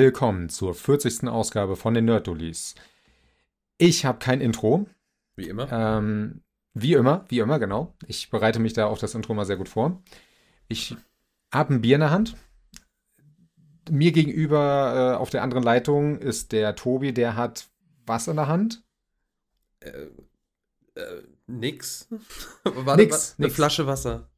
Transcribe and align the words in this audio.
willkommen 0.00 0.48
zur 0.48 0.74
40. 0.74 1.28
Ausgabe 1.28 1.76
von 1.76 1.92
den 1.92 2.06
Nerdullis. 2.06 2.74
Ich 3.76 4.06
habe 4.06 4.18
kein 4.18 4.40
Intro. 4.40 4.86
Wie 5.36 5.46
immer. 5.46 5.70
Ähm, 5.70 6.40
wie 6.72 6.94
immer, 6.94 7.26
wie 7.28 7.40
immer, 7.40 7.58
genau. 7.58 7.94
Ich 8.06 8.30
bereite 8.30 8.60
mich 8.60 8.72
da 8.72 8.86
auf 8.86 8.98
das 8.98 9.14
Intro 9.14 9.34
mal 9.34 9.44
sehr 9.44 9.58
gut 9.58 9.68
vor. 9.68 10.02
Ich 10.68 10.96
habe 11.52 11.74
ein 11.74 11.82
Bier 11.82 11.96
in 11.96 12.00
der 12.00 12.10
Hand. 12.10 12.34
Mir 13.90 14.12
gegenüber 14.12 15.16
äh, 15.16 15.16
auf 15.18 15.28
der 15.28 15.42
anderen 15.42 15.64
Leitung 15.64 16.18
ist 16.18 16.52
der 16.52 16.76
Tobi, 16.76 17.12
der 17.12 17.36
hat 17.36 17.68
was 18.06 18.26
in 18.26 18.36
der 18.36 18.48
Hand? 18.48 18.82
Äh, 19.80 19.90
äh, 20.94 21.22
nix. 21.46 22.08
Warte, 22.64 23.02
nix. 23.02 23.34
Eine 23.36 23.48
nix. 23.48 23.54
Flasche 23.54 23.86
Wasser. 23.86 24.30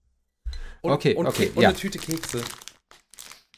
Und, 0.80 0.90
okay, 0.90 1.14
und, 1.14 1.26
okay. 1.28 1.52
und 1.54 1.62
ja. 1.62 1.68
eine 1.68 1.78
Tüte 1.78 2.00
Kekse. 2.00 2.42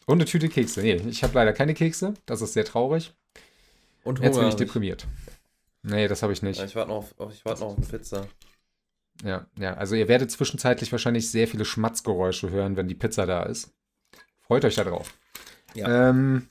Und 0.06 0.18
eine 0.18 0.24
Tüte 0.24 0.48
Kekse. 0.48 0.82
Nee, 0.82 0.96
ich 1.08 1.22
habe 1.22 1.34
leider 1.34 1.52
keine 1.52 1.74
Kekse. 1.74 2.14
Das 2.26 2.42
ist 2.42 2.52
sehr 2.52 2.64
traurig. 2.64 3.14
Und 4.04 4.18
Hunger 4.18 4.28
Jetzt 4.28 4.38
bin 4.38 4.48
ich 4.48 4.54
deprimiert. 4.54 5.06
Nee, 5.82 6.08
das 6.08 6.22
habe 6.22 6.32
ich 6.32 6.42
nicht. 6.42 6.62
Ich 6.62 6.76
warte 6.76 6.90
noch, 6.90 7.18
auf, 7.18 7.32
ich 7.32 7.44
warte 7.44 7.60
noch 7.60 7.68
auf 7.68 7.76
eine 7.76 7.86
Pizza. 7.86 8.26
Ja, 9.22 9.46
ja. 9.58 9.74
Also 9.74 9.94
ihr 9.94 10.08
werdet 10.08 10.30
zwischenzeitlich 10.30 10.92
wahrscheinlich 10.92 11.30
sehr 11.30 11.48
viele 11.48 11.64
Schmatzgeräusche 11.64 12.50
hören, 12.50 12.76
wenn 12.76 12.88
die 12.88 12.94
Pizza 12.94 13.26
da 13.26 13.44
ist. 13.44 13.72
Freut 14.40 14.64
euch 14.64 14.74
da 14.74 14.84
drauf. 14.84 15.14
Ja. 15.74 16.10
Ähm, 16.10 16.48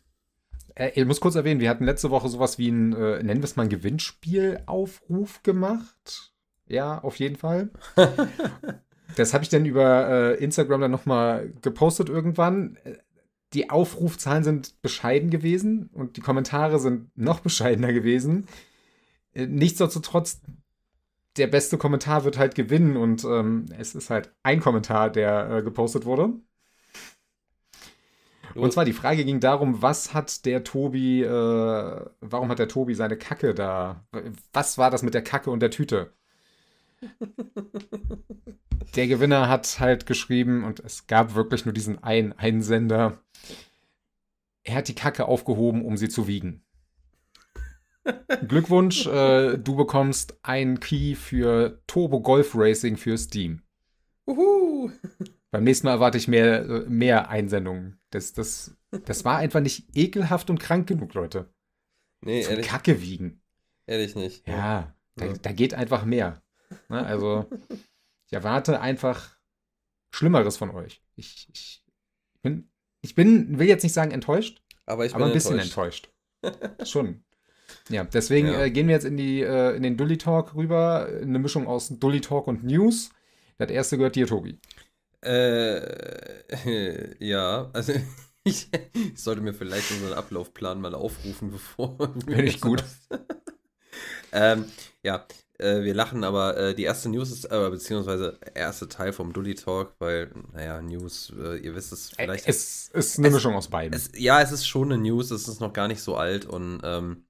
äh, 0.76 0.92
ich 0.96 1.06
muss 1.06 1.20
kurz 1.20 1.36
erwähnen, 1.36 1.60
wir 1.60 1.70
hatten 1.70 1.86
letzte 1.86 2.10
Woche 2.10 2.30
sowas 2.30 2.58
wie 2.58 2.70
ein, 2.70 2.94
äh, 2.94 3.24
nennen 3.24 3.42
wir 3.42 3.46
es 3.46 3.56
mal 3.56 3.64
ein 3.64 3.70
Gewinnspielaufruf 3.70 5.44
gemacht. 5.44 6.34
Ja, 6.68 7.00
auf 7.00 7.18
jeden 7.18 7.36
Fall. 7.36 7.70
das 9.16 9.34
habe 9.34 9.44
ich 9.44 9.50
dann 9.50 9.66
über 9.66 10.10
äh, 10.10 10.44
Instagram 10.44 10.82
dann 10.82 10.92
nochmal 10.92 11.52
gepostet 11.62 12.10
irgendwann 12.10 12.78
die 13.54 13.70
Aufrufzahlen 13.70 14.44
sind 14.44 14.82
bescheiden 14.82 15.30
gewesen 15.30 15.90
und 15.94 16.18
die 16.18 16.22
Kommentare 16.22 16.80
sind 16.80 17.16
noch 17.18 17.40
bescheidener 17.40 17.94
gewesen. 17.94 18.48
Äh, 19.34 19.48
nichtsdestotrotz, 19.48 20.42
der 21.38 21.48
beste 21.48 21.78
Kommentar 21.78 22.26
wird 22.26 22.38
halt 22.38 22.56
gewinnen 22.56 22.98
und 22.98 23.24
ähm, 23.24 23.66
es 23.78 23.96
ist 23.96 24.10
halt 24.10 24.32
ein 24.44 24.60
Kommentar, 24.60 25.10
der 25.10 25.50
äh, 25.50 25.64
gepostet 25.64 26.06
wurde. 26.06 26.34
Und 28.56 28.72
zwar 28.72 28.86
die 28.86 28.94
Frage 28.94 29.26
ging 29.26 29.40
darum, 29.40 29.82
was 29.82 30.14
hat 30.14 30.46
der 30.46 30.64
Tobi, 30.64 31.24
äh, 31.24 32.06
warum 32.22 32.50
hat 32.50 32.60
der 32.60 32.68
Tobi 32.68 32.94
seine 32.94 33.18
Kacke 33.18 33.56
da? 33.56 34.06
Was 34.52 34.78
war 34.78 34.92
das 34.92 35.02
mit 35.02 35.16
der 35.16 35.24
Kacke 35.24 35.50
und 35.50 35.60
der 35.60 35.72
Tüte? 35.72 36.14
Der 38.96 39.08
Gewinner 39.08 39.50
hat 39.50 39.80
halt 39.80 40.06
geschrieben, 40.06 40.64
und 40.64 40.80
es 40.80 41.08
gab 41.08 41.36
wirklich 41.36 41.66
nur 41.66 41.74
diesen 41.74 42.04
einen 42.04 42.34
Einsender, 42.34 43.24
er 44.64 44.76
hat 44.76 44.88
die 44.88 44.96
Kacke 44.96 45.26
aufgehoben, 45.26 45.84
um 45.84 45.98
sie 45.98 46.10
zu 46.10 46.28
wiegen. 46.28 46.64
Glückwunsch, 48.48 49.08
äh, 49.08 49.58
du 49.58 49.76
bekommst 49.76 50.38
einen 50.44 50.80
Key 50.80 51.16
für 51.16 51.82
Turbo 51.88 52.22
Golf 52.22 52.52
Racing 52.54 52.98
für 52.98 53.18
Steam. 53.18 53.62
Uhu. 54.28 54.92
Beim 55.52 55.64
nächsten 55.64 55.88
Mal 55.88 55.94
erwarte 55.94 56.18
ich 56.18 56.28
mehr, 56.28 56.66
äh, 56.66 56.90
mehr 56.90 57.30
Einsendungen. 57.30 58.00
Das, 58.10 58.34
das, 58.34 58.76
das 59.06 59.24
war 59.24 59.38
einfach 59.38 59.62
nicht 59.62 59.96
ekelhaft 59.96 60.50
und 60.50 60.60
krank 60.60 60.88
genug, 60.88 61.14
Leute. 61.14 61.54
Nee, 62.22 62.42
Zum 62.42 62.52
ehrlich. 62.52 62.68
Kacke 62.68 63.02
wiegen. 63.02 63.42
Ehrlich 63.86 64.16
nicht. 64.16 64.48
Ja, 64.48 64.56
ja. 64.56 64.96
Da, 65.16 65.34
da, 65.34 65.52
geht 65.52 65.74
einfach 65.74 66.06
mehr. 66.06 66.42
Ne? 66.90 67.06
Also, 67.06 67.50
ich 68.28 68.34
erwarte 68.34 68.80
einfach 68.82 69.38
Schlimmeres 70.12 70.58
von 70.58 70.72
euch. 70.72 71.02
Ich, 71.16 71.48
ich 71.52 71.84
bin 72.42 72.70
ich 73.04 73.16
bin, 73.16 73.60
will 73.60 73.68
jetzt 73.68 73.84
nicht 73.84 73.94
sagen 73.94 74.12
enttäuscht, 74.12 74.62
aber, 74.86 75.06
ich 75.06 75.14
aber 75.14 75.26
ein 75.26 75.34
bisschen 75.34 75.60
enttäuscht. 75.60 76.10
enttäuscht. 76.42 76.90
Schon. 76.90 77.24
Ja, 77.90 78.06
deswegen 78.06 78.48
ja. 78.48 78.64
Äh, 78.64 78.72
gehen 78.72 78.88
wir 78.88 78.96
jetzt 78.96 79.06
in, 79.06 79.18
die, 79.18 79.42
äh, 79.42 79.76
in 79.76 79.84
den 79.84 79.98
Dully 79.98 80.18
Talk 80.18 80.56
rüber. 80.56 81.08
Eine 81.22 81.40
Mischung 81.40 81.68
aus 81.68 81.90
Dully 81.90 82.22
Talk 82.22 82.48
und 82.48 82.64
News. 82.64 83.10
Das 83.58 83.70
erste 83.70 83.98
gehört 83.98 84.16
dir, 84.16 84.26
Tobi. 84.26 84.58
Äh, 85.22 87.16
ja, 87.26 87.70
also 87.74 87.94
ich, 88.44 88.70
ich, 88.94 89.22
sollte 89.22 89.42
mir 89.42 89.54
vielleicht 89.54 89.92
unseren 89.92 90.14
Ablaufplan 90.14 90.80
mal 90.80 90.96
aufrufen, 90.96 91.52
bevor. 91.52 91.98
Bin 92.26 92.48
ich 92.48 92.62
gut. 92.62 92.84
ähm, 94.32 94.66
ja, 95.04 95.26
äh, 95.64 95.84
wir 95.84 95.94
lachen, 95.94 96.24
aber 96.24 96.58
äh, 96.58 96.76
die 96.76 96.84
erste 96.84 97.10
News 97.10 97.32
ist, 97.32 97.46
äh, 97.46 97.70
beziehungsweise 97.70 98.38
erste 98.54 98.88
Teil 98.88 99.14
vom 99.14 99.34
Dully 99.34 99.56
Talk, 99.56 99.96
weil, 100.00 100.32
naja, 100.54 100.82
News, 100.82 101.34
äh, 101.38 101.58
ihr 101.58 101.74
wisst 101.74 101.94
es 101.94 102.12
vielleicht. 102.12 102.48
Es 102.48 102.90
ist 102.94 103.18
eine 103.18 103.30
es, 103.30 103.34
Mischung 103.34 103.56
aus 103.56 103.70
beiden. 103.70 103.94
Es, 103.94 104.12
ja, 104.16 104.42
es 104.42 104.52
ist 104.52 104.68
schon 104.68 104.92
eine 104.92 105.02
News, 105.02 105.32
es 105.32 105.48
ist 105.48 105.62
noch 105.62 105.74
gar 105.74 105.88
nicht 105.88 106.02
so 106.02 106.16
alt 106.16 106.46
und 106.46 106.82
ähm, 106.84 107.26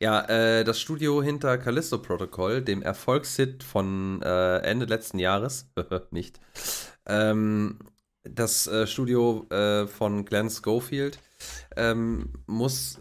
ja, 0.00 0.22
äh, 0.28 0.64
das 0.64 0.80
Studio 0.80 1.22
hinter 1.22 1.56
Callisto 1.58 1.98
Protocol, 1.98 2.60
dem 2.60 2.82
Erfolgshit 2.82 3.62
von 3.62 4.20
äh, 4.22 4.58
Ende 4.58 4.86
letzten 4.86 5.18
Jahres, 5.18 5.70
nicht, 6.10 6.40
ähm, 7.06 7.78
das 8.24 8.70
Studio 8.84 9.48
von 9.88 10.24
Glenn 10.24 10.48
Schofield 10.48 11.18
ähm, 11.76 12.32
muss 12.46 13.00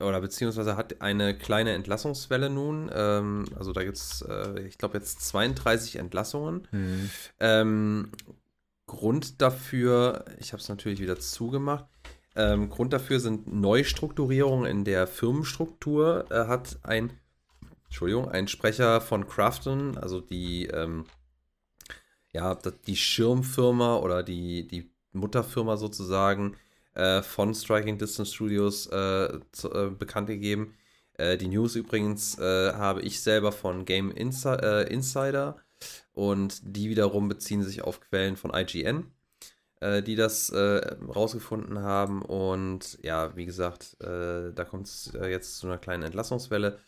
oder 0.00 0.20
beziehungsweise 0.20 0.76
hat 0.76 1.00
eine 1.00 1.36
kleine 1.36 1.72
Entlassungswelle 1.72 2.50
nun. 2.50 2.90
Ähm, 2.92 3.44
also 3.56 3.72
da 3.72 3.84
gibt 3.84 3.96
es, 3.96 4.22
äh, 4.22 4.60
ich 4.62 4.78
glaube, 4.78 4.98
jetzt 4.98 5.26
32 5.28 5.96
Entlassungen. 5.96 6.66
Mhm. 6.70 7.10
Ähm, 7.38 8.12
Grund 8.86 9.40
dafür, 9.40 10.24
ich 10.40 10.52
habe 10.52 10.60
es 10.60 10.68
natürlich 10.68 11.00
wieder 11.00 11.18
zugemacht. 11.18 11.86
Ähm, 12.34 12.70
Grund 12.70 12.92
dafür 12.92 13.20
sind 13.20 13.52
Neustrukturierungen 13.52 14.68
in 14.68 14.84
der 14.84 15.06
Firmenstruktur. 15.06 16.26
Er 16.30 16.48
hat 16.48 16.78
ein, 16.82 17.12
Entschuldigung, 17.84 18.28
ein 18.28 18.48
Sprecher 18.48 19.00
von 19.00 19.28
Crafton, 19.28 19.98
also 19.98 20.20
die, 20.20 20.66
ähm, 20.66 21.04
ja, 22.32 22.56
die 22.86 22.96
Schirmfirma 22.96 23.96
oder 23.96 24.22
die, 24.22 24.66
die 24.66 24.90
Mutterfirma 25.12 25.76
sozusagen, 25.76 26.56
äh, 26.94 27.22
von 27.22 27.54
Striking 27.54 27.98
Distance 27.98 28.34
Studios 28.34 28.86
äh, 28.86 29.38
zu, 29.52 29.72
äh, 29.72 29.90
bekannt 29.90 30.26
gegeben. 30.26 30.74
Äh, 31.14 31.36
die 31.36 31.48
News 31.48 31.76
übrigens 31.76 32.38
äh, 32.38 32.72
habe 32.72 33.02
ich 33.02 33.20
selber 33.20 33.52
von 33.52 33.84
Game 33.84 34.10
Insi 34.10 34.48
Insider 34.88 35.56
und 36.12 36.60
die 36.64 36.90
wiederum 36.90 37.28
beziehen 37.28 37.62
sich 37.62 37.82
auf 37.82 38.00
Quellen 38.00 38.36
von 38.36 38.52
IGN, 38.54 39.06
die 39.82 40.14
das 40.14 40.52
rausgefunden 40.52 41.78
haben. 41.78 42.20
Und 42.20 42.98
ja, 43.02 43.34
wie 43.34 43.46
gesagt, 43.46 43.96
da 43.98 44.64
kommt 44.68 44.88
es 44.88 45.10
jetzt 45.14 45.56
zu 45.56 45.68
einer 45.68 45.78
kleinen 45.78 46.02
Entlassungswelle. 46.02 46.78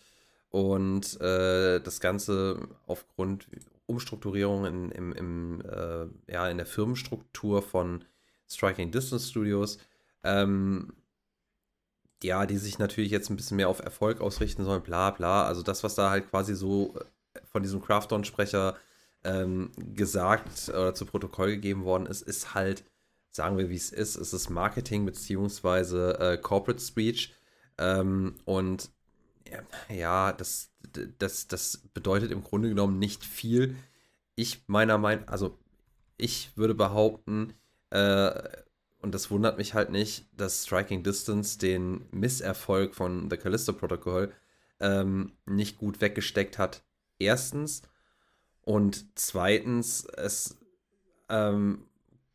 Und 0.51 1.19
das 1.19 2.01
Ganze 2.01 2.69
aufgrund 2.87 3.47
Umstrukturierung 3.87 4.67
in, 4.67 4.91
im, 4.91 5.13
im, 5.15 5.63
ja, 6.29 6.51
in 6.51 6.59
der 6.59 6.67
Firmenstruktur 6.67 7.63
von 7.63 8.05
Striking 8.47 8.91
Distance 8.91 9.31
Studios 9.31 9.79
ähm, 10.25 10.93
ja, 12.23 12.47
die 12.47 12.59
sich 12.59 12.79
natürlich 12.79 13.11
jetzt 13.11 13.31
ein 13.31 13.37
bisschen 13.37 13.57
mehr 13.57 13.69
auf 13.69 13.81
Erfolg 13.81 14.21
ausrichten 14.21 14.65
sollen, 14.65 14.83
bla 14.83 15.11
bla. 15.11 15.45
Also 15.45 15.63
das, 15.63 15.83
was 15.83 15.95
da 15.95 16.11
halt 16.11 16.31
quasi 16.31 16.55
so 16.55 16.95
äh, 17.35 17.41
von 17.51 17.63
diesem 17.63 17.83
Crafton-Sprecher 17.83 18.77
ähm, 19.25 19.71
gesagt 19.77 20.69
oder 20.69 20.95
zu 20.95 21.07
Protokoll 21.07 21.53
gegeben 21.53 21.85
worden 21.85 22.07
ist, 22.07 22.23
ist 22.23 22.55
halt, 22.55 22.85
sagen 23.31 23.59
wir 23.59 23.71
wie 23.71 23.77
es 23.77 23.91
ist, 23.91 24.17
es 24.17 24.33
ist 24.33 24.51
Marketing 24.51 25.05
beziehungsweise 25.05 26.19
äh, 26.21 26.39
Corporate 26.39 26.81
Speech. 26.83 27.35
Ähm, 27.79 28.37
und 28.45 28.91
ja, 29.89 30.33
das, 30.33 30.71
das, 31.19 31.49
das 31.49 31.79
bedeutet 31.95 32.31
im 32.31 32.43
Grunde 32.43 32.69
genommen 32.69 32.99
nicht 32.99 33.25
viel. 33.25 33.77
Ich 34.35 34.65
meiner 34.67 34.99
Meinung, 34.99 35.29
also 35.29 35.59
ich 36.17 36.57
würde 36.57 36.75
behaupten, 36.75 37.55
äh, 37.91 38.33
und 39.03 39.13
das 39.13 39.31
wundert 39.31 39.59
mich 39.59 39.75
halt 39.75 39.91
nicht, 39.91 40.27
dass 40.37 40.65
Striking 40.65 41.03
Distance 41.03 41.59
den 41.59 42.07
Misserfolg 42.13 42.95
von 42.95 43.29
The 43.29 43.37
Callisto 43.37 43.73
Protocol 43.73 44.33
ähm, 44.79 45.33
nicht 45.45 45.79
gut 45.79 46.01
weggesteckt 46.01 46.59
hat. 46.59 46.83
Erstens. 47.19 47.83
Und 48.63 49.19
zweitens, 49.19 50.05
es 50.05 50.57
ähm, 51.29 51.85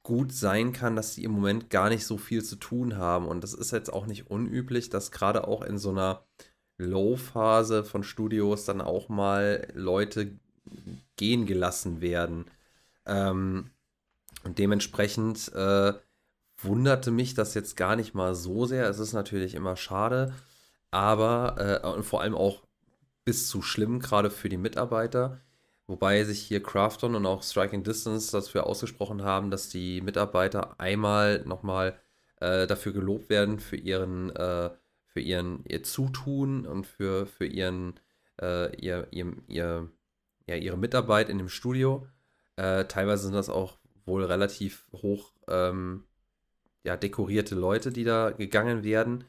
gut 0.04 0.34
sein 0.34 0.74
kann, 0.74 0.98
dass 0.98 1.14
sie 1.14 1.24
im 1.24 1.32
Moment 1.32 1.70
gar 1.70 1.88
nicht 1.88 2.06
so 2.06 2.18
viel 2.18 2.44
zu 2.44 2.58
tun 2.58 2.98
haben. 2.98 3.28
Und 3.28 3.44
das 3.44 3.54
ist 3.54 3.72
jetzt 3.72 3.92
auch 3.92 4.06
nicht 4.06 4.30
unüblich, 4.30 4.90
dass 4.90 5.12
gerade 5.12 5.48
auch 5.48 5.62
in 5.62 5.78
so 5.78 5.92
einer 5.92 6.26
Low-Phase 6.78 7.86
von 7.86 8.04
Studios 8.04 8.66
dann 8.66 8.82
auch 8.82 9.08
mal 9.08 9.68
Leute 9.74 10.38
gehen 11.16 11.46
gelassen 11.46 12.02
werden. 12.02 12.46
Ähm, 13.06 13.70
und 14.44 14.60
dementsprechend 14.60 15.52
äh, 15.54 15.94
wunderte 16.58 17.12
mich 17.12 17.34
das 17.34 17.54
jetzt 17.54 17.78
gar 17.78 17.96
nicht 17.96 18.14
mal 18.14 18.36
so 18.36 18.66
sehr. 18.66 18.90
Es 18.90 19.00
ist 19.00 19.14
natürlich 19.14 19.56
immer 19.56 19.76
schade, 19.76 20.34
aber 20.92 21.82
äh, 21.84 21.88
und 21.88 22.04
vor 22.04 22.22
allem 22.22 22.36
auch 22.36 22.64
bis 23.26 23.48
zu 23.48 23.62
schlimm, 23.62 24.00
gerade 24.00 24.30
für 24.30 24.50
die 24.50 24.58
Mitarbeiter. 24.58 25.42
Wobei 25.88 26.24
sich 26.24 26.42
hier 26.42 26.62
Crafton 26.62 27.16
und 27.16 27.26
auch 27.26 27.44
Striking 27.44 27.84
Distance 27.84 28.32
dafür 28.32 28.66
ausgesprochen 28.66 29.24
haben, 29.24 29.52
dass 29.52 29.70
die 29.70 30.02
Mitarbeiter 30.02 30.80
einmal 30.80 31.44
nochmal 31.46 31.98
äh, 32.40 32.68
dafür 32.68 32.92
gelobt 32.92 33.30
werden, 33.30 33.60
für 33.60 33.78
ihren, 33.78 34.36
äh, 34.36 34.70
für 35.06 35.20
ihren 35.20 35.64
ihr 35.66 35.84
Zutun 35.84 36.66
und 36.66 36.86
für, 36.86 37.26
für 37.26 37.46
ihren, 37.46 38.00
äh, 38.42 38.76
ihr, 38.78 39.08
ihr, 39.12 39.34
ihr, 39.48 39.90
ja, 40.48 40.56
ihre 40.56 40.78
Mitarbeit 40.78 41.30
in 41.30 41.38
dem 41.38 41.50
Studio. 41.50 42.08
Äh, 42.58 42.86
teilweise 42.86 43.24
sind 43.24 43.34
das 43.34 43.50
auch 43.50 43.78
wohl 44.06 44.24
relativ 44.24 44.88
hoch 44.94 45.34
ähm, 45.48 46.07
ja, 46.84 46.98
dekorierte 46.98 47.56
Leute, 47.56 47.92
die 47.92 48.04
da 48.04 48.32
gegangen 48.32 48.84
werden. 48.84 49.26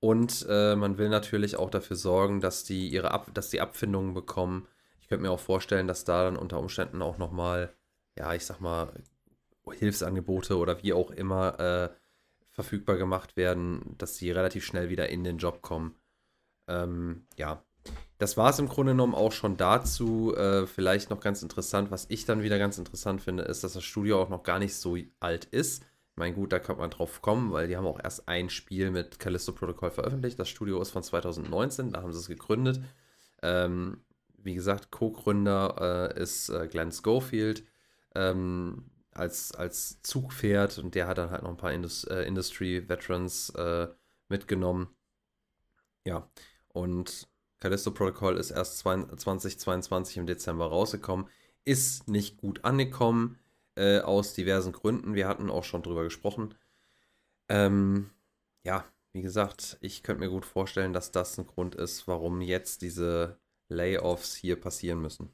Und 0.00 0.46
äh, 0.48 0.76
man 0.76 0.98
will 0.98 1.08
natürlich 1.08 1.56
auch 1.56 1.70
dafür 1.70 1.96
sorgen, 1.96 2.40
dass 2.40 2.64
die 2.64 2.88
ihre 2.88 3.10
Ab 3.10 3.30
dass 3.34 3.50
die 3.50 3.60
Abfindungen 3.60 4.14
bekommen. 4.14 4.66
Ich 5.00 5.08
könnte 5.08 5.22
mir 5.22 5.30
auch 5.30 5.40
vorstellen, 5.40 5.88
dass 5.88 6.04
da 6.04 6.24
dann 6.24 6.36
unter 6.36 6.58
Umständen 6.58 7.02
auch 7.02 7.18
nochmal, 7.18 7.74
ja, 8.16 8.34
ich 8.34 8.44
sag 8.44 8.60
mal, 8.60 8.92
Hilfsangebote 9.72 10.56
oder 10.56 10.82
wie 10.82 10.92
auch 10.92 11.10
immer 11.10 11.58
äh, 11.60 11.88
verfügbar 12.50 12.96
gemacht 12.96 13.36
werden, 13.36 13.94
dass 13.98 14.16
sie 14.16 14.30
relativ 14.30 14.64
schnell 14.64 14.88
wieder 14.88 15.08
in 15.08 15.24
den 15.24 15.38
Job 15.38 15.62
kommen. 15.62 15.94
Ähm, 16.68 17.26
ja, 17.36 17.62
das 18.18 18.36
war 18.36 18.50
es 18.50 18.58
im 18.58 18.68
Grunde 18.68 18.92
genommen 18.92 19.14
auch 19.14 19.32
schon 19.32 19.56
dazu. 19.56 20.34
Äh, 20.36 20.66
vielleicht 20.66 21.10
noch 21.10 21.20
ganz 21.20 21.42
interessant, 21.42 21.90
was 21.90 22.06
ich 22.08 22.24
dann 22.24 22.42
wieder 22.42 22.58
ganz 22.58 22.78
interessant 22.78 23.22
finde, 23.22 23.44
ist, 23.44 23.62
dass 23.62 23.74
das 23.74 23.84
Studio 23.84 24.20
auch 24.20 24.28
noch 24.28 24.42
gar 24.42 24.58
nicht 24.58 24.74
so 24.74 24.96
alt 25.20 25.44
ist. 25.44 25.84
Ich 26.18 26.20
meine, 26.20 26.34
gut, 26.34 26.52
da 26.52 26.58
könnte 26.58 26.80
man 26.80 26.90
drauf 26.90 27.22
kommen, 27.22 27.52
weil 27.52 27.68
die 27.68 27.76
haben 27.76 27.86
auch 27.86 28.00
erst 28.02 28.28
ein 28.28 28.50
Spiel 28.50 28.90
mit 28.90 29.20
Callisto 29.20 29.52
Protocol 29.52 29.92
veröffentlicht. 29.92 30.36
Das 30.36 30.48
Studio 30.48 30.82
ist 30.82 30.90
von 30.90 31.04
2019, 31.04 31.92
da 31.92 32.02
haben 32.02 32.12
sie 32.12 32.18
es 32.18 32.26
gegründet. 32.26 32.80
Ähm, 33.40 34.00
wie 34.36 34.56
gesagt, 34.56 34.90
Co-Gründer 34.90 36.10
äh, 36.16 36.20
ist 36.20 36.48
äh, 36.48 36.66
Glenn 36.66 36.90
Schofield. 36.90 37.62
Ähm, 38.16 38.90
als, 39.12 39.52
als 39.52 40.02
Zugpferd 40.02 40.78
und 40.78 40.96
der 40.96 41.06
hat 41.06 41.18
dann 41.18 41.30
halt 41.30 41.44
noch 41.44 41.50
ein 41.50 41.56
paar 41.56 41.72
Indus 41.72 42.02
äh, 42.02 42.22
Industry 42.22 42.88
Veterans 42.88 43.50
äh, 43.50 43.86
mitgenommen. 44.28 44.88
Ja, 46.04 46.28
und 46.66 47.28
Callisto 47.60 47.92
Protocol 47.92 48.38
ist 48.38 48.50
erst 48.50 48.78
2022 48.78 50.16
im 50.16 50.26
Dezember 50.26 50.66
rausgekommen, 50.66 51.28
ist 51.64 52.08
nicht 52.08 52.38
gut 52.38 52.64
angekommen, 52.64 53.38
äh, 53.78 54.00
aus 54.00 54.34
diversen 54.34 54.72
Gründen. 54.72 55.14
Wir 55.14 55.28
hatten 55.28 55.50
auch 55.50 55.64
schon 55.64 55.82
drüber 55.82 56.04
gesprochen. 56.04 56.54
Ähm, 57.48 58.10
ja, 58.64 58.84
wie 59.12 59.22
gesagt, 59.22 59.78
ich 59.80 60.02
könnte 60.02 60.20
mir 60.20 60.30
gut 60.30 60.44
vorstellen, 60.44 60.92
dass 60.92 61.12
das 61.12 61.38
ein 61.38 61.46
Grund 61.46 61.74
ist, 61.74 62.06
warum 62.08 62.40
jetzt 62.40 62.82
diese 62.82 63.38
Layoffs 63.68 64.34
hier 64.34 64.60
passieren 64.60 65.00
müssen. 65.00 65.30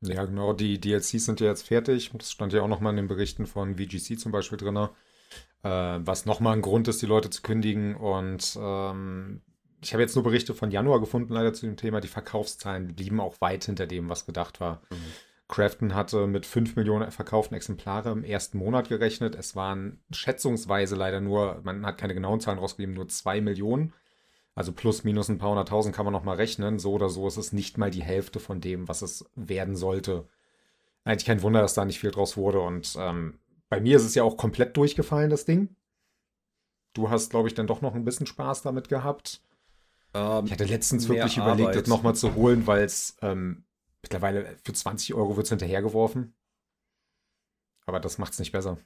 Ja, 0.00 0.24
genau, 0.24 0.52
die 0.52 0.80
DLCs 0.80 1.24
sind 1.24 1.40
ja 1.40 1.48
jetzt 1.48 1.66
fertig. 1.66 2.10
Das 2.14 2.30
stand 2.30 2.52
ja 2.52 2.62
auch 2.62 2.68
nochmal 2.68 2.92
in 2.92 2.98
den 2.98 3.08
Berichten 3.08 3.46
von 3.46 3.76
VGC 3.76 4.18
zum 4.18 4.32
Beispiel 4.32 4.58
drin. 4.58 4.76
Äh, 4.76 4.88
was 5.62 6.24
nochmal 6.24 6.54
ein 6.54 6.62
Grund 6.62 6.86
ist, 6.88 7.02
die 7.02 7.06
Leute 7.06 7.30
zu 7.30 7.42
kündigen. 7.42 7.96
Und 7.96 8.56
ähm, 8.60 9.42
ich 9.82 9.92
habe 9.92 10.02
jetzt 10.02 10.14
nur 10.14 10.24
Berichte 10.24 10.54
von 10.54 10.70
Januar 10.70 11.00
gefunden, 11.00 11.32
leider 11.32 11.52
zu 11.52 11.66
dem 11.66 11.76
Thema. 11.76 12.00
Die 12.00 12.08
Verkaufszahlen 12.08 12.94
blieben 12.94 13.20
auch 13.20 13.40
weit 13.40 13.64
hinter 13.64 13.86
dem, 13.86 14.08
was 14.08 14.24
gedacht 14.24 14.60
war. 14.60 14.82
Mhm. 14.90 14.96
Crafton 15.48 15.94
hatte 15.94 16.26
mit 16.26 16.44
5 16.44 16.76
Millionen 16.76 17.10
verkauften 17.10 17.56
Exemplare 17.56 18.10
im 18.10 18.22
ersten 18.22 18.58
Monat 18.58 18.88
gerechnet. 18.88 19.34
Es 19.34 19.56
waren 19.56 20.00
schätzungsweise 20.10 20.94
leider 20.94 21.20
nur, 21.20 21.60
man 21.64 21.84
hat 21.86 21.96
keine 21.96 22.14
genauen 22.14 22.40
Zahlen 22.40 22.58
rausgegeben, 22.58 22.94
nur 22.94 23.08
2 23.08 23.40
Millionen. 23.40 23.94
Also 24.54 24.72
plus, 24.72 25.04
minus 25.04 25.28
ein 25.28 25.38
paar 25.38 25.50
hunderttausend 25.50 25.94
kann 25.94 26.04
man 26.04 26.12
noch 26.12 26.24
mal 26.24 26.36
rechnen. 26.36 26.78
So 26.78 26.92
oder 26.92 27.08
so 27.08 27.26
ist 27.26 27.38
es 27.38 27.52
nicht 27.52 27.78
mal 27.78 27.90
die 27.90 28.02
Hälfte 28.02 28.40
von 28.40 28.60
dem, 28.60 28.88
was 28.88 29.02
es 29.02 29.24
werden 29.36 29.74
sollte. 29.74 30.28
Eigentlich 31.04 31.24
kein 31.24 31.42
Wunder, 31.42 31.62
dass 31.62 31.74
da 31.74 31.84
nicht 31.84 32.00
viel 32.00 32.10
draus 32.10 32.36
wurde. 32.36 32.60
Und 32.60 32.94
ähm, 32.98 33.38
bei 33.70 33.80
mir 33.80 33.96
ist 33.96 34.04
es 34.04 34.14
ja 34.14 34.24
auch 34.24 34.36
komplett 34.36 34.76
durchgefallen, 34.76 35.30
das 35.30 35.46
Ding. 35.46 35.76
Du 36.92 37.08
hast, 37.08 37.30
glaube 37.30 37.48
ich, 37.48 37.54
dann 37.54 37.66
doch 37.66 37.80
noch 37.80 37.94
ein 37.94 38.04
bisschen 38.04 38.26
Spaß 38.26 38.62
damit 38.62 38.88
gehabt. 38.88 39.40
Ähm, 40.12 40.46
ich 40.46 40.52
hatte 40.52 40.64
letztens 40.64 41.08
wirklich 41.08 41.38
Arbeit. 41.38 41.60
überlegt, 41.60 41.80
das 41.80 41.88
nochmal 41.88 42.14
zu 42.14 42.34
holen, 42.34 42.66
weil 42.66 42.82
es 42.82 43.16
ähm, 43.22 43.64
mittlerweile 44.02 44.56
für 44.64 44.72
20 44.72 45.14
Euro 45.14 45.36
wird 45.36 45.44
es 45.44 45.50
hinterhergeworfen. 45.50 46.34
Aber 47.86 48.00
das 48.00 48.18
macht 48.18 48.32
es 48.32 48.38
nicht 48.38 48.52
besser. 48.52 48.78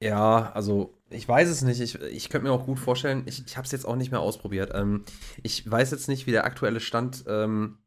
Ja, 0.00 0.52
also 0.52 0.96
ich 1.10 1.26
weiß 1.28 1.48
es 1.48 1.62
nicht. 1.62 1.80
Ich, 1.80 1.96
ich 2.00 2.28
könnte 2.30 2.46
mir 2.46 2.52
auch 2.52 2.66
gut 2.66 2.78
vorstellen, 2.78 3.24
ich, 3.26 3.44
ich 3.44 3.56
habe 3.56 3.64
es 3.66 3.72
jetzt 3.72 3.84
auch 3.84 3.96
nicht 3.96 4.10
mehr 4.12 4.20
ausprobiert. 4.20 4.70
Ähm, 4.74 5.04
ich 5.42 5.68
weiß 5.68 5.90
jetzt 5.90 6.08
nicht, 6.08 6.26
wie 6.26 6.32
der 6.32 6.44
aktuelle 6.44 6.80
Stand 6.80 7.24
ähm, 7.26 7.78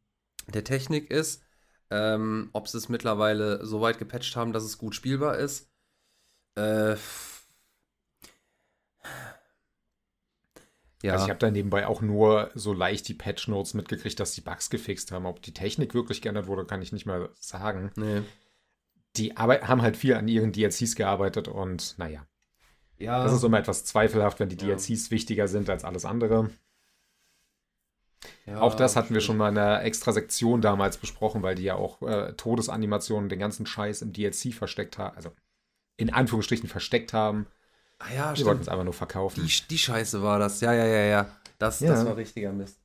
der 0.52 0.64
Technik 0.64 1.10
ist. 1.10 1.42
Ähm, 1.90 2.50
ob 2.52 2.68
sie 2.68 2.78
es 2.78 2.88
mittlerweile 2.88 3.64
so 3.66 3.80
weit 3.80 3.98
gepatcht 3.98 4.36
haben, 4.36 4.52
dass 4.52 4.64
es 4.64 4.78
gut 4.78 4.94
spielbar 4.94 5.38
ist. 5.38 5.70
Äh, 6.56 6.96
ja. 11.02 11.12
Also 11.12 11.24
ich 11.24 11.30
habe 11.30 11.40
da 11.40 11.50
nebenbei 11.50 11.86
auch 11.86 12.00
nur 12.00 12.50
so 12.54 12.72
leicht 12.72 13.08
die 13.08 13.14
Patch 13.14 13.48
Notes 13.48 13.74
mitgekriegt, 13.74 14.18
dass 14.18 14.32
die 14.32 14.40
Bugs 14.40 14.70
gefixt 14.70 15.12
haben. 15.12 15.26
Ob 15.26 15.42
die 15.42 15.54
Technik 15.54 15.94
wirklich 15.94 16.22
geändert 16.22 16.46
wurde, 16.46 16.64
kann 16.64 16.82
ich 16.82 16.92
nicht 16.92 17.06
mehr 17.06 17.28
sagen. 17.40 17.90
Nee 17.96 18.22
die 19.16 19.36
Arbeit, 19.36 19.68
haben 19.68 19.82
halt 19.82 19.96
viel 19.96 20.14
an 20.14 20.28
ihren 20.28 20.52
DLCs 20.52 20.94
gearbeitet 20.94 21.48
und 21.48 21.94
naja. 21.98 22.26
Ja. 22.98 23.24
Das 23.24 23.32
ist 23.32 23.42
immer 23.42 23.58
etwas 23.58 23.84
zweifelhaft, 23.84 24.40
wenn 24.40 24.48
die 24.48 24.56
ja. 24.56 24.74
DLCs 24.74 25.10
wichtiger 25.10 25.48
sind 25.48 25.68
als 25.68 25.84
alles 25.84 26.04
andere. 26.04 26.50
Ja, 28.46 28.60
auch 28.60 28.74
das 28.74 28.94
hatten 28.94 29.14
wir 29.14 29.20
schon 29.20 29.36
mal 29.36 29.48
in 29.48 29.58
einer 29.58 29.82
extra 29.82 30.12
Sektion 30.12 30.60
damals 30.60 30.96
besprochen, 30.96 31.42
weil 31.42 31.56
die 31.56 31.64
ja 31.64 31.74
auch 31.74 32.02
äh, 32.02 32.32
Todesanimationen, 32.34 33.28
den 33.28 33.40
ganzen 33.40 33.66
Scheiß 33.66 34.02
im 34.02 34.12
DLC 34.12 34.54
versteckt 34.54 34.98
haben, 34.98 35.16
also 35.16 35.32
in 35.96 36.12
Anführungsstrichen 36.12 36.68
versteckt 36.68 37.12
haben. 37.12 37.46
Ah 38.02 38.14
ja, 38.14 38.36
Wir 38.36 38.44
wollten 38.46 38.62
es 38.62 38.68
einfach 38.68 38.84
nur 38.84 38.92
verkaufen. 38.92 39.46
Die, 39.46 39.68
die 39.68 39.78
Scheiße 39.78 40.22
war 40.22 40.38
das, 40.38 40.60
ja, 40.60 40.72
ja, 40.72 40.86
ja, 40.86 41.04
ja. 41.04 41.36
Das, 41.58 41.80
ja. 41.80 41.92
das 41.92 42.04
war 42.04 42.16
richtiger 42.16 42.52
Mist. 42.52 42.80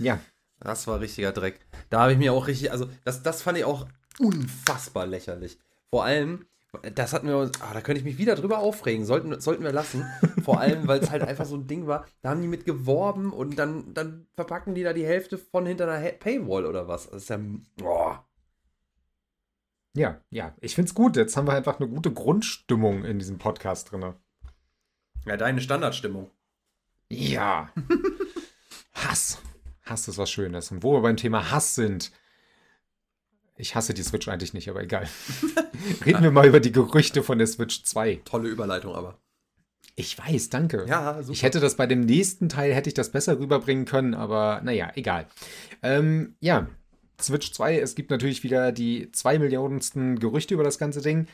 Ja. 0.00 0.18
Das 0.60 0.88
war 0.88 1.00
richtiger 1.00 1.30
Dreck. 1.30 1.60
Da 1.88 2.00
habe 2.00 2.12
ich 2.12 2.18
mir 2.18 2.32
auch 2.32 2.48
richtig, 2.48 2.72
also 2.72 2.88
das, 3.04 3.22
das 3.22 3.42
fand 3.42 3.58
ich 3.58 3.64
auch 3.64 3.86
unfassbar 4.18 5.06
lächerlich. 5.06 5.58
Vor 5.90 6.04
allem, 6.04 6.46
das 6.94 7.12
hatten 7.12 7.28
wir 7.28 7.50
ah, 7.60 7.72
da 7.72 7.80
könnte 7.80 8.00
ich 8.00 8.04
mich 8.04 8.18
wieder 8.18 8.34
drüber 8.34 8.58
aufregen, 8.58 9.06
sollten, 9.06 9.40
sollten 9.40 9.62
wir 9.62 9.72
lassen. 9.72 10.04
Vor 10.44 10.60
allem, 10.60 10.88
weil 10.88 10.98
es 11.00 11.10
halt 11.10 11.22
einfach 11.22 11.46
so 11.46 11.54
ein 11.56 11.68
Ding 11.68 11.86
war, 11.86 12.06
da 12.22 12.30
haben 12.30 12.42
die 12.42 12.48
mit 12.48 12.64
geworben 12.64 13.32
und 13.32 13.56
dann, 13.56 13.94
dann 13.94 14.26
verpacken 14.34 14.74
die 14.74 14.82
da 14.82 14.92
die 14.92 15.06
Hälfte 15.06 15.38
von 15.38 15.64
hinter 15.64 15.88
einer 15.88 16.10
Paywall 16.10 16.66
oder 16.66 16.88
was. 16.88 17.08
Das 17.08 17.22
ist 17.22 17.30
ja, 17.30 17.38
boah. 17.76 18.27
Ja, 19.98 20.20
ja, 20.30 20.54
ich 20.60 20.76
find's 20.76 20.94
gut. 20.94 21.16
Jetzt 21.16 21.36
haben 21.36 21.48
wir 21.48 21.54
einfach 21.54 21.80
eine 21.80 21.88
gute 21.88 22.12
Grundstimmung 22.12 23.04
in 23.04 23.18
diesem 23.18 23.38
Podcast 23.38 23.90
drin. 23.90 24.14
Ja, 25.26 25.36
deine 25.36 25.60
Standardstimmung. 25.60 26.30
Ja. 27.10 27.72
Hass. 28.94 29.38
Hass 29.82 30.06
ist 30.06 30.16
was 30.16 30.30
Schönes. 30.30 30.70
Und 30.70 30.84
wo 30.84 30.92
wir 30.92 31.02
beim 31.02 31.16
Thema 31.16 31.50
Hass 31.50 31.74
sind, 31.74 32.12
ich 33.56 33.74
hasse 33.74 33.92
die 33.92 34.04
Switch 34.04 34.28
eigentlich 34.28 34.54
nicht, 34.54 34.70
aber 34.70 34.84
egal. 34.84 35.08
Reden 36.06 36.22
wir 36.22 36.30
mal 36.30 36.46
über 36.46 36.60
die 36.60 36.70
Gerüchte 36.70 37.24
von 37.24 37.38
der 37.38 37.48
Switch 37.48 37.82
2. 37.82 38.20
Tolle 38.24 38.48
Überleitung 38.48 38.94
aber. 38.94 39.18
Ich 39.96 40.16
weiß, 40.16 40.50
danke. 40.50 40.86
Ja, 40.86 41.20
super. 41.22 41.32
Ich 41.32 41.42
hätte 41.42 41.58
das 41.58 41.74
bei 41.74 41.88
dem 41.88 42.02
nächsten 42.02 42.48
Teil, 42.48 42.72
hätte 42.72 42.88
ich 42.88 42.94
das 42.94 43.10
besser 43.10 43.40
rüberbringen 43.40 43.84
können, 43.84 44.14
aber 44.14 44.60
naja, 44.62 44.92
egal. 44.94 45.26
Ähm, 45.82 46.36
ja, 46.38 46.68
Switch 47.20 47.52
2, 47.52 47.78
es 47.80 47.94
gibt 47.94 48.10
natürlich 48.10 48.44
wieder 48.44 48.72
die 48.72 49.10
zwei 49.12 49.38
Millionensten 49.38 50.18
Gerüchte 50.18 50.54
über 50.54 50.64
das 50.64 50.78
ganze 50.78 51.02
Ding. 51.02 51.26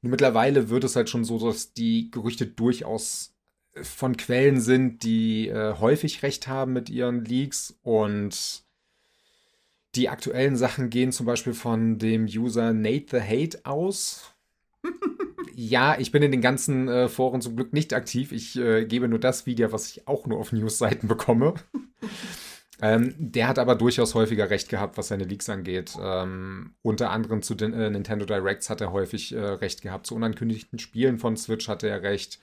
Mittlerweile 0.00 0.68
wird 0.68 0.84
es 0.84 0.96
halt 0.96 1.08
schon 1.08 1.24
so, 1.24 1.38
dass 1.38 1.72
die 1.74 2.10
Gerüchte 2.10 2.46
durchaus 2.46 3.34
von 3.80 4.16
Quellen 4.16 4.60
sind, 4.60 5.02
die 5.02 5.48
äh, 5.48 5.74
häufig 5.78 6.22
recht 6.22 6.48
haben 6.48 6.72
mit 6.72 6.90
ihren 6.90 7.24
Leaks 7.24 7.78
und 7.82 8.64
die 9.94 10.08
aktuellen 10.08 10.56
Sachen 10.56 10.90
gehen 10.90 11.12
zum 11.12 11.26
Beispiel 11.26 11.54
von 11.54 11.98
dem 11.98 12.24
User 12.24 12.72
Nate 12.72 13.06
the 13.10 13.20
Hate 13.20 13.60
aus. 13.64 14.34
ja, 15.54 15.98
ich 15.98 16.12
bin 16.12 16.22
in 16.22 16.32
den 16.32 16.40
ganzen 16.40 16.88
äh, 16.88 17.08
Foren 17.08 17.40
zum 17.40 17.56
Glück 17.56 17.72
nicht 17.72 17.92
aktiv. 17.92 18.32
Ich 18.32 18.56
äh, 18.58 18.84
gebe 18.86 19.08
nur 19.08 19.18
das 19.18 19.46
Video, 19.46 19.72
was 19.72 19.90
ich 19.90 20.08
auch 20.08 20.26
nur 20.26 20.38
auf 20.38 20.52
News-Seiten 20.52 21.08
bekomme. 21.08 21.54
ähm, 22.82 23.14
der 23.16 23.46
hat 23.46 23.60
aber 23.60 23.76
durchaus 23.76 24.16
häufiger 24.16 24.50
recht 24.50 24.68
gehabt, 24.68 24.98
was 24.98 25.06
seine 25.06 25.22
Leaks 25.22 25.48
angeht. 25.48 25.96
Ähm, 26.02 26.74
unter 26.82 27.10
anderem 27.10 27.40
zu 27.40 27.54
den 27.54 27.72
äh, 27.72 27.88
Nintendo 27.88 28.26
Directs 28.26 28.68
hat 28.68 28.80
er 28.80 28.90
häufig 28.90 29.32
äh, 29.32 29.38
recht 29.38 29.82
gehabt. 29.82 30.08
Zu 30.08 30.16
unankündigten 30.16 30.80
Spielen 30.80 31.18
von 31.18 31.36
Switch 31.36 31.68
hatte 31.68 31.88
er 31.88 32.02
recht. 32.02 32.40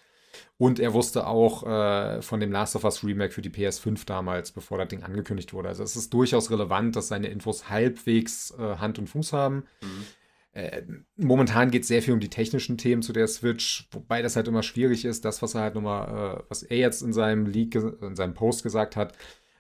Und 0.58 0.80
er 0.80 0.94
wusste 0.94 1.28
auch 1.28 1.64
äh, 1.68 2.22
von 2.22 2.40
dem 2.40 2.54
Last 2.54 2.78
of 2.78 2.86
Us 2.86 3.04
Remake 3.04 3.34
für 3.34 3.42
die 3.42 3.50
PS5 3.50 4.06
damals, 4.06 4.52
bevor 4.52 4.78
das 4.78 4.88
Ding 4.88 5.04
angekündigt 5.04 5.52
wurde. 5.52 5.68
Also 5.68 5.84
es 5.84 5.98
ist 5.98 6.14
durchaus 6.14 6.50
relevant, 6.50 6.96
dass 6.96 7.10
seine 7.10 7.28
Infos 7.28 7.70
halbwegs 7.70 8.52
äh, 8.58 8.78
Hand 8.78 8.98
und 8.98 9.08
Fuß 9.08 9.34
haben. 9.34 9.66
Mhm. 9.82 10.06
Äh, 10.54 10.84
momentan 11.18 11.70
geht 11.70 11.82
es 11.82 11.90
sehr 11.90 12.02
viel 12.02 12.14
um 12.14 12.20
die 12.20 12.30
technischen 12.30 12.78
Themen 12.78 13.02
zu 13.02 13.14
der 13.14 13.28
Switch, 13.28 13.88
wobei 13.92 14.22
das 14.22 14.36
halt 14.36 14.48
immer 14.48 14.64
schwierig 14.64 15.04
ist. 15.04 15.26
Das, 15.26 15.42
was 15.42 15.56
er 15.56 15.62
halt 15.62 15.76
nochmal, 15.76 16.38
äh, 16.38 16.44
was 16.48 16.64
er 16.64 16.78
jetzt 16.78 17.02
in 17.02 17.14
seinem 17.14 17.46
Leak, 17.46 17.76
in 17.76 18.16
seinem 18.16 18.34
Post 18.34 18.64
gesagt 18.64 18.96
hat, 18.96 19.14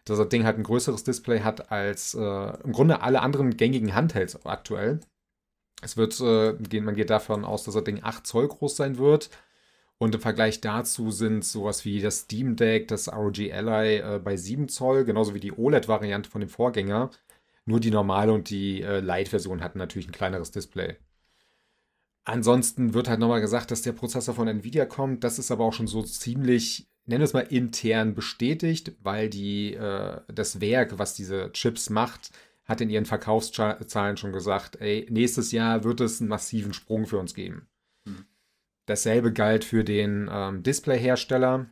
dass 0.10 0.18
das 0.18 0.30
Ding 0.30 0.46
halt 0.46 0.58
ein 0.58 0.64
größeres 0.64 1.04
Display 1.04 1.42
hat 1.42 1.72
als 1.72 2.14
äh, 2.16 2.64
im 2.64 2.72
Grunde 2.72 3.02
alle 3.02 3.22
anderen 3.22 3.58
gängigen 3.58 3.96
Handhelds 3.96 4.46
aktuell. 4.46 5.00
Es 5.82 5.98
wird, 5.98 6.20
äh, 6.22 6.82
man 6.82 6.96
geht 6.96 7.10
davon 7.10 7.46
aus, 7.46 7.64
dass 7.64 7.76
das 7.76 7.84
Ding 7.84 8.00
8 8.04 8.28
Zoll 8.28 8.48
groß 8.48 8.76
sein 8.76 8.98
wird 8.98 9.30
Und 10.00 10.16
im 10.16 10.22
Vergleich 10.22 10.62
dazu 10.62 11.12
sind 11.12 11.46
sowas 11.46 11.86
wie 11.86 12.02
das 12.02 12.22
Steam 12.22 12.56
Deck, 12.56 12.88
das 12.90 13.12
ROG 13.12 13.40
Ally 13.40 13.98
äh, 13.98 14.20
bei 14.24 14.38
7 14.38 14.70
Zoll, 14.70 15.06
genauso 15.06 15.34
wie 15.36 15.40
die 15.42 15.54
OLED-Variante 15.54 16.30
von 16.30 16.42
dem 16.42 16.50
Vorgänger. 16.50 17.12
Nur 17.66 17.80
die 17.80 17.92
normale 17.92 18.34
und 18.34 18.50
die 18.50 18.82
äh, 18.82 19.00
Lite-Version 19.00 19.62
hatten 19.64 19.78
natürlich 19.80 20.08
ein 20.08 20.14
kleineres 20.14 20.52
Display. 20.52 20.98
Ansonsten 22.26 22.94
wird 22.94 23.10
halt 23.10 23.20
nochmal 23.20 23.42
gesagt, 23.42 23.72
dass 23.72 23.82
der 23.82 23.94
Prozessor 23.94 24.36
von 24.36 24.48
Nvidia 24.48 24.86
kommt. 24.86 25.24
Das 25.24 25.40
ist 25.40 25.52
aber 25.52 25.66
auch 25.66 25.74
schon 25.74 25.88
so 25.88 26.04
ziemlich, 26.04 26.89
nennen 27.10 27.22
wir 27.22 27.26
es 27.26 27.34
mal 27.34 27.42
intern 27.42 28.14
bestätigt, 28.14 28.94
weil 29.02 29.30
die, 29.30 29.74
äh, 29.74 30.22
das 30.28 30.62
Werk, 30.62 31.00
was 31.00 31.16
diese 31.16 31.52
Chips 31.54 31.90
macht, 31.90 32.32
hat 32.66 32.82
in 32.82 32.90
ihren 32.92 33.06
Verkaufszahlen 33.06 34.16
schon 34.16 34.32
gesagt, 34.32 34.80
ey, 34.80 35.08
nächstes 35.10 35.52
Jahr 35.52 35.84
wird 35.84 36.02
es 36.02 36.22
einen 36.22 36.30
massiven 36.30 36.72
Sprung 36.72 37.08
für 37.08 37.18
uns 37.18 37.34
geben. 37.34 37.68
Hm. 38.06 38.26
Dasselbe 38.86 39.34
galt 39.34 39.66
für 39.66 39.84
den 39.84 40.30
ähm, 40.32 40.62
Displayhersteller. 40.62 41.66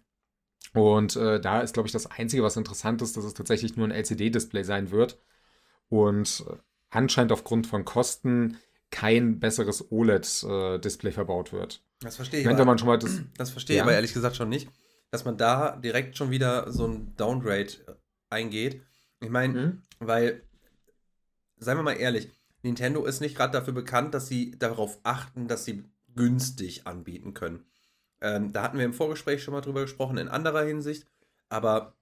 Und 0.73 1.15
äh, 1.15 1.39
da 1.39 1.61
ist, 1.61 1.73
glaube 1.73 1.87
ich, 1.87 1.93
das 1.93 2.07
Einzige, 2.07 2.41
was 2.41 2.57
interessant 2.57 3.03
ist, 3.03 3.15
dass 3.15 3.23
es 3.23 3.35
tatsächlich 3.35 3.77
nur 3.77 3.87
ein 3.87 3.91
LCD-Display 3.91 4.63
sein 4.63 4.89
wird. 4.89 5.19
Und 5.87 6.45
äh, 6.49 6.55
anscheinend 6.89 7.31
aufgrund 7.31 7.67
von 7.67 7.85
Kosten 7.85 8.57
kein 8.89 9.39
besseres 9.39 9.91
OLED-Display 9.91 11.09
äh, 11.09 11.13
verbaut 11.13 11.53
wird. 11.53 11.83
Das 11.99 12.15
verstehe 12.15 12.39
ich. 12.39 12.47
Wenn 12.47 12.57
man 12.65 12.79
schon 12.79 12.87
mal 12.87 12.97
das, 12.97 13.21
das 13.37 13.51
verstehe 13.51 13.75
ich 13.75 13.81
aber 13.83 13.93
ehrlich 13.93 14.13
gesagt 14.13 14.35
schon 14.35 14.49
nicht, 14.49 14.69
dass 15.11 15.25
man 15.25 15.37
da 15.37 15.75
direkt 15.75 16.17
schon 16.17 16.31
wieder 16.31 16.71
so 16.71 16.87
ein 16.87 17.15
Downgrade 17.15 17.73
äh, 17.87 17.93
eingeht. 18.29 18.81
Ich 19.19 19.29
meine, 19.29 19.53
mhm. 19.53 19.81
weil, 19.99 20.43
seien 21.57 21.77
wir 21.77 21.83
mal 21.83 21.93
ehrlich, 21.93 22.29
Nintendo 22.63 23.05
ist 23.05 23.21
nicht 23.21 23.35
gerade 23.35 23.53
dafür 23.53 23.73
bekannt, 23.73 24.13
dass 24.13 24.27
sie 24.27 24.51
darauf 24.57 24.99
achten, 25.03 25.47
dass 25.47 25.65
sie 25.65 25.85
günstig 26.15 26.87
anbieten 26.87 27.33
können. 27.33 27.65
Ähm, 28.19 28.51
da 28.51 28.63
hatten 28.63 28.77
wir 28.77 28.85
im 28.85 28.93
Vorgespräch 28.93 29.43
schon 29.43 29.53
mal 29.53 29.61
drüber 29.61 29.81
gesprochen, 29.81 30.17
in 30.17 30.27
anderer 30.27 30.65
Hinsicht. 30.65 31.07
Aber 31.49 31.95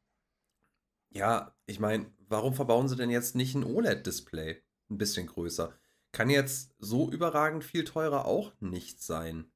ja, 1.10 1.56
ich 1.66 1.80
meine, 1.80 2.06
warum 2.28 2.54
verbauen 2.54 2.88
sie 2.88 2.96
denn 2.96 3.10
jetzt 3.10 3.36
nicht 3.36 3.54
ein 3.56 3.64
OLED-Display? 3.64 4.62
Ein 4.90 4.98
bisschen 4.98 5.28
größer 5.28 5.74
kann 6.16 6.30
jetzt 6.30 6.74
so 6.80 7.12
überragend 7.12 7.66
viel 7.66 7.84
teurer 7.84 8.26
auch 8.26 8.54
nicht 8.62 9.04
sein. 9.04 9.52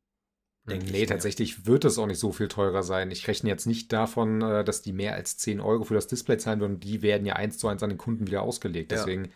Nee, 0.78 1.06
tatsächlich 1.06 1.66
wird 1.66 1.86
es 1.86 1.98
auch 1.98 2.08
nicht 2.08 2.20
so 2.20 2.32
viel 2.32 2.48
teurer 2.48 2.84
sein. 2.84 3.12
Ich 3.12 3.28
rechne 3.28 3.50
jetzt 3.50 3.66
nicht 3.66 3.92
davon, 3.92 4.42
äh, 4.42 4.64
dass 4.64 4.82
die 4.82 4.94
mehr 4.94 5.16
als 5.16 5.38
10 5.38 5.60
Euro 5.60 5.84
für 5.84 5.94
das 5.94 6.08
Display 6.08 6.38
zahlen 6.38 6.60
würden. 6.60 6.80
Die 6.80 7.02
werden 7.02 7.26
ja 7.26 7.36
eins 7.36 7.58
zu 7.58 7.68
eins 7.68 7.84
an 7.84 7.90
den 7.90 7.98
Kunden 7.98 8.28
wieder 8.28 8.42
ausgelegt. 8.42 8.92
Deswegen. 8.92 9.26
Ja. 9.26 9.32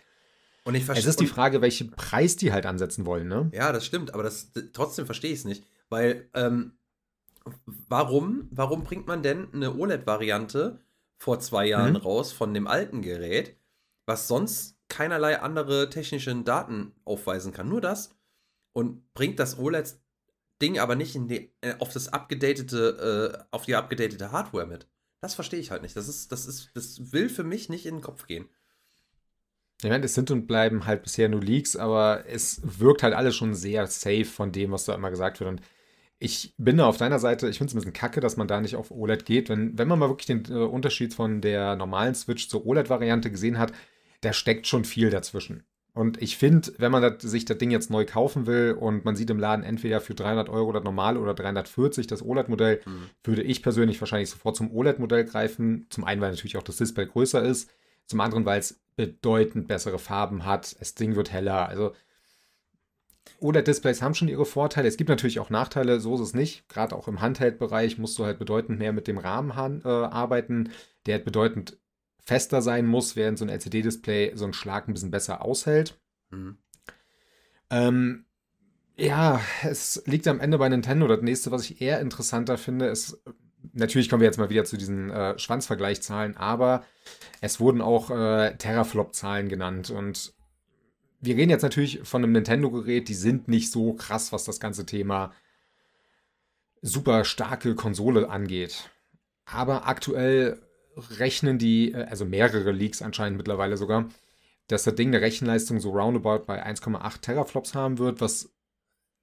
Und 0.65 0.75
ich 0.75 0.87
es 0.87 1.05
ist 1.05 1.19
die 1.19 1.27
Frage, 1.27 1.61
welchen 1.61 1.91
Preis 1.91 2.37
die 2.37 2.53
halt 2.53 2.65
ansetzen 2.65 3.05
wollen, 3.05 3.27
ne? 3.27 3.49
Ja, 3.53 3.73
das 3.73 3.85
stimmt, 3.85 4.13
aber 4.13 4.23
das, 4.23 4.51
trotzdem 4.71 5.05
verstehe 5.05 5.31
ich 5.31 5.39
es 5.39 5.45
nicht. 5.45 5.65
Weil, 5.89 6.29
ähm, 6.33 6.71
warum, 7.89 8.47
warum 8.51 8.83
bringt 8.83 9.05
man 9.05 9.23
denn 9.23 9.47
eine 9.53 9.75
OLED-Variante 9.75 10.79
vor 11.17 11.39
zwei 11.39 11.67
Jahren 11.67 11.93
mhm. 11.93 11.97
raus 11.97 12.31
von 12.31 12.53
dem 12.53 12.67
alten 12.67 13.01
Gerät, 13.01 13.57
was 14.05 14.27
sonst 14.27 14.77
keinerlei 14.89 15.39
andere 15.39 15.89
technische 15.89 16.35
Daten 16.35 16.93
aufweisen 17.03 17.51
kann. 17.51 17.67
Nur 17.67 17.81
das. 17.81 18.11
Und 18.73 19.13
bringt 19.13 19.39
das 19.39 19.57
OLED-Ding 20.63 20.79
aber 20.79 20.95
nicht 20.95 21.15
die, 21.15 21.51
äh, 21.61 21.75
auf 21.79 21.91
das 21.93 22.11
abgedatete, 22.11 23.37
äh, 23.39 23.45
auf 23.51 23.65
die 23.65 23.75
abgedatete 23.75 24.31
Hardware 24.31 24.65
mit. 24.65 24.87
Das 25.21 25.35
verstehe 25.35 25.59
ich 25.59 25.71
halt 25.71 25.81
nicht. 25.81 25.95
Das 25.95 26.07
ist, 26.07 26.31
das 26.31 26.45
ist, 26.45 26.71
das 26.73 27.11
will 27.13 27.29
für 27.29 27.43
mich 27.43 27.69
nicht 27.69 27.85
in 27.85 27.95
den 27.95 28.01
Kopf 28.01 28.27
gehen. 28.27 28.49
Ich 29.81 29.89
meine, 29.89 30.05
es 30.05 30.13
sind 30.13 30.31
und 30.31 30.47
bleiben 30.47 30.85
halt 30.85 31.03
bisher 31.03 31.27
nur 31.27 31.41
Leaks, 31.41 31.75
aber 31.75 32.23
es 32.27 32.61
wirkt 32.63 33.03
halt 33.03 33.13
alles 33.13 33.35
schon 33.35 33.53
sehr 33.53 33.85
safe 33.87 34.25
von 34.25 34.51
dem, 34.51 34.71
was 34.71 34.85
da 34.85 34.95
immer 34.95 35.09
gesagt 35.09 35.39
wird. 35.39 35.49
Und 35.49 35.61
ich 36.19 36.53
bin 36.57 36.77
da 36.77 36.85
auf 36.85 36.97
deiner 36.97 37.19
Seite, 37.19 37.49
ich 37.49 37.57
finde 37.57 37.71
es 37.71 37.73
ein 37.73 37.77
bisschen 37.77 37.93
kacke, 37.93 38.21
dass 38.21 38.37
man 38.37 38.47
da 38.47 38.61
nicht 38.61 38.77
auf 38.77 38.91
OLED 38.91 39.25
geht. 39.25 39.49
Wenn, 39.49 39.77
wenn 39.77 39.89
man 39.89 39.99
mal 39.99 40.09
wirklich 40.09 40.27
den 40.27 40.45
äh, 40.49 40.63
Unterschied 40.63 41.13
von 41.13 41.41
der 41.41 41.75
normalen 41.75 42.15
Switch 42.15 42.47
zur 42.47 42.65
OLED-Variante 42.65 43.29
gesehen 43.29 43.57
hat, 43.57 43.73
da 44.21 44.31
steckt 44.31 44.67
schon 44.67 44.85
viel 44.85 45.09
dazwischen. 45.09 45.65
Und 45.93 46.19
ich 46.21 46.37
finde, 46.37 46.73
wenn 46.79 46.91
man 46.91 47.03
das, 47.03 47.21
sich 47.21 47.45
das 47.45 47.59
Ding 47.59 47.69
jetzt 47.69 47.91
neu 47.91 48.03
kaufen 48.05 48.47
will 48.47 48.75
und 48.79 49.05
man 49.05 49.15
sieht 49.15 49.29
im 49.29 49.37
Laden 49.37 49.63
entweder 49.63 50.01
für 50.01 50.15
300 50.15 50.49
Euro 50.49 50.71
das 50.71 50.83
normal 50.83 51.17
oder 51.17 51.35
340 51.35 52.07
das 52.07 52.25
OLED-Modell, 52.25 52.81
mhm. 52.83 53.09
würde 53.23 53.43
ich 53.43 53.61
persönlich 53.61 54.01
wahrscheinlich 54.01 54.31
sofort 54.31 54.55
zum 54.55 54.71
OLED-Modell 54.71 55.23
greifen. 55.23 55.85
Zum 55.89 56.03
einen, 56.03 56.19
weil 56.19 56.31
natürlich 56.31 56.57
auch 56.57 56.63
das 56.63 56.77
Display 56.77 57.05
größer 57.05 57.43
ist. 57.43 57.69
Zum 58.07 58.21
anderen, 58.21 58.43
weil 58.45 58.59
es 58.59 58.81
bedeutend 58.95 59.67
bessere 59.67 59.99
Farben 59.99 60.45
hat. 60.45 60.79
Das 60.79 60.95
Ding 60.95 61.15
wird 61.15 61.31
heller. 61.31 61.69
Also 61.69 61.93
OLED-Displays 63.39 64.01
haben 64.01 64.15
schon 64.15 64.29
ihre 64.29 64.45
Vorteile. 64.45 64.87
Es 64.87 64.97
gibt 64.97 65.09
natürlich 65.09 65.39
auch 65.39 65.51
Nachteile, 65.51 65.99
so 65.99 66.15
ist 66.15 66.21
es 66.21 66.33
nicht. 66.33 66.67
Gerade 66.69 66.95
auch 66.95 67.07
im 67.07 67.21
Handheld-Bereich 67.21 67.99
musst 67.99 68.17
du 68.17 68.25
halt 68.25 68.39
bedeutend 68.39 68.79
mehr 68.79 68.93
mit 68.93 69.07
dem 69.07 69.19
Rahmen 69.19 69.81
äh, 69.85 69.87
arbeiten. 69.87 70.71
Der 71.05 71.15
hat 71.15 71.25
bedeutend 71.25 71.77
fester 72.25 72.61
sein 72.61 72.85
muss, 72.85 73.15
während 73.15 73.37
so 73.37 73.45
ein 73.45 73.49
LCD-Display 73.49 74.33
so 74.35 74.45
einen 74.45 74.53
Schlag 74.53 74.87
ein 74.87 74.93
bisschen 74.93 75.11
besser 75.11 75.43
aushält. 75.43 75.99
Mhm. 76.31 76.57
Ähm, 77.69 78.25
ja, 78.95 79.41
es 79.63 80.03
liegt 80.05 80.27
am 80.27 80.39
Ende 80.39 80.57
bei 80.57 80.69
Nintendo. 80.69 81.07
Das 81.07 81.21
nächste, 81.21 81.51
was 81.51 81.63
ich 81.69 81.81
eher 81.81 81.99
interessanter 81.99 82.57
finde, 82.57 82.85
ist, 82.85 83.21
natürlich 83.73 84.09
kommen 84.09 84.21
wir 84.21 84.27
jetzt 84.27 84.37
mal 84.37 84.49
wieder 84.49 84.65
zu 84.65 84.77
diesen 84.77 85.09
äh, 85.09 85.37
Schwanzvergleichszahlen, 85.37 86.37
aber 86.37 86.85
es 87.41 87.59
wurden 87.59 87.81
auch 87.81 88.09
äh, 88.09 88.55
Teraflop-Zahlen 88.57 89.49
genannt 89.49 89.89
und 89.89 90.33
wir 91.19 91.37
reden 91.37 91.51
jetzt 91.51 91.61
natürlich 91.61 92.01
von 92.03 92.21
einem 92.21 92.33
Nintendo-Gerät, 92.33 93.07
die 93.07 93.13
sind 93.13 93.47
nicht 93.47 93.71
so 93.71 93.93
krass, 93.93 94.33
was 94.33 94.43
das 94.43 94.59
ganze 94.59 94.85
Thema 94.85 95.31
super 96.81 97.23
starke 97.23 97.75
Konsole 97.75 98.29
angeht. 98.29 98.91
Aber 99.45 99.87
aktuell 99.87 100.61
rechnen 100.95 101.57
die, 101.57 101.91
äh, 101.91 102.03
also 102.05 102.25
mehrere 102.25 102.71
Leaks 102.71 103.01
anscheinend 103.01 103.37
mittlerweile 103.37 103.77
sogar, 103.77 104.09
dass 104.67 104.83
das 104.83 104.95
Ding 104.95 105.09
eine 105.09 105.21
Rechenleistung 105.21 105.79
so 105.79 105.91
roundabout 105.91 106.45
bei 106.45 106.65
1,8 106.65 107.21
Teraflops 107.21 107.75
haben 107.75 107.97
wird, 107.97 108.21
was 108.21 108.51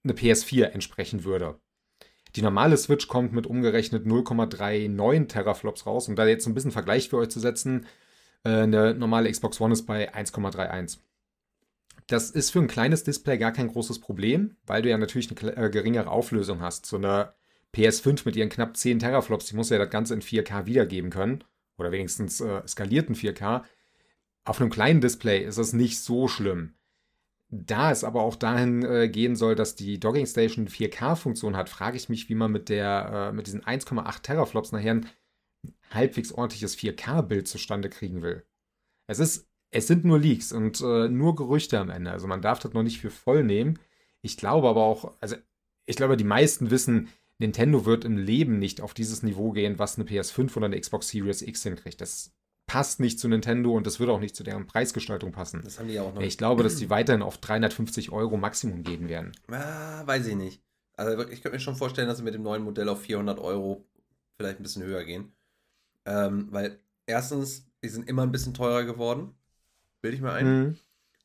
eine 0.04 0.12
PS4 0.12 0.66
entsprechen 0.66 1.24
würde. 1.24 1.58
Die 2.36 2.42
normale 2.42 2.76
Switch 2.76 3.08
kommt 3.08 3.32
mit 3.32 3.46
umgerechnet 3.46 4.06
0,39 4.06 5.28
Teraflops 5.28 5.86
raus. 5.86 6.08
Um 6.08 6.16
da 6.16 6.26
jetzt 6.26 6.46
ein 6.46 6.54
bisschen 6.54 6.70
Vergleich 6.70 7.08
für 7.08 7.16
euch 7.16 7.30
zu 7.30 7.40
setzen, 7.40 7.86
äh, 8.44 8.50
eine 8.50 8.94
normale 8.94 9.30
Xbox 9.30 9.60
One 9.60 9.72
ist 9.72 9.86
bei 9.86 10.14
1,31. 10.14 10.98
Das 12.06 12.30
ist 12.30 12.50
für 12.50 12.60
ein 12.60 12.68
kleines 12.68 13.04
Display 13.04 13.38
gar 13.38 13.52
kein 13.52 13.68
großes 13.68 14.00
Problem, 14.00 14.56
weil 14.66 14.82
du 14.82 14.90
ja 14.90 14.98
natürlich 14.98 15.30
eine 15.30 15.56
äh, 15.56 15.70
geringere 15.70 16.10
Auflösung 16.10 16.60
hast. 16.60 16.86
So 16.86 16.96
eine 16.96 17.34
PS5 17.74 18.22
mit 18.24 18.36
ihren 18.36 18.48
knapp 18.48 18.76
10 18.76 18.98
Teraflops, 18.98 19.46
die 19.46 19.56
muss 19.56 19.70
ja 19.70 19.78
das 19.78 19.90
Ganze 19.90 20.14
in 20.14 20.22
4K 20.22 20.66
wiedergeben 20.66 21.10
können 21.10 21.44
oder 21.80 21.92
wenigstens 21.92 22.40
äh, 22.40 22.62
skalierten 22.66 23.14
4K. 23.14 23.64
Auf 24.44 24.60
einem 24.60 24.70
kleinen 24.70 25.00
Display 25.00 25.44
ist 25.44 25.58
das 25.58 25.72
nicht 25.72 25.98
so 25.98 26.28
schlimm. 26.28 26.74
Da 27.48 27.90
es 27.90 28.04
aber 28.04 28.22
auch 28.22 28.36
dahin 28.36 28.84
äh, 28.84 29.08
gehen 29.08 29.34
soll, 29.34 29.56
dass 29.56 29.74
die 29.74 29.98
Dogging 29.98 30.26
Station 30.26 30.68
4K-Funktion 30.68 31.56
hat, 31.56 31.68
frage 31.68 31.96
ich 31.96 32.08
mich, 32.08 32.28
wie 32.28 32.36
man 32.36 32.52
mit, 32.52 32.68
der, 32.68 33.30
äh, 33.30 33.32
mit 33.32 33.48
diesen 33.48 33.62
1,8 33.62 34.22
Teraflops 34.22 34.70
nachher 34.70 34.94
ein 34.94 35.10
halbwegs 35.90 36.32
ordentliches 36.32 36.76
4K-Bild 36.78 37.48
zustande 37.48 37.88
kriegen 37.88 38.22
will. 38.22 38.44
Es 39.08 39.18
ist, 39.18 39.48
es 39.72 39.88
sind 39.88 40.04
nur 40.04 40.20
Leaks 40.20 40.52
und 40.52 40.80
äh, 40.80 41.08
nur 41.08 41.34
Gerüchte 41.34 41.80
am 41.80 41.90
Ende. 41.90 42.12
Also 42.12 42.28
man 42.28 42.42
darf 42.42 42.60
das 42.60 42.72
noch 42.72 42.84
nicht 42.84 43.00
für 43.00 43.10
voll 43.10 43.42
nehmen. 43.42 43.80
Ich 44.22 44.36
glaube 44.36 44.68
aber 44.68 44.82
auch, 44.82 45.16
also 45.20 45.36
ich 45.86 45.96
glaube, 45.96 46.16
die 46.16 46.24
meisten 46.24 46.70
wissen, 46.70 47.08
Nintendo 47.40 47.86
wird 47.86 48.04
im 48.04 48.18
Leben 48.18 48.58
nicht 48.58 48.80
auf 48.82 48.94
dieses 48.94 49.22
Niveau 49.22 49.52
gehen, 49.52 49.78
was 49.78 49.98
eine 49.98 50.06
PS5 50.08 50.56
oder 50.56 50.66
eine 50.66 50.78
Xbox 50.78 51.08
Series 51.08 51.40
X 51.40 51.62
hinkriegt. 51.62 52.00
Das 52.00 52.32
passt 52.66 53.00
nicht 53.00 53.18
zu 53.18 53.28
Nintendo 53.28 53.72
und 53.74 53.86
das 53.86 53.98
wird 53.98 54.10
auch 54.10 54.20
nicht 54.20 54.36
zu 54.36 54.44
deren 54.44 54.66
Preisgestaltung 54.66 55.32
passen. 55.32 55.62
Das 55.64 55.78
haben 55.78 55.88
die 55.88 55.94
ja 55.94 56.02
auch 56.02 56.14
noch. 56.14 56.20
Ich 56.20 56.38
glaube, 56.38 56.62
dass 56.62 56.76
die 56.76 56.90
weiterhin 56.90 57.22
auf 57.22 57.38
350 57.38 58.12
Euro 58.12 58.36
Maximum 58.36 58.84
gehen 58.84 59.08
werden. 59.08 59.32
Ah, 59.48 60.06
weiß 60.06 60.26
ich 60.26 60.36
nicht. 60.36 60.62
Also 60.94 61.22
ich 61.28 61.42
könnte 61.42 61.56
mir 61.56 61.60
schon 61.60 61.76
vorstellen, 61.76 62.08
dass 62.08 62.18
sie 62.18 62.24
mit 62.24 62.34
dem 62.34 62.42
neuen 62.42 62.62
Modell 62.62 62.88
auf 62.90 63.00
400 63.00 63.38
Euro 63.38 63.86
vielleicht 64.36 64.60
ein 64.60 64.62
bisschen 64.62 64.84
höher 64.84 65.04
gehen. 65.04 65.32
Ähm, 66.04 66.48
weil 66.50 66.78
erstens, 67.06 67.66
die 67.82 67.88
sind 67.88 68.06
immer 68.06 68.22
ein 68.22 68.32
bisschen 68.32 68.52
teurer 68.54 68.84
geworden. 68.84 69.34
Bilde 70.02 70.16
ich 70.16 70.22
mal 70.22 70.34
ein. 70.34 70.46
Mhm. 70.46 70.78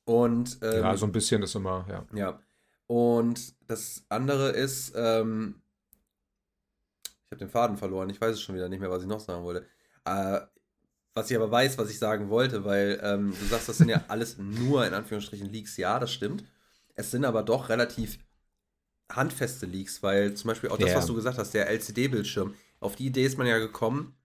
Und, 0.06 0.60
ähm, 0.62 0.82
ja, 0.82 0.96
so 0.96 1.06
ein 1.06 1.12
bisschen 1.12 1.44
ist 1.44 1.56
immer, 1.56 1.86
ja. 1.90 2.06
Ja. 2.18 2.40
Und 2.88 3.54
das 3.68 4.06
andere 4.10 4.52
ist, 4.52 4.94
ähm, 4.96 5.62
habe 7.36 7.46
den 7.46 7.50
Faden 7.50 7.78
verloren. 7.78 8.10
Ich 8.10 8.20
weiß 8.20 8.34
es 8.34 8.42
schon 8.42 8.56
wieder 8.56 8.70
nicht 8.70 8.80
mehr, 8.80 8.90
was 8.90 9.02
ich 9.02 9.08
noch 9.08 9.20
sagen 9.20 9.44
wollte. 9.44 9.66
Äh, 10.06 10.40
was 11.14 11.32
ich 11.32 11.38
aber 11.38 11.50
weiß, 11.50 11.78
was 11.78 11.90
ich 11.90 11.98
sagen 11.98 12.30
wollte, 12.30 12.66
weil 12.66 13.00
ähm, 13.02 13.34
du 13.40 13.46
sagst, 13.46 13.70
das 13.70 13.78
sind 13.78 13.90
ja 13.90 14.04
alles 14.10 14.38
nur 14.38 14.86
in 14.86 14.94
Anführungsstrichen 14.94 15.52
Leaks. 15.52 15.78
Ja, 15.78 16.00
das 16.00 16.12
stimmt. 16.12 16.44
Es 16.96 17.12
sind 17.12 17.26
aber 17.26 17.44
doch 17.44 17.70
relativ 17.70 18.20
handfeste 19.10 19.66
Leaks, 19.66 20.04
weil 20.04 20.34
zum 20.34 20.50
Beispiel 20.50 20.70
auch 20.70 20.78
das, 20.78 20.90
yeah. 20.90 20.98
was 20.98 21.06
du 21.06 21.16
gesagt 21.16 21.38
hast, 21.38 21.54
der 21.54 21.70
LCD-Bildschirm, 21.70 22.54
auf 22.80 22.96
die 22.96 23.06
Idee 23.06 23.26
ist 23.26 23.38
man 23.38 23.48
ja 23.48 23.60
gekommen, 23.60 24.16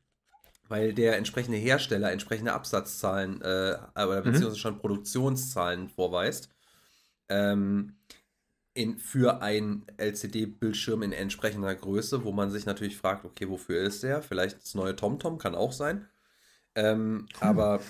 weil 0.68 0.92
der 0.92 1.16
entsprechende 1.16 1.58
Hersteller 1.58 2.10
entsprechende 2.12 2.52
Absatzzahlen 2.52 3.40
äh, 3.42 3.76
oder 3.94 4.20
mhm. 4.20 4.24
beziehungsweise 4.24 4.58
schon 4.58 4.78
Produktionszahlen 4.78 5.88
vorweist. 5.88 6.48
Ähm, 7.28 7.96
in, 8.74 8.98
für 8.98 9.42
einen 9.42 9.86
LCD-Bildschirm 9.96 11.02
in 11.02 11.12
entsprechender 11.12 11.74
Größe, 11.74 12.24
wo 12.24 12.32
man 12.32 12.50
sich 12.50 12.66
natürlich 12.66 12.96
fragt, 12.96 13.24
okay, 13.24 13.48
wofür 13.48 13.82
ist 13.82 14.02
der? 14.02 14.22
Vielleicht 14.22 14.62
das 14.62 14.74
neue 14.74 14.94
TomTom, 14.94 15.38
kann 15.38 15.54
auch 15.54 15.72
sein. 15.72 16.08
Ähm, 16.74 17.26
hm. 17.38 17.48
Aber 17.48 17.80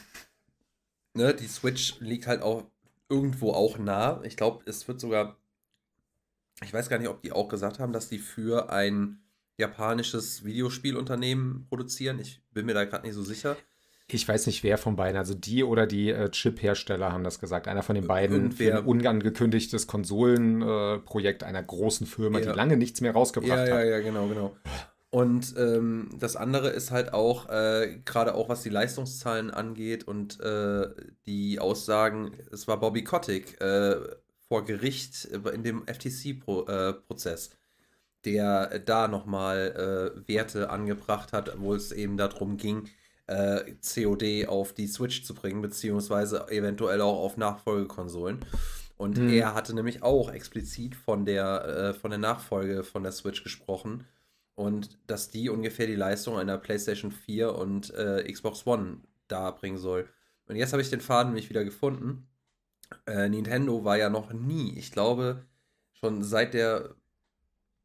ne, 1.14 1.34
die 1.34 1.46
Switch 1.46 2.00
liegt 2.00 2.26
halt 2.26 2.42
auch 2.42 2.64
irgendwo 3.08 3.52
auch 3.52 3.78
nah. 3.78 4.22
Ich 4.24 4.36
glaube, 4.36 4.62
es 4.66 4.86
wird 4.88 5.00
sogar, 5.00 5.36
ich 6.62 6.72
weiß 6.72 6.88
gar 6.88 6.98
nicht, 6.98 7.08
ob 7.08 7.22
die 7.22 7.32
auch 7.32 7.48
gesagt 7.48 7.78
haben, 7.78 7.92
dass 7.92 8.08
die 8.08 8.18
für 8.18 8.70
ein 8.70 9.22
japanisches 9.58 10.44
Videospielunternehmen 10.44 11.66
produzieren. 11.68 12.18
Ich 12.18 12.42
bin 12.52 12.66
mir 12.66 12.74
da 12.74 12.84
gerade 12.84 13.06
nicht 13.06 13.14
so 13.14 13.22
sicher. 13.22 13.56
Ich 14.12 14.26
weiß 14.26 14.46
nicht, 14.46 14.62
wer 14.62 14.78
von 14.78 14.96
beiden, 14.96 15.16
also 15.16 15.34
die 15.34 15.64
oder 15.64 15.86
die 15.86 16.10
äh, 16.10 16.30
Chip-Hersteller 16.30 17.12
haben 17.12 17.24
das 17.24 17.40
gesagt. 17.40 17.68
Einer 17.68 17.82
von 17.82 17.94
den 17.94 18.06
beiden 18.06 18.36
Irgendwer. 18.36 18.72
für 18.72 18.78
ein 18.78 18.84
unangekündigtes 18.84 19.86
Konsolenprojekt 19.86 21.42
äh, 21.42 21.46
einer 21.46 21.62
großen 21.62 22.06
Firma, 22.06 22.38
ja. 22.38 22.50
die 22.50 22.56
lange 22.56 22.76
nichts 22.76 23.00
mehr 23.00 23.12
rausgebracht 23.12 23.50
ja, 23.50 23.58
hat. 23.58 23.68
Ja, 23.68 23.82
ja, 23.82 24.00
genau, 24.00 24.26
genau. 24.28 24.56
Und 25.10 25.56
ähm, 25.58 26.08
das 26.18 26.36
andere 26.36 26.68
ist 26.70 26.92
halt 26.92 27.12
auch, 27.12 27.48
äh, 27.48 27.98
gerade 28.04 28.34
auch 28.34 28.48
was 28.48 28.62
die 28.62 28.68
Leistungszahlen 28.68 29.50
angeht 29.50 30.06
und 30.06 30.38
äh, 30.40 30.88
die 31.26 31.58
Aussagen, 31.58 32.32
es 32.52 32.68
war 32.68 32.78
Bobby 32.78 33.02
Kotick 33.02 33.60
äh, 33.60 33.96
vor 34.48 34.64
Gericht 34.64 35.24
in 35.24 35.64
dem 35.64 35.84
FTC-Prozess, 35.86 37.48
äh, 37.48 37.50
der 38.24 38.78
da 38.78 39.08
nochmal 39.08 40.14
äh, 40.16 40.28
Werte 40.28 40.70
angebracht 40.70 41.32
hat, 41.32 41.58
wo 41.58 41.74
es 41.74 41.90
eben 41.90 42.16
darum 42.16 42.56
ging, 42.56 42.88
äh, 43.30 43.74
COD 43.82 44.48
auf 44.48 44.72
die 44.72 44.86
Switch 44.86 45.22
zu 45.24 45.34
bringen, 45.34 45.62
beziehungsweise 45.62 46.48
eventuell 46.50 47.00
auch 47.00 47.20
auf 47.20 47.36
Nachfolgekonsolen. 47.36 48.44
Und 48.96 49.16
hm. 49.16 49.30
er 49.30 49.54
hatte 49.54 49.74
nämlich 49.74 50.02
auch 50.02 50.30
explizit 50.30 50.94
von 50.94 51.24
der, 51.24 51.94
von 51.98 52.10
der 52.10 52.18
Nachfolge 52.18 52.84
von 52.84 53.02
der 53.02 53.12
Switch 53.12 53.42
gesprochen 53.42 54.04
und 54.60 54.98
dass 55.06 55.30
die 55.30 55.48
ungefähr 55.48 55.86
die 55.86 55.94
Leistung 55.94 56.36
einer 56.36 56.58
PlayStation 56.58 57.12
4 57.12 57.54
und 57.54 57.94
äh, 57.94 58.30
Xbox 58.30 58.66
One 58.66 58.98
darbringen 59.26 59.78
soll. 59.78 60.06
Und 60.46 60.56
jetzt 60.56 60.72
habe 60.72 60.82
ich 60.82 60.90
den 60.90 61.00
Faden 61.00 61.32
mich 61.32 61.48
wieder 61.48 61.64
gefunden. 61.64 62.28
Äh, 63.06 63.30
Nintendo 63.30 63.84
war 63.84 63.96
ja 63.96 64.10
noch 64.10 64.34
nie, 64.34 64.76
ich 64.76 64.92
glaube, 64.92 65.46
schon 65.92 66.22
seit 66.22 66.52
der, 66.52 66.94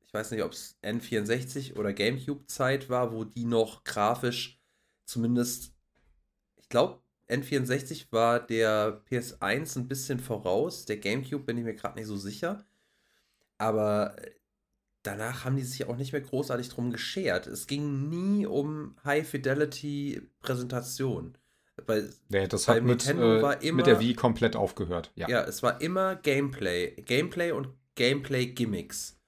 ich 0.06 0.14
weiß 0.14 0.32
nicht, 0.32 0.44
ob 0.44 0.52
es 0.52 0.78
N64 0.84 1.78
oder 1.78 1.94
GameCube-Zeit 1.94 2.90
war, 2.90 3.14
wo 3.14 3.24
die 3.24 3.46
noch 3.46 3.86
grafisch 3.86 4.55
zumindest, 5.06 5.74
ich 6.58 6.70
glaube, 6.70 7.00
N64 7.30 8.08
war 8.12 8.40
der 8.40 9.02
PS1 9.10 9.78
ein 9.78 9.88
bisschen 9.88 10.20
voraus. 10.20 10.86
Der 10.86 10.98
GameCube 10.98 11.44
bin 11.44 11.58
ich 11.58 11.64
mir 11.64 11.74
gerade 11.74 11.98
nicht 11.98 12.06
so 12.08 12.18
sicher. 12.18 12.64
Aber 13.58 14.16
danach 15.04 15.46
haben 15.46 15.56
die 15.56 15.64
sich 15.64 15.88
auch 15.88 15.96
nicht 15.98 16.12
mehr 16.12 16.22
großartig 16.22 16.70
drum 16.70 16.92
geschert. 16.92 17.48
Es 17.48 17.66
ging 17.68 18.10
nie 18.10 18.46
um 18.46 18.96
High-Fidelity-Präsentation. 19.04 21.36
Bei, 21.86 22.04
ja, 22.30 22.48
das 22.48 22.70
hat 22.70 22.84
mit, 22.84 23.06
äh, 23.08 23.12
immer, 23.12 23.58
mit 23.62 23.86
der 23.86 24.00
Wii 24.00 24.14
komplett 24.14 24.56
aufgehört. 24.56 25.12
Ja. 25.16 25.28
ja, 25.28 25.44
es 25.44 25.62
war 25.62 25.82
immer 25.82 26.16
Gameplay. 26.16 26.92
Gameplay 27.02 27.52
und 27.52 27.68
Gameplay-Gimmicks. 27.96 29.20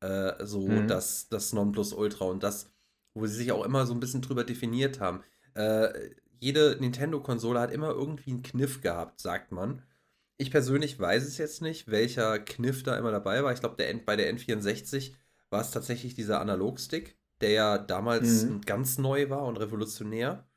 Äh, 0.00 0.46
so 0.46 0.66
mhm. 0.66 0.88
das, 0.88 1.28
das 1.28 1.52
Nonplusultra 1.52 2.24
und 2.24 2.42
das, 2.42 2.69
wo 3.14 3.26
sie 3.26 3.36
sich 3.36 3.52
auch 3.52 3.64
immer 3.64 3.86
so 3.86 3.94
ein 3.94 4.00
bisschen 4.00 4.22
drüber 4.22 4.44
definiert 4.44 5.00
haben. 5.00 5.22
Äh, 5.54 6.10
jede 6.38 6.76
Nintendo-Konsole 6.80 7.60
hat 7.60 7.72
immer 7.72 7.90
irgendwie 7.90 8.30
einen 8.30 8.42
Kniff 8.42 8.80
gehabt, 8.80 9.20
sagt 9.20 9.52
man. 9.52 9.82
Ich 10.38 10.50
persönlich 10.50 10.98
weiß 10.98 11.26
es 11.26 11.36
jetzt 11.36 11.60
nicht, 11.60 11.90
welcher 11.90 12.38
Kniff 12.38 12.82
da 12.82 12.96
immer 12.96 13.10
dabei 13.10 13.44
war. 13.44 13.52
Ich 13.52 13.60
glaube, 13.60 13.76
der, 13.76 13.92
bei 13.94 14.16
der 14.16 14.34
N64 14.34 15.12
war 15.50 15.60
es 15.60 15.70
tatsächlich 15.70 16.14
dieser 16.14 16.40
Analogstick, 16.40 17.18
der 17.42 17.50
ja 17.50 17.78
damals 17.78 18.44
mhm. 18.44 18.62
ganz 18.62 18.96
neu 18.96 19.28
war 19.28 19.44
und 19.44 19.58
revolutionär. 19.58 20.48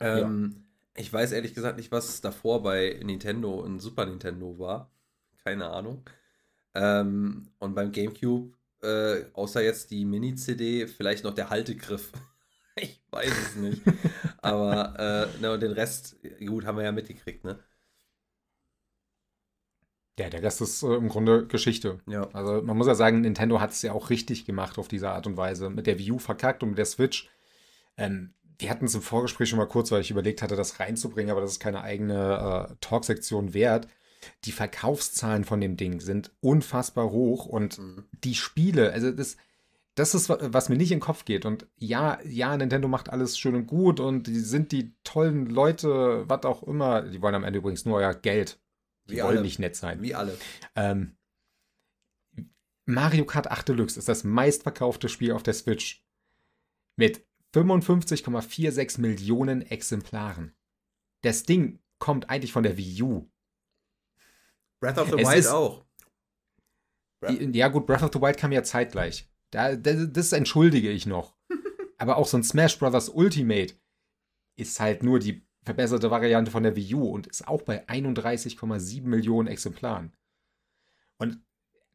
Ähm, 0.00 0.52
ja. 0.54 1.02
Ich 1.02 1.12
weiß 1.12 1.32
ehrlich 1.32 1.54
gesagt 1.54 1.76
nicht, 1.76 1.92
was 1.92 2.20
davor 2.20 2.62
bei 2.62 2.98
Nintendo 3.02 3.60
und 3.60 3.80
Super 3.80 4.06
Nintendo 4.06 4.58
war. 4.58 4.90
Keine 5.44 5.68
Ahnung. 5.70 6.04
Ähm, 6.74 7.50
und 7.58 7.74
beim 7.74 7.92
GameCube, 7.92 8.56
äh, 8.82 9.24
außer 9.32 9.62
jetzt 9.62 9.90
die 9.90 10.04
Mini-CD, 10.04 10.86
vielleicht 10.86 11.24
noch 11.24 11.34
der 11.34 11.50
Haltegriff. 11.50 12.12
ich 12.76 13.02
weiß 13.10 13.30
es 13.30 13.56
nicht. 13.56 13.82
Aber 14.38 14.98
äh, 14.98 15.40
ne, 15.40 15.52
und 15.52 15.62
den 15.62 15.72
Rest, 15.72 16.16
gut, 16.38 16.66
haben 16.66 16.78
wir 16.78 16.84
ja 16.84 16.92
mitgekriegt, 16.92 17.44
ne? 17.44 17.58
Ja, 20.18 20.28
der 20.28 20.42
Rest 20.42 20.60
ist 20.60 20.82
äh, 20.82 20.94
im 20.94 21.08
Grunde 21.08 21.46
Geschichte. 21.46 22.00
Ja. 22.06 22.28
Also 22.32 22.62
man 22.62 22.76
muss 22.76 22.86
ja 22.86 22.94
sagen, 22.94 23.22
Nintendo 23.22 23.60
hat 23.60 23.70
es 23.70 23.82
ja 23.82 23.92
auch 23.92 24.10
richtig 24.10 24.44
gemacht 24.44 24.78
auf 24.78 24.88
diese 24.88 25.10
Art 25.10 25.26
und 25.26 25.36
Weise. 25.36 25.70
Mit 25.70 25.86
der 25.86 25.98
Wii 25.98 26.12
U 26.12 26.18
verkackt 26.18 26.62
und 26.62 26.70
mit 26.70 26.78
der 26.78 26.84
Switch. 26.84 27.30
Ähm, 27.96 28.34
wir 28.58 28.70
hatten 28.70 28.84
es 28.84 28.94
im 28.94 29.02
Vorgespräch 29.02 29.48
schon 29.48 29.58
mal 29.58 29.66
kurz, 29.66 29.90
weil 29.90 30.02
ich 30.02 30.10
überlegt 30.10 30.42
hatte, 30.42 30.54
das 30.56 30.78
reinzubringen, 30.80 31.30
aber 31.30 31.40
das 31.40 31.52
ist 31.52 31.60
keine 31.60 31.82
eigene 31.82 32.68
äh, 32.70 32.74
Talksektion 32.80 33.54
wert. 33.54 33.88
Die 34.44 34.52
Verkaufszahlen 34.52 35.44
von 35.44 35.60
dem 35.60 35.76
Ding 35.76 36.00
sind 36.00 36.32
unfassbar 36.40 37.10
hoch 37.10 37.46
und 37.46 37.78
mhm. 37.78 38.04
die 38.24 38.34
Spiele, 38.34 38.92
also 38.92 39.10
das, 39.10 39.36
das 39.94 40.14
ist, 40.14 40.28
was 40.28 40.68
mir 40.68 40.76
nicht 40.76 40.90
in 40.90 40.98
den 40.98 41.04
Kopf 41.04 41.24
geht. 41.24 41.44
Und 41.44 41.66
ja, 41.76 42.18
ja, 42.24 42.56
Nintendo 42.56 42.88
macht 42.88 43.10
alles 43.10 43.38
schön 43.38 43.54
und 43.54 43.66
gut 43.66 44.00
und 44.00 44.26
die 44.26 44.40
sind 44.40 44.72
die 44.72 44.94
tollen 45.04 45.46
Leute, 45.46 46.24
was 46.28 46.44
auch 46.44 46.62
immer. 46.62 47.02
Die 47.02 47.20
wollen 47.20 47.34
am 47.34 47.44
Ende 47.44 47.58
übrigens 47.58 47.84
nur 47.84 47.96
euer 47.96 48.14
Geld. 48.14 48.58
Die 49.08 49.16
Wie 49.16 49.22
wollen 49.22 49.38
alle. 49.38 49.42
nicht 49.42 49.58
nett 49.58 49.76
sein. 49.76 50.00
Wie 50.00 50.14
alle. 50.14 50.36
Ähm, 50.76 51.16
Mario 52.84 53.24
Kart 53.24 53.50
8 53.50 53.68
Deluxe 53.68 53.98
ist 53.98 54.08
das 54.08 54.24
meistverkaufte 54.24 55.08
Spiel 55.08 55.32
auf 55.32 55.42
der 55.42 55.54
Switch. 55.54 56.04
Mit 56.96 57.24
55,46 57.54 59.00
Millionen 59.00 59.62
Exemplaren. 59.62 60.54
Das 61.22 61.44
Ding 61.44 61.80
kommt 61.98 62.30
eigentlich 62.30 62.52
von 62.52 62.62
der 62.62 62.76
Wii 62.76 63.02
U. 63.02 63.30
Breath 64.82 64.98
of 64.98 65.10
the 65.10 65.18
es 65.20 65.28
Wild 65.28 65.38
ist, 65.38 65.48
auch. 65.48 65.84
Ja, 67.28 67.68
gut, 67.68 67.86
Breath 67.86 68.02
of 68.02 68.10
the 68.12 68.20
Wild 68.20 68.36
kam 68.36 68.50
ja 68.50 68.64
zeitgleich. 68.64 69.30
Da, 69.52 69.76
das, 69.76 70.08
das 70.12 70.32
entschuldige 70.32 70.90
ich 70.90 71.06
noch. 71.06 71.36
Aber 71.98 72.16
auch 72.16 72.26
so 72.26 72.36
ein 72.36 72.42
Smash 72.42 72.78
Bros. 72.80 73.08
Ultimate 73.08 73.74
ist 74.56 74.80
halt 74.80 75.04
nur 75.04 75.20
die 75.20 75.46
verbesserte 75.64 76.10
Variante 76.10 76.50
von 76.50 76.64
der 76.64 76.74
Wii 76.74 76.94
U 76.96 77.06
und 77.06 77.28
ist 77.28 77.46
auch 77.46 77.62
bei 77.62 77.86
31,7 77.86 79.02
Millionen 79.04 79.46
Exemplaren. 79.46 80.12
Und 81.18 81.40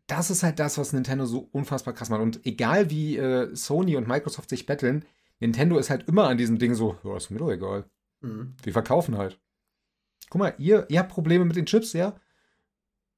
das 0.07 0.31
ist 0.31 0.43
halt 0.43 0.57
das, 0.59 0.77
was 0.77 0.93
Nintendo 0.93 1.25
so 1.25 1.49
unfassbar 1.51 1.93
krass 1.93 2.09
macht. 2.09 2.21
Und 2.21 2.45
egal 2.45 2.89
wie 2.89 3.17
äh, 3.17 3.53
Sony 3.53 3.97
und 3.97 4.07
Microsoft 4.07 4.49
sich 4.49 4.65
betteln, 4.65 5.03
Nintendo 5.41 5.77
ist 5.77 5.89
halt 5.89 6.07
immer 6.07 6.29
an 6.29 6.37
diesem 6.37 6.57
Ding 6.57 6.73
so, 6.73 6.97
ja, 7.03 7.17
ist 7.17 7.31
mir 7.31 7.39
doch 7.39 7.51
egal. 7.51 7.83
Mhm. 8.21 8.55
Wir 8.63 8.71
verkaufen 8.71 9.17
halt. 9.17 9.37
Guck 10.29 10.39
mal, 10.39 10.55
ihr, 10.57 10.85
ihr 10.89 10.99
habt 10.99 11.11
Probleme 11.11 11.43
mit 11.43 11.57
den 11.57 11.65
Chips, 11.65 11.91
ja? 11.91 12.17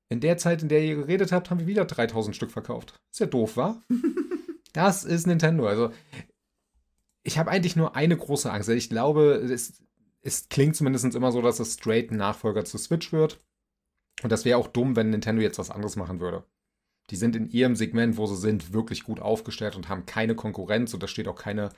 In 0.10 0.22
der 0.22 0.38
Zeit, 0.38 0.64
in 0.64 0.70
der 0.70 0.84
ihr 0.84 0.96
geredet 0.96 1.32
habt, 1.32 1.50
haben 1.50 1.60
wir 1.60 1.68
wieder 1.68 1.86
3000 1.86 2.36
Stück 2.36 2.52
verkauft. 2.52 3.00
Ist 3.12 3.20
ja 3.20 3.28
doof, 3.28 3.58
wa? 3.58 3.82
das 4.74 5.06
ist 5.06 5.28
Nintendo. 5.28 5.68
Also, 5.68 5.92
ich 7.24 7.38
habe 7.38 7.52
eigentlich 7.52 7.76
nur 7.76 7.96
eine 7.96 8.18
große 8.18 8.52
Angst. 8.52 8.70
Ich 8.70 8.90
glaube, 8.90 9.36
es, 9.36 9.84
es 10.22 10.50
klingt 10.50 10.76
zumindest 10.76 11.14
immer 11.14 11.32
so, 11.32 11.42
dass 11.44 11.60
es 11.60 11.76
straight 11.76 12.12
ein 12.12 12.18
Nachfolger 12.18 12.66
zu 12.66 12.80
Switch 12.80 13.14
wird. 13.14 13.40
Und 14.24 14.32
das 14.32 14.46
wäre 14.46 14.58
auch 14.58 14.68
dumm, 14.68 14.96
wenn 14.96 15.12
Nintendo 15.12 15.42
jetzt 15.42 15.60
was 15.60 15.70
anderes 15.70 15.96
machen 15.96 16.20
würde. 16.20 16.44
Die 17.12 17.16
sind 17.16 17.36
in 17.36 17.50
ihrem 17.50 17.76
Segment, 17.76 18.18
wo 18.18 18.26
sie 18.26 18.36
sind, 18.36 18.74
wirklich 18.74 19.04
gut 19.04 19.20
aufgestellt 19.20 19.76
und 19.76 19.90
haben 19.90 20.06
keine 20.06 20.36
Konkurrenz 20.36 20.94
und 20.94 21.02
da 21.02 21.08
steht 21.08 21.28
auch 21.28 21.36
keine 21.36 21.70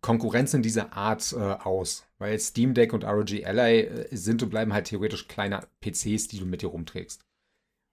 Konkurrenz 0.00 0.54
in 0.54 0.62
dieser 0.62 0.94
Art 0.94 1.32
äh, 1.32 1.36
aus. 1.36 2.06
Weil 2.18 2.38
Steam 2.38 2.74
Deck 2.74 2.92
und 2.92 3.04
ROG 3.04 3.44
Ally 3.44 3.80
äh, 3.80 4.16
sind 4.16 4.42
und 4.42 4.50
bleiben 4.50 4.72
halt 4.72 4.86
theoretisch 4.86 5.28
kleine 5.28 5.60
PCs, 5.80 6.28
die 6.28 6.38
du 6.38 6.46
mit 6.46 6.62
dir 6.62 6.68
rumträgst. 6.68 7.24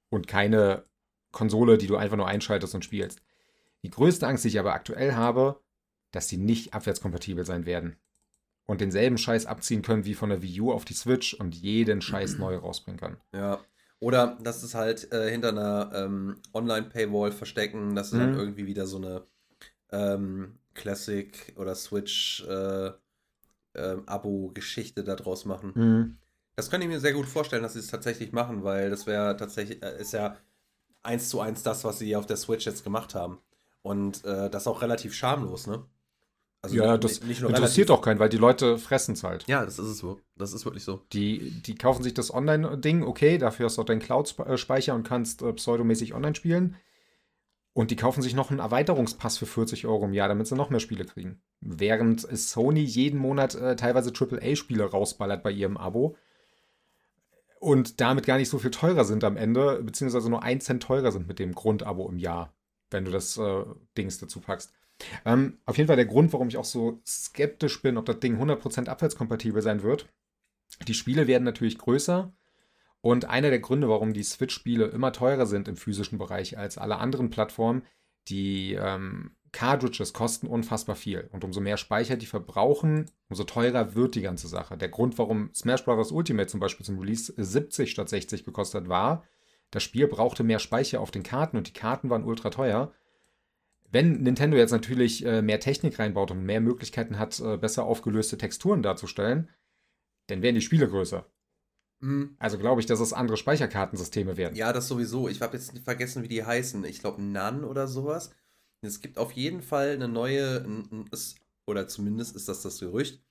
Und 0.10 0.28
keine 0.28 0.84
Konsole, 1.32 1.78
die 1.78 1.88
du 1.88 1.98
einfach 1.98 2.18
nur 2.18 2.28
einschaltest 2.28 2.74
und 2.76 2.86
spielst. 2.86 3.22
Die 3.84 3.90
größte 3.90 4.28
Angst, 4.28 4.44
die 4.44 4.50
ich 4.50 4.60
aber 4.60 4.74
aktuell 4.74 5.14
habe, 5.14 5.62
dass 6.12 6.30
sie 6.30 6.38
nicht 6.38 6.74
abwärtskompatibel 6.74 7.46
sein 7.46 7.66
werden 7.66 7.98
und 8.66 8.82
denselben 8.82 9.18
Scheiß 9.18 9.46
abziehen 9.46 9.82
können 9.82 10.06
wie 10.06 10.14
von 10.14 10.30
der 10.30 10.42
Wii 10.42 10.62
U 10.62 10.72
auf 10.72 10.86
die 10.86 10.94
Switch 10.94 11.34
und 11.34 11.56
jeden 11.56 12.02
Scheiß 12.02 12.38
neu 12.38 12.56
rausbringen 12.58 13.00
können. 13.00 13.18
Ja. 13.34 13.60
Oder 14.00 14.38
dass 14.44 14.62
es 14.62 14.76
halt 14.76 15.12
äh, 15.12 15.32
hinter 15.32 15.50
einer 15.50 15.92
ähm, 15.96 16.36
Online-Paywall 16.54 17.32
verstecken, 17.32 17.96
dass 17.96 18.12
sie 18.12 18.18
mhm. 18.18 18.20
dann 18.20 18.36
irgendwie 18.36 18.68
wieder 18.68 18.86
so 18.86 18.98
eine 18.98 19.24
ähm, 19.92 20.60
Classic 20.76 21.54
oder 21.58 21.74
Switch 21.74 22.46
äh, 22.48 22.92
äh, 23.74 23.98
Abo-Geschichte 24.06 25.04
daraus 25.04 25.46
machen. 25.46 25.72
Mhm. 25.74 26.18
Das 26.58 26.72
könnte 26.72 26.88
ich 26.88 26.92
mir 26.92 27.00
sehr 27.00 27.14
gut 27.14 27.28
vorstellen, 27.28 27.62
dass 27.62 27.74
sie 27.74 27.80
es 27.80 27.88
tatsächlich 27.88 28.34
machen, 28.34 28.64
weil 28.64 28.90
das 28.90 29.06
wäre 29.06 29.38
tatsächlich, 29.38 29.82
äh, 29.84 30.02
ist 30.02 30.12
ja 30.12 30.36
eins 31.04 31.30
zu 31.30 31.40
eins 31.40 31.62
das, 31.62 31.84
was 31.84 32.00
sie 32.00 32.16
auf 32.16 32.26
der 32.26 32.36
Switch 32.36 32.66
jetzt 32.66 32.84
gemacht 32.84 33.14
haben. 33.14 33.38
Und 33.84 34.26
äh, 34.26 34.50
das 34.50 34.68
auch 34.68 34.82
relativ 34.82 35.14
schamlos, 35.14 35.68
ne? 35.68 35.86
Also 36.64 36.76
ja, 36.76 36.98
das 36.98 37.20
interessiert 37.20 37.90
doch 37.90 38.02
keinen, 38.02 38.20
weil 38.20 38.30
die 38.30 38.38
Leute 38.38 38.80
fressen 38.80 39.14
es 39.14 39.24
halt. 39.24 39.48
Ja, 39.48 39.64
das 39.64 39.78
ist 39.78 39.88
es 39.88 39.98
so. 40.00 40.20
Das 40.36 40.52
ist 40.52 40.66
wirklich 40.66 40.84
so. 40.84 41.02
Die, 41.14 41.62
die 41.62 41.76
kaufen 41.76 42.02
sich 42.02 42.16
das 42.16 42.34
Online-Ding, 42.34 43.04
okay, 43.04 43.38
dafür 43.38 43.68
hast 43.68 43.78
du 43.78 43.84
auch 43.84 43.86
deinen 43.86 44.02
Cloud-Speicher 44.02 44.96
und 44.96 45.08
kannst 45.08 45.44
äh, 45.44 45.54
pseudomäßig 45.54 46.16
online 46.16 46.36
spielen. 46.36 46.76
Und 47.74 47.92
die 47.92 47.96
kaufen 47.96 48.24
sich 48.24 48.34
noch 48.34 48.50
einen 48.50 48.60
Erweiterungspass 48.60 49.38
für 49.38 49.46
40 49.46 49.86
Euro 49.86 50.06
im 50.06 50.14
Jahr, 50.14 50.28
damit 50.28 50.48
sie 50.48 50.56
noch 50.56 50.72
mehr 50.72 50.80
Spiele 50.80 51.06
kriegen. 51.06 51.40
Während 51.62 52.22
Sony 52.22 52.82
jeden 52.82 53.20
Monat 53.20 53.54
äh, 53.54 53.76
teilweise 53.76 54.12
AAA-Spiele 54.12 54.86
rausballert 54.86 55.44
bei 55.44 55.52
ihrem 55.52 55.78
Abo. 55.78 56.18
Und 57.60 58.02
damit 58.02 58.26
gar 58.26 58.38
nicht 58.38 58.50
so 58.50 58.60
viel 58.60 58.72
teurer 58.72 59.04
sind 59.04 59.24
am 59.24 59.38
Ende, 59.38 59.82
beziehungsweise 59.84 60.30
nur 60.30 60.44
1 60.44 60.64
Cent 60.64 60.84
teurer 60.84 61.12
sind 61.12 61.28
mit 61.28 61.40
dem 61.40 61.54
Grundabo 61.54 62.08
im 62.08 62.20
Jahr, 62.20 62.54
wenn 62.92 63.06
du 63.06 63.12
das 63.12 63.38
äh, 63.38 63.66
Dings 63.98 64.20
dazu 64.20 64.42
packst. 64.42 64.74
Ähm, 65.26 65.60
auf 65.66 65.78
jeden 65.78 65.88
Fall 65.88 65.96
der 65.96 66.06
Grund, 66.06 66.34
warum 66.34 66.48
ich 66.48 66.58
auch 66.58 66.66
so 66.66 67.02
skeptisch 67.06 67.82
bin, 67.82 67.98
ob 67.98 68.06
das 68.06 68.20
Ding 68.20 68.42
100% 68.42 68.88
abwärtskompatibel 68.88 69.62
sein 69.62 69.84
wird. 69.84 70.08
Die 70.88 70.94
Spiele 70.94 71.28
werden 71.28 71.44
natürlich 71.44 71.78
größer 71.78 72.34
und 73.02 73.26
einer 73.26 73.50
der 73.50 73.60
Gründe, 73.60 73.90
warum 73.90 74.14
die 74.14 74.24
Switch-Spiele 74.24 74.86
immer 74.88 75.14
teurer 75.14 75.46
sind 75.46 75.68
im 75.68 75.78
physischen 75.78 76.18
Bereich 76.18 76.58
als 76.58 76.78
alle 76.78 76.98
anderen 76.98 77.30
Plattformen, 77.30 77.84
die 78.28 78.74
ähm, 78.74 79.36
Cartridges 79.52 80.14
kosten 80.14 80.48
unfassbar 80.48 80.96
viel. 80.96 81.30
Und 81.32 81.44
umso 81.44 81.62
mehr 81.62 81.78
Speicher 81.78 82.16
die 82.16 82.26
verbrauchen, 82.26 83.06
umso 83.30 83.44
teurer 83.44 83.96
wird 83.96 84.16
die 84.16 84.22
ganze 84.22 84.48
Sache. 84.48 84.78
Der 84.78 84.90
Grund, 84.90 85.18
warum 85.18 85.54
Smash 85.54 85.86
Bros. 85.86 86.12
Ultimate 86.12 86.48
zum 86.48 86.60
Beispiel 86.60 86.86
zum 86.86 87.00
Release 87.00 87.34
70 87.36 87.92
statt 87.92 88.10
60 88.10 88.44
gekostet 88.44 88.90
war, 88.90 89.24
das 89.72 89.84
Spiel 89.84 90.08
brauchte 90.08 90.44
mehr 90.44 90.60
Speicher 90.60 91.02
auf 91.02 91.12
den 91.12 91.24
Karten 91.24 91.58
und 91.58 91.68
die 91.68 91.74
Karten 91.74 92.10
waren 92.10 92.24
ultra 92.24 92.50
teuer. 92.50 92.94
Wenn 93.92 94.22
Nintendo 94.22 94.58
jetzt 94.58 94.72
natürlich 94.72 95.26
äh, 95.26 95.42
mehr 95.42 95.60
Technik 95.60 96.00
reinbaut 96.00 96.32
und 96.32 96.44
mehr 96.44 96.62
Möglichkeiten 96.62 97.20
hat, 97.20 97.40
äh, 97.40 97.58
besser 97.58 97.86
aufgelöste 97.86 98.38
Texturen 98.38 98.84
darzustellen, 98.84 99.50
dann 100.28 100.42
werden 100.42 100.56
die 100.56 100.62
Spiele 100.62 100.88
größer. 100.88 101.26
Mhm. 102.00 102.36
Also 102.38 102.58
glaube 102.58 102.82
ich, 102.82 102.88
dass 102.88 103.00
es 103.00 103.14
andere 103.14 103.38
Speicherkartensysteme 103.38 104.38
werden. 104.38 104.56
Ja, 104.56 104.74
das 104.74 104.88
sowieso. 104.88 105.30
Ich 105.30 105.42
habe 105.42 105.58
jetzt 105.58 105.78
vergessen, 105.80 106.24
wie 106.24 106.28
die 106.28 106.44
heißen. 106.44 106.84
Ich 106.86 107.00
glaube, 107.00 107.22
NAN 107.22 107.64
oder 107.64 107.88
sowas. 107.88 108.32
Es 108.82 109.02
gibt 109.02 109.18
auf 109.18 109.32
jeden 109.32 109.62
Fall 109.62 109.92
eine 109.92 110.08
neue, 110.08 110.66
oder 111.66 111.88
zumindest 111.88 112.36
ist 112.36 112.48
das 112.48 112.62
das 112.62 112.80
Gerücht, 112.80 113.22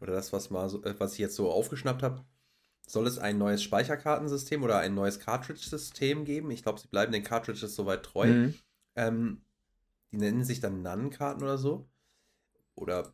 oder 0.00 0.12
das, 0.12 0.32
was, 0.32 0.50
mal 0.50 0.68
so, 0.68 0.82
äh, 0.84 0.94
was 0.98 1.14
ich 1.14 1.18
jetzt 1.18 1.36
so 1.36 1.50
aufgeschnappt 1.50 2.02
habe, 2.02 2.24
soll 2.86 3.06
es 3.06 3.18
ein 3.18 3.38
neues 3.38 3.62
Speicherkartensystem 3.62 4.62
oder 4.62 4.78
ein 4.78 4.94
neues 4.94 5.20
Cartridge-System 5.20 6.24
geben. 6.24 6.50
Ich 6.50 6.62
glaube, 6.62 6.80
sie 6.80 6.88
bleiben 6.88 7.12
den 7.12 7.22
Cartridges 7.22 7.74
soweit 7.74 8.02
treu. 8.02 8.26
Mhm. 8.26 8.54
Ähm, 8.96 9.42
die 10.10 10.16
nennen 10.16 10.44
sich 10.44 10.60
dann 10.60 10.82
NAN-Karten 10.82 11.42
oder 11.42 11.58
so. 11.58 11.86
Oder 12.74 13.12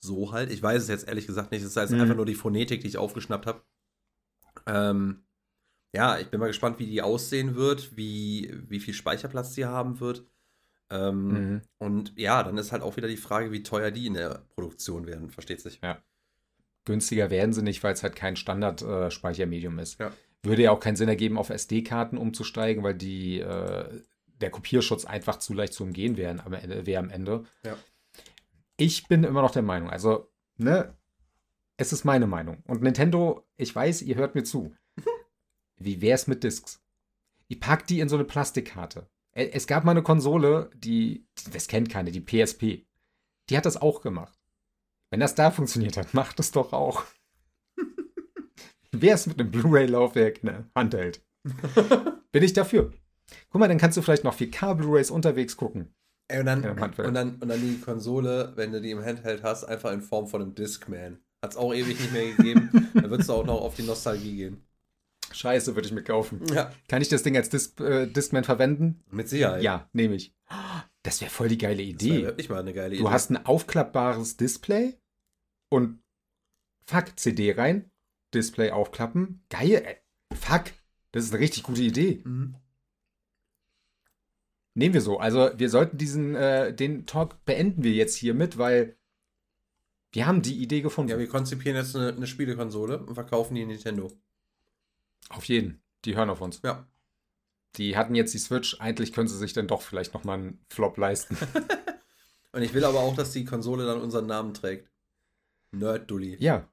so 0.00 0.32
halt. 0.32 0.50
Ich 0.50 0.62
weiß 0.62 0.82
es 0.82 0.88
jetzt 0.88 1.06
ehrlich 1.06 1.26
gesagt 1.26 1.52
nicht. 1.52 1.62
Es 1.62 1.76
ist 1.76 1.90
mhm. 1.90 2.00
einfach 2.00 2.16
nur 2.16 2.26
die 2.26 2.34
Phonetik, 2.34 2.80
die 2.80 2.88
ich 2.88 2.98
aufgeschnappt 2.98 3.46
habe. 3.46 3.62
Ähm, 4.66 5.22
ja, 5.92 6.18
ich 6.18 6.28
bin 6.28 6.40
mal 6.40 6.46
gespannt, 6.46 6.78
wie 6.78 6.86
die 6.86 7.02
aussehen 7.02 7.54
wird, 7.54 7.96
wie, 7.96 8.52
wie 8.68 8.80
viel 8.80 8.94
Speicherplatz 8.94 9.54
die 9.54 9.66
haben 9.66 10.00
wird. 10.00 10.24
Ähm, 10.90 11.28
mhm. 11.28 11.62
Und 11.78 12.12
ja, 12.16 12.42
dann 12.42 12.58
ist 12.58 12.72
halt 12.72 12.82
auch 12.82 12.96
wieder 12.96 13.08
die 13.08 13.16
Frage, 13.16 13.52
wie 13.52 13.62
teuer 13.62 13.90
die 13.90 14.06
in 14.06 14.14
der 14.14 14.42
Produktion 14.54 15.06
werden, 15.06 15.30
versteht 15.30 15.60
sich. 15.60 15.80
Ja. 15.82 16.02
Günstiger 16.84 17.30
werden 17.30 17.52
sie 17.52 17.62
nicht, 17.62 17.82
weil 17.82 17.92
es 17.92 18.02
halt 18.02 18.16
kein 18.16 18.36
Standard-Speichermedium 18.36 19.78
äh, 19.78 19.82
ist. 19.82 20.00
Ja. 20.00 20.12
Würde 20.42 20.62
ja 20.62 20.70
auch 20.72 20.80
keinen 20.80 20.96
Sinn 20.96 21.08
ergeben, 21.08 21.38
auf 21.38 21.50
SD-Karten 21.50 22.16
umzusteigen, 22.16 22.82
weil 22.82 22.94
die, 22.94 23.40
äh, 23.40 24.02
der 24.40 24.50
Kopierschutz 24.50 25.04
einfach 25.04 25.38
zu 25.38 25.52
leicht 25.52 25.74
zu 25.74 25.84
umgehen 25.84 26.16
wäre 26.16 26.42
am 26.44 26.54
Ende. 26.54 26.86
Wär 26.86 26.98
am 26.98 27.10
Ende. 27.10 27.44
Ja. 27.64 27.76
Ich 28.76 29.06
bin 29.06 29.24
immer 29.24 29.42
noch 29.42 29.50
der 29.50 29.62
Meinung, 29.62 29.90
also, 29.90 30.32
ne, 30.56 30.96
es 31.76 31.92
ist 31.92 32.04
meine 32.04 32.26
Meinung. 32.26 32.62
Und 32.66 32.82
Nintendo, 32.82 33.46
ich 33.56 33.74
weiß, 33.74 34.02
ihr 34.02 34.16
hört 34.16 34.34
mir 34.34 34.42
zu. 34.42 34.74
Wie 35.76 36.00
wär's 36.00 36.26
mit 36.26 36.42
Discs? 36.44 36.82
Ich 37.48 37.60
pack 37.60 37.86
die 37.86 38.00
in 38.00 38.08
so 38.08 38.16
eine 38.16 38.24
Plastikkarte. 38.24 39.08
Es 39.32 39.66
gab 39.66 39.84
mal 39.84 39.92
eine 39.92 40.02
Konsole, 40.02 40.70
die, 40.74 41.26
das 41.52 41.68
kennt 41.68 41.88
keine, 41.88 42.10
die 42.10 42.20
PSP. 42.20 42.84
Die 43.48 43.56
hat 43.56 43.66
das 43.66 43.80
auch 43.80 44.00
gemacht. 44.00 44.38
Wenn 45.10 45.20
das 45.20 45.34
da 45.34 45.50
funktioniert 45.50 45.96
hat, 45.96 46.14
macht 46.14 46.40
es 46.40 46.52
doch 46.52 46.72
auch. 46.72 47.04
Wer 48.92 49.14
es 49.14 49.26
mit 49.26 49.38
einem 49.38 49.50
Blu-ray-Laufwerk 49.50 50.42
in 50.42 50.46
der 50.48 50.64
Hand 50.74 50.94
hält? 50.94 51.22
Bin 52.32 52.42
ich 52.42 52.52
dafür. 52.52 52.92
Guck 53.50 53.60
mal, 53.60 53.68
dann 53.68 53.78
kannst 53.78 53.96
du 53.96 54.02
vielleicht 54.02 54.24
noch 54.24 54.36
4K-Blu-rays 54.36 55.10
unterwegs 55.10 55.56
gucken. 55.56 55.94
Ey, 56.28 56.40
und, 56.40 56.46
dann, 56.46 56.64
und, 56.64 57.14
dann, 57.14 57.36
und 57.36 57.48
dann 57.48 57.60
die 57.60 57.80
Konsole, 57.80 58.52
wenn 58.56 58.72
du 58.72 58.80
die 58.80 58.92
im 58.92 59.04
Handheld 59.04 59.42
hast, 59.42 59.64
einfach 59.64 59.92
in 59.92 60.00
Form 60.00 60.28
von 60.28 60.42
einem 60.42 60.54
Discman. 60.54 61.18
Hat 61.42 61.52
es 61.52 61.56
auch 61.56 61.72
ewig 61.72 61.98
nicht 61.98 62.12
mehr 62.12 62.32
gegeben. 62.32 62.90
da 62.94 63.10
würdest 63.10 63.28
du 63.28 63.32
auch 63.32 63.46
noch 63.46 63.60
auf 63.60 63.74
die 63.74 63.82
Nostalgie 63.82 64.36
gehen. 64.36 64.62
Scheiße, 65.32 65.74
würde 65.74 65.86
ich 65.86 65.94
mir 65.94 66.02
kaufen. 66.02 66.42
Ja. 66.52 66.72
Kann 66.88 67.02
ich 67.02 67.08
das 67.08 67.22
Ding 67.22 67.36
als 67.36 67.48
Dis 67.48 67.74
äh, 67.78 68.06
Discman 68.06 68.44
verwenden? 68.44 69.02
Mit 69.10 69.28
Sicherheit. 69.28 69.62
Ja, 69.62 69.88
nehme 69.92 70.14
ich. 70.14 70.34
Das 71.02 71.20
wäre 71.20 71.30
voll 71.30 71.48
die 71.48 71.58
geile 71.58 71.82
Idee. 71.82 72.22
Das 72.22 72.30
wirklich 72.30 72.48
mal 72.48 72.60
eine 72.60 72.72
geile 72.72 72.94
Idee. 72.94 73.02
Du 73.02 73.10
hast 73.10 73.30
ein 73.30 73.44
aufklappbares 73.44 74.36
Display 74.36 74.98
und 75.68 76.02
fuck, 76.86 77.18
CD 77.18 77.52
rein, 77.52 77.90
Display 78.34 78.70
aufklappen. 78.70 79.44
Geil, 79.48 79.82
ey. 79.84 79.96
Fuck, 80.36 80.72
das 81.12 81.24
ist 81.24 81.32
eine 81.32 81.40
richtig 81.40 81.62
gute 81.62 81.82
Idee. 81.82 82.22
Mhm. 82.24 82.56
Nehmen 84.74 84.94
wir 84.94 85.00
so. 85.00 85.18
Also 85.18 85.50
wir 85.56 85.68
sollten 85.68 85.98
diesen, 85.98 86.34
äh, 86.34 86.74
den 86.74 87.06
Talk 87.06 87.44
beenden 87.44 87.82
wir 87.82 87.92
jetzt 87.92 88.16
hiermit, 88.16 88.58
weil 88.58 88.96
wir 90.12 90.26
haben 90.26 90.42
die 90.42 90.60
Idee 90.60 90.80
gefunden. 90.80 91.10
Ja, 91.10 91.18
wir 91.18 91.28
konzipieren 91.28 91.76
jetzt 91.76 91.96
eine, 91.96 92.14
eine 92.14 92.26
Spielekonsole 92.26 92.98
und 92.98 93.14
verkaufen 93.14 93.54
die 93.54 93.62
in 93.62 93.68
Nintendo. 93.68 94.10
Auf 95.30 95.44
jeden. 95.44 95.82
Die 96.04 96.16
hören 96.16 96.30
auf 96.30 96.40
uns. 96.40 96.60
Ja. 96.62 96.86
Die 97.76 97.96
hatten 97.96 98.14
jetzt 98.14 98.34
die 98.34 98.38
Switch. 98.38 98.80
Eigentlich 98.80 99.12
können 99.12 99.28
sie 99.28 99.38
sich 99.38 99.52
dann 99.52 99.68
doch 99.68 99.80
vielleicht 99.80 100.12
nochmal 100.12 100.38
einen 100.38 100.64
Flop 100.68 100.96
leisten. 100.98 101.36
und 102.52 102.62
ich 102.62 102.74
will 102.74 102.84
aber 102.84 103.00
auch, 103.00 103.14
dass 103.14 103.32
die 103.32 103.44
Konsole 103.44 103.86
dann 103.86 104.00
unseren 104.00 104.26
Namen 104.26 104.54
trägt. 104.54 104.90
Nerddully. 105.70 106.36
Ja. 106.40 106.68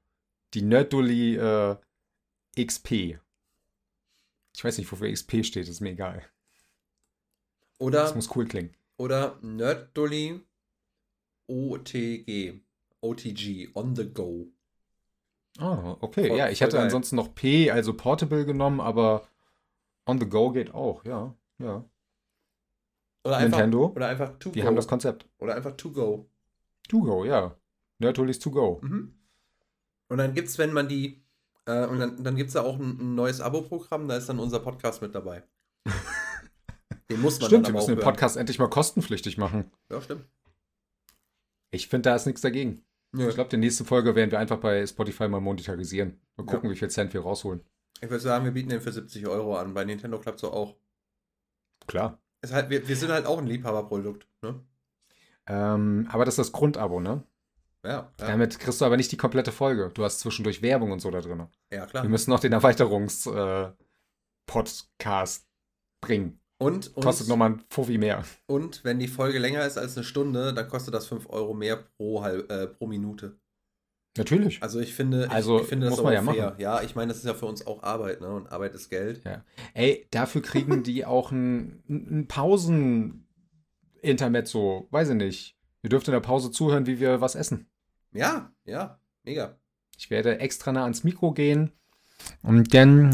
Die 0.53 0.63
Nerddully 0.63 1.35
äh, 1.35 1.77
XP. 2.59 3.19
Ich 4.55 4.63
weiß 4.63 4.77
nicht, 4.79 4.91
wofür 4.91 5.11
XP 5.11 5.45
steht, 5.45 5.67
ist 5.67 5.81
mir 5.81 5.91
egal. 5.91 6.23
Oder. 7.77 8.01
Das 8.01 8.15
muss 8.15 8.35
cool 8.35 8.47
klingen. 8.47 8.75
Oder 8.97 9.37
Nerddully 9.41 10.41
OTG. 11.47 12.59
OTG, 13.01 13.69
on 13.75 13.95
the 13.95 14.11
go. 14.11 14.47
Ah, 15.57 15.97
okay. 16.01 16.27
Voll, 16.27 16.37
ja, 16.37 16.49
ich 16.49 16.61
hätte 16.61 16.77
geil. 16.77 16.85
ansonsten 16.85 17.15
noch 17.15 17.33
P, 17.33 17.71
also 17.71 17.93
Portable 17.93 18.45
genommen, 18.45 18.79
aber 18.79 19.27
on 20.05 20.19
the 20.19 20.27
go 20.27 20.51
geht 20.51 20.73
auch, 20.73 21.03
ja. 21.05 21.35
Ja. 21.59 21.83
Oder 23.23 23.41
Nintendo. 23.41 23.85
Einfach, 23.85 23.95
oder 23.95 24.07
einfach 24.07 24.39
to 24.39 24.49
die 24.51 24.61
go. 24.61 24.67
haben 24.67 24.75
das 24.75 24.87
Konzept. 24.87 25.27
Oder 25.39 25.55
einfach 25.55 25.75
to 25.75 25.91
go. 25.91 26.29
To 26.89 27.01
go, 27.01 27.25
ja. 27.25 27.55
Nerdholis 27.99 28.39
to 28.39 28.51
go. 28.51 28.79
Mhm. 28.81 29.13
Und 30.09 30.17
dann 30.17 30.33
gibt 30.33 30.47
es, 30.47 30.57
wenn 30.57 30.71
man 30.71 30.87
die, 30.87 31.23
äh, 31.65 31.85
und 31.85 31.99
dann, 31.99 32.23
dann 32.23 32.35
gibt 32.35 32.49
es 32.49 32.53
da 32.53 32.61
auch 32.61 32.79
ein, 32.79 32.97
ein 32.99 33.15
neues 33.15 33.41
Abo-Programm, 33.41 34.07
da 34.07 34.15
ist 34.15 34.29
dann 34.29 34.39
unser 34.39 34.59
Podcast 34.59 35.01
mit 35.01 35.13
dabei. 35.13 35.43
Den 37.09 37.21
muss 37.21 37.39
man 37.39 37.47
Stimmt, 37.47 37.67
wir 37.67 37.73
müssen 37.73 37.95
den 37.95 38.03
Podcast 38.03 38.35
endlich 38.35 38.59
mal 38.59 38.69
kostenpflichtig 38.69 39.37
machen. 39.37 39.71
Ja, 39.89 40.01
stimmt. 40.01 40.25
Ich 41.71 41.87
finde, 41.87 42.09
da 42.09 42.15
ist 42.15 42.25
nichts 42.25 42.41
dagegen. 42.41 42.81
Ja. 43.15 43.29
Ich 43.29 43.35
glaube, 43.35 43.49
die 43.49 43.57
nächste 43.57 43.85
Folge 43.85 44.15
werden 44.15 44.31
wir 44.31 44.39
einfach 44.39 44.59
bei 44.59 44.85
Spotify 44.85 45.27
mal 45.27 45.39
monetarisieren. 45.39 46.19
Mal 46.35 46.45
gucken, 46.45 46.69
ja. 46.69 46.75
wie 46.75 46.79
viel 46.79 46.89
Cent 46.89 47.13
wir 47.13 47.21
rausholen. 47.21 47.61
Ich 48.01 48.09
würde 48.09 48.19
sagen, 48.19 48.45
wir 48.45 48.51
bieten 48.51 48.69
den 48.69 48.81
für 48.81 48.91
70 48.91 49.27
Euro 49.27 49.57
an. 49.57 49.73
Bei 49.73 49.85
Nintendo 49.85 50.19
klappt 50.19 50.39
so 50.39 50.51
auch. 50.51 50.75
Klar. 51.87 52.21
Ist 52.41 52.53
halt, 52.53 52.69
wir, 52.69 52.87
wir 52.87 52.95
sind 52.95 53.11
halt 53.11 53.25
auch 53.25 53.39
ein 53.39 53.47
Liebhaberprodukt, 53.47 54.27
ne? 54.41 54.61
Ähm, 55.47 56.07
aber 56.11 56.25
das 56.25 56.33
ist 56.33 56.39
das 56.39 56.51
Grundabo, 56.51 56.99
ne? 56.99 57.23
Ja, 57.83 57.91
ja, 57.91 58.11
Damit 58.17 58.59
kriegst 58.59 58.81
du 58.81 58.85
aber 58.85 58.97
nicht 58.97 59.11
die 59.11 59.17
komplette 59.17 59.51
Folge. 59.51 59.89
Du 59.93 60.03
hast 60.03 60.19
zwischendurch 60.19 60.61
Werbung 60.61 60.91
und 60.91 60.99
so 60.99 61.09
da 61.09 61.21
drin. 61.21 61.47
Ja, 61.71 61.85
klar. 61.85 62.03
Wir 62.03 62.09
müssen 62.09 62.31
noch 62.31 62.41
den 62.41 62.53
Erweiterungs-Podcast 62.53 65.41
äh, 65.41 65.45
bringen. 66.05 66.39
Und, 66.59 66.95
und 66.95 67.03
kostet 67.03 67.27
nochmal 67.27 67.51
ein 67.51 67.63
Fuffi 67.69 67.99
mehr. 67.99 68.23
Und 68.47 68.83
wenn 68.83 68.97
die 68.99 69.07
Folge 69.07 69.37
länger 69.37 69.63
ist 69.65 69.77
als 69.77 69.95
eine 69.95 70.03
Stunde, 70.03 70.53
dann 70.53 70.67
kostet 70.67 70.93
das 70.93 71.07
5 71.07 71.29
Euro 71.29 71.53
mehr 71.53 71.77
pro, 71.77 72.21
äh, 72.23 72.67
pro 72.67 72.87
Minute. 72.87 73.37
Natürlich. 74.17 74.61
Also 74.63 74.79
ich 74.79 74.95
finde, 74.95 75.29
also 75.29 75.57
ich, 75.57 75.63
ich 75.63 75.69
finde 75.69 75.87
das 75.87 75.95
muss 75.95 76.03
man 76.03 76.13
ja 76.13 76.23
fair. 76.23 76.45
Machen. 76.47 76.59
Ja, 76.59 76.81
ich 76.81 76.95
meine, 76.95 77.09
das 77.09 77.17
ist 77.17 77.25
ja 77.25 77.35
für 77.35 77.45
uns 77.45 77.67
auch 77.67 77.83
Arbeit, 77.83 78.21
ne? 78.21 78.29
Und 78.29 78.51
Arbeit 78.51 78.73
ist 78.73 78.89
Geld. 78.89 79.21
Ja. 79.23 79.43
Ey, 79.75 80.07
dafür 80.09 80.41
kriegen 80.41 80.81
die 80.83 81.05
auch 81.05 81.31
ein, 81.31 81.83
ein 81.87 82.27
Pausen-Intermezzo. 82.27 84.87
Weiß 84.89 85.09
ich 85.09 85.15
nicht. 85.15 85.55
Ihr 85.83 85.91
dürft 85.91 86.07
in 86.07 86.13
der 86.13 86.21
Pause 86.21 86.49
zuhören, 86.49 86.87
wie 86.87 86.99
wir 86.99 87.21
was 87.21 87.35
essen. 87.35 87.69
Ja, 88.11 88.51
ja, 88.65 88.99
mega. 89.23 89.59
Ich 89.97 90.09
werde 90.09 90.39
extra 90.39 90.71
nah 90.71 90.81
ans 90.83 91.03
Mikro 91.03 91.33
gehen 91.33 91.73
und 92.41 92.73
dann. 92.73 93.11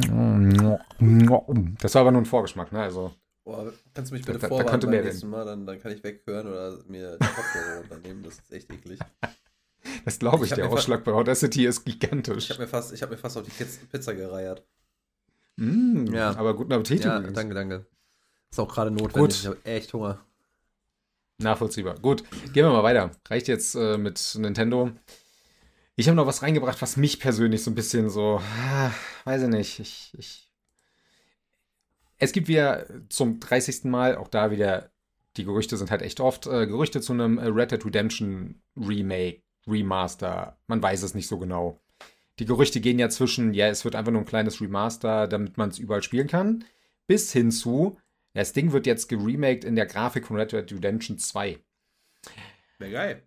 Das 1.82 1.95
war 1.95 2.01
aber 2.01 2.12
nur 2.12 2.21
ein 2.21 2.25
Vorgeschmack, 2.25 2.71
ne? 2.71 2.82
Also. 2.82 3.12
Boah, 3.43 3.73
kannst 3.93 4.12
du 4.12 4.15
mich 4.15 4.25
bitte 4.25 4.39
da, 4.39 4.47
vorwarnen 4.47 4.79
da 4.79 4.88
beim 4.88 5.03
nächsten 5.03 5.29
Mal, 5.29 5.45
dann, 5.45 5.65
dann 5.65 5.79
kann 5.79 5.91
ich 5.91 6.03
weghören 6.03 6.47
oder 6.47 6.79
mir 6.88 7.17
die 7.21 7.27
Kopfhörer 7.27 7.77
runternehmen, 7.82 8.23
das 8.23 8.36
ist 8.36 8.53
echt 8.53 8.71
eklig. 8.71 8.99
Das 10.06 10.19
glaube 10.19 10.45
ich, 10.45 10.51
ich 10.51 10.56
der 10.56 10.69
Ausschlag 10.69 11.03
bei 11.03 11.12
Audacity 11.12 11.65
ist 11.65 11.84
gigantisch. 11.84 12.45
Ich 12.45 12.49
habe 12.51 12.62
mir, 12.62 12.67
fast, 12.67 13.01
hab 13.01 13.10
mir 13.10 13.17
fast 13.17 13.38
auf 13.38 13.43
die 13.43 13.51
Pizza 13.91 14.13
gereiert. 14.13 14.65
Mm, 15.58 16.06
ja. 16.13 16.36
Aber 16.36 16.56
guten 16.56 16.71
Appetit 16.71 17.03
ja, 17.03 17.17
übrigens. 17.17 17.36
danke, 17.36 17.53
danke. 17.53 17.86
Ist 18.49 18.60
auch 18.60 18.73
gerade 18.73 18.91
notwendig. 18.91 19.13
Gut. 19.13 19.34
Ich 19.34 19.45
habe 19.45 19.58
echt 19.65 19.93
Hunger. 19.93 20.19
Nachvollziehbar. 21.39 21.95
Gut, 21.99 22.23
gehen 22.53 22.65
wir 22.65 22.71
mal 22.71 22.84
weiter. 22.84 23.12
Reicht 23.27 23.47
jetzt 23.47 23.75
äh, 23.75 23.97
mit 23.97 24.36
Nintendo. 24.38 24.91
Ich 25.95 26.08
habe 26.08 26.15
noch 26.15 26.27
was 26.27 26.41
reingebracht, 26.41 26.82
was 26.82 26.97
mich 26.97 27.19
persönlich 27.19 27.63
so 27.63 27.71
ein 27.71 27.75
bisschen 27.75 28.10
so, 28.10 28.41
ah, 28.41 28.91
weiß 29.25 29.43
ich 29.43 29.47
nicht, 29.49 29.79
ich, 29.79 30.13
ich. 30.17 30.53
Es 32.24 32.32
gibt 32.32 32.48
wieder 32.48 32.86
zum 33.10 33.42
30. 33.42 33.84
Mal, 33.84 34.16
auch 34.16 34.30
da 34.30 34.50
wieder, 34.50 34.94
die 35.36 35.44
Gerüchte 35.44 35.76
sind 35.76 35.92
halt 35.92 36.02
echt 36.02 36.22
oft, 36.22 36.48
äh, 36.48 36.66
Gerüchte 36.68 37.02
zu 37.02 37.12
einem 37.12 37.38
äh, 37.38 37.48
Red 37.48 37.72
Dead 37.72 37.86
Redemption 37.86 38.62
Remake, 38.78 39.42
Remaster. 39.68 40.58
Man 40.68 40.82
weiß 40.82 41.04
es 41.04 41.16
nicht 41.16 41.28
so 41.28 41.38
genau. 41.38 41.82
Die 42.40 42.46
Gerüchte 42.46 42.80
gehen 42.80 42.98
ja 42.98 43.10
zwischen, 43.10 43.54
ja, 43.54 43.68
es 43.68 43.84
wird 43.84 43.96
einfach 43.96 44.14
nur 44.14 44.22
ein 44.22 44.26
kleines 44.26 44.62
Remaster, 44.62 45.28
damit 45.28 45.58
man 45.58 45.70
es 45.70 45.80
überall 45.80 46.02
spielen 46.02 46.28
kann, 46.28 46.64
bis 47.08 47.34
hin 47.34 47.52
zu, 47.52 47.98
das 48.34 48.54
Ding 48.54 48.72
wird 48.72 48.88
jetzt 48.88 49.10
geremaked 49.10 49.66
in 49.66 49.76
der 49.76 49.86
Grafik 49.86 50.26
von 50.26 50.38
Red 50.38 50.54
Dead 50.54 50.72
Redemption 50.72 51.20
2. 51.20 51.60
Wäre 52.80 52.92
geil. 52.92 53.24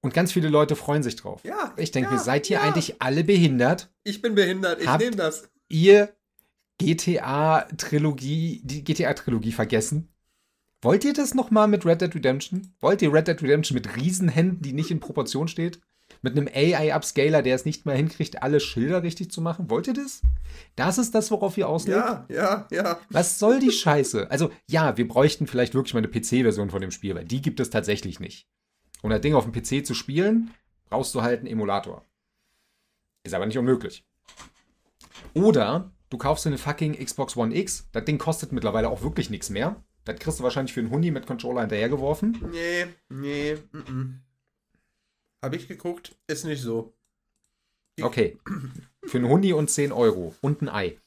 Und 0.00 0.14
ganz 0.14 0.30
viele 0.30 0.48
Leute 0.48 0.76
freuen 0.76 1.02
sich 1.02 1.16
drauf. 1.16 1.42
Ja. 1.42 1.74
Ich 1.76 1.90
denke 1.90 2.10
ja, 2.10 2.14
mir, 2.14 2.22
seid 2.22 2.48
ihr 2.48 2.58
ja. 2.58 2.62
eigentlich 2.62 3.02
alle 3.02 3.24
behindert? 3.24 3.92
Ich 4.04 4.22
bin 4.22 4.36
behindert, 4.36 4.80
ich 4.80 4.96
nehme 4.96 5.16
das. 5.16 5.50
Ihr 5.68 6.14
GTA-Trilogie, 6.80 8.62
die 8.64 8.82
GTA-Trilogie 8.82 9.52
vergessen? 9.52 10.08
Wollt 10.80 11.04
ihr 11.04 11.12
das 11.12 11.34
nochmal 11.34 11.68
mit 11.68 11.84
Red 11.84 12.00
Dead 12.00 12.14
Redemption? 12.14 12.74
Wollt 12.80 13.02
ihr 13.02 13.12
Red 13.12 13.28
Dead 13.28 13.42
Redemption 13.42 13.74
mit 13.74 13.96
Riesenhänden, 13.96 14.62
die 14.62 14.72
nicht 14.72 14.90
in 14.90 14.98
Proportion 14.98 15.46
steht? 15.46 15.80
Mit 16.22 16.36
einem 16.36 16.48
AI-Upscaler, 16.48 17.42
der 17.42 17.54
es 17.54 17.66
nicht 17.66 17.84
mehr 17.84 17.94
hinkriegt, 17.94 18.42
alle 18.42 18.60
Schilder 18.60 19.02
richtig 19.02 19.30
zu 19.30 19.42
machen? 19.42 19.68
Wollt 19.68 19.88
ihr 19.88 19.92
das? 19.92 20.22
Das 20.74 20.96
ist 20.96 21.14
das, 21.14 21.30
worauf 21.30 21.58
ihr 21.58 21.68
auslegt? 21.68 21.98
Ja, 21.98 22.26
ja, 22.30 22.66
ja. 22.70 22.98
Was 23.10 23.38
soll 23.38 23.60
die 23.60 23.72
Scheiße? 23.72 24.30
Also, 24.30 24.50
ja, 24.66 24.96
wir 24.96 25.06
bräuchten 25.06 25.46
vielleicht 25.46 25.74
wirklich 25.74 25.92
mal 25.92 25.98
eine 25.98 26.08
PC-Version 26.08 26.70
von 26.70 26.80
dem 26.80 26.90
Spiel, 26.90 27.14
weil 27.14 27.26
die 27.26 27.42
gibt 27.42 27.60
es 27.60 27.68
tatsächlich 27.68 28.20
nicht. 28.20 28.48
Um 29.02 29.10
das 29.10 29.20
Ding 29.20 29.34
auf 29.34 29.44
dem 29.44 29.52
PC 29.52 29.86
zu 29.86 29.92
spielen, 29.92 30.50
brauchst 30.88 31.14
du 31.14 31.20
halt 31.20 31.40
einen 31.40 31.48
Emulator. 31.48 32.06
Ist 33.22 33.34
aber 33.34 33.46
nicht 33.46 33.58
unmöglich. 33.58 34.04
Oder 35.34 35.92
du 36.10 36.18
kaufst 36.18 36.44
dir 36.44 36.50
eine 36.50 36.58
fucking 36.58 37.02
Xbox 37.02 37.36
One 37.36 37.56
X. 37.56 37.88
Das 37.92 38.04
Ding 38.04 38.18
kostet 38.18 38.52
mittlerweile 38.52 38.90
auch 38.90 39.02
wirklich 39.02 39.30
nichts 39.30 39.48
mehr. 39.48 39.82
Das 40.04 40.18
kriegst 40.18 40.40
du 40.40 40.44
wahrscheinlich 40.44 40.72
für 40.72 40.80
einen 40.80 40.90
Huni 40.90 41.10
mit 41.10 41.26
Controller 41.26 41.62
hinterhergeworfen. 41.62 42.38
Nee, 42.50 42.86
nee, 43.08 43.56
mm 43.72 43.78
-mm. 43.78 44.14
Hab 45.42 45.54
ich 45.54 45.68
geguckt, 45.68 46.16
ist 46.26 46.44
nicht 46.44 46.62
so. 46.62 46.94
Ich 47.96 48.04
okay. 48.04 48.38
Für 49.04 49.18
einen 49.18 49.28
Huni 49.28 49.52
und 49.52 49.70
10 49.70 49.92
Euro 49.92 50.34
und 50.40 50.62
ein 50.62 50.68
Ei. 50.68 50.98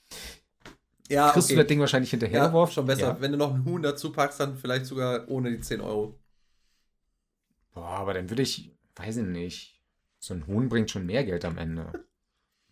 Ja, 1.09 1.31
kriegst 1.31 1.47
okay. 1.47 1.55
du 1.55 1.61
das 1.61 1.67
Ding 1.67 1.79
wahrscheinlich 1.79 2.09
hinterhergeworfen. 2.09 2.71
Ja, 2.71 2.75
schon 2.75 2.85
besser. 2.85 3.07
Ja. 3.07 3.21
Wenn 3.21 3.31
du 3.31 3.37
noch 3.37 3.53
einen 3.53 3.65
Huhn 3.65 3.81
dazu 3.81 4.11
packst, 4.11 4.39
dann 4.39 4.57
vielleicht 4.57 4.85
sogar 4.85 5.27
ohne 5.29 5.51
die 5.51 5.59
10 5.59 5.81
Euro. 5.81 6.19
Boah, 7.73 7.89
aber 7.89 8.13
dann 8.13 8.29
würde 8.29 8.41
ich, 8.41 8.71
weiß 8.95 9.17
ich 9.17 9.25
nicht. 9.25 9.81
So 10.19 10.33
ein 10.33 10.47
Huhn 10.47 10.69
bringt 10.69 10.89
schon 10.89 11.05
mehr 11.05 11.23
Geld 11.23 11.45
am 11.45 11.57
Ende. 11.57 12.05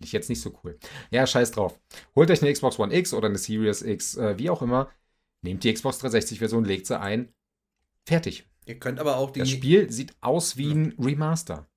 Ich 0.06 0.12
jetzt 0.12 0.30
nicht 0.30 0.42
so 0.42 0.58
cool. 0.64 0.78
Ja, 1.10 1.26
scheiß 1.26 1.52
drauf. 1.52 1.80
Holt 2.16 2.32
euch 2.32 2.42
eine 2.42 2.52
Xbox 2.52 2.80
One 2.80 2.94
X 2.96 3.14
oder 3.14 3.28
eine 3.28 3.38
Series 3.38 3.82
X, 3.82 4.16
äh, 4.18 4.38
wie 4.38 4.50
auch 4.50 4.62
immer. 4.62 4.90
Nehmt 5.42 5.64
die 5.64 5.74
Xbox 5.74 6.04
360-Version, 6.04 6.66
legt 6.66 6.88
sie 6.88 7.00
ein. 7.00 7.34
Fertig. 8.06 8.48
Ihr 8.66 8.80
könnt 8.80 9.00
aber 9.00 9.18
auch 9.18 9.32
die. 9.32 9.40
Das 9.40 9.50
Spiel 9.50 9.92
sieht 9.92 10.16
aus 10.22 10.58
wie 10.58 10.72
ein 10.72 10.96
Remaster. 11.00 11.68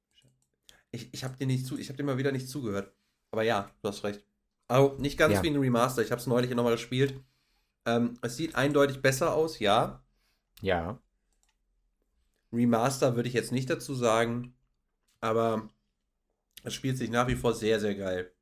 Ich, 0.91 1.09
ich 1.13 1.25
habe 1.25 1.37
dir 1.37 1.47
nicht 1.47 1.67
zu, 1.67 1.79
ich 1.79 1.89
habe 1.89 1.97
dir 1.97 2.05
mal 2.05 2.19
wieder 2.19 2.33
nicht 2.33 2.49
zugehört. 2.49 2.93
Aber 3.31 3.43
ja, 3.43 3.71
du 3.83 3.89
hast 3.89 4.05
recht. 4.05 4.25
Also 4.69 4.97
nicht 4.99 5.19
ganz 5.19 5.35
ja. 5.35 5.43
wie 5.43 5.49
ein 5.49 5.57
Remaster. 5.57 6.03
Ich 6.03 6.11
habe 6.11 6.21
es 6.21 6.27
neulich 6.27 6.51
nochmal 6.51 6.73
gespielt. 6.73 7.21
Ähm, 7.87 8.19
es 8.23 8.37
sieht 8.37 8.55
eindeutig 8.55 9.03
besser 9.03 9.35
aus, 9.35 9.59
ja. 9.59 10.03
Ja. 10.61 10.99
Remaster 12.53 13.17
würde 13.17 13.29
ich 13.29 13.35
jetzt 13.35 13.53
nicht 13.53 13.69
dazu 13.69 13.95
sagen, 13.95 14.55
aber 15.21 15.69
es 16.65 16.75
spielt 16.75 16.99
sich 16.99 17.11
nach 17.11 17.29
wie 17.29 17.37
vor 17.37 17.55
sehr, 17.55 17.79
sehr 17.79 17.95
geil. 17.95 18.33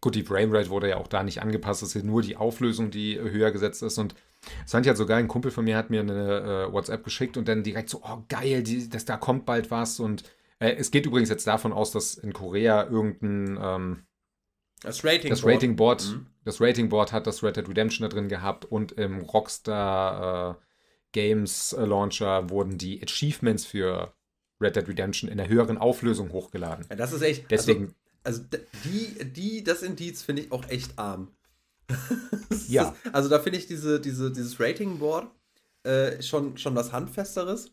Gut, 0.00 0.14
die 0.14 0.22
Framerate 0.22 0.68
wurde 0.68 0.90
ja 0.90 0.98
auch 0.98 1.08
da 1.08 1.22
nicht 1.22 1.40
angepasst, 1.40 1.82
es 1.82 1.96
ist 1.96 2.04
nur 2.04 2.20
die 2.20 2.36
Auflösung, 2.36 2.90
die 2.90 3.18
höher 3.18 3.50
gesetzt 3.50 3.82
ist. 3.82 3.96
Und 3.96 4.14
es 4.66 4.72
fand 4.72 4.84
ja 4.84 4.94
sogar 4.94 5.16
ein 5.16 5.28
Kumpel 5.28 5.50
von 5.50 5.64
mir 5.64 5.78
hat 5.78 5.88
mir 5.88 6.00
eine 6.00 6.68
äh, 6.68 6.72
WhatsApp 6.72 7.02
geschickt 7.02 7.38
und 7.38 7.48
dann 7.48 7.62
direkt 7.62 7.88
so, 7.88 8.02
oh 8.04 8.22
geil, 8.28 8.62
die, 8.62 8.88
das, 8.88 9.06
da 9.06 9.16
kommt 9.16 9.46
bald 9.46 9.70
was. 9.70 10.00
Und 10.00 10.24
äh, 10.58 10.74
es 10.74 10.90
geht 10.90 11.06
übrigens 11.06 11.30
jetzt 11.30 11.46
davon 11.46 11.72
aus, 11.72 11.90
dass 11.90 12.14
in 12.14 12.34
Korea 12.34 12.84
irgendein 12.84 13.58
ähm, 13.60 14.06
das 14.82 15.02
Rating, 15.02 15.30
das 15.30 15.46
Rating 15.46 15.76
Board, 15.76 16.04
mhm. 16.04 16.26
das 16.44 16.60
Rating 16.60 16.90
Board 16.90 17.12
hat 17.12 17.26
das 17.26 17.42
Red 17.42 17.56
Dead 17.56 17.66
Redemption 17.66 18.06
da 18.06 18.14
drin 18.14 18.28
gehabt. 18.28 18.66
Und 18.66 18.92
im 18.92 19.22
Rockstar 19.22 20.58
äh, 20.60 20.64
Games 21.12 21.74
Launcher 21.78 22.50
wurden 22.50 22.76
die 22.76 23.02
Achievements 23.02 23.64
für 23.64 24.12
Red 24.60 24.76
Dead 24.76 24.88
Redemption 24.88 25.30
in 25.30 25.38
der 25.38 25.48
höheren 25.48 25.78
Auflösung 25.78 26.32
hochgeladen. 26.32 26.86
Ja, 26.88 26.96
das 26.96 27.12
ist 27.12 27.22
echt. 27.22 27.50
Deswegen. 27.50 27.94
Also, 28.22 28.42
also 28.42 28.64
die, 28.84 29.24
die, 29.24 29.64
das 29.64 29.82
Indiz 29.82 30.22
finde 30.22 30.42
ich 30.42 30.52
auch 30.52 30.68
echt 30.68 30.98
arm. 30.98 31.28
ja. 32.68 32.90
Ist, 32.90 33.14
also 33.14 33.28
da 33.28 33.38
finde 33.38 33.58
ich 33.58 33.66
diese, 33.66 34.00
diese, 34.00 34.32
dieses 34.32 34.58
Rating 34.58 34.98
Board 34.98 35.30
äh, 35.82 36.22
schon, 36.22 36.56
schon 36.56 36.74
was 36.74 36.92
Handfesteres. 36.92 37.70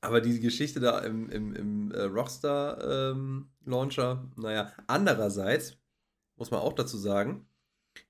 Aber 0.00 0.20
die 0.20 0.40
Geschichte 0.40 0.80
da 0.80 0.98
im, 1.00 1.30
im, 1.30 1.54
im 1.54 1.92
äh, 1.92 2.02
Rockstar 2.02 3.12
ähm, 3.12 3.50
Launcher, 3.64 4.28
naja, 4.36 4.72
andererseits 4.88 5.76
muss 6.36 6.50
man 6.50 6.60
auch 6.60 6.72
dazu 6.72 6.98
sagen, 6.98 7.46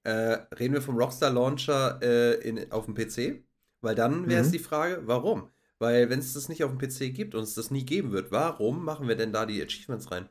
äh, 0.05 0.39
reden 0.59 0.73
wir 0.73 0.81
vom 0.81 0.97
Rockstar 0.97 1.31
Launcher 1.31 2.01
äh, 2.03 2.35
in, 2.49 2.73
auf 2.73 2.87
dem 2.87 2.95
PC. 2.95 3.45
Weil 3.83 3.95
dann 3.95 4.29
wäre 4.29 4.41
es 4.41 4.49
mhm. 4.49 4.53
die 4.53 4.59
Frage, 4.61 5.03
warum? 5.07 5.51
Weil 5.83 6.11
wenn 6.11 6.21
es 6.21 6.33
das 6.33 6.49
nicht 6.49 6.63
auf 6.63 6.71
dem 6.71 6.79
PC 6.79 7.13
gibt 7.13 7.35
und 7.35 7.43
es 7.43 7.55
das 7.55 7.73
nie 7.73 7.85
geben 7.85 8.13
wird, 8.13 8.31
warum 8.31 8.85
machen 8.85 9.09
wir 9.09 9.17
denn 9.17 9.33
da 9.33 9.47
die 9.47 9.61
Achievements 9.61 10.13
rein? 10.13 10.29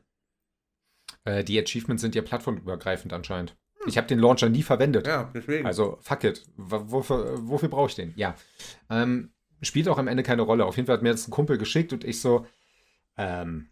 Äh, 1.24 1.44
die 1.44 1.60
Achievements 1.60 2.00
sind 2.00 2.14
ja 2.14 2.22
plattformübergreifend 2.22 3.12
anscheinend. 3.12 3.54
Hm. 3.80 3.86
Ich 3.86 3.98
habe 3.98 4.06
den 4.06 4.18
Launcher 4.18 4.48
nie 4.48 4.62
verwendet. 4.62 5.06
Ja, 5.06 5.30
deswegen. 5.34 5.66
Also, 5.66 5.98
fuck 6.00 6.24
it. 6.24 6.42
Wofür, 6.56 7.46
wofür 7.46 7.68
brauche 7.68 7.90
ich 7.90 7.94
den? 7.94 8.14
Ja. 8.16 8.34
Ähm, 8.88 9.30
spielt 9.60 9.88
auch 9.88 9.98
am 9.98 10.08
Ende 10.08 10.22
keine 10.22 10.40
Rolle. 10.40 10.64
Auf 10.64 10.76
jeden 10.76 10.86
Fall 10.86 10.96
hat 10.96 11.02
mir 11.02 11.10
jetzt 11.10 11.28
ein 11.28 11.32
Kumpel 11.32 11.58
geschickt 11.58 11.92
und 11.92 12.02
ich 12.02 12.18
so, 12.22 12.46
ähm, 13.18 13.68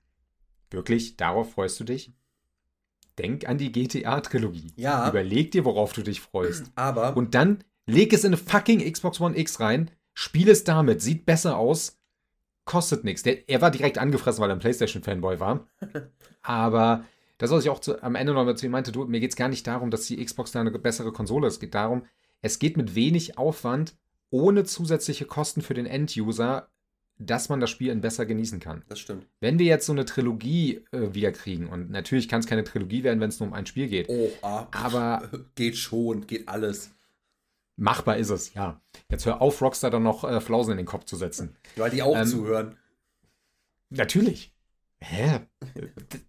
wirklich, 0.70 1.16
darauf 1.16 1.54
freust 1.54 1.80
du 1.80 1.84
dich? 1.84 2.12
Denk 3.18 3.48
an 3.48 3.56
die 3.56 3.72
GTA-Trilogie. 3.72 4.74
Ja. 4.76 5.08
Überleg 5.08 5.50
dir, 5.52 5.64
worauf 5.64 5.94
du 5.94 6.02
dich 6.02 6.20
freust. 6.20 6.72
Aber. 6.74 7.16
Und 7.16 7.34
dann 7.34 7.64
Leg 7.90 8.12
es 8.12 8.24
in 8.24 8.28
eine 8.28 8.36
fucking 8.36 8.92
Xbox 8.92 9.20
One 9.20 9.36
X 9.36 9.58
rein, 9.58 9.90
spiel 10.20 10.50
es 10.50 10.64
damit, 10.64 11.00
sieht 11.00 11.24
besser 11.24 11.56
aus, 11.56 11.98
kostet 12.66 13.04
nichts. 13.04 13.22
Er 13.22 13.62
war 13.62 13.70
direkt 13.70 13.96
angefressen, 13.96 14.42
weil 14.42 14.50
er 14.50 14.56
ein 14.56 14.60
PlayStation-Fanboy 14.60 15.40
war. 15.40 15.66
Aber 16.42 17.06
das, 17.38 17.50
was 17.50 17.64
ich 17.64 17.70
auch 17.70 17.78
zu, 17.78 18.02
am 18.02 18.16
Ende 18.16 18.34
noch 18.34 18.54
zu 18.54 18.66
ihm 18.66 18.72
meinte, 18.72 18.92
du, 18.92 19.06
mir 19.06 19.20
geht 19.20 19.30
es 19.30 19.36
gar 19.36 19.48
nicht 19.48 19.66
darum, 19.66 19.90
dass 19.90 20.04
die 20.04 20.22
Xbox 20.22 20.52
da 20.52 20.60
eine 20.60 20.72
bessere 20.72 21.10
Konsole 21.10 21.46
ist. 21.46 21.54
Es 21.54 21.60
geht 21.60 21.74
darum, 21.74 22.02
es 22.42 22.58
geht 22.58 22.76
mit 22.76 22.94
wenig 22.94 23.38
Aufwand, 23.38 23.94
ohne 24.28 24.64
zusätzliche 24.64 25.24
Kosten 25.24 25.62
für 25.62 25.72
den 25.72 25.86
End-User, 25.86 26.68
dass 27.16 27.48
man 27.48 27.60
das 27.60 27.70
Spiel 27.70 27.94
besser 27.96 28.26
genießen 28.26 28.60
kann. 28.60 28.82
Das 28.90 29.00
stimmt. 29.00 29.26
Wenn 29.40 29.58
wir 29.58 29.66
jetzt 29.66 29.86
so 29.86 29.92
eine 29.92 30.04
Trilogie 30.04 30.84
äh, 30.92 31.14
wiederkriegen, 31.14 31.66
und 31.66 31.90
natürlich 31.90 32.28
kann 32.28 32.40
es 32.40 32.46
keine 32.46 32.64
Trilogie 32.64 33.04
werden, 33.04 33.20
wenn 33.20 33.30
es 33.30 33.40
nur 33.40 33.48
um 33.48 33.54
ein 33.54 33.64
Spiel 33.64 33.88
geht. 33.88 34.10
Oh, 34.10 34.30
ah, 34.42 34.66
aber 34.72 35.30
geht 35.54 35.76
schon, 35.76 36.26
geht 36.26 36.46
alles. 36.46 36.90
Machbar 37.80 38.18
ist 38.18 38.28
es, 38.28 38.52
ja. 38.52 38.78
Jetzt 39.10 39.24
hör 39.24 39.40
auf, 39.40 39.62
Rockstar 39.62 39.90
dann 39.90 40.02
noch 40.02 40.22
äh, 40.24 40.40
Flausen 40.42 40.72
in 40.72 40.76
den 40.76 40.86
Kopf 40.86 41.04
zu 41.04 41.16
setzen. 41.16 41.56
Weil 41.76 41.90
die 41.90 42.02
auch 42.02 42.14
ähm, 42.14 42.26
zuhören. 42.26 42.76
Natürlich. 43.88 44.54
Hä? 45.00 45.40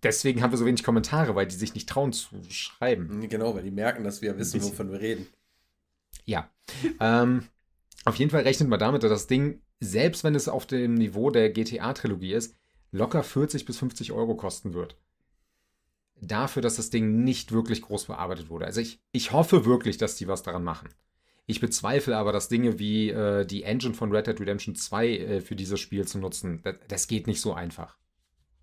Deswegen 0.01 0.41
haben 0.41 0.51
wir 0.51 0.57
so 0.57 0.65
wenig 0.65 0.83
Kommentare, 0.83 1.35
weil 1.35 1.47
die 1.47 1.55
sich 1.55 1.73
nicht 1.73 1.89
trauen 1.89 2.13
zu 2.13 2.41
schreiben. 2.49 3.27
Genau, 3.27 3.53
weil 3.53 3.63
die 3.63 3.71
merken, 3.71 4.05
dass 4.05 4.21
wir 4.21 4.37
wissen, 4.37 4.63
wovon 4.63 4.93
wir 4.93 5.01
reden. 5.01 5.27
Ja. 6.23 6.49
ähm, 7.01 7.43
auf 8.05 8.15
jeden 8.15 8.31
Fall 8.31 8.43
rechnet 8.43 8.69
man 8.69 8.79
damit, 8.79 9.03
dass 9.03 9.11
das 9.11 9.27
Ding, 9.27 9.61
selbst 9.81 10.23
wenn 10.23 10.35
es 10.35 10.47
auf 10.47 10.65
dem 10.65 10.93
Niveau 10.93 11.31
der 11.31 11.49
GTA-Trilogie 11.49 12.33
ist, 12.33 12.55
locker 12.91 13.23
40 13.23 13.65
bis 13.65 13.77
50 13.77 14.13
Euro 14.13 14.35
kosten 14.35 14.73
wird 14.73 14.95
dafür, 16.21 16.61
dass 16.61 16.75
das 16.75 16.91
Ding 16.91 17.23
nicht 17.23 17.51
wirklich 17.51 17.81
groß 17.81 18.05
bearbeitet 18.05 18.49
wurde. 18.49 18.65
Also 18.65 18.79
ich, 18.79 19.01
ich 19.11 19.31
hoffe 19.31 19.65
wirklich, 19.65 19.97
dass 19.97 20.15
die 20.15 20.27
was 20.27 20.43
daran 20.43 20.63
machen. 20.63 20.89
Ich 21.51 21.59
bezweifle 21.59 22.15
aber, 22.15 22.31
dass 22.31 22.47
Dinge 22.47 22.79
wie 22.79 23.09
äh, 23.09 23.45
die 23.45 23.63
Engine 23.63 23.93
von 23.93 24.09
Red 24.09 24.27
Dead 24.27 24.39
Redemption 24.39 24.73
2 24.73 25.07
äh, 25.09 25.41
für 25.41 25.57
dieses 25.57 25.81
Spiel 25.81 26.07
zu 26.07 26.17
nutzen, 26.17 26.61
das, 26.63 26.75
das, 26.87 27.07
geht 27.07 27.27
nicht 27.27 27.41
so 27.41 27.53
einfach. 27.53 27.97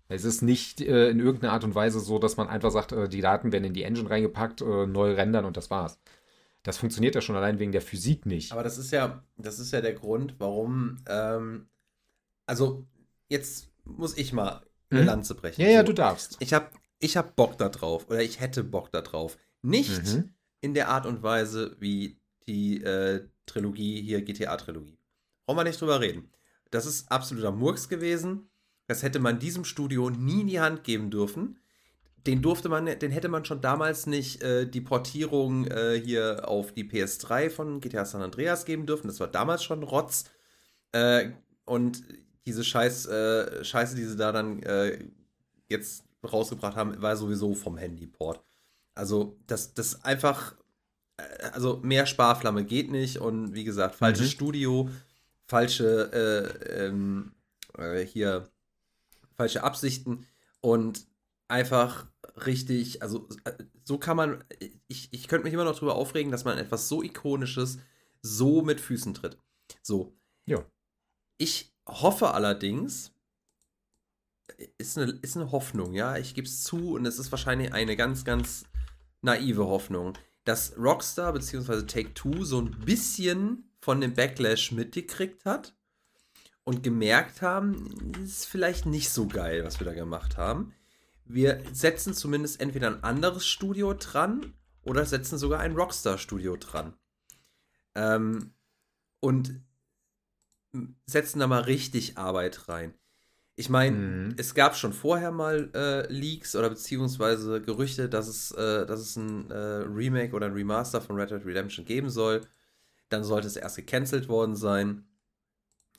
Es 0.07 0.25
ist 0.25 0.41
nicht 0.41 0.81
äh, 0.81 1.11
in 1.11 1.19
irgendeiner 1.19 1.53
Art 1.53 1.63
und 1.63 1.75
Weise 1.75 1.99
so, 1.99 2.17
dass 2.17 2.35
man 2.35 2.47
einfach 2.47 2.71
sagt, 2.71 2.91
äh, 2.91 3.07
die 3.07 3.21
Daten 3.21 3.51
werden 3.51 3.65
in 3.65 3.73
die 3.73 3.83
Engine 3.83 4.09
reingepackt, 4.09 4.61
äh, 4.61 4.87
neu 4.87 5.13
rendern 5.13 5.45
und 5.45 5.55
das 5.55 5.69
war's. 5.69 5.99
Das 6.63 6.77
funktioniert 6.79 7.13
ja 7.13 7.21
schon 7.21 7.35
allein 7.35 7.59
wegen 7.59 7.71
der 7.71 7.83
Physik 7.83 8.25
nicht. 8.25 8.51
Aber 8.51 8.63
das 8.63 8.79
ist 8.79 8.89
ja, 8.89 9.23
das 9.37 9.59
ist 9.59 9.71
ja 9.71 9.81
der 9.81 9.93
Grund, 9.93 10.39
warum, 10.39 10.97
ähm, 11.07 11.69
also 12.47 12.87
jetzt 13.27 13.69
muss 13.85 14.17
ich 14.17 14.33
mal 14.33 14.63
eine 14.89 15.01
mhm. 15.01 15.05
Lanze 15.05 15.35
brechen. 15.35 15.61
Ja, 15.61 15.69
ja, 15.69 15.83
du 15.83 15.93
darfst. 15.93 16.37
Ich 16.39 16.53
habe 16.53 16.71
ich 16.97 17.17
hab 17.17 17.35
Bock 17.35 17.59
da 17.59 17.69
drauf 17.69 18.09
oder 18.09 18.23
ich 18.23 18.39
hätte 18.39 18.63
Bock 18.63 18.91
da 18.91 19.01
drauf. 19.01 19.37
Nicht 19.61 20.07
mhm. 20.07 20.33
in 20.59 20.73
der 20.73 20.89
Art 20.89 21.05
und 21.05 21.21
Weise 21.21 21.77
wie 21.79 22.18
die 22.49 22.83
äh, 22.83 23.27
Trilogie 23.45 24.01
hier, 24.01 24.21
GTA-Trilogie. 24.21 24.97
Brauchen 25.45 25.57
wir 25.57 25.63
nicht 25.63 25.79
drüber 25.79 26.01
reden. 26.01 26.29
Das 26.71 26.85
ist 26.85 27.11
absoluter 27.11 27.51
Murks 27.51 27.89
gewesen. 27.89 28.49
Das 28.87 29.03
hätte 29.03 29.19
man 29.19 29.39
diesem 29.39 29.65
Studio 29.65 30.09
nie 30.09 30.41
in 30.41 30.47
die 30.47 30.59
Hand 30.59 30.83
geben 30.83 31.11
dürfen. 31.11 31.59
Den 32.27 32.41
durfte 32.41 32.67
man, 32.67 32.85
den 32.85 33.11
hätte 33.11 33.29
man 33.29 33.45
schon 33.45 33.61
damals 33.61 34.05
nicht 34.05 34.43
äh, 34.43 34.67
die 34.67 34.81
Portierung 34.81 35.67
äh, 35.67 36.01
hier 36.03 36.47
auf 36.47 36.73
die 36.73 36.83
PS3 36.83 37.49
von 37.49 37.79
GTA 37.79 38.03
San 38.03 38.21
Andreas 38.21 38.65
geben 38.65 38.85
dürfen. 38.85 39.07
Das 39.07 39.19
war 39.19 39.27
damals 39.27 39.63
schon 39.63 39.83
Rotz. 39.83 40.25
Äh, 40.91 41.31
und 41.65 42.03
diese 42.45 42.63
Scheiß, 42.63 43.05
äh, 43.05 43.63
Scheiße, 43.63 43.95
die 43.95 44.05
sie 44.05 44.17
da 44.17 44.31
dann 44.31 44.61
äh, 44.63 45.05
jetzt 45.69 46.03
rausgebracht 46.23 46.75
haben, 46.75 47.01
war 47.01 47.15
sowieso 47.15 47.53
vom 47.53 47.77
Handyport. 47.77 48.43
Also, 48.95 49.39
das, 49.47 49.73
das 49.73 50.03
einfach, 50.03 50.55
also 51.53 51.79
mehr 51.83 52.05
Sparflamme 52.05 52.65
geht 52.65 52.91
nicht 52.91 53.17
und 53.17 53.53
wie 53.53 53.63
gesagt, 53.63 53.95
falsches 53.95 54.27
mhm. 54.27 54.31
Studio, 54.31 54.89
falsche, 55.47 56.11
äh, 56.67 56.85
ähm, 56.85 57.31
äh, 57.77 58.05
hier, 58.05 58.49
falsche 59.35 59.63
Absichten 59.63 60.25
und 60.61 61.05
einfach 61.47 62.07
richtig, 62.45 63.01
also 63.01 63.27
äh, 63.43 63.53
so 63.83 63.97
kann 63.97 64.17
man, 64.17 64.43
ich, 64.87 65.09
ich 65.11 65.27
könnte 65.27 65.45
mich 65.45 65.53
immer 65.53 65.63
noch 65.63 65.75
darüber 65.75 65.95
aufregen, 65.95 66.31
dass 66.31 66.45
man 66.45 66.57
etwas 66.57 66.87
so 66.87 67.01
Ikonisches 67.01 67.79
so 68.21 68.61
mit 68.61 68.79
Füßen 68.79 69.13
tritt. 69.13 69.37
So. 69.81 70.13
Ja. 70.45 70.63
Ich 71.37 71.73
hoffe 71.87 72.33
allerdings, 72.33 73.11
ist 74.77 74.97
eine, 74.97 75.11
ist 75.21 75.37
eine 75.37 75.51
Hoffnung, 75.51 75.93
ja, 75.93 76.17
ich 76.17 76.35
gebe 76.35 76.47
es 76.47 76.63
zu 76.63 76.93
und 76.93 77.05
es 77.05 77.19
ist 77.19 77.31
wahrscheinlich 77.31 77.73
eine 77.73 77.95
ganz, 77.95 78.25
ganz 78.25 78.65
naive 79.21 79.65
Hoffnung, 79.65 80.17
dass 80.43 80.77
Rockstar 80.77 81.33
bzw. 81.33 81.83
Take-Two 81.83 82.43
so 82.43 82.61
ein 82.61 82.71
bisschen 82.71 83.71
von 83.79 84.01
dem 84.01 84.13
Backlash 84.13 84.71
mitgekriegt 84.71 85.45
hat 85.45 85.75
und 86.63 86.83
gemerkt 86.83 87.41
haben, 87.41 88.13
ist 88.23 88.45
vielleicht 88.45 88.85
nicht 88.85 89.09
so 89.09 89.27
geil, 89.27 89.63
was 89.63 89.79
wir 89.79 89.85
da 89.85 89.93
gemacht 89.93 90.37
haben. 90.37 90.73
Wir 91.25 91.61
setzen 91.71 92.13
zumindest 92.13 92.59
entweder 92.59 92.87
ein 92.87 93.03
anderes 93.03 93.45
Studio 93.45 93.93
dran 93.93 94.53
oder 94.81 95.05
setzen 95.05 95.37
sogar 95.37 95.59
ein 95.59 95.75
Rockstar-Studio 95.75 96.57
dran. 96.57 96.95
Ähm, 97.95 98.53
und 99.19 99.61
setzen 101.05 101.39
da 101.39 101.47
mal 101.47 101.61
richtig 101.61 102.17
Arbeit 102.17 102.67
rein. 102.69 102.93
Ich 103.59 103.69
meine, 103.69 103.97
mhm. 103.97 104.35
es 104.37 104.55
gab 104.55 104.77
schon 104.77 104.93
vorher 104.93 105.31
mal 105.31 105.69
äh, 105.75 106.09
Leaks 106.09 106.55
oder 106.55 106.69
beziehungsweise 106.69 107.61
Gerüchte, 107.61 108.07
dass 108.07 108.29
es, 108.29 108.51
äh, 108.51 108.85
dass 108.85 109.01
es 109.01 109.17
ein 109.17 109.51
äh, 109.51 109.83
Remake 109.83 110.33
oder 110.33 110.45
ein 110.45 110.53
Remaster 110.53 111.01
von 111.01 111.17
Red 111.17 111.31
Dead 111.31 111.45
Redemption 111.45 111.83
geben 111.83 112.09
soll. 112.09 112.47
Dann 113.09 113.25
sollte 113.25 113.47
es 113.47 113.57
erst 113.57 113.75
gecancelt 113.75 114.29
worden 114.29 114.55
sein. 114.55 115.03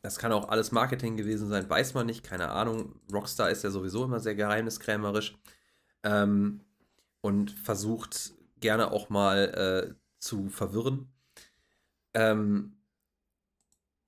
Das 0.01 0.19
kann 0.19 0.33
auch 0.33 0.49
alles 0.49 0.73
Marketing 0.73 1.19
gewesen 1.19 1.51
sein, 1.51 1.69
weiß 1.69 1.93
man 1.93 2.07
nicht, 2.07 2.25
keine 2.25 2.49
Ahnung. 2.49 2.99
Rockstar 3.13 3.51
ist 3.51 3.63
ja 3.63 3.69
sowieso 3.69 4.05
immer 4.07 4.21
sehr 4.21 4.37
geheimniskrämerisch 4.37 5.37
ähm, 6.03 6.63
und 7.21 7.51
versucht 7.51 8.33
gerne 8.61 8.91
auch 8.91 9.11
mal 9.11 9.91
äh, 9.91 9.95
zu 10.19 10.49
verwirren. 10.49 11.13
Ähm, 12.15 12.79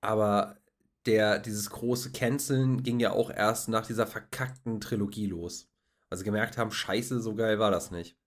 aber 0.01 0.57
der, 1.05 1.39
dieses 1.39 1.69
große 1.69 2.11
Canceln 2.11 2.83
ging 2.83 2.99
ja 2.99 3.11
auch 3.11 3.29
erst 3.29 3.69
nach 3.69 3.85
dieser 3.85 4.07
verkackten 4.07 4.79
Trilogie 4.79 5.27
los. 5.27 5.69
Weil 6.09 6.17
sie 6.19 6.25
gemerkt 6.25 6.57
haben, 6.57 6.71
scheiße, 6.71 7.21
so 7.21 7.35
geil 7.35 7.59
war 7.59 7.71
das 7.71 7.91
nicht. 7.91 8.17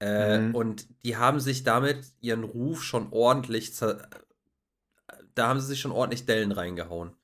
Äh, 0.00 0.38
mhm. 0.38 0.54
Und 0.54 0.88
die 1.04 1.16
haben 1.16 1.40
sich 1.40 1.64
damit 1.64 2.06
ihren 2.20 2.44
Ruf 2.44 2.82
schon 2.82 3.08
ordentlich, 3.10 3.76
da 3.76 5.48
haben 5.48 5.60
sie 5.60 5.66
sich 5.66 5.80
schon 5.80 5.92
ordentlich 5.92 6.26
Dellen 6.26 6.52
reingehauen. 6.52 7.14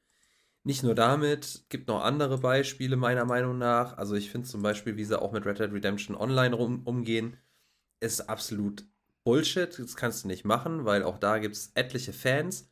Nicht 0.65 0.83
nur 0.83 0.95
damit, 0.95 1.65
gibt 1.69 1.89
noch 1.89 2.03
andere 2.03 2.39
Beispiele 2.39 2.97
meiner 2.97 3.27
Meinung 3.27 3.59
nach. 3.59 3.99
Also 3.99 4.15
ich 4.15 4.31
finde 4.31 4.49
zum 4.49 4.63
Beispiel, 4.63 4.97
wie 4.97 5.05
sie 5.05 5.21
auch 5.21 5.31
mit 5.31 5.45
Red 5.45 5.59
Dead 5.59 5.73
Redemption 5.73 6.17
Online 6.17 6.55
rum, 6.55 6.83
umgehen, 6.85 7.37
ist 8.01 8.29
absolut 8.29 8.87
Bullshit. 9.25 9.79
Das 9.79 9.95
kannst 9.95 10.25
du 10.25 10.29
nicht 10.29 10.45
machen, 10.45 10.87
weil 10.87 11.03
auch 11.03 11.19
da 11.19 11.39
gibt 11.39 11.55
es 11.55 11.71
etliche 11.75 12.15
Fans. 12.15 12.71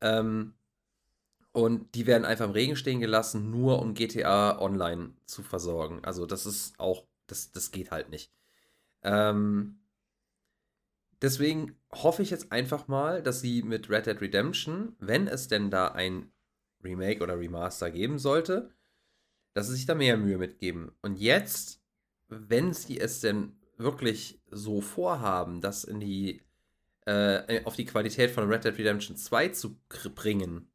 Ähm, 0.00 0.54
und 1.56 1.94
die 1.94 2.06
werden 2.06 2.26
einfach 2.26 2.44
im 2.44 2.50
Regen 2.50 2.76
stehen 2.76 3.00
gelassen, 3.00 3.50
nur 3.50 3.80
um 3.80 3.94
GTA 3.94 4.60
Online 4.60 5.14
zu 5.24 5.42
versorgen. 5.42 6.04
Also 6.04 6.26
das 6.26 6.44
ist 6.44 6.78
auch, 6.78 7.06
das, 7.28 7.50
das 7.50 7.70
geht 7.70 7.90
halt 7.90 8.10
nicht. 8.10 8.30
Ähm, 9.02 9.78
deswegen 11.22 11.74
hoffe 11.90 12.20
ich 12.20 12.28
jetzt 12.28 12.52
einfach 12.52 12.88
mal, 12.88 13.22
dass 13.22 13.40
sie 13.40 13.62
mit 13.62 13.88
Red 13.88 14.04
Dead 14.04 14.20
Redemption, 14.20 14.96
wenn 14.98 15.28
es 15.28 15.48
denn 15.48 15.70
da 15.70 15.88
ein 15.88 16.30
Remake 16.84 17.22
oder 17.22 17.38
Remaster 17.38 17.90
geben 17.90 18.18
sollte, 18.18 18.68
dass 19.54 19.68
sie 19.68 19.76
sich 19.76 19.86
da 19.86 19.94
mehr 19.94 20.18
Mühe 20.18 20.36
mitgeben. 20.36 20.92
Und 21.00 21.18
jetzt, 21.18 21.80
wenn 22.28 22.74
sie 22.74 23.00
es 23.00 23.22
denn 23.22 23.58
wirklich 23.78 24.42
so 24.50 24.82
vorhaben, 24.82 25.62
das 25.62 25.84
in 25.84 26.00
die 26.00 26.42
äh, 27.06 27.64
auf 27.64 27.76
die 27.76 27.86
Qualität 27.86 28.30
von 28.30 28.46
Red 28.46 28.64
Dead 28.64 28.76
Redemption 28.76 29.16
2 29.16 29.48
zu 29.48 29.80
bringen, 30.14 30.70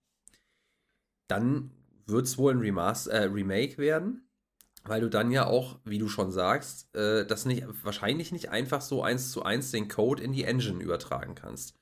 dann 1.31 1.71
wird 2.05 2.25
es 2.25 2.37
wohl 2.37 2.53
ein 2.53 2.59
Remaster, 2.59 3.11
äh, 3.11 3.23
Remake 3.23 3.77
werden, 3.77 4.27
weil 4.83 5.01
du 5.01 5.09
dann 5.09 5.31
ja 5.31 5.47
auch, 5.47 5.79
wie 5.85 5.97
du 5.97 6.09
schon 6.09 6.31
sagst, 6.31 6.93
äh, 6.95 7.25
das 7.25 7.45
nicht 7.45 7.65
wahrscheinlich 7.83 8.31
nicht 8.31 8.49
einfach 8.49 8.81
so 8.81 9.01
eins 9.01 9.31
zu 9.31 9.43
eins 9.43 9.71
den 9.71 9.87
Code 9.87 10.21
in 10.21 10.33
die 10.33 10.43
Engine 10.43 10.83
übertragen 10.83 11.35
kannst. 11.35 11.75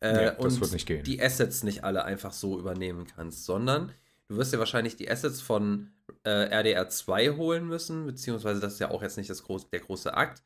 Äh, 0.00 0.12
nee, 0.12 0.24
das 0.24 0.54
und 0.54 0.60
wird 0.60 0.72
nicht 0.72 0.86
gehen. 0.86 1.04
die 1.04 1.22
Assets 1.22 1.62
nicht 1.62 1.84
alle 1.84 2.04
einfach 2.04 2.32
so 2.32 2.58
übernehmen 2.58 3.06
kannst, 3.06 3.44
sondern 3.44 3.92
du 4.28 4.36
wirst 4.36 4.52
ja 4.52 4.58
wahrscheinlich 4.58 4.96
die 4.96 5.10
Assets 5.10 5.40
von 5.40 5.90
äh, 6.24 6.30
RDR 6.30 6.88
2 6.88 7.36
holen 7.36 7.66
müssen, 7.66 8.06
beziehungsweise 8.06 8.60
das 8.60 8.74
ist 8.74 8.78
ja 8.78 8.90
auch 8.90 9.02
jetzt 9.02 9.16
nicht 9.16 9.30
das 9.30 9.42
groß, 9.42 9.70
der 9.70 9.80
große 9.80 10.14
Akt. 10.14 10.42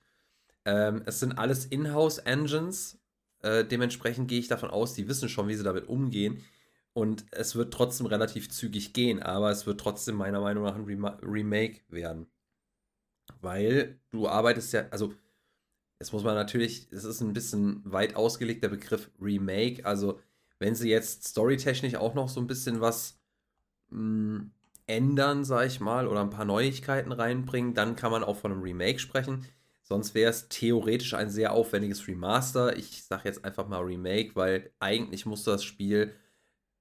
Ähm, 0.64 1.02
es 1.06 1.20
sind 1.20 1.38
alles 1.38 1.66
Inhouse-Engines, 1.66 2.98
äh, 3.42 3.64
dementsprechend 3.64 4.28
gehe 4.28 4.40
ich 4.40 4.48
davon 4.48 4.70
aus, 4.70 4.94
die 4.94 5.08
wissen 5.08 5.28
schon, 5.28 5.48
wie 5.48 5.54
sie 5.54 5.64
damit 5.64 5.88
umgehen. 5.88 6.42
Und 6.92 7.24
es 7.30 7.54
wird 7.54 7.72
trotzdem 7.72 8.06
relativ 8.06 8.50
zügig 8.50 8.92
gehen, 8.92 9.22
aber 9.22 9.50
es 9.50 9.66
wird 9.66 9.80
trotzdem 9.80 10.16
meiner 10.16 10.40
Meinung 10.40 10.64
nach 10.64 10.74
ein 10.74 10.84
Rem 10.84 11.04
Remake 11.04 11.82
werden. 11.88 12.26
Weil 13.40 14.00
du 14.10 14.28
arbeitest 14.28 14.72
ja, 14.72 14.88
also 14.90 15.14
jetzt 16.00 16.12
muss 16.12 16.24
man 16.24 16.34
natürlich, 16.34 16.88
es 16.90 17.04
ist 17.04 17.20
ein 17.20 17.32
bisschen 17.32 17.82
weit 17.84 18.16
ausgelegt, 18.16 18.64
der 18.64 18.70
Begriff 18.70 19.10
Remake. 19.20 19.84
Also, 19.86 20.20
wenn 20.58 20.74
sie 20.74 20.90
jetzt 20.90 21.28
storytechnisch 21.28 21.94
auch 21.94 22.14
noch 22.14 22.28
so 22.28 22.40
ein 22.40 22.46
bisschen 22.46 22.80
was 22.80 23.20
mh, 23.90 23.98
hm, 24.40 24.50
ändern, 24.86 25.44
sag 25.44 25.66
ich 25.66 25.80
mal, 25.80 26.08
oder 26.08 26.20
ein 26.20 26.30
paar 26.30 26.44
Neuigkeiten 26.44 27.12
reinbringen, 27.12 27.74
dann 27.74 27.96
kann 27.96 28.10
man 28.10 28.24
auch 28.24 28.36
von 28.36 28.52
einem 28.52 28.62
Remake 28.62 28.98
sprechen. 28.98 29.46
Sonst 29.82 30.14
wäre 30.14 30.30
es 30.30 30.48
theoretisch 30.48 31.14
ein 31.14 31.30
sehr 31.30 31.52
aufwendiges 31.52 32.06
Remaster. 32.08 32.76
Ich 32.76 33.04
sage 33.04 33.22
jetzt 33.24 33.44
einfach 33.44 33.68
mal 33.68 33.80
Remake, 33.80 34.36
weil 34.36 34.72
eigentlich 34.80 35.26
muss 35.26 35.44
das 35.44 35.64
Spiel 35.64 36.14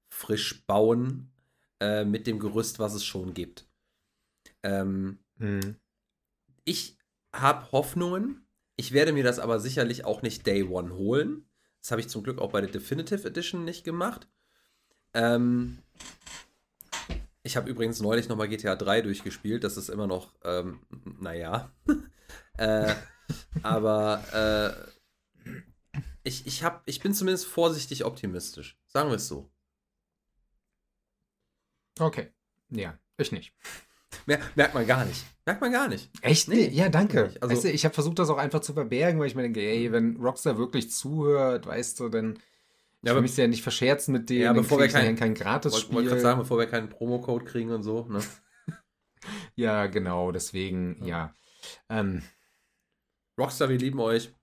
frisch 0.10 0.66
bauen 0.66 1.32
äh, 1.80 2.04
mit 2.06 2.28
dem 2.28 2.40
Gerüst, 2.40 2.80
was 2.80 2.94
es 2.94 3.06
schon 3.06 3.34
gibt. 3.34 3.68
Ähm, 4.64 5.20
mhm. 5.38 5.76
Ich 6.66 6.98
habe 7.34 7.72
Hoffnungen. 7.72 8.46
Ich 8.76 8.92
werde 8.92 9.14
mir 9.14 9.24
das 9.24 9.40
aber 9.40 9.60
sicherlich 9.60 10.06
auch 10.06 10.22
nicht 10.22 10.46
Day 10.46 10.64
One 10.64 10.96
holen. 10.96 11.46
Das 11.82 11.92
habe 11.92 12.02
ich 12.02 12.10
zum 12.10 12.24
Glück 12.24 12.40
auch 12.40 12.52
bei 12.52 12.62
der 12.62 12.70
Definitive 12.70 13.28
Edition 13.28 13.66
nicht 13.66 13.84
gemacht. 13.84 14.28
Ähm, 15.14 15.80
ich 17.44 17.58
habe 17.58 17.70
übrigens 17.70 18.02
neulich 18.02 18.30
nochmal 18.30 18.50
GTA 18.50 18.76
3 18.76 19.02
durchgespielt. 19.02 19.64
Das 19.64 19.78
ist 19.78 19.90
immer 19.90 20.08
noch, 20.08 20.34
ähm, 20.44 20.82
naja. 21.20 21.72
Äh, 22.58 22.94
aber 23.64 24.22
äh, 25.46 25.52
ich, 26.24 26.46
ich, 26.46 26.62
hab, 26.62 26.84
ich 26.86 27.00
bin 27.00 27.14
zumindest 27.14 27.46
vorsichtig 27.46 28.04
optimistisch. 28.04 28.78
Sagen 28.86 29.10
wir 29.10 29.16
es 29.16 29.30
so. 29.30 29.50
Okay. 31.98 32.28
Ja, 32.70 32.98
ich 33.18 33.32
nicht. 33.32 33.54
Mer 34.26 34.40
merkt 34.56 34.74
man 34.74 34.86
gar 34.86 35.06
nicht. 35.06 35.24
Merkt 35.46 35.62
man 35.62 35.72
gar 35.72 35.88
nicht. 35.88 36.10
Echt? 36.22 36.48
Nee, 36.48 36.68
ja, 36.70 36.90
danke. 36.90 37.32
Also, 37.42 37.56
weißt 37.56 37.64
du, 37.66 37.72
ich 37.72 37.86
habe 37.86 37.94
versucht, 37.94 38.20
das 38.20 38.30
auch 38.30 38.38
einfach 38.38 38.60
zu 38.60 38.74
verbergen, 38.74 39.20
weil 39.20 39.28
ich 39.28 39.36
mir 39.36 39.44
denke, 39.44 39.62
ey, 39.62 39.92
wenn 39.92 40.18
Rockstar 40.18 40.58
wirklich 40.58 40.92
zuhört, 40.92 41.66
weißt 41.66 42.00
du, 42.00 42.10
dann 42.10 42.40
ja, 43.02 43.14
aber, 43.14 43.24
ich 43.24 43.38
ja 43.38 43.48
nicht 43.48 43.64
verscherzen 43.64 44.12
mit 44.12 44.30
denen. 44.30 44.42
Ja, 44.42 44.54
bevor 44.54 44.80
wir 44.80 44.90
kein, 44.90 45.16
kein 45.16 45.34
Gratis-Spiel. 45.34 45.96
Wollte 45.96 46.10
gerade 46.10 46.22
sagen, 46.22 46.40
bevor 46.40 46.58
wir 46.58 46.68
keinen 46.68 46.90
Promocode 46.90 47.46
kriegen 47.46 47.72
und 47.72 47.84
so. 47.84 48.06
Ne? 48.10 48.22
ja, 49.56 49.88
genau, 49.88 50.32
deswegen, 50.32 50.98
ja. 51.02 51.08
ja. 51.08 52.00
Ähm, 52.00 52.24
Rockstar, 53.38 53.70
wir 53.70 53.78
lieben 53.78 54.00
euch. 54.00 54.34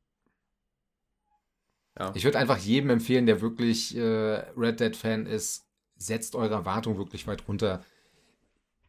Ja. 1.99 2.13
Ich 2.15 2.25
würde 2.25 2.39
einfach 2.39 2.59
jedem 2.59 2.91
empfehlen, 2.91 3.27
der 3.27 3.41
wirklich 3.43 3.97
äh, 3.97 4.45
Red 4.57 4.81
Dead-Fan 4.81 5.27
ist, 5.27 5.66
setzt 5.97 6.35
eure 6.35 6.55
Erwartung 6.55 6.99
wirklich 6.99 7.27
weit 7.27 7.49
runter. 7.49 7.85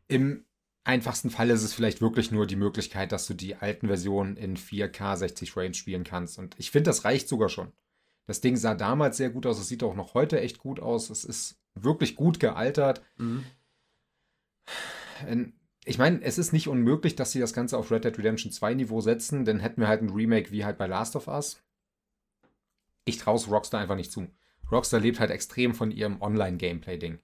Im 0.08 0.46
einfachsten 0.84 1.30
Fall 1.30 1.50
ist 1.50 1.64
es 1.64 1.74
vielleicht 1.74 2.02
wirklich 2.02 2.32
nur 2.32 2.48
die 2.48 2.56
Möglichkeit, 2.56 3.12
dass 3.12 3.28
du 3.28 3.34
die 3.34 3.56
alten 3.56 3.88
Versionen 3.88 4.38
in 4.38 4.56
4K 4.58 5.18
60 5.18 5.52
Frames 5.52 5.78
spielen 5.78 6.04
kannst. 6.04 6.40
Und 6.40 6.56
ich 6.58 6.72
finde, 6.72 6.90
das 6.90 7.04
reicht 7.04 7.28
sogar 7.28 7.50
schon. 7.50 7.72
Das 8.26 8.42
Ding 8.42 8.58
sah 8.58 8.76
damals 8.76 9.18
sehr 9.18 9.30
gut 9.30 9.46
aus, 9.46 9.60
es 9.60 9.68
sieht 9.68 9.84
auch 9.84 9.96
noch 9.96 10.14
heute 10.14 10.40
echt 10.40 10.60
gut 10.60 10.80
aus. 10.80 11.10
Es 11.10 11.24
ist 11.24 11.58
wirklich 11.76 12.16
gut 12.16 12.40
gealtert. 12.40 13.02
Mhm. 13.18 13.46
Ich 15.86 15.98
meine, 15.98 16.22
es 16.22 16.38
ist 16.38 16.52
nicht 16.52 16.68
unmöglich, 16.68 17.16
dass 17.16 17.32
sie 17.32 17.40
das 17.40 17.54
Ganze 17.54 17.78
auf 17.78 17.90
Red 17.90 18.04
Dead 18.04 18.18
Redemption 18.18 18.52
2 18.52 18.74
Niveau 18.74 19.00
setzen, 19.00 19.46
denn 19.46 19.60
hätten 19.60 19.80
wir 19.80 19.88
halt 19.88 20.02
ein 20.02 20.10
Remake 20.10 20.52
wie 20.52 20.66
halt 20.66 20.78
bei 20.78 20.88
Last 20.88 21.16
of 21.16 21.28
Us. 21.28 21.62
Ich 23.06 23.18
traue 23.18 23.38
es 23.38 23.50
Rockstar 23.50 23.80
einfach 23.80 23.96
nicht 23.96 24.12
zu. 24.12 24.28
Rockstar 24.72 25.00
lebt 25.00 25.20
halt 25.20 25.32
extrem 25.32 25.74
von 25.74 25.92
ihrem 25.92 26.22
Online-Gameplay-Ding. 26.22 27.20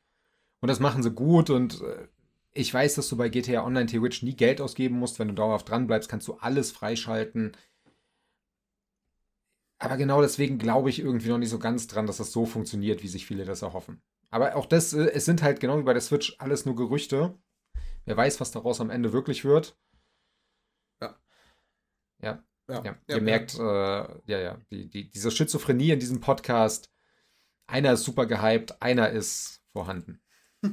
Und 0.61 0.67
das 0.67 0.79
machen 0.79 1.03
sie 1.03 1.11
gut 1.11 1.49
und 1.49 1.81
äh, 1.81 2.07
ich 2.53 2.73
weiß, 2.73 2.95
dass 2.95 3.09
du 3.09 3.17
bei 3.17 3.29
GTA 3.29 3.65
Online 3.65 3.87
theoretisch 3.87 4.23
nie 4.23 4.35
Geld 4.35 4.61
ausgeben 4.61 4.97
musst. 4.97 5.19
Wenn 5.19 5.27
du 5.27 5.33
dauerhaft 5.33 5.69
dran 5.69 5.87
bleibst, 5.87 6.09
kannst 6.09 6.27
du 6.27 6.33
alles 6.35 6.71
freischalten. 6.71 7.57
Aber 9.79 9.97
genau 9.97 10.21
deswegen 10.21 10.59
glaube 10.59 10.89
ich 10.89 10.99
irgendwie 10.99 11.29
noch 11.29 11.39
nicht 11.39 11.49
so 11.49 11.59
ganz 11.59 11.87
dran, 11.87 12.07
dass 12.07 12.17
das 12.17 12.31
so 12.31 12.45
funktioniert, 12.45 13.03
wie 13.03 13.07
sich 13.07 13.25
viele 13.25 13.43
das 13.43 13.63
erhoffen. 13.63 14.01
Aber 14.29 14.55
auch 14.55 14.65
das, 14.65 14.93
äh, 14.93 15.11
es 15.11 15.25
sind 15.25 15.41
halt 15.41 15.59
genau 15.59 15.77
wie 15.79 15.83
bei 15.83 15.93
der 15.93 16.01
Switch 16.01 16.35
alles 16.39 16.65
nur 16.65 16.75
Gerüchte. 16.75 17.37
Wer 18.05 18.17
weiß, 18.17 18.39
was 18.39 18.51
daraus 18.51 18.79
am 18.81 18.89
Ende 18.89 19.13
wirklich 19.13 19.43
wird. 19.43 19.77
Ja. 21.01 21.17
Ja. 22.21 22.43
Ja, 22.69 22.83
ja. 22.83 22.97
Ihr 23.07 23.17
ja, 23.17 23.21
merkt, 23.21 23.55
ja, 23.55 24.05
äh, 24.05 24.21
ja, 24.25 24.39
ja, 24.39 24.57
die, 24.71 24.89
die, 24.89 25.09
diese 25.09 25.31
Schizophrenie 25.31 25.91
in 25.91 25.99
diesem 25.99 26.21
Podcast. 26.21 26.92
Einer 27.73 27.93
ist 27.93 28.03
super 28.03 28.27
gehypt, 28.27 28.79
einer 28.83 29.09
ist 29.09 29.63
vorhanden. 29.71 30.21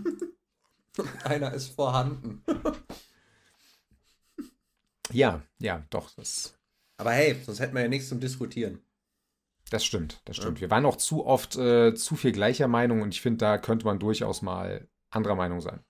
einer 1.25 1.55
ist 1.55 1.69
vorhanden. 1.69 2.45
ja, 5.11 5.41
ja, 5.59 5.83
doch. 5.89 6.11
Das 6.17 6.59
Aber 6.99 7.13
hey, 7.13 7.41
sonst 7.43 7.61
hätten 7.61 7.75
wir 7.75 7.81
ja 7.81 7.89
nichts 7.89 8.11
zum 8.11 8.21
Diskutieren. 8.21 8.83
Das 9.71 9.83
stimmt, 9.83 10.21
das 10.27 10.37
stimmt. 10.37 10.59
Ja. 10.59 10.61
Wir 10.61 10.71
waren 10.71 10.85
auch 10.85 10.97
zu 10.97 11.25
oft 11.25 11.57
äh, 11.57 11.95
zu 11.95 12.17
viel 12.17 12.33
gleicher 12.33 12.69
Meinung 12.69 13.01
und 13.01 13.15
ich 13.15 13.23
finde, 13.23 13.39
da 13.39 13.57
könnte 13.57 13.87
man 13.87 13.99
durchaus 13.99 14.43
mal 14.43 14.87
anderer 15.09 15.37
Meinung 15.37 15.63
sein. 15.63 15.83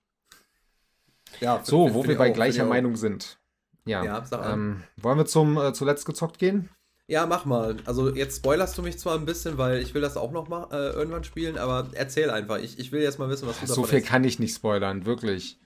Ja, 1.40 1.60
so, 1.64 1.92
wo 1.92 2.06
wir 2.06 2.16
bei 2.16 2.30
auch, 2.30 2.34
gleicher 2.34 2.66
Meinung 2.66 2.94
sind. 2.94 3.40
Ja, 3.84 4.04
ja 4.04 4.52
ähm, 4.52 4.84
wollen 4.96 5.18
wir 5.18 5.26
zum 5.26 5.58
äh, 5.58 5.72
zuletzt 5.72 6.06
gezockt 6.06 6.38
gehen? 6.38 6.70
Ja, 7.10 7.26
mach 7.26 7.44
mal. 7.44 7.76
Also 7.86 8.14
jetzt 8.14 8.36
spoilerst 8.36 8.78
du 8.78 8.82
mich 8.82 8.96
zwar 8.96 9.18
ein 9.18 9.26
bisschen, 9.26 9.58
weil 9.58 9.82
ich 9.82 9.94
will 9.94 10.00
das 10.00 10.16
auch 10.16 10.30
noch 10.30 10.46
mal 10.46 10.68
äh, 10.70 10.90
irgendwann 10.92 11.24
spielen, 11.24 11.58
aber 11.58 11.90
erzähl 11.94 12.30
einfach. 12.30 12.58
Ich, 12.58 12.78
ich 12.78 12.92
will 12.92 13.02
jetzt 13.02 13.18
mal 13.18 13.28
wissen, 13.28 13.48
was 13.48 13.58
du 13.58 13.66
So 13.66 13.82
viel 13.82 13.98
ist. 13.98 14.06
kann 14.06 14.22
ich 14.22 14.38
nicht 14.38 14.54
spoilern, 14.54 15.04
wirklich. 15.06 15.58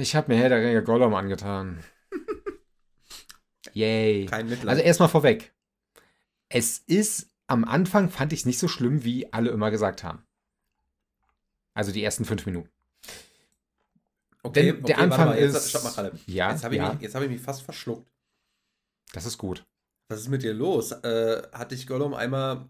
ich 0.00 0.16
habe 0.16 0.32
mir 0.32 0.40
Herr 0.40 0.48
der 0.48 0.62
Ringe 0.62 0.82
Gollum 0.82 1.14
angetan. 1.14 1.84
Yay. 3.74 4.24
Kein 4.24 4.48
Mitleid. 4.48 4.70
Also 4.70 4.82
erstmal 4.82 5.10
vorweg. 5.10 5.52
Es 6.48 6.78
ist 6.78 7.28
am 7.46 7.66
Anfang 7.66 8.08
fand 8.08 8.32
ich 8.32 8.40
es 8.40 8.46
nicht 8.46 8.58
so 8.58 8.68
schlimm, 8.68 9.04
wie 9.04 9.30
alle 9.30 9.50
immer 9.50 9.70
gesagt 9.70 10.04
haben. 10.04 10.24
Also 11.74 11.92
die 11.92 12.02
ersten 12.02 12.24
fünf 12.24 12.46
Minuten. 12.46 12.70
Okay, 14.42 14.72
Denn 14.72 14.84
der 14.84 14.96
okay, 14.96 15.04
Anfang 15.04 15.26
mal, 15.26 15.38
jetzt, 15.38 15.74
ist. 15.74 15.84
Mal. 15.84 16.12
Ja, 16.24 16.50
jetzt 16.50 16.64
habe 16.64 16.76
ich, 16.76 16.80
ja. 16.80 16.98
Hab 17.12 17.22
ich 17.22 17.28
mich 17.28 17.42
fast 17.42 17.60
verschluckt. 17.60 18.10
Das 19.12 19.26
ist 19.26 19.36
gut. 19.36 19.66
Was 20.08 20.20
ist 20.20 20.28
mit 20.28 20.42
dir 20.42 20.54
los? 20.54 20.92
Äh, 20.92 21.42
hatte 21.52 21.74
ich 21.74 21.86
Gollum 21.86 22.14
einmal 22.14 22.68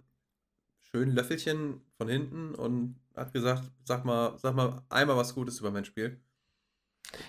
schön 0.83 1.11
Löffelchen 1.11 1.81
von 1.97 2.09
hinten 2.09 2.55
und 2.55 3.01
hat 3.17 3.33
gesagt, 3.33 3.65
sag 3.85 4.05
mal, 4.05 4.37
sag 4.39 4.55
mal 4.55 4.83
einmal 4.89 5.17
was 5.17 5.35
Gutes 5.35 5.61
über 5.61 5.71
mein 5.71 5.85
Spiel. 5.85 6.21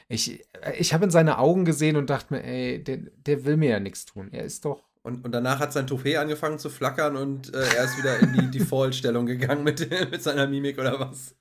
Ich, 0.08 0.46
ich 0.78 0.94
habe 0.94 1.06
in 1.06 1.12
seine 1.12 1.40
Augen 1.40 1.66
gesehen 1.66 1.98
und 1.98 2.10
dachte 2.10 2.34
mir, 2.34 2.44
ey, 2.44 2.84
der, 2.84 2.98
der 2.98 3.46
will 3.46 3.58
mir 3.58 3.72
ja 3.72 3.80
nichts 3.80 4.06
tun. 4.06 4.30
Er 4.32 4.46
ist 4.46 4.66
doch 4.66 4.84
und, 5.04 5.26
und 5.26 5.34
danach 5.34 5.60
hat 5.60 5.74
sein 5.74 5.86
Toupet 5.86 6.16
angefangen 6.16 6.60
zu 6.60 6.70
flackern 6.70 7.18
und 7.18 7.54
äh, 7.54 7.76
er 7.76 7.84
ist 7.84 7.98
wieder 7.98 8.20
in 8.20 8.34
die 8.34 8.52
Default-Stellung 8.60 9.26
gegangen 9.26 9.64
mit, 9.64 9.90
mit 10.12 10.24
seiner 10.24 10.48
Mimik 10.48 10.80
oder 10.80 11.00
was. 11.00 11.36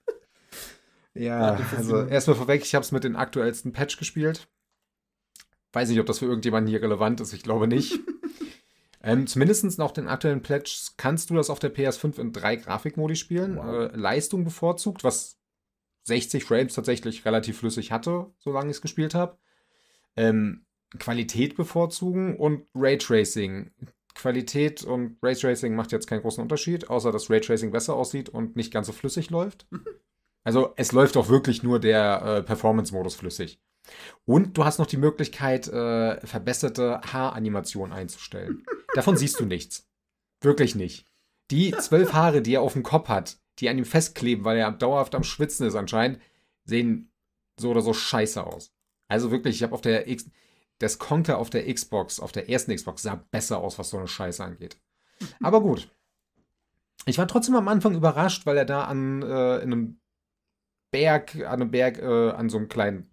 Ja, 1.15 1.59
also 1.77 2.05
erstmal 2.05 2.37
vorweg, 2.37 2.63
ich 2.63 2.75
habe 2.75 2.83
es 2.83 2.91
mit 2.91 3.05
den 3.05 3.17
aktuellsten 3.17 3.73
Patch 3.73 3.99
gespielt. 3.99 4.49
Weiß 5.73 5.89
nicht, 5.89 6.01
ob 6.01 6.07
das 6.07 6.19
für 6.19 6.27
irgendjemanden 6.27 6.71
hier 6.71 6.83
relevant 6.83 7.21
ist, 7.21 7.33
ich 7.33 7.43
glaube 7.43 7.69
nicht. 7.69 8.01
ähm, 9.03 9.27
zumindest 9.27 9.79
nach 9.79 9.91
den 9.91 10.09
aktuellen 10.09 10.43
Patches 10.43 10.95
kannst 10.97 11.31
du 11.31 11.35
das 11.35 11.51
auf 11.51 11.59
der 11.59 11.75
PS5 11.75 12.21
in 12.21 12.33
drei 12.33 12.57
Grafikmodi 12.57 13.17
spielen. 13.17 13.57
Wow. 13.57 13.93
Äh, 13.93 13.97
Leistung 13.97 14.45
bevorzugt, 14.45 15.03
was 15.03 15.39
60 16.05 16.45
Frames 16.45 16.75
tatsächlich 16.75 17.25
relativ 17.25 17.59
flüssig 17.59 17.93
hatte, 17.93 18.33
solange 18.39 18.71
ich 18.71 18.77
es 18.77 18.83
gespielt 18.83 19.15
habe. 19.15 19.39
Ähm, 20.17 20.67
Qualität 20.99 21.57
bevorzugen 21.57 22.37
und 22.37 22.67
Raytracing. 22.75 23.73
Qualität 24.15 24.85
und 24.85 25.17
Raytracing 25.23 25.75
macht 25.75 25.91
jetzt 25.91 26.07
keinen 26.07 26.21
großen 26.21 26.43
Unterschied, 26.43 26.91
außer 26.91 27.13
dass 27.13 27.31
Raytracing 27.31 27.71
besser 27.71 27.95
aussieht 27.95 28.29
und 28.29 28.57
nicht 28.57 28.73
ganz 28.73 28.87
so 28.87 28.93
flüssig 28.93 29.31
läuft. 29.31 29.67
Also 30.45 30.73
es 30.77 30.93
läuft 30.93 31.17
auch 31.17 31.29
wirklich 31.29 31.63
nur 31.63 31.79
der 31.79 32.23
äh, 32.23 32.43
Performance-Modus 32.43 33.15
flüssig. 33.15 33.61
Und 34.25 34.57
du 34.57 34.65
hast 34.65 34.79
noch 34.79 34.87
die 34.87 34.97
Möglichkeit, 34.97 35.69
äh, 35.69 36.25
verbesserte 36.27 37.01
Haaranimationen 37.01 37.93
einzustellen. 37.93 38.65
Davon 38.95 39.17
siehst 39.17 39.41
du 39.41 39.45
nichts. 39.45 39.89
Wirklich 40.41 40.75
nicht. 40.75 41.07
Die 41.51 41.73
zwölf 41.73 42.13
Haare, 42.13 42.43
die 42.43 42.55
er 42.55 42.63
auf 42.63 42.75
dem 42.75 42.83
Kopf 42.83 43.09
hat, 43.09 43.39
die 43.59 43.69
an 43.69 43.79
ihm 43.79 43.85
festkleben, 43.85 44.45
weil 44.45 44.57
er 44.57 44.71
dauerhaft 44.73 45.15
am 45.15 45.25
Schwitzen 45.25 45.67
ist 45.67 45.75
anscheinend, 45.75 46.21
sehen 46.65 47.13
so 47.59 47.71
oder 47.71 47.83
so 47.83 47.93
scheiße 47.93 48.45
aus. 48.45 48.73
Also 49.09 49.31
wirklich, 49.31 49.57
ich 49.57 49.63
habe 49.63 49.75
auf 49.75 49.83
der 49.83 50.09
X 50.09 50.31
das 50.79 50.99
Conker 50.99 51.39
auf 51.39 51.51
der 51.51 51.73
Xbox, 51.73 52.19
auf 52.19 52.33
der 52.33 52.49
ersten 52.49 52.75
Xbox, 52.75 53.03
sah 53.03 53.25
besser 53.31 53.59
aus, 53.59 53.79
was 53.79 53.91
so 53.91 53.99
eine 53.99 54.09
Scheiße 54.09 54.43
angeht. 54.43 54.81
Aber 55.41 55.61
gut. 55.61 55.95
Ich 57.07 57.19
war 57.19 57.29
trotzdem 57.29 57.55
am 57.57 57.69
Anfang 57.69 57.95
überrascht, 57.95 58.47
weil 58.47 58.57
er 58.57 58.65
da 58.65 58.85
an 58.85 59.23
äh, 59.23 59.59
in 59.59 59.73
einem 59.73 60.01
Berg, 60.91 61.37
an 61.37 61.63
einem 61.63 61.71
Berg, 61.71 61.99
äh, 61.99 62.31
an 62.31 62.49
so 62.49 62.59
einem 62.59 62.69
kleinen, 62.69 63.12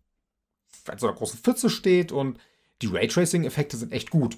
an 0.88 0.98
so 0.98 1.08
einer 1.08 1.16
großen 1.16 1.40
Pfütze 1.40 1.70
steht 1.70 2.12
und 2.12 2.40
die 2.82 2.88
Raytracing-Effekte 2.88 3.78
sind 3.78 3.92
echt 3.92 4.10
gut. 4.10 4.38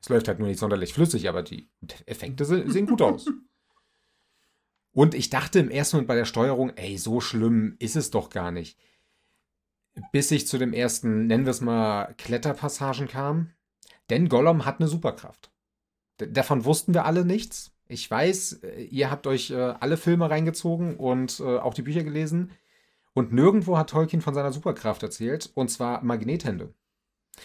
Es 0.00 0.08
läuft 0.08 0.28
halt 0.28 0.38
nur 0.38 0.48
nicht 0.48 0.60
sonderlich 0.60 0.92
flüssig, 0.92 1.28
aber 1.28 1.42
die 1.42 1.68
Effekte 2.06 2.44
sehen 2.44 2.86
gut 2.86 3.02
aus. 3.02 3.26
Und 4.92 5.14
ich 5.14 5.28
dachte 5.28 5.58
im 5.58 5.68
ersten 5.68 5.96
Moment 5.96 6.08
bei 6.08 6.14
der 6.14 6.24
Steuerung, 6.24 6.70
ey, 6.70 6.96
so 6.96 7.20
schlimm 7.20 7.76
ist 7.78 7.96
es 7.96 8.10
doch 8.10 8.30
gar 8.30 8.50
nicht 8.50 8.78
bis 10.12 10.30
ich 10.30 10.46
zu 10.46 10.58
dem 10.58 10.72
ersten, 10.72 11.26
nennen 11.26 11.44
wir 11.44 11.50
es 11.50 11.60
mal, 11.60 12.14
Kletterpassagen 12.18 13.08
kam. 13.08 13.50
Denn 14.10 14.28
Gollum 14.28 14.64
hat 14.64 14.80
eine 14.80 14.88
Superkraft. 14.88 15.50
D 16.20 16.30
davon 16.30 16.64
wussten 16.64 16.94
wir 16.94 17.04
alle 17.04 17.24
nichts. 17.24 17.72
Ich 17.88 18.10
weiß, 18.10 18.60
äh, 18.62 18.82
ihr 18.84 19.10
habt 19.10 19.26
euch 19.26 19.50
äh, 19.50 19.74
alle 19.80 19.96
Filme 19.96 20.30
reingezogen 20.30 20.96
und 20.96 21.40
äh, 21.40 21.58
auch 21.58 21.74
die 21.74 21.82
Bücher 21.82 22.04
gelesen. 22.04 22.52
Und 23.16 23.32
nirgendwo 23.32 23.78
hat 23.78 23.88
Tolkien 23.88 24.20
von 24.20 24.34
seiner 24.34 24.52
Superkraft 24.52 25.02
erzählt, 25.02 25.50
und 25.54 25.70
zwar 25.70 26.04
Magnethände. 26.04 26.74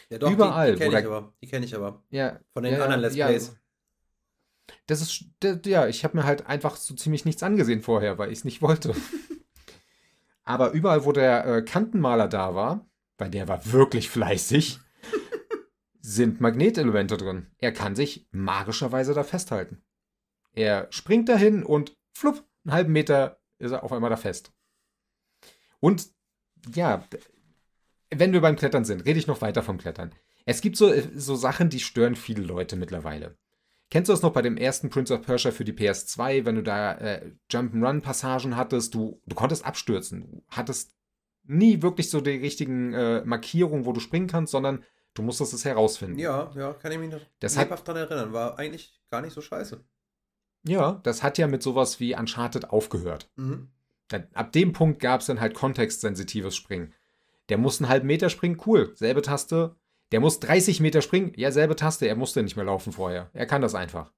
Ja, 0.09 0.17
doch, 0.17 0.29
Überall. 0.29 0.73
Die, 0.73 0.79
die 0.79 0.83
kenne 0.83 0.99
ich 0.99 1.05
aber. 1.05 1.33
Die 1.41 1.47
kenne 1.47 1.65
ich 1.65 1.75
aber. 1.75 2.03
Ja, 2.09 2.41
von 2.51 2.63
den 2.63 2.73
ja, 2.73 2.83
anderen 2.83 3.01
Let's 3.01 3.15
Plays. 3.15 3.47
Ja, 3.47 4.75
das 4.87 5.01
ist, 5.01 5.23
ja, 5.65 5.87
ich 5.87 6.03
habe 6.03 6.17
mir 6.17 6.25
halt 6.25 6.45
einfach 6.45 6.75
so 6.75 6.93
ziemlich 6.93 7.23
nichts 7.23 7.41
angesehen 7.41 7.81
vorher, 7.81 8.17
weil 8.17 8.33
ich 8.33 8.39
es 8.39 8.43
nicht 8.43 8.61
wollte. 8.61 8.93
Aber 10.43 10.71
überall, 10.71 11.05
wo 11.05 11.13
der 11.13 11.45
äh, 11.45 11.61
Kantenmaler 11.61 12.27
da 12.27 12.53
war, 12.53 12.85
weil 13.17 13.29
der 13.29 13.47
war 13.47 13.71
wirklich 13.71 14.09
fleißig, 14.09 14.79
sind 16.01 16.41
Magnetelemente 16.41 17.15
drin. 17.15 17.47
Er 17.59 17.71
kann 17.71 17.95
sich 17.95 18.27
magischerweise 18.31 19.13
da 19.13 19.23
festhalten. 19.23 19.81
Er 20.51 20.87
springt 20.89 21.29
dahin 21.29 21.63
und 21.63 21.95
flupp, 22.11 22.43
einen 22.65 22.73
halben 22.73 22.91
Meter 22.91 23.39
ist 23.57 23.71
er 23.71 23.83
auf 23.83 23.93
einmal 23.93 24.09
da 24.09 24.17
fest. 24.17 24.51
Und 25.81 26.07
ja, 26.73 27.03
wenn 28.09 28.31
wir 28.31 28.39
beim 28.39 28.55
Klettern 28.55 28.85
sind, 28.85 29.01
rede 29.05 29.19
ich 29.19 29.27
noch 29.27 29.41
weiter 29.41 29.63
vom 29.63 29.77
Klettern. 29.77 30.15
Es 30.45 30.61
gibt 30.61 30.77
so, 30.77 30.91
so 31.15 31.35
Sachen, 31.35 31.69
die 31.69 31.79
stören 31.79 32.15
viele 32.15 32.43
Leute 32.43 32.75
mittlerweile. 32.75 33.37
Kennst 33.89 34.07
du 34.07 34.13
das 34.13 34.21
noch 34.21 34.31
bei 34.31 34.41
dem 34.41 34.55
ersten 34.55 34.89
Prince 34.89 35.13
of 35.13 35.21
Persia 35.21 35.51
für 35.51 35.65
die 35.65 35.73
PS2, 35.73 36.45
wenn 36.45 36.55
du 36.55 36.63
da 36.63 36.93
äh, 36.93 37.31
Jump'n'Run-Passagen 37.51 38.55
hattest, 38.55 38.95
du, 38.95 39.21
du 39.25 39.35
konntest 39.35 39.65
abstürzen. 39.65 40.31
Du 40.31 40.43
hattest 40.47 40.95
nie 41.43 41.81
wirklich 41.81 42.09
so 42.09 42.21
die 42.21 42.31
richtigen 42.31 42.93
äh, 42.93 43.21
Markierungen, 43.25 43.85
wo 43.85 43.91
du 43.91 43.99
springen 43.99 44.27
kannst, 44.27 44.51
sondern 44.51 44.85
du 45.13 45.23
musstest 45.23 45.53
es 45.53 45.65
herausfinden. 45.65 46.19
Ja, 46.19 46.51
ja, 46.55 46.73
kann 46.73 46.93
ich 46.93 46.99
mich 46.99 47.11
noch 47.11 47.19
das 47.41 47.57
lebhaft 47.57 47.85
daran 47.85 48.03
erinnern. 48.03 48.33
War 48.33 48.57
eigentlich 48.57 49.01
gar 49.09 49.21
nicht 49.21 49.33
so 49.33 49.41
scheiße. 49.41 49.83
Ja, 50.63 51.01
das 51.03 51.21
hat 51.21 51.37
ja 51.37 51.47
mit 51.47 51.61
sowas 51.61 51.99
wie 51.99 52.15
Uncharted 52.15 52.69
aufgehört. 52.69 53.29
Mhm. 53.35 53.71
Ab 54.33 54.51
dem 54.51 54.73
Punkt 54.73 54.99
gab 54.99 55.21
es 55.21 55.27
dann 55.27 55.39
halt 55.39 55.53
kontextsensitives 55.53 56.55
Springen. 56.55 56.93
Der 57.49 57.57
muss 57.57 57.79
einen 57.79 57.89
halben 57.89 58.07
Meter 58.07 58.29
springen, 58.29 58.61
cool. 58.65 58.93
Selbe 58.95 59.21
Taste, 59.21 59.75
der 60.11 60.19
muss 60.19 60.39
30 60.39 60.81
Meter 60.81 61.01
springen. 61.01 61.31
Ja, 61.35 61.51
selbe 61.51 61.75
Taste. 61.75 62.07
Er 62.07 62.15
musste 62.15 62.43
nicht 62.43 62.55
mehr 62.55 62.65
laufen 62.65 62.91
vorher. 62.91 63.29
Er 63.33 63.45
kann 63.45 63.61
das 63.61 63.75
einfach. 63.75 64.13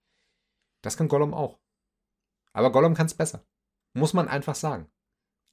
Das 0.82 0.98
kann 0.98 1.08
Gollum 1.08 1.34
auch. 1.34 1.60
Aber 2.52 2.72
Gollum 2.72 2.96
kann 2.96 3.06
es 3.06 3.14
besser. 3.14 3.46
Muss 3.94 4.14
man 4.14 4.28
einfach 4.28 4.56
sagen. 4.56 4.90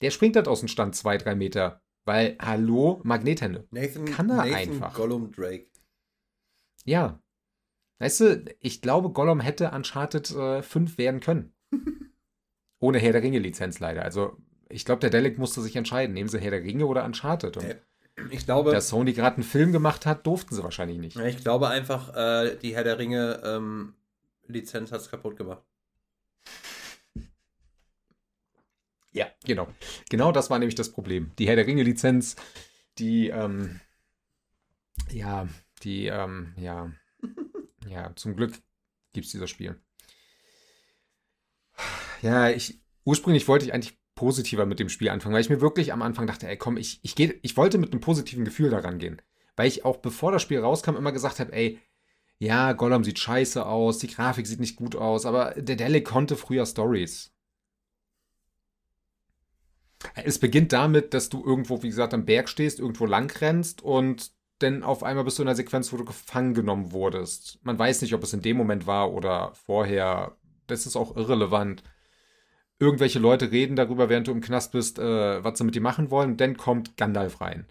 Der 0.00 0.10
springt 0.10 0.36
halt 0.36 0.48
aus 0.48 0.60
dem 0.60 0.68
Stand 0.68 0.96
zwei, 0.96 1.18
drei 1.18 1.34
Meter. 1.34 1.82
Weil, 2.04 2.38
hallo, 2.40 3.00
Magnethände. 3.04 3.68
Nathan, 3.70 4.06
kann 4.06 4.30
er 4.30 4.36
Nathan 4.36 4.54
einfach. 4.54 4.94
Gollum 4.94 5.30
Drake. 5.30 5.66
Ja. 6.84 7.22
Weißt 7.98 8.20
du, 8.20 8.44
ich 8.60 8.80
glaube, 8.80 9.10
Gollum 9.10 9.40
hätte 9.40 9.70
Uncharted 9.70 10.30
äh, 10.30 10.62
5 10.62 10.96
werden 10.96 11.20
können. 11.20 11.54
Ohne 12.80 12.98
Herr 12.98 13.12
der 13.12 13.22
Ringe-Lizenz 13.22 13.78
leider. 13.78 14.02
Also, 14.02 14.36
ich 14.68 14.84
glaube, 14.84 15.00
der 15.00 15.10
Delic 15.10 15.38
musste 15.38 15.60
sich 15.60 15.76
entscheiden. 15.76 16.14
Nehmen 16.14 16.28
sie 16.28 16.40
Herr 16.40 16.50
der 16.50 16.62
Ringe 16.62 16.86
oder 16.86 17.04
Uncharted? 17.04 17.56
Und 17.56 17.76
Ich 18.30 18.44
glaube, 18.44 18.72
da 18.72 18.80
Sony 18.80 19.12
gerade 19.12 19.36
einen 19.36 19.44
Film 19.44 19.72
gemacht 19.72 20.06
hat, 20.06 20.26
durften 20.26 20.54
sie 20.54 20.62
wahrscheinlich 20.62 20.98
nicht. 20.98 21.16
ich 21.16 21.38
glaube 21.38 21.68
einfach, 21.68 22.14
äh, 22.14 22.56
die 22.56 22.74
Herr 22.74 22.84
der 22.84 22.98
Ringe 22.98 23.40
ähm, 23.44 23.94
Lizenz 24.46 24.92
hat 24.92 25.00
es 25.00 25.10
kaputt 25.10 25.36
gemacht. 25.36 25.62
Ja, 29.12 29.26
genau. 29.44 29.68
Genau 30.08 30.32
das 30.32 30.50
war 30.50 30.58
nämlich 30.58 30.76
das 30.76 30.92
Problem. 30.92 31.32
Die 31.38 31.48
Herr 31.48 31.56
der 31.56 31.66
Ringe-Lizenz, 31.66 32.36
die, 32.98 33.28
ähm, 33.28 33.80
ja, 35.10 35.48
die, 35.82 36.06
ähm, 36.06 36.54
ja, 36.56 36.92
ja, 37.88 38.14
zum 38.14 38.36
Glück 38.36 38.54
gibt 39.12 39.26
es 39.26 39.32
dieses 39.32 39.50
Spiel. 39.50 39.76
Ja, 42.22 42.50
ich, 42.50 42.80
ursprünglich 43.04 43.48
wollte 43.48 43.64
ich 43.64 43.72
eigentlich 43.72 43.98
positiver 44.14 44.66
mit 44.66 44.78
dem 44.78 44.88
Spiel 44.88 45.08
anfangen, 45.08 45.34
weil 45.34 45.40
ich 45.40 45.50
mir 45.50 45.60
wirklich 45.60 45.92
am 45.92 46.02
Anfang 46.02 46.26
dachte, 46.26 46.46
ey, 46.46 46.56
komm, 46.56 46.76
ich, 46.76 47.00
ich, 47.02 47.14
geh, 47.14 47.38
ich 47.42 47.56
wollte 47.56 47.78
mit 47.78 47.92
einem 47.92 48.00
positiven 48.00 48.44
Gefühl 48.44 48.70
daran 48.70 48.98
gehen. 48.98 49.22
Weil 49.56 49.68
ich 49.68 49.84
auch 49.84 49.96
bevor 49.96 50.32
das 50.32 50.42
Spiel 50.42 50.60
rauskam 50.60 50.96
immer 50.96 51.12
gesagt 51.12 51.40
habe, 51.40 51.52
ey, 51.52 51.80
ja, 52.38 52.72
Gollum 52.72 53.04
sieht 53.04 53.18
scheiße 53.18 53.64
aus, 53.64 53.98
die 53.98 54.08
Grafik 54.08 54.46
sieht 54.46 54.60
nicht 54.60 54.76
gut 54.76 54.96
aus, 54.96 55.26
aber 55.26 55.52
der 55.56 55.76
Delic 55.76 56.06
konnte 56.06 56.36
früher 56.36 56.64
Stories. 56.64 57.32
Es 60.14 60.38
beginnt 60.38 60.72
damit, 60.72 61.12
dass 61.12 61.28
du 61.28 61.44
irgendwo, 61.44 61.82
wie 61.82 61.88
gesagt, 61.88 62.14
am 62.14 62.24
Berg 62.24 62.48
stehst, 62.48 62.78
irgendwo 62.80 63.04
lang 63.04 63.30
rennst 63.38 63.82
und 63.82 64.32
dann 64.58 64.82
auf 64.82 65.02
einmal 65.02 65.24
bist 65.24 65.38
du 65.38 65.42
in 65.42 65.48
einer 65.48 65.56
Sequenz, 65.56 65.92
wo 65.92 65.96
du 65.96 66.04
gefangen 66.04 66.54
genommen 66.54 66.92
wurdest. 66.92 67.58
Man 67.62 67.78
weiß 67.78 68.02
nicht, 68.02 68.14
ob 68.14 68.22
es 68.22 68.32
in 68.32 68.42
dem 68.42 68.56
Moment 68.56 68.86
war 68.86 69.12
oder 69.12 69.52
vorher. 69.54 70.36
Das 70.66 70.86
ist 70.86 70.96
auch 70.96 71.16
irrelevant. 71.16 71.82
Irgendwelche 72.80 73.18
Leute 73.18 73.52
reden 73.52 73.76
darüber, 73.76 74.08
während 74.08 74.26
du 74.26 74.32
im 74.32 74.40
Knast 74.40 74.72
bist, 74.72 74.98
äh, 74.98 75.44
was 75.44 75.58
sie 75.58 75.64
mit 75.64 75.74
dir 75.74 75.82
machen 75.82 76.10
wollen. 76.10 76.32
Und 76.32 76.40
dann 76.40 76.56
kommt 76.56 76.96
Gandalf 76.96 77.40
rein. 77.40 77.66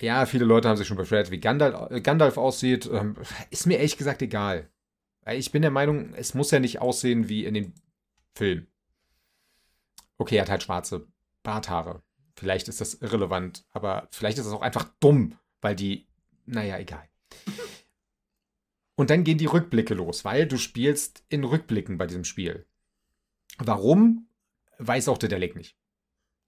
Ja, 0.00 0.26
viele 0.26 0.44
Leute 0.44 0.68
haben 0.68 0.76
sich 0.76 0.88
schon 0.88 0.96
beschwert, 0.96 1.30
wie 1.30 1.38
Gandalf, 1.38 1.90
äh, 1.90 2.00
Gandalf 2.00 2.36
aussieht. 2.36 2.90
Ähm, 2.92 3.16
ist 3.50 3.66
mir 3.66 3.76
ehrlich 3.76 3.96
gesagt 3.96 4.20
egal. 4.20 4.68
Ich 5.30 5.52
bin 5.52 5.62
der 5.62 5.70
Meinung, 5.70 6.12
es 6.14 6.34
muss 6.34 6.50
ja 6.50 6.58
nicht 6.58 6.80
aussehen 6.80 7.28
wie 7.28 7.44
in 7.44 7.54
den 7.54 7.74
Filmen. 8.34 8.66
Okay, 10.18 10.36
er 10.36 10.42
hat 10.42 10.50
halt 10.50 10.62
schwarze 10.64 11.06
Barthaare. 11.44 12.02
Vielleicht 12.34 12.66
ist 12.66 12.80
das 12.80 12.94
irrelevant, 12.94 13.64
aber 13.70 14.08
vielleicht 14.10 14.38
ist 14.38 14.46
es 14.46 14.52
auch 14.52 14.62
einfach 14.62 14.90
dumm, 14.98 15.38
weil 15.60 15.76
die, 15.76 16.08
naja, 16.44 16.78
egal. 16.78 17.08
Und 18.96 19.10
dann 19.10 19.24
gehen 19.24 19.38
die 19.38 19.46
Rückblicke 19.46 19.94
los, 19.94 20.24
weil 20.24 20.46
du 20.46 20.58
spielst 20.58 21.24
in 21.28 21.44
Rückblicken 21.44 21.98
bei 21.98 22.06
diesem 22.06 22.24
Spiel. 22.24 22.66
Warum, 23.58 24.26
weiß 24.78 25.08
auch 25.08 25.18
der 25.18 25.28
Delic 25.28 25.54
nicht. 25.56 25.76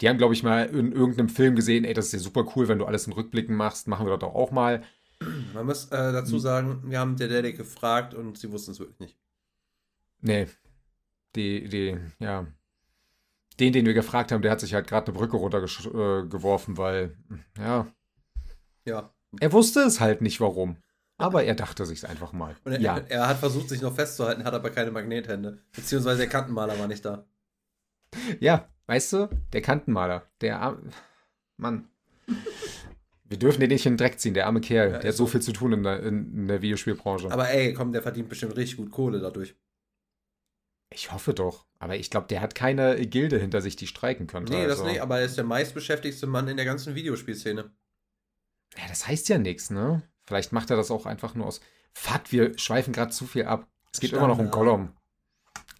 Die 0.00 0.08
haben, 0.08 0.18
glaube 0.18 0.34
ich, 0.34 0.42
mal 0.42 0.66
in 0.66 0.92
irgendeinem 0.92 1.28
Film 1.28 1.54
gesehen, 1.54 1.84
ey, 1.84 1.94
das 1.94 2.06
ist 2.06 2.12
ja 2.12 2.18
super 2.18 2.44
cool, 2.56 2.66
wenn 2.68 2.78
du 2.78 2.84
alles 2.86 3.06
in 3.06 3.12
Rückblicken 3.12 3.54
machst, 3.54 3.86
machen 3.86 4.06
wir 4.06 4.10
das 4.10 4.20
doch 4.20 4.34
auch 4.34 4.50
mal. 4.50 4.82
Man 5.54 5.66
muss 5.66 5.86
äh, 5.86 6.12
dazu 6.12 6.38
sagen, 6.38 6.82
wir 6.90 6.98
haben 6.98 7.16
der 7.16 7.28
Dedek 7.28 7.56
gefragt 7.56 8.12
und 8.14 8.36
sie 8.36 8.50
wussten 8.50 8.72
es 8.72 8.80
wirklich 8.80 8.98
nicht. 8.98 9.16
Nee. 10.20 10.48
Die, 11.36 11.68
die, 11.68 11.96
ja. 12.18 12.46
Den, 13.60 13.72
den 13.72 13.86
wir 13.86 13.94
gefragt 13.94 14.32
haben, 14.32 14.42
der 14.42 14.50
hat 14.50 14.60
sich 14.60 14.74
halt 14.74 14.88
gerade 14.88 15.06
eine 15.06 15.16
Brücke 15.18 15.36
runtergeworfen, 15.36 16.76
weil, 16.76 17.16
ja, 17.56 17.86
Ja. 18.84 19.14
er 19.38 19.52
wusste 19.52 19.80
es 19.80 20.00
halt 20.00 20.20
nicht 20.22 20.40
warum. 20.40 20.76
Aber 21.16 21.44
er 21.44 21.54
dachte 21.54 21.86
sich's 21.86 22.04
einfach 22.04 22.32
mal. 22.32 22.56
Und 22.64 22.72
er, 22.72 22.80
ja, 22.80 22.98
er 22.98 23.28
hat 23.28 23.38
versucht, 23.38 23.68
sich 23.68 23.80
noch 23.80 23.94
festzuhalten, 23.94 24.44
hat 24.44 24.54
aber 24.54 24.70
keine 24.70 24.90
Magnethände. 24.90 25.62
Beziehungsweise 25.72 26.18
der 26.18 26.28
Kantenmaler 26.28 26.78
war 26.78 26.88
nicht 26.88 27.04
da. 27.04 27.26
ja, 28.40 28.68
weißt 28.86 29.12
du, 29.12 29.28
der 29.52 29.62
Kantenmaler, 29.62 30.26
der 30.40 30.60
arme, 30.60 30.90
Mann. 31.56 31.88
Wir 33.24 33.38
dürfen 33.38 33.60
den 33.60 33.70
nicht 33.70 33.86
in 33.86 33.92
den 33.92 33.98
Dreck 33.98 34.18
ziehen, 34.18 34.34
der 34.34 34.46
arme 34.46 34.60
Kerl. 34.60 34.92
Ja, 34.92 34.98
der 34.98 35.10
hat 35.10 35.16
so 35.16 35.26
viel 35.26 35.40
zu 35.40 35.52
tun 35.52 35.72
in 35.72 35.82
der, 35.82 36.02
in, 36.02 36.48
der 36.48 36.62
Videospielbranche. 36.62 37.30
Aber 37.30 37.48
ey, 37.48 37.72
komm, 37.72 37.92
der 37.92 38.02
verdient 38.02 38.28
bestimmt 38.28 38.56
richtig 38.56 38.76
gut 38.76 38.90
Kohle 38.90 39.20
dadurch. 39.20 39.54
ich 40.90 41.12
hoffe 41.12 41.32
doch. 41.32 41.66
Aber 41.78 41.96
ich 41.96 42.10
glaube, 42.10 42.26
der 42.26 42.40
hat 42.40 42.54
keine 42.54 42.96
Gilde 43.06 43.38
hinter 43.38 43.60
sich, 43.60 43.76
die 43.76 43.86
streiken 43.86 44.26
könnte. 44.26 44.52
Nee, 44.52 44.66
das 44.66 44.80
also. 44.80 44.90
nicht, 44.90 45.00
aber 45.00 45.18
er 45.18 45.26
ist 45.26 45.36
der 45.36 45.44
meistbeschäftigste 45.44 46.26
Mann 46.26 46.48
in 46.48 46.56
der 46.56 46.66
ganzen 46.66 46.94
Videospielszene. 46.94 47.70
Ja, 48.76 48.82
das 48.88 49.06
heißt 49.06 49.28
ja 49.28 49.38
nichts, 49.38 49.70
ne? 49.70 50.02
Vielleicht 50.26 50.52
macht 50.52 50.70
er 50.70 50.76
das 50.76 50.90
auch 50.90 51.06
einfach 51.06 51.34
nur 51.34 51.46
aus. 51.46 51.60
Fuck, 51.92 52.32
wir 52.32 52.58
schweifen 52.58 52.92
gerade 52.92 53.12
zu 53.12 53.26
viel 53.26 53.44
ab. 53.44 53.68
Es 53.92 54.00
geht 54.00 54.12
immer 54.12 54.26
noch 54.26 54.38
um 54.38 54.48
Standard. 54.48 54.54
Gollum. 54.54 54.92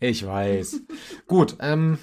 Ich 0.00 0.24
weiß. 0.24 0.82
Gut, 1.26 1.56
ähm. 1.60 1.98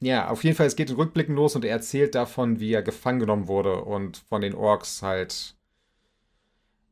Ja, 0.00 0.28
auf 0.28 0.44
jeden 0.44 0.56
Fall, 0.56 0.66
es 0.66 0.76
geht 0.76 0.90
in 0.90 0.96
Rückblicken 0.96 1.34
los 1.34 1.56
und 1.56 1.64
er 1.64 1.70
erzählt 1.70 2.14
davon, 2.14 2.60
wie 2.60 2.72
er 2.72 2.82
gefangen 2.82 3.20
genommen 3.20 3.48
wurde 3.48 3.82
und 3.82 4.18
von 4.28 4.42
den 4.42 4.54
Orks 4.54 5.00
halt 5.02 5.56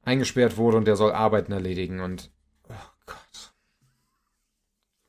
eingesperrt 0.02 0.56
wurde 0.56 0.76
und 0.78 0.86
der 0.86 0.96
soll 0.96 1.12
Arbeiten 1.12 1.52
erledigen 1.52 2.00
und. 2.00 2.30
Oh 2.68 2.90
Gott. 3.06 3.52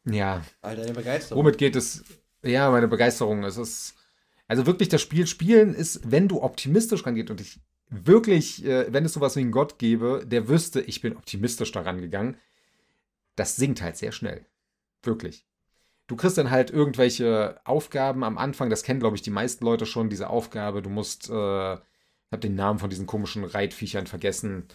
Ja, 0.05 0.41
Alter, 0.61 0.85
der 0.85 0.93
Begeisterung. 0.93 1.43
Womit 1.43 1.57
geht 1.57 1.75
es? 1.75 2.03
Ja, 2.43 2.69
meine 2.71 2.87
Begeisterung. 2.87 3.43
Es 3.43 3.57
ist. 3.57 3.95
Also 4.47 4.65
wirklich, 4.65 4.89
das 4.89 5.01
Spiel 5.01 5.25
spielen 5.25 5.73
ist, 5.73 6.11
wenn 6.11 6.27
du 6.27 6.41
optimistisch 6.43 7.05
rangeht 7.05 7.31
und 7.31 7.39
ich 7.39 7.61
wirklich, 7.93 8.65
äh, 8.65 8.91
wenn 8.91 9.05
es 9.05 9.13
sowas 9.13 9.35
wie 9.35 9.41
einen 9.41 9.51
Gott 9.51 9.77
gäbe, 9.77 10.23
der 10.25 10.47
wüsste, 10.47 10.81
ich 10.81 11.01
bin 11.01 11.15
optimistisch 11.15 11.71
daran 11.71 12.01
gegangen, 12.01 12.37
das 13.35 13.55
sinkt 13.55 13.81
halt 13.81 13.97
sehr 13.97 14.11
schnell. 14.11 14.45
Wirklich. 15.03 15.45
Du 16.07 16.15
kriegst 16.15 16.37
dann 16.37 16.51
halt 16.51 16.71
irgendwelche 16.71 17.59
Aufgaben 17.63 18.23
am 18.23 18.37
Anfang, 18.37 18.69
das 18.69 18.83
kennen, 18.83 18.99
glaube 18.99 19.15
ich, 19.15 19.21
die 19.21 19.29
meisten 19.29 19.63
Leute 19.63 19.85
schon, 19.85 20.09
diese 20.09 20.29
Aufgabe. 20.29 20.81
Du 20.81 20.89
musst, 20.89 21.29
äh, 21.29 21.73
ich 21.73 22.31
habe 22.31 22.41
den 22.41 22.55
Namen 22.55 22.79
von 22.79 22.89
diesen 22.89 23.05
komischen 23.05 23.43
Reitviechern 23.43 24.07
vergessen, 24.07 24.67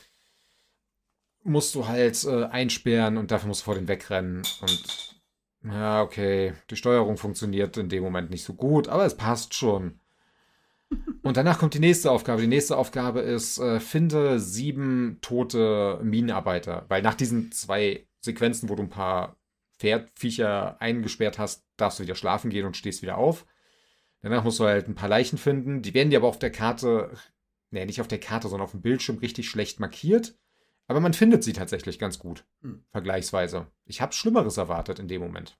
musst 1.43 1.75
du 1.75 1.87
halt 1.87 2.25
äh, 2.25 2.45
einsperren 2.45 3.16
und 3.16 3.31
dafür 3.31 3.49
musst 3.49 3.62
du 3.62 3.66
vor 3.66 3.75
den 3.75 3.89
wegrennen. 3.89 4.43
Und 4.61 5.23
ja, 5.64 6.03
okay, 6.03 6.55
die 6.71 6.77
Steuerung 6.77 7.16
funktioniert 7.16 7.77
in 7.77 7.89
dem 7.89 8.03
Moment 8.03 8.31
nicht 8.31 8.45
so 8.45 8.55
gut, 8.55 8.89
aber 8.89 9.05
es 9.05 9.16
passt 9.16 9.55
schon. 9.55 10.01
Und 11.22 11.36
danach 11.36 11.59
kommt 11.59 11.74
die 11.74 11.80
nächste 11.80 12.11
Aufgabe. 12.11 12.41
Die 12.41 12.47
nächste 12.47 12.76
Aufgabe 12.76 13.20
ist, 13.20 13.59
äh, 13.59 13.80
finde 13.80 14.41
sieben 14.41 15.18
tote 15.20 16.01
Minenarbeiter. 16.03 16.86
Weil 16.89 17.03
nach 17.03 17.14
diesen 17.14 17.53
zwei 17.53 18.07
Sequenzen, 18.20 18.68
wo 18.68 18.74
du 18.74 18.84
ein 18.84 18.89
paar 18.89 19.36
Pferdviecher 19.78 20.80
eingesperrt 20.80 21.39
hast, 21.39 21.66
darfst 21.76 21.99
du 21.99 22.03
wieder 22.05 22.14
schlafen 22.14 22.51
gehen 22.51 22.66
und 22.66 22.76
stehst 22.76 23.03
wieder 23.03 23.18
auf. 23.18 23.47
Danach 24.22 24.43
musst 24.43 24.59
du 24.59 24.64
halt 24.64 24.89
ein 24.89 24.95
paar 24.95 25.09
Leichen 25.09 25.39
finden. 25.39 25.82
Die 25.82 25.95
werden 25.95 26.11
dir 26.11 26.18
aber 26.18 26.28
auf 26.28 26.39
der 26.39 26.51
Karte, 26.51 27.11
nee, 27.70 27.84
nicht 27.84 28.01
auf 28.01 28.09
der 28.09 28.18
Karte, 28.20 28.49
sondern 28.49 28.64
auf 28.64 28.72
dem 28.72 28.82
Bildschirm 28.82 29.18
richtig 29.18 29.49
schlecht 29.49 29.78
markiert. 29.80 30.36
Aber 30.86 31.01
man 31.01 31.12
findet 31.12 31.45
sie 31.45 31.53
tatsächlich 31.53 31.99
ganz 31.99 32.18
gut, 32.18 32.47
Hm. 32.62 32.82
vergleichsweise. 32.91 33.66
Ich 33.84 34.01
habe 34.01 34.14
Schlimmeres 34.14 34.57
erwartet 34.57 34.99
in 34.99 35.07
dem 35.09 35.20
Moment. 35.20 35.59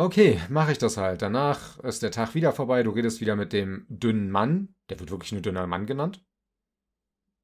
Okay, 0.00 0.40
mache 0.48 0.72
ich 0.72 0.78
das 0.78 0.96
halt. 0.96 1.20
Danach 1.20 1.78
ist 1.80 2.02
der 2.02 2.10
Tag 2.10 2.34
wieder 2.34 2.52
vorbei. 2.54 2.82
Du 2.82 2.88
redest 2.90 3.20
wieder 3.20 3.36
mit 3.36 3.52
dem 3.52 3.84
dünnen 3.90 4.30
Mann. 4.30 4.74
Der 4.88 4.98
wird 4.98 5.10
wirklich 5.10 5.32
nur 5.32 5.42
dünner 5.42 5.66
Mann 5.66 5.84
genannt. 5.84 6.24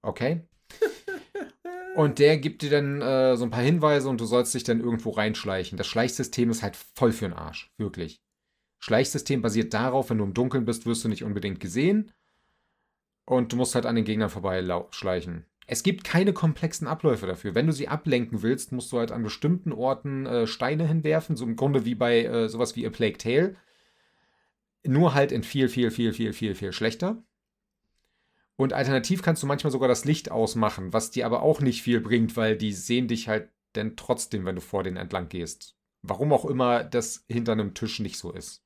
Okay. 0.00 0.48
Und 1.96 2.18
der 2.18 2.38
gibt 2.38 2.62
dir 2.62 2.70
dann 2.70 3.02
äh, 3.02 3.36
so 3.36 3.44
ein 3.44 3.50
paar 3.50 3.62
Hinweise 3.62 4.08
und 4.08 4.20
du 4.20 4.24
sollst 4.24 4.54
dich 4.54 4.64
dann 4.64 4.80
irgendwo 4.80 5.10
reinschleichen. 5.10 5.76
Das 5.76 5.86
Schleichsystem 5.86 6.48
ist 6.48 6.62
halt 6.62 6.76
voll 6.76 7.12
für 7.12 7.26
den 7.26 7.34
Arsch. 7.34 7.70
Wirklich. 7.76 8.22
Schleichsystem 8.78 9.42
basiert 9.42 9.74
darauf, 9.74 10.08
wenn 10.08 10.18
du 10.18 10.24
im 10.24 10.34
Dunkeln 10.34 10.64
bist, 10.64 10.86
wirst 10.86 11.04
du 11.04 11.08
nicht 11.08 11.24
unbedingt 11.24 11.60
gesehen. 11.60 12.10
Und 13.26 13.52
du 13.52 13.56
musst 13.56 13.74
halt 13.74 13.84
an 13.84 13.96
den 13.96 14.04
Gegnern 14.06 14.30
vorbei 14.30 14.60
lau- 14.62 14.88
schleichen. 14.92 15.44
Es 15.66 15.82
gibt 15.82 16.04
keine 16.04 16.32
komplexen 16.32 16.86
Abläufe 16.86 17.26
dafür. 17.26 17.54
Wenn 17.54 17.66
du 17.66 17.72
sie 17.72 17.88
ablenken 17.88 18.42
willst, 18.42 18.70
musst 18.70 18.92
du 18.92 18.98
halt 18.98 19.10
an 19.10 19.24
bestimmten 19.24 19.72
Orten 19.72 20.24
äh, 20.24 20.46
Steine 20.46 20.86
hinwerfen. 20.86 21.36
So 21.36 21.44
im 21.44 21.56
Grunde 21.56 21.84
wie 21.84 21.96
bei 21.96 22.24
äh, 22.24 22.48
sowas 22.48 22.76
wie 22.76 22.86
A 22.86 22.90
Plague 22.90 23.18
Tale. 23.18 23.56
Nur 24.84 25.14
halt 25.14 25.32
in 25.32 25.42
viel, 25.42 25.68
viel, 25.68 25.90
viel, 25.90 26.12
viel, 26.12 26.32
viel, 26.32 26.54
viel 26.54 26.72
schlechter. 26.72 27.24
Und 28.54 28.72
alternativ 28.72 29.22
kannst 29.22 29.42
du 29.42 29.46
manchmal 29.46 29.72
sogar 29.72 29.88
das 29.88 30.04
Licht 30.04 30.30
ausmachen, 30.30 30.92
was 30.92 31.10
dir 31.10 31.26
aber 31.26 31.42
auch 31.42 31.60
nicht 31.60 31.82
viel 31.82 32.00
bringt, 32.00 32.36
weil 32.36 32.56
die 32.56 32.72
sehen 32.72 33.08
dich 33.08 33.28
halt 33.28 33.50
dann 33.72 33.96
trotzdem, 33.96 34.46
wenn 34.46 34.54
du 34.54 34.62
vor 34.62 34.82
denen 34.82 34.96
entlang 34.96 35.28
gehst. 35.28 35.76
Warum 36.02 36.32
auch 36.32 36.44
immer 36.44 36.84
das 36.84 37.24
hinter 37.28 37.52
einem 37.52 37.74
Tisch 37.74 37.98
nicht 37.98 38.18
so 38.18 38.32
ist. 38.32 38.64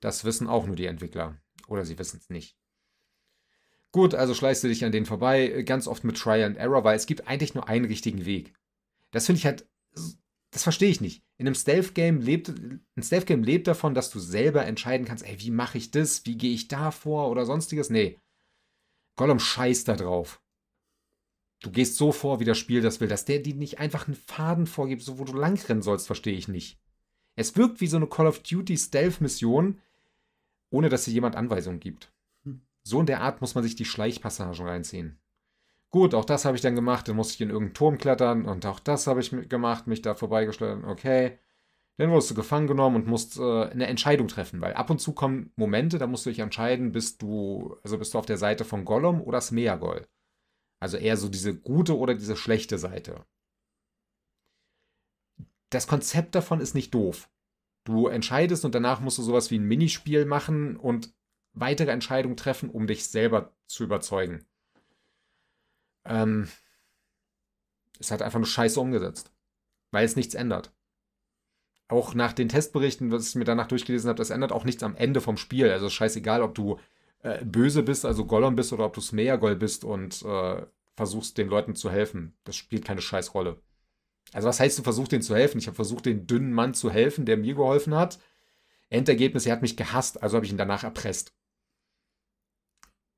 Das 0.00 0.24
wissen 0.24 0.48
auch 0.48 0.66
nur 0.66 0.76
die 0.76 0.86
Entwickler. 0.86 1.40
Oder 1.68 1.84
sie 1.84 1.98
wissen 1.98 2.18
es 2.20 2.28
nicht. 2.28 2.59
Gut, 3.92 4.14
also 4.14 4.34
schleichst 4.34 4.62
du 4.62 4.68
dich 4.68 4.84
an 4.84 4.92
denen 4.92 5.06
vorbei, 5.06 5.62
ganz 5.62 5.88
oft 5.88 6.04
mit 6.04 6.16
Try 6.16 6.44
and 6.44 6.56
Error, 6.56 6.84
weil 6.84 6.96
es 6.96 7.06
gibt 7.06 7.26
eigentlich 7.26 7.54
nur 7.54 7.68
einen 7.68 7.86
richtigen 7.86 8.24
Weg. 8.24 8.54
Das 9.10 9.26
finde 9.26 9.38
ich 9.38 9.46
halt 9.46 9.66
das 10.50 10.64
verstehe 10.64 10.90
ich 10.90 11.00
nicht. 11.00 11.22
In 11.36 11.46
einem 11.46 11.54
Stealth-Game 11.54 12.20
lebt, 12.20 12.48
ein 12.48 13.02
Stealth-Game 13.02 13.44
lebt 13.44 13.68
davon, 13.68 13.94
dass 13.94 14.10
du 14.10 14.18
selber 14.18 14.66
entscheiden 14.66 15.06
kannst, 15.06 15.24
ey, 15.24 15.40
wie 15.40 15.50
mache 15.50 15.78
ich 15.78 15.90
das, 15.90 16.26
wie 16.26 16.36
gehe 16.36 16.52
ich 16.52 16.68
da 16.68 16.90
vor 16.90 17.30
oder 17.30 17.46
sonstiges. 17.46 17.88
Nee. 17.88 18.18
Gollum 19.16 19.38
scheißt 19.38 19.86
da 19.86 19.94
drauf. 19.94 20.42
Du 21.62 21.70
gehst 21.70 21.96
so 21.96 22.10
vor, 22.10 22.40
wie 22.40 22.44
das 22.44 22.58
Spiel 22.58 22.80
das 22.80 23.00
will, 23.00 23.08
dass 23.08 23.26
der 23.26 23.38
dir 23.38 23.54
nicht 23.54 23.78
einfach 23.78 24.06
einen 24.06 24.16
Faden 24.16 24.66
vorgibt, 24.66 25.02
so 25.02 25.18
wo 25.18 25.24
du 25.24 25.34
langrennen 25.34 25.82
sollst, 25.82 26.06
verstehe 26.06 26.36
ich 26.36 26.48
nicht. 26.48 26.78
Es 27.36 27.54
wirkt 27.56 27.80
wie 27.80 27.86
so 27.86 27.96
eine 27.96 28.08
Call 28.08 28.26
of 28.26 28.42
Duty 28.42 28.76
Stealth-Mission, 28.76 29.80
ohne 30.70 30.88
dass 30.88 31.04
dir 31.04 31.12
jemand 31.12 31.36
Anweisungen 31.36 31.80
gibt. 31.80 32.12
So 32.82 33.00
in 33.00 33.06
der 33.06 33.20
Art 33.20 33.40
muss 33.40 33.54
man 33.54 33.64
sich 33.64 33.76
die 33.76 33.84
Schleichpassagen 33.84 34.66
reinziehen. 34.66 35.20
Gut, 35.90 36.14
auch 36.14 36.24
das 36.24 36.44
habe 36.44 36.56
ich 36.56 36.62
dann 36.62 36.76
gemacht. 36.76 37.08
Dann 37.08 37.16
musste 37.16 37.34
ich 37.34 37.40
in 37.40 37.50
irgendeinen 37.50 37.74
Turm 37.74 37.98
klettern 37.98 38.44
und 38.46 38.64
auch 38.66 38.80
das 38.80 39.06
habe 39.06 39.20
ich 39.20 39.30
gemacht, 39.48 39.86
mich 39.86 40.02
da 40.02 40.14
vorbeigestellt. 40.14 40.84
Okay. 40.84 41.38
Dann 41.96 42.10
wurdest 42.10 42.30
du 42.30 42.34
gefangen 42.34 42.66
genommen 42.66 42.96
und 42.96 43.06
musst 43.06 43.38
äh, 43.38 43.64
eine 43.64 43.86
Entscheidung 43.86 44.26
treffen, 44.28 44.62
weil 44.62 44.72
ab 44.72 44.88
und 44.88 45.00
zu 45.00 45.12
kommen 45.12 45.52
Momente, 45.56 45.98
da 45.98 46.06
musst 46.06 46.24
du 46.24 46.30
dich 46.30 46.38
entscheiden, 46.38 46.92
bist 46.92 47.20
du, 47.20 47.76
also 47.82 47.98
bist 47.98 48.14
du 48.14 48.18
auf 48.18 48.24
der 48.24 48.38
Seite 48.38 48.64
von 48.64 48.86
Gollum 48.86 49.20
oder 49.20 49.40
Smeagol. 49.40 50.06
Also 50.78 50.96
eher 50.96 51.18
so 51.18 51.28
diese 51.28 51.54
gute 51.54 51.98
oder 51.98 52.14
diese 52.14 52.36
schlechte 52.36 52.78
Seite. 52.78 53.26
Das 55.68 55.86
Konzept 55.86 56.34
davon 56.34 56.60
ist 56.60 56.74
nicht 56.74 56.94
doof. 56.94 57.28
Du 57.84 58.06
entscheidest 58.06 58.64
und 58.64 58.74
danach 58.74 59.00
musst 59.00 59.18
du 59.18 59.22
sowas 59.22 59.50
wie 59.50 59.58
ein 59.58 59.68
Minispiel 59.68 60.24
machen 60.24 60.76
und 60.76 61.12
weitere 61.52 61.90
Entscheidungen 61.90 62.36
treffen, 62.36 62.70
um 62.70 62.86
dich 62.86 63.08
selber 63.08 63.54
zu 63.66 63.84
überzeugen. 63.84 64.44
Ähm, 66.04 66.48
es 67.98 68.10
hat 68.10 68.22
einfach 68.22 68.38
nur 68.38 68.46
scheiße 68.46 68.80
umgesetzt. 68.80 69.32
Weil 69.90 70.04
es 70.04 70.16
nichts 70.16 70.34
ändert. 70.34 70.72
Auch 71.88 72.14
nach 72.14 72.32
den 72.32 72.48
Testberichten, 72.48 73.10
was 73.10 73.28
ich 73.28 73.34
mir 73.34 73.44
danach 73.44 73.66
durchgelesen 73.66 74.08
habe, 74.08 74.18
das 74.18 74.30
ändert 74.30 74.52
auch 74.52 74.64
nichts 74.64 74.82
am 74.82 74.94
Ende 74.94 75.20
vom 75.20 75.36
Spiel. 75.36 75.70
Also 75.70 75.90
scheißegal, 75.90 76.42
ob 76.42 76.54
du 76.54 76.78
äh, 77.22 77.44
böse 77.44 77.82
bist, 77.82 78.04
also 78.04 78.24
Gollum 78.24 78.54
bist, 78.54 78.72
oder 78.72 78.86
ob 78.86 78.94
du 78.94 79.00
Smeagol 79.00 79.56
bist 79.56 79.84
und 79.84 80.22
äh, 80.22 80.64
versuchst 80.96 81.36
den 81.36 81.48
Leuten 81.48 81.74
zu 81.74 81.90
helfen. 81.90 82.36
Das 82.44 82.54
spielt 82.54 82.84
keine 82.84 83.00
Scheißrolle. 83.00 83.60
Also 84.32 84.48
was 84.48 84.60
heißt, 84.60 84.78
du 84.78 84.82
versuchst 84.82 85.10
denen 85.10 85.22
zu 85.22 85.34
helfen? 85.34 85.58
Ich 85.58 85.66
habe 85.66 85.74
versucht, 85.74 86.06
den 86.06 86.26
dünnen 86.26 86.52
Mann 86.52 86.74
zu 86.74 86.90
helfen, 86.90 87.26
der 87.26 87.36
mir 87.36 87.54
geholfen 87.54 87.96
hat. 87.96 88.20
Endergebnis, 88.88 89.46
er 89.46 89.52
hat 89.52 89.62
mich 89.62 89.76
gehasst, 89.76 90.22
also 90.22 90.36
habe 90.36 90.46
ich 90.46 90.52
ihn 90.52 90.58
danach 90.58 90.84
erpresst. 90.84 91.32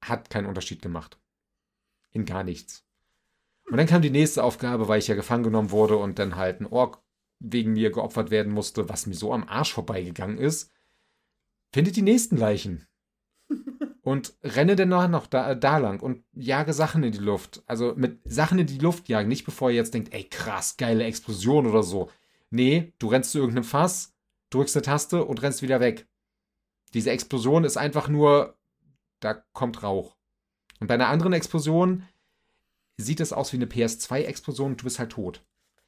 Hat 0.03 0.29
keinen 0.29 0.47
Unterschied 0.47 0.83
gemacht 0.83 1.19
in 2.13 2.25
gar 2.25 2.45
nichts. 2.45 2.85
Und 3.71 3.79
dann 3.79 3.87
kam 3.87 4.03
die 4.03 4.11
nächste 4.11 4.45
Aufgabe, 4.45 4.89
weil 4.89 4.99
ich 4.99 5.09
ja 5.09 5.15
gefangen 5.15 5.45
genommen 5.45 5.71
wurde 5.71 5.97
und 5.97 6.19
dann 6.19 6.37
halt 6.37 6.61
ein 6.61 6.67
Ork 6.67 7.03
wegen 7.39 7.73
mir 7.73 7.91
geopfert 7.91 8.31
werden 8.31 8.53
musste, 8.53 8.89
was 8.89 9.07
mir 9.07 9.15
so 9.15 9.33
am 9.33 9.49
Arsch 9.49 9.73
vorbeigegangen 9.73 10.39
ist. 10.39 10.71
Findet 11.73 11.97
die 11.97 12.03
nächsten 12.03 12.37
Leichen. 12.37 12.87
und 14.03 14.35
renne 14.43 14.77
dann 14.77 15.11
noch 15.11 15.27
da, 15.27 15.55
da 15.55 15.79
lang 15.79 16.01
und 16.01 16.25
jage 16.33 16.73
Sachen 16.73 17.03
in 17.03 17.13
die 17.13 17.19
Luft. 17.19 17.63
Also 17.67 17.95
mit 17.97 18.21
Sachen 18.25 18.59
in 18.59 18.67
die 18.67 18.79
Luft 18.79 19.09
jagen, 19.09 19.29
nicht 19.29 19.45
bevor 19.45 19.71
ihr 19.71 19.77
jetzt 19.77 19.95
denkt, 19.95 20.13
ey 20.13 20.25
krass, 20.25 20.77
geile 20.77 21.05
Explosion 21.05 21.67
oder 21.67 21.83
so. 21.83 22.11
Nee, 22.51 22.93
du 22.99 23.09
rennst 23.09 23.33
zu 23.33 23.39
irgendeinem 23.39 23.65
Fass, 23.65 24.15
drückst 24.51 24.77
eine 24.77 24.83
Taste 24.83 25.25
und 25.25 25.41
rennst 25.41 25.63
wieder 25.63 25.81
weg. 25.81 26.07
Diese 26.95 27.11
Explosion 27.11 27.65
ist 27.65 27.79
einfach 27.79 28.09
nur, 28.09 28.59
da 29.23 29.35
kommt 29.53 29.83
Rauch. 29.83 30.17
Und 30.81 30.89
bei 30.89 30.95
einer 30.95 31.09
anderen 31.09 31.33
Explosion 31.33 32.07
sieht 32.99 33.21
es 33.21 33.33
aus 33.33 33.53
wie 33.53 33.57
eine 33.57 33.67
PS2-Explosion 33.67 34.73
und 34.73 34.81
du 34.81 34.85
bist 34.85 34.99
halt 34.99 35.13
tot. 35.13 35.43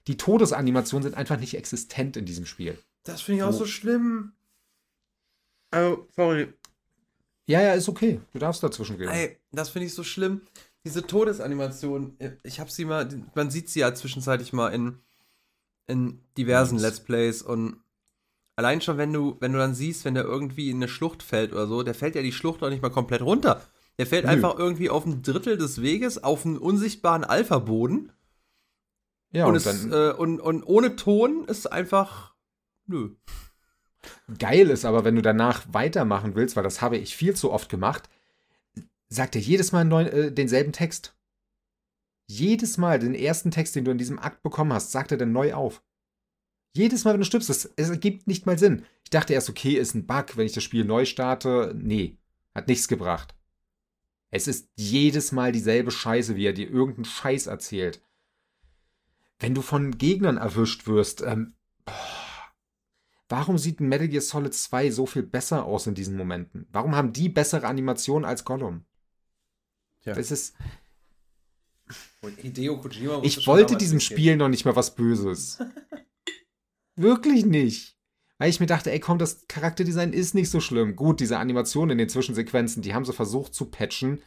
Die 0.07 0.17
Todesanimationen 0.17 1.03
sind 1.03 1.17
einfach 1.17 1.39
nicht 1.39 1.57
existent 1.57 2.17
in 2.17 2.27
diesem 2.27 2.47
Spiel. 2.47 2.79
Das 3.05 3.23
finde 3.23 3.39
ich 3.39 3.45
auch 3.45 3.53
so 3.53 3.67
schlimm. 3.67 4.33
Oh, 5.75 5.99
sorry. 6.15 6.53
Ja, 7.47 7.61
ja, 7.61 7.75
ist 7.75 7.89
okay. 7.89 8.21
Du 8.33 8.39
darfst 8.39 8.63
dazwischen 8.63 8.97
gehen. 8.97 9.09
Ey, 9.09 9.39
das 9.53 9.71
finde 9.71 9.87
ich 9.87 9.95
so 9.95 10.05
schlimm. 10.05 10.43
Diese 10.85 11.07
Todesanimation, 11.07 12.17
ich 12.43 12.61
habe 12.61 12.71
sie 12.71 12.85
mal, 12.85 13.09
man 13.35 13.51
sieht 13.51 13.71
sie 13.71 13.81
ja 13.81 13.95
zwischenzeitlich 13.95 14.53
mal 14.53 14.69
in, 14.69 14.99
in 15.87 16.21
diversen 16.37 16.79
Let's 16.79 17.01
Plays 17.01 17.43
und 17.43 17.83
allein 18.57 18.81
schon, 18.81 18.99
wenn 18.99 19.13
du, 19.13 19.37
wenn 19.41 19.53
du 19.53 19.59
dann 19.59 19.75
siehst, 19.75 20.05
wenn 20.05 20.15
der 20.15 20.25
irgendwie 20.25 20.71
in 20.71 20.77
eine 20.77 20.89
Schlucht 20.89 21.23
fällt 21.23 21.53
oder 21.53 21.67
so, 21.67 21.83
der 21.83 21.95
fällt 21.95 22.15
ja 22.15 22.23
die 22.23 22.33
Schlucht 22.33 22.63
auch 22.63 22.71
nicht 22.71 22.83
mal 22.83 22.91
komplett 22.91 23.23
runter. 23.23 23.63
Der 23.99 24.07
fällt 24.07 24.25
Nö. 24.25 24.31
einfach 24.31 24.59
irgendwie 24.59 24.91
auf 24.91 25.07
ein 25.07 25.23
Drittel 25.23 25.57
des 25.57 25.81
Weges 25.83 26.23
auf 26.23 26.45
einen 26.45 26.59
unsichtbaren 26.59 27.25
Alpha-Boden. 27.25 28.13
Ja, 29.33 29.47
und, 29.47 29.53
und, 29.53 29.57
es, 29.57 29.85
äh, 29.87 30.13
und, 30.17 30.41
und 30.41 30.63
ohne 30.65 30.97
Ton 30.97 31.45
ist 31.45 31.71
einfach. 31.71 32.35
Nö. 32.87 33.17
Geil 34.39 34.69
ist 34.71 34.85
aber, 34.85 35.05
wenn 35.05 35.17
du 35.17 35.23
danach 35.23 35.65
weitermachen 35.73 36.35
willst, 36.35 36.57
weil 36.57 36.63
das 36.63 36.83
habe 36.83 36.99
ich 36.99 37.17
viel 37.17 37.35
zu 37.35 37.51
oft 37.51 37.69
gemacht, 37.69 38.09
sagt 39.09 39.35
er 39.35 39.41
jedes 39.41 39.73
Mal 39.73 39.85
neuen, 39.85 40.09
äh, 40.09 40.33
denselben 40.33 40.73
Text. 40.73 41.17
Jedes 42.27 42.79
Mal 42.79 42.99
den 42.99 43.15
ersten 43.15 43.51
Text, 43.51 43.77
den 43.77 43.85
du 43.85 43.91
in 43.91 43.99
diesem 43.99 44.19
Akt 44.19 44.43
bekommen 44.43 44.73
hast, 44.73 44.93
sagt 44.93 45.13
er 45.13 45.19
dann 45.19 45.33
neu 45.33 45.55
auf. 45.55 45.83
Jedes 46.77 47.05
Mal, 47.05 47.13
wenn 47.13 47.21
du 47.21 47.27
stirbst, 47.27 47.51
es, 47.51 47.71
es 47.77 47.89
ergibt 47.89 48.27
nicht 48.27 48.47
mal 48.47 48.59
Sinn. 48.59 48.85
Ich 49.05 49.11
dachte 49.11 49.33
erst, 49.33 49.49
okay, 49.49 49.75
ist 49.75 49.95
ein 49.95 50.07
Bug, 50.07 50.37
wenn 50.37 50.47
ich 50.47 50.53
das 50.53 50.65
Spiel 50.65 50.85
neu 50.85 51.05
starte. 51.05 51.73
Nee, 51.77 52.19
hat 52.53 52.67
nichts 52.67 52.89
gebracht. 52.89 53.35
Es 54.31 54.49
ist 54.49 54.69
jedes 54.75 55.31
Mal 55.31 55.53
dieselbe 55.53 55.93
Scheiße, 55.93 56.35
wie 56.35 56.47
er 56.47 56.53
dir 56.53 56.69
irgendeinen 56.69 57.05
Scheiß 57.05 57.47
erzählt. 57.47 58.03
Wenn 59.39 59.55
du 59.55 59.63
von 59.63 59.97
Gegnern 59.99 60.37
erwischt 60.37 60.89
wirst, 60.89 61.23
ähm, 61.23 61.55
warum 63.29 63.57
sieht 63.57 63.79
Metal 63.79 64.09
Gear 64.09 64.23
Solid 64.23 64.53
2 64.53 64.91
so 64.91 65.07
viel 65.07 65.23
besser 65.23 65.65
aus 65.65 65.87
in 65.87 65.95
diesen 65.95 66.17
Momenten? 66.17 66.67
Warum 66.73 66.97
haben 66.97 67.13
die 67.13 67.29
bessere 67.29 67.69
Animationen 67.69 68.25
als 68.25 68.45
Gollum? 68.45 68.85
Ja. 70.03 70.15
Das 70.15 70.33
ist. 70.33 70.57
Hideo 72.39 72.81
Kojima 72.81 73.21
ich 73.23 73.47
wollte 73.47 73.77
diesem 73.77 74.01
Spiel 74.01 74.37
noch 74.37 74.49
nicht 74.49 74.65
mal 74.65 74.75
was 74.75 74.97
Böses. 74.97 75.59
Wirklich 76.97 77.45
nicht. 77.45 77.97
Weil 78.39 78.51
ich 78.51 78.61
mir 78.61 78.67
dachte, 78.67 78.91
ey 78.91 79.01
komm, 79.01 79.19
das 79.19 79.47
Charakterdesign 79.49 80.13
ist 80.13 80.35
nicht 80.35 80.51
so 80.51 80.61
schlimm. 80.61 80.97
Gut, 80.97 81.21
diese 81.21 81.39
Animationen 81.39 81.93
in 81.93 81.99
den 81.99 82.09
Zwischensequenzen, 82.09 82.83
die 82.83 82.95
haben 82.95 83.05
sie 83.05 83.13
versucht 83.13 83.55
zu 83.55 83.67
patchen. 83.67 84.23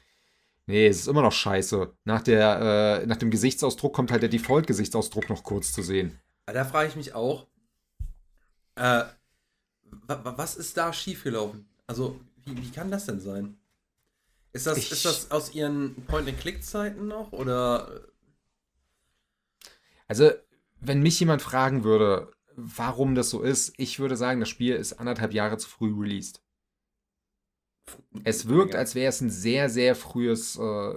Nee, 0.65 0.87
es 0.87 0.99
ist 0.99 1.07
immer 1.07 1.21
noch 1.21 1.31
scheiße. 1.31 1.93
Nach, 2.03 2.21
der, 2.21 3.01
äh, 3.01 3.05
nach 3.05 3.17
dem 3.17 3.31
Gesichtsausdruck 3.31 3.93
kommt 3.93 4.11
halt 4.11 4.21
der 4.21 4.29
Default-Gesichtsausdruck 4.29 5.29
noch 5.29 5.43
kurz 5.43 5.71
zu 5.71 5.81
sehen. 5.81 6.19
Da 6.45 6.65
frage 6.65 6.89
ich 6.89 6.95
mich 6.95 7.13
auch, 7.13 7.47
äh, 8.75 9.03
was 10.07 10.55
ist 10.55 10.75
da 10.77 10.91
schiefgelaufen? 10.91 11.67
Also, 11.87 12.19
wie, 12.45 12.57
wie 12.57 12.71
kann 12.71 12.91
das 12.91 13.05
denn 13.05 13.19
sein? 13.19 13.57
Ist 14.51 14.67
das, 14.67 14.77
ich, 14.77 14.91
ist 14.91 15.05
das 15.05 15.31
aus 15.31 15.53
ihren 15.53 15.95
Point-and-Click-Zeiten 16.07 17.07
noch 17.07 17.31
oder? 17.31 18.07
Also, 20.07 20.31
wenn 20.79 21.01
mich 21.01 21.19
jemand 21.19 21.41
fragen 21.41 21.83
würde, 21.83 22.31
warum 22.57 23.15
das 23.15 23.29
so 23.29 23.41
ist. 23.41 23.73
Ich 23.77 23.99
würde 23.99 24.17
sagen, 24.17 24.39
das 24.39 24.49
Spiel 24.49 24.75
ist 24.75 24.93
anderthalb 24.93 25.33
Jahre 25.33 25.57
zu 25.57 25.69
früh 25.69 25.93
released. 25.93 26.43
Es 28.23 28.47
wirkt, 28.49 28.75
als 28.75 28.95
wäre 28.95 29.09
es 29.09 29.21
ein 29.21 29.29
sehr, 29.29 29.69
sehr 29.69 29.95
frühes, 29.95 30.57
äh, 30.57 30.95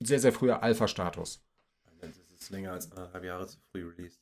sehr, 0.00 0.18
sehr 0.18 0.32
früher 0.32 0.62
Alpha-Status. 0.62 1.44
Das 2.00 2.18
ist 2.40 2.50
länger 2.50 2.72
als 2.72 2.90
anderthalb 2.90 3.24
Jahre 3.24 3.46
zu 3.46 3.58
früh 3.70 3.86
released. 3.86 4.20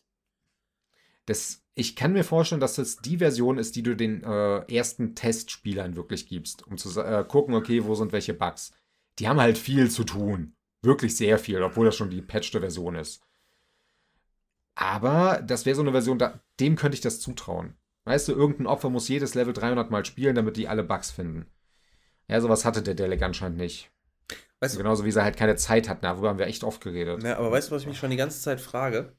Das, 1.27 1.63
ich 1.75 1.95
kann 1.95 2.13
mir 2.13 2.25
vorstellen, 2.25 2.61
dass 2.61 2.75
das 2.75 2.97
die 2.97 3.19
Version 3.19 3.59
ist, 3.59 3.77
die 3.77 3.83
du 3.83 3.95
den 3.95 4.25
äh, 4.25 4.75
ersten 4.75 5.15
Testspielern 5.15 5.95
wirklich 5.95 6.27
gibst, 6.27 6.67
um 6.67 6.77
zu 6.77 7.01
äh, 7.01 7.25
gucken, 7.27 7.55
okay, 7.55 7.85
wo 7.85 7.95
sind 7.95 8.13
welche 8.13 8.35
Bugs. 8.35 8.73
Die 9.19 9.29
haben 9.29 9.41
halt 9.41 9.59
viel 9.59 9.91
zu 9.91 10.05
tun. 10.05 10.57
Wirklich 10.83 11.17
sehr 11.17 11.39
viel, 11.39 11.63
obwohl 11.63 11.87
das 11.87 11.97
schon 11.97 12.11
die 12.11 12.23
patchte 12.23 12.61
Version 12.61 12.95
ist. 12.95 13.23
Aber 14.81 15.43
das 15.45 15.67
wäre 15.67 15.75
so 15.75 15.83
eine 15.83 15.91
Version, 15.91 16.21
da, 16.21 16.41
dem 16.61 16.77
könnte 16.77 16.95
ich 16.95 17.01
das 17.01 17.19
zutrauen. 17.19 17.75
Weißt 18.05 18.29
du, 18.29 18.33
irgendein 18.33 18.69
Opfer 18.69 18.91
muss 18.91 19.09
jedes 19.09 19.35
Level 19.35 19.53
300 19.53 19.91
Mal 19.91 20.05
spielen, 20.05 20.37
damit 20.37 20.57
die 20.57 20.69
alle 20.69 20.85
Bugs 20.85 21.11
finden. 21.11 21.47
Ja, 22.29 22.41
sowas 22.41 22.65
hatte 22.65 22.81
der 22.81 22.95
Delic 22.95 23.21
anscheinend 23.23 23.59
nicht. 23.59 23.91
Weißt 24.61 24.75
du, 24.75 24.79
Genauso 24.79 25.05
wie 25.05 25.11
sie 25.11 25.21
halt 25.21 25.37
keine 25.37 25.57
Zeit 25.57 25.89
hatten, 25.89 26.03
darüber 26.03 26.29
haben 26.29 26.39
wir 26.39 26.47
echt 26.47 26.63
oft 26.63 26.81
geredet. 26.81 27.25
Ja, 27.25 27.39
aber 27.39 27.51
weißt 27.51 27.71
du, 27.71 27.75
was 27.75 27.83
ich 27.83 27.89
mich 27.89 27.99
schon 27.99 28.11
die 28.11 28.17
ganze 28.17 28.41
Zeit 28.41 28.61
frage? 28.61 29.17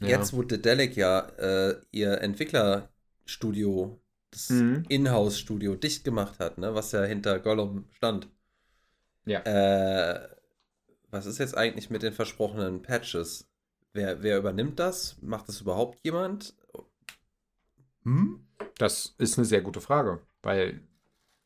Ja. 0.00 0.08
Jetzt, 0.08 0.32
wo 0.32 0.42
Dedelic 0.42 0.96
ja 0.96 1.28
äh, 1.38 1.76
ihr 1.92 2.20
Entwicklerstudio, 2.20 4.00
das 4.32 4.50
mhm. 4.50 4.82
Inhouse-Studio 4.88 5.76
dicht 5.76 6.02
gemacht 6.02 6.40
hat, 6.40 6.58
ne, 6.58 6.74
was 6.74 6.90
ja 6.90 7.04
hinter 7.04 7.38
Gollum 7.38 7.84
stand. 7.92 8.28
Ja. 9.26 9.42
Äh, 9.42 10.28
was 11.12 11.26
ist 11.26 11.38
jetzt 11.38 11.56
eigentlich 11.56 11.88
mit 11.88 12.02
den 12.02 12.12
versprochenen 12.12 12.82
Patches? 12.82 13.51
Wer, 13.92 14.22
wer 14.22 14.38
übernimmt 14.38 14.78
das? 14.78 15.16
Macht 15.20 15.48
das 15.48 15.60
überhaupt 15.60 15.98
jemand? 16.02 16.54
Hm? 18.04 18.46
Das 18.78 19.14
ist 19.18 19.38
eine 19.38 19.44
sehr 19.44 19.60
gute 19.60 19.80
Frage, 19.80 20.20
weil 20.42 20.80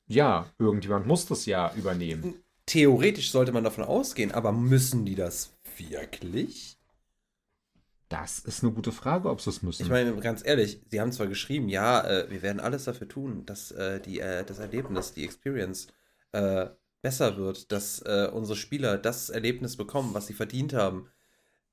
ja, 0.07 0.47
irgendjemand 0.59 1.07
muss 1.07 1.27
das 1.27 1.47
ja 1.47 1.75
übernehmen. 1.75 2.35
Theoretisch 2.67 3.31
sollte 3.31 3.53
man 3.53 3.65
davon 3.65 3.85
ausgehen, 3.85 4.33
aber 4.33 4.53
müssen 4.53 5.05
die 5.05 5.15
das 5.15 5.57
wirklich? 5.77 6.79
Das 8.09 8.39
ist 8.39 8.63
eine 8.63 8.73
gute 8.73 8.93
Frage, 8.93 9.29
ob 9.29 9.41
sie 9.41 9.51
es 9.51 9.63
müssen. 9.63 9.83
Ich 9.83 9.89
meine, 9.89 10.15
ganz 10.17 10.45
ehrlich, 10.45 10.81
sie 10.89 11.01
haben 11.01 11.11
zwar 11.11 11.27
geschrieben, 11.27 11.69
ja, 11.69 12.03
äh, 12.03 12.31
wir 12.31 12.43
werden 12.43 12.61
alles 12.61 12.85
dafür 12.85 13.09
tun, 13.09 13.45
dass 13.47 13.73
äh, 13.73 14.01
die, 14.01 14.21
äh, 14.21 14.45
das 14.45 14.61
Erlebnis, 14.61 15.13
die 15.13 15.25
Experience 15.25 15.89
äh, 16.31 16.69
besser 17.03 17.37
wird, 17.37 17.73
dass 17.73 18.01
äh, 18.03 18.31
unsere 18.33 18.57
Spieler 18.57 18.97
das 18.97 19.29
Erlebnis 19.29 19.77
bekommen, 19.77 20.15
was 20.15 20.29
sie 20.29 20.35
verdient 20.35 20.73
haben. 20.73 21.09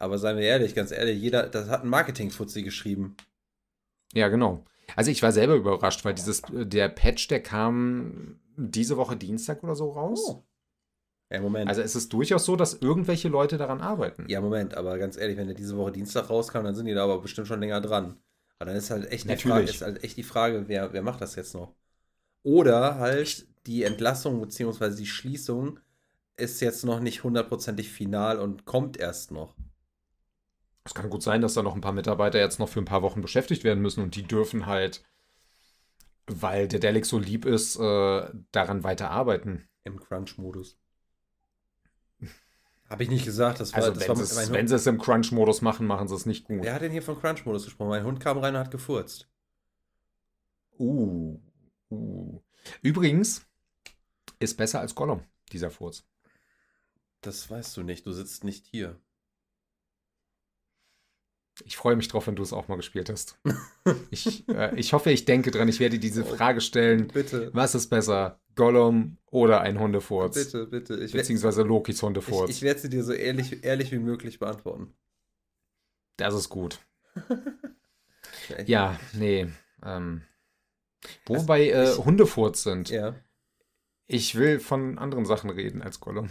Aber 0.03 0.17
seien 0.17 0.35
wir 0.35 0.43
ehrlich, 0.43 0.75
ganz 0.75 0.91
ehrlich, 0.91 1.17
jeder, 1.21 1.47
das 1.47 1.69
hat 1.69 1.83
ein 1.83 1.89
Marketing-Fuzzi 1.89 2.61
geschrieben. 2.61 3.15
Ja, 4.13 4.27
genau. 4.27 4.65
Also 4.97 5.11
ich 5.11 5.23
war 5.23 5.31
selber 5.31 5.55
überrascht, 5.55 6.03
weil 6.03 6.13
dieses, 6.13 6.41
der 6.51 6.89
Patch, 6.89 7.29
der 7.29 7.41
kam 7.41 8.37
diese 8.57 8.97
Woche 8.97 9.15
Dienstag 9.15 9.63
oder 9.63 9.75
so 9.75 9.91
raus. 9.91 10.19
Oh. 10.27 10.43
Ja, 11.31 11.39
Moment. 11.39 11.69
Also 11.69 11.81
es 11.81 11.95
ist 11.95 12.11
durchaus 12.11 12.43
so, 12.43 12.57
dass 12.57 12.73
irgendwelche 12.73 13.29
Leute 13.29 13.57
daran 13.57 13.79
arbeiten. 13.79 14.25
Ja, 14.27 14.41
Moment, 14.41 14.75
aber 14.75 14.97
ganz 14.97 15.15
ehrlich, 15.15 15.37
wenn 15.37 15.47
der 15.47 15.55
diese 15.55 15.77
Woche 15.77 15.93
Dienstag 15.93 16.29
rauskam, 16.29 16.63
dann 16.63 16.75
sind 16.75 16.85
die 16.85 16.93
da 16.93 17.05
aber 17.05 17.21
bestimmt 17.21 17.47
schon 17.47 17.61
länger 17.61 17.79
dran. 17.79 18.17
Aber 18.59 18.65
dann 18.65 18.75
ist 18.75 18.91
halt 18.91 19.09
echt 19.09 19.29
die 19.29 19.37
Frage, 19.37 19.63
ist 19.63 19.81
halt 19.81 20.03
echt 20.03 20.17
die 20.17 20.23
Frage, 20.23 20.65
wer, 20.67 20.91
wer 20.91 21.01
macht 21.01 21.21
das 21.21 21.35
jetzt 21.35 21.55
noch? 21.55 21.73
Oder 22.43 22.99
halt 22.99 23.47
die 23.65 23.83
Entlassung 23.83 24.41
bzw. 24.41 24.95
die 24.95 25.07
Schließung 25.07 25.79
ist 26.35 26.59
jetzt 26.59 26.83
noch 26.83 26.99
nicht 26.99 27.23
hundertprozentig 27.23 27.89
final 27.89 28.37
und 28.39 28.65
kommt 28.65 28.97
erst 28.97 29.31
noch. 29.31 29.55
Es 30.85 30.93
kann 30.93 31.09
gut 31.09 31.23
sein, 31.23 31.41
dass 31.41 31.53
da 31.53 31.63
noch 31.63 31.75
ein 31.75 31.81
paar 31.81 31.93
Mitarbeiter 31.93 32.39
jetzt 32.39 32.59
noch 32.59 32.69
für 32.69 32.79
ein 32.79 32.85
paar 32.85 33.01
Wochen 33.01 33.21
beschäftigt 33.21 33.63
werden 33.63 33.81
müssen 33.81 34.03
und 34.03 34.15
die 34.15 34.23
dürfen 34.23 34.65
halt, 34.65 35.03
weil 36.27 36.67
der 36.67 36.79
Delic 36.79 37.05
so 37.05 37.19
lieb 37.19 37.45
ist, 37.45 37.77
äh, 37.77 38.29
daran 38.51 38.83
weiter 38.83 39.09
arbeiten. 39.09 39.67
Im 39.85 39.99
Crunch-Modus. 39.99 40.77
Habe 42.89 43.03
ich 43.03 43.09
nicht 43.09 43.25
gesagt. 43.25 43.59
Das 43.59 43.73
war, 43.73 43.79
also 43.79 43.91
das 43.91 44.01
wenn, 44.01 44.15
war 44.15 44.23
es, 44.23 44.51
wenn 44.51 44.67
sie 44.67 44.75
es 44.75 44.85
im 44.85 44.99
Crunch-Modus 44.99 45.61
machen, 45.61 45.87
machen 45.87 46.07
sie 46.07 46.15
es 46.15 46.25
nicht 46.25 46.45
gut. 46.45 46.61
Wer 46.61 46.73
hat 46.73 46.81
denn 46.81 46.91
hier 46.91 47.01
von 47.01 47.19
Crunch-Modus 47.19 47.65
gesprochen? 47.65 47.89
Mein 47.89 48.03
Hund 48.03 48.19
kam 48.19 48.37
rein 48.37 48.53
und 48.53 48.59
hat 48.59 48.71
gefurzt. 48.71 49.29
Uh, 50.77 51.39
uh. 51.89 52.41
Übrigens 52.81 53.45
ist 54.39 54.57
besser 54.57 54.79
als 54.79 54.95
Gollum, 54.95 55.23
dieser 55.51 55.71
Furz. 55.71 56.05
Das 57.21 57.49
weißt 57.49 57.77
du 57.77 57.83
nicht. 57.83 58.05
Du 58.05 58.11
sitzt 58.11 58.43
nicht 58.43 58.67
hier. 58.67 58.99
Ich 61.65 61.77
freue 61.77 61.95
mich 61.95 62.07
drauf, 62.07 62.27
wenn 62.27 62.35
du 62.35 62.43
es 62.43 62.53
auch 62.53 62.67
mal 62.67 62.77
gespielt 62.77 63.09
hast. 63.09 63.39
ich, 64.09 64.47
äh, 64.49 64.75
ich 64.75 64.93
hoffe, 64.93 65.11
ich 65.11 65.25
denke 65.25 65.51
dran. 65.51 65.67
Ich 65.67 65.79
werde 65.79 65.99
diese 65.99 66.23
oh, 66.23 66.35
Frage 66.35 66.61
stellen. 66.61 67.07
Bitte. 67.07 67.51
Was 67.53 67.75
ist 67.75 67.89
besser, 67.89 68.39
Gollum 68.55 69.17
oder 69.29 69.61
ein 69.61 69.79
Hundefurz? 69.79 70.35
Bitte, 70.35 70.65
bitte. 70.65 70.95
Ich 70.95 71.11
Beziehungsweise 71.11 71.61
Lokis 71.61 72.01
Hundefurz. 72.01 72.49
Ich, 72.49 72.57
ich 72.57 72.61
werde 72.63 72.79
sie 72.79 72.89
dir 72.89 73.03
so 73.03 73.13
ehrlich, 73.13 73.63
ehrlich 73.63 73.91
wie 73.91 73.99
möglich 73.99 74.39
beantworten. 74.39 74.93
Das 76.17 76.33
ist 76.33 76.49
gut. 76.49 76.79
ja, 78.65 78.99
nee. 79.13 79.47
Ähm, 79.83 80.23
wo 81.25 81.35
wir 81.35 81.43
bei 81.43 81.69
äh, 81.69 81.95
Hundefurz 81.97 82.63
sind. 82.63 82.89
Ja. 82.89 83.15
Ich 84.07 84.35
will 84.35 84.59
von 84.59 84.97
anderen 84.97 85.25
Sachen 85.25 85.49
reden 85.49 85.81
als 85.81 85.99
Gollum. 85.99 86.29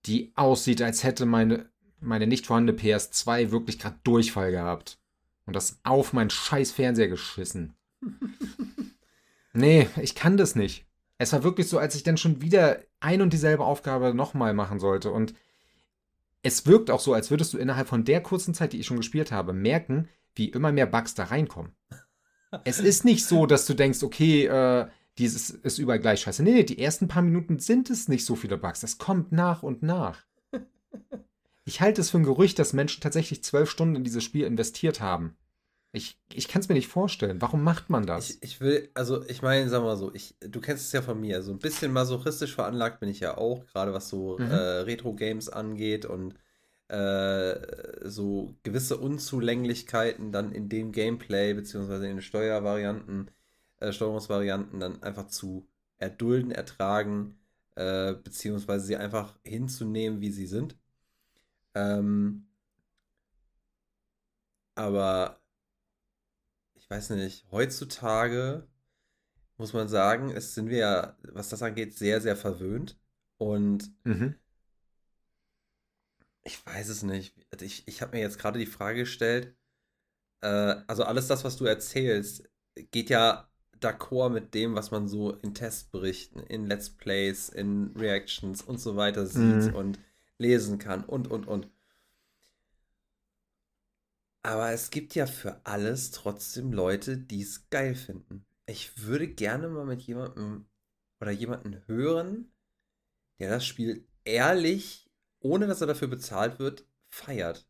die 0.05 0.31
aussieht, 0.35 0.83
als 0.83 1.03
hätte 1.03 1.25
meine 1.25 1.71
meine 2.01 2.27
nicht 2.27 2.45
vorhandene 2.45 2.77
PS2 2.77 3.51
wirklich 3.51 3.79
gerade 3.79 3.99
Durchfall 4.03 4.51
gehabt. 4.51 4.99
Und 5.45 5.55
das 5.55 5.79
auf 5.83 6.13
meinen 6.13 6.29
scheiß 6.29 6.71
Fernseher 6.71 7.07
geschissen. 7.07 7.73
nee, 9.53 9.89
ich 10.01 10.15
kann 10.15 10.37
das 10.37 10.55
nicht. 10.55 10.85
Es 11.17 11.33
war 11.33 11.43
wirklich 11.43 11.67
so, 11.67 11.79
als 11.79 11.95
ich 11.95 12.03
dann 12.03 12.17
schon 12.17 12.41
wieder 12.41 12.79
ein 12.99 13.21
und 13.21 13.33
dieselbe 13.33 13.65
Aufgabe 13.65 14.13
nochmal 14.13 14.53
machen 14.53 14.79
sollte. 14.79 15.11
Und 15.11 15.33
es 16.43 16.65
wirkt 16.65 16.91
auch 16.91 16.99
so, 16.99 17.13
als 17.13 17.29
würdest 17.29 17.53
du 17.53 17.57
innerhalb 17.57 17.87
von 17.87 18.05
der 18.05 18.21
kurzen 18.21 18.53
Zeit, 18.53 18.73
die 18.73 18.79
ich 18.79 18.85
schon 18.85 18.97
gespielt 18.97 19.31
habe, 19.31 19.53
merken, 19.53 20.07
wie 20.35 20.49
immer 20.49 20.71
mehr 20.71 20.85
Bugs 20.85 21.15
da 21.15 21.25
reinkommen. 21.25 21.73
es 22.63 22.79
ist 22.79 23.03
nicht 23.03 23.25
so, 23.25 23.45
dass 23.45 23.65
du 23.65 23.73
denkst, 23.73 24.03
okay, 24.03 24.45
äh, 24.45 24.87
dieses 25.17 25.49
ist 25.49 25.79
überall 25.79 25.99
gleich 25.99 26.21
scheiße. 26.21 26.41
Nee, 26.43 26.53
nee, 26.53 26.63
die 26.63 26.79
ersten 26.79 27.09
paar 27.09 27.21
Minuten 27.21 27.59
sind 27.59 27.89
es 27.89 28.07
nicht 28.07 28.25
so 28.25 28.35
viele 28.35 28.57
Bugs. 28.57 28.79
Das 28.79 28.97
kommt 28.97 29.31
nach 29.33 29.63
und 29.63 29.83
nach. 29.83 30.23
Ich 31.69 31.81
halte 31.81 32.01
es 32.01 32.09
für 32.09 32.17
ein 32.17 32.23
Gerücht, 32.23 32.57
dass 32.57 32.73
Menschen 32.73 32.99
tatsächlich 32.99 33.43
zwölf 33.43 33.69
Stunden 33.69 33.97
in 33.97 34.03
dieses 34.03 34.23
Spiel 34.23 34.43
investiert 34.43 35.01
haben. 35.01 35.37
Ich, 35.91 36.19
ich 36.33 36.47
kann 36.47 36.61
es 36.61 36.67
mir 36.67 36.73
nicht 36.73 36.87
vorstellen. 36.87 37.43
Warum 37.43 37.63
macht 37.63 37.91
man 37.91 38.07
das? 38.07 38.31
Ich, 38.31 38.37
ich 38.41 38.59
will, 38.59 38.89
also 38.95 39.23
ich 39.27 39.43
meine, 39.43 39.69
sag 39.69 39.83
mal 39.83 39.95
so, 39.95 40.11
ich, 40.11 40.35
du 40.39 40.61
kennst 40.61 40.87
es 40.87 40.91
ja 40.93 41.03
von 41.03 41.21
mir, 41.21 41.43
so 41.43 41.51
ein 41.51 41.59
bisschen 41.59 41.93
masochistisch 41.93 42.55
veranlagt 42.55 42.99
bin 42.99 43.07
ich 43.07 43.19
ja 43.19 43.37
auch, 43.37 43.67
gerade 43.67 43.93
was 43.93 44.09
so 44.09 44.39
mhm. 44.39 44.49
äh, 44.49 44.55
Retro-Games 44.55 45.49
angeht 45.49 46.07
und 46.07 46.33
äh, 46.87 47.55
so 48.03 48.55
gewisse 48.63 48.97
Unzulänglichkeiten 48.97 50.31
dann 50.31 50.51
in 50.51 50.69
dem 50.69 50.91
Gameplay 50.91 51.53
beziehungsweise 51.53 52.07
in 52.07 52.15
den 52.15 52.23
Steuervarianten, 52.23 53.29
äh, 53.79 53.91
Steuerungsvarianten 53.91 54.79
dann 54.79 55.03
einfach 55.03 55.27
zu 55.27 55.67
erdulden, 55.99 56.49
ertragen, 56.49 57.37
äh, 57.75 58.15
beziehungsweise 58.15 58.87
sie 58.87 58.97
einfach 58.97 59.37
hinzunehmen, 59.43 60.19
wie 60.19 60.31
sie 60.31 60.47
sind. 60.47 60.75
Ähm, 61.79 62.47
aber 64.75 65.39
ich 66.75 66.89
weiß 66.89 67.11
nicht, 67.11 67.45
heutzutage 67.51 68.67
muss 69.57 69.73
man 69.73 69.87
sagen, 69.87 70.31
es 70.31 70.55
sind 70.55 70.69
wir 70.69 70.77
ja, 70.77 71.17
was 71.23 71.49
das 71.49 71.61
angeht, 71.61 71.97
sehr, 71.97 72.21
sehr 72.21 72.35
verwöhnt. 72.35 72.97
Und 73.37 73.91
mhm. 74.03 74.35
ich 76.43 76.65
weiß 76.65 76.89
es 76.89 77.03
nicht. 77.03 77.35
Also 77.51 77.65
ich, 77.65 77.87
ich 77.87 78.01
habe 78.01 78.15
mir 78.15 78.21
jetzt 78.21 78.39
gerade 78.39 78.59
die 78.59 78.65
Frage 78.65 79.01
gestellt, 79.01 79.55
äh, 80.41 80.75
also 80.87 81.03
alles 81.03 81.27
das, 81.27 81.43
was 81.43 81.57
du 81.57 81.65
erzählst, 81.65 82.49
geht 82.91 83.09
ja 83.09 83.49
d'accord 83.81 84.29
mit 84.29 84.53
dem, 84.53 84.75
was 84.75 84.91
man 84.91 85.07
so 85.07 85.33
in 85.33 85.53
Testberichten, 85.53 86.41
in 86.43 86.67
Let's 86.67 86.89
Plays, 86.89 87.49
in 87.49 87.93
Reactions 87.97 88.61
und 88.61 88.79
so 88.79 88.95
weiter 88.95 89.25
sieht 89.25 89.71
mhm. 89.71 89.75
und 89.75 89.99
lesen 90.39 90.79
kann 90.79 91.03
und, 91.03 91.27
und, 91.27 91.47
und. 91.47 91.69
Aber 94.41 94.71
es 94.71 94.89
gibt 94.89 95.13
ja 95.15 95.27
für 95.27 95.61
alles 95.65 96.11
trotzdem 96.11 96.71
Leute, 96.71 97.17
die 97.17 97.41
es 97.41 97.69
geil 97.69 97.93
finden. 97.93 98.45
Ich 98.65 99.03
würde 99.03 99.27
gerne 99.27 99.67
mal 99.67 99.85
mit 99.85 100.01
jemandem 100.01 100.65
oder 101.19 101.31
jemanden 101.31 101.81
hören, 101.87 102.51
der 103.39 103.49
das 103.49 103.65
Spiel 103.65 104.07
ehrlich, 104.23 105.09
ohne 105.39 105.67
dass 105.67 105.81
er 105.81 105.87
dafür 105.87 106.07
bezahlt 106.07 106.59
wird, 106.59 106.85
feiert. 107.09 107.67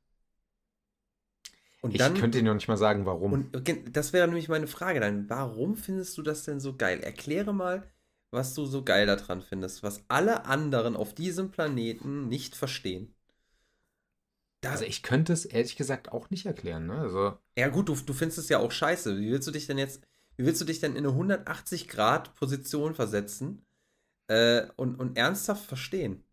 Und 1.82 1.92
ich 1.92 1.98
dann, 1.98 2.14
könnte 2.16 2.38
dir 2.38 2.44
noch 2.44 2.54
nicht 2.54 2.68
mal 2.68 2.78
sagen, 2.78 3.06
warum. 3.06 3.34
Und 3.34 3.96
das 3.96 4.14
wäre 4.14 4.28
nämlich 4.28 4.50
meine 4.50 4.68
Frage 4.68 5.00
dann. 5.00 5.30
Warum 5.30 5.76
findest 5.78 6.18
du 6.18 6.22
das 6.22 6.44
denn 6.44 6.60
so 6.60 6.76
geil? 6.76 7.00
Erkläre 7.00 7.54
mal, 7.54 7.90
was 8.32 8.54
du 8.54 8.66
so 8.66 8.84
geil 8.84 9.06
daran 9.06 9.42
findest, 9.42 9.84
was 9.84 10.04
alle 10.08 10.46
anderen 10.46 10.96
auf 10.96 11.14
diesem 11.14 11.52
Planeten 11.52 12.28
nicht 12.28 12.56
verstehen. 12.56 13.14
Da, 14.62 14.72
also 14.72 14.84
ich 14.84 15.04
könnte 15.04 15.34
es 15.34 15.46
ehrlich 15.46 15.78
gesagt 15.78 16.12
auch 16.12 16.30
nicht 16.30 16.46
erklären, 16.46 16.88
ne? 16.88 16.96
Also 16.96 17.38
ja 17.58 17.70
gut, 17.70 17.88
du, 17.88 17.96
du 17.96 18.14
findest 18.14 18.40
es 18.40 18.50
ja 18.50 18.60
auch 18.60 18.72
scheiße. 18.72 19.18
Wie 19.18 19.32
willst 19.32 19.48
du 19.48 19.52
dich 19.52 19.68
denn 19.68 19.78
jetzt, 19.78 20.02
wie 20.36 20.46
willst 20.46 20.60
du 20.62 20.66
dich 20.66 20.80
denn 20.80 20.92
in 20.96 21.06
eine 21.06 21.10
180 21.10 21.88
Grad 21.88 22.36
Position 22.36 22.94
versetzen 22.94 23.66
äh, 24.28 24.68
und, 24.76 24.96
und 24.96 25.18
ernsthaft 25.18 25.66
verstehen? 25.66 26.24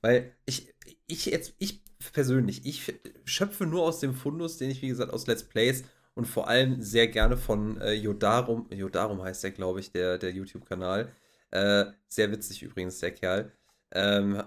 Weil 0.00 0.34
ich, 0.46 0.74
ich 1.06 1.26
jetzt, 1.26 1.54
ich 1.58 1.84
persönlich, 2.12 2.66
ich 2.66 2.92
schöpfe 3.24 3.66
nur 3.66 3.82
aus 3.82 4.00
dem 4.00 4.14
Fundus, 4.14 4.58
den 4.58 4.70
ich, 4.70 4.82
wie 4.82 4.88
gesagt, 4.88 5.12
aus 5.12 5.26
Let's 5.26 5.44
Plays 5.44 5.84
und 6.14 6.26
vor 6.26 6.48
allem 6.48 6.80
sehr 6.82 7.08
gerne 7.08 7.36
von 7.36 7.80
äh, 7.80 7.92
Yodarum, 7.92 8.68
Yodarum 8.70 9.22
heißt 9.22 9.44
der, 9.44 9.52
glaube 9.52 9.80
ich, 9.80 9.92
der, 9.92 10.18
der 10.18 10.32
YouTube-Kanal. 10.32 11.12
Äh, 11.50 11.86
sehr 12.08 12.30
witzig 12.30 12.62
übrigens, 12.62 12.98
der 12.98 13.12
Kerl. 13.12 13.52
Ähm, 13.92 14.42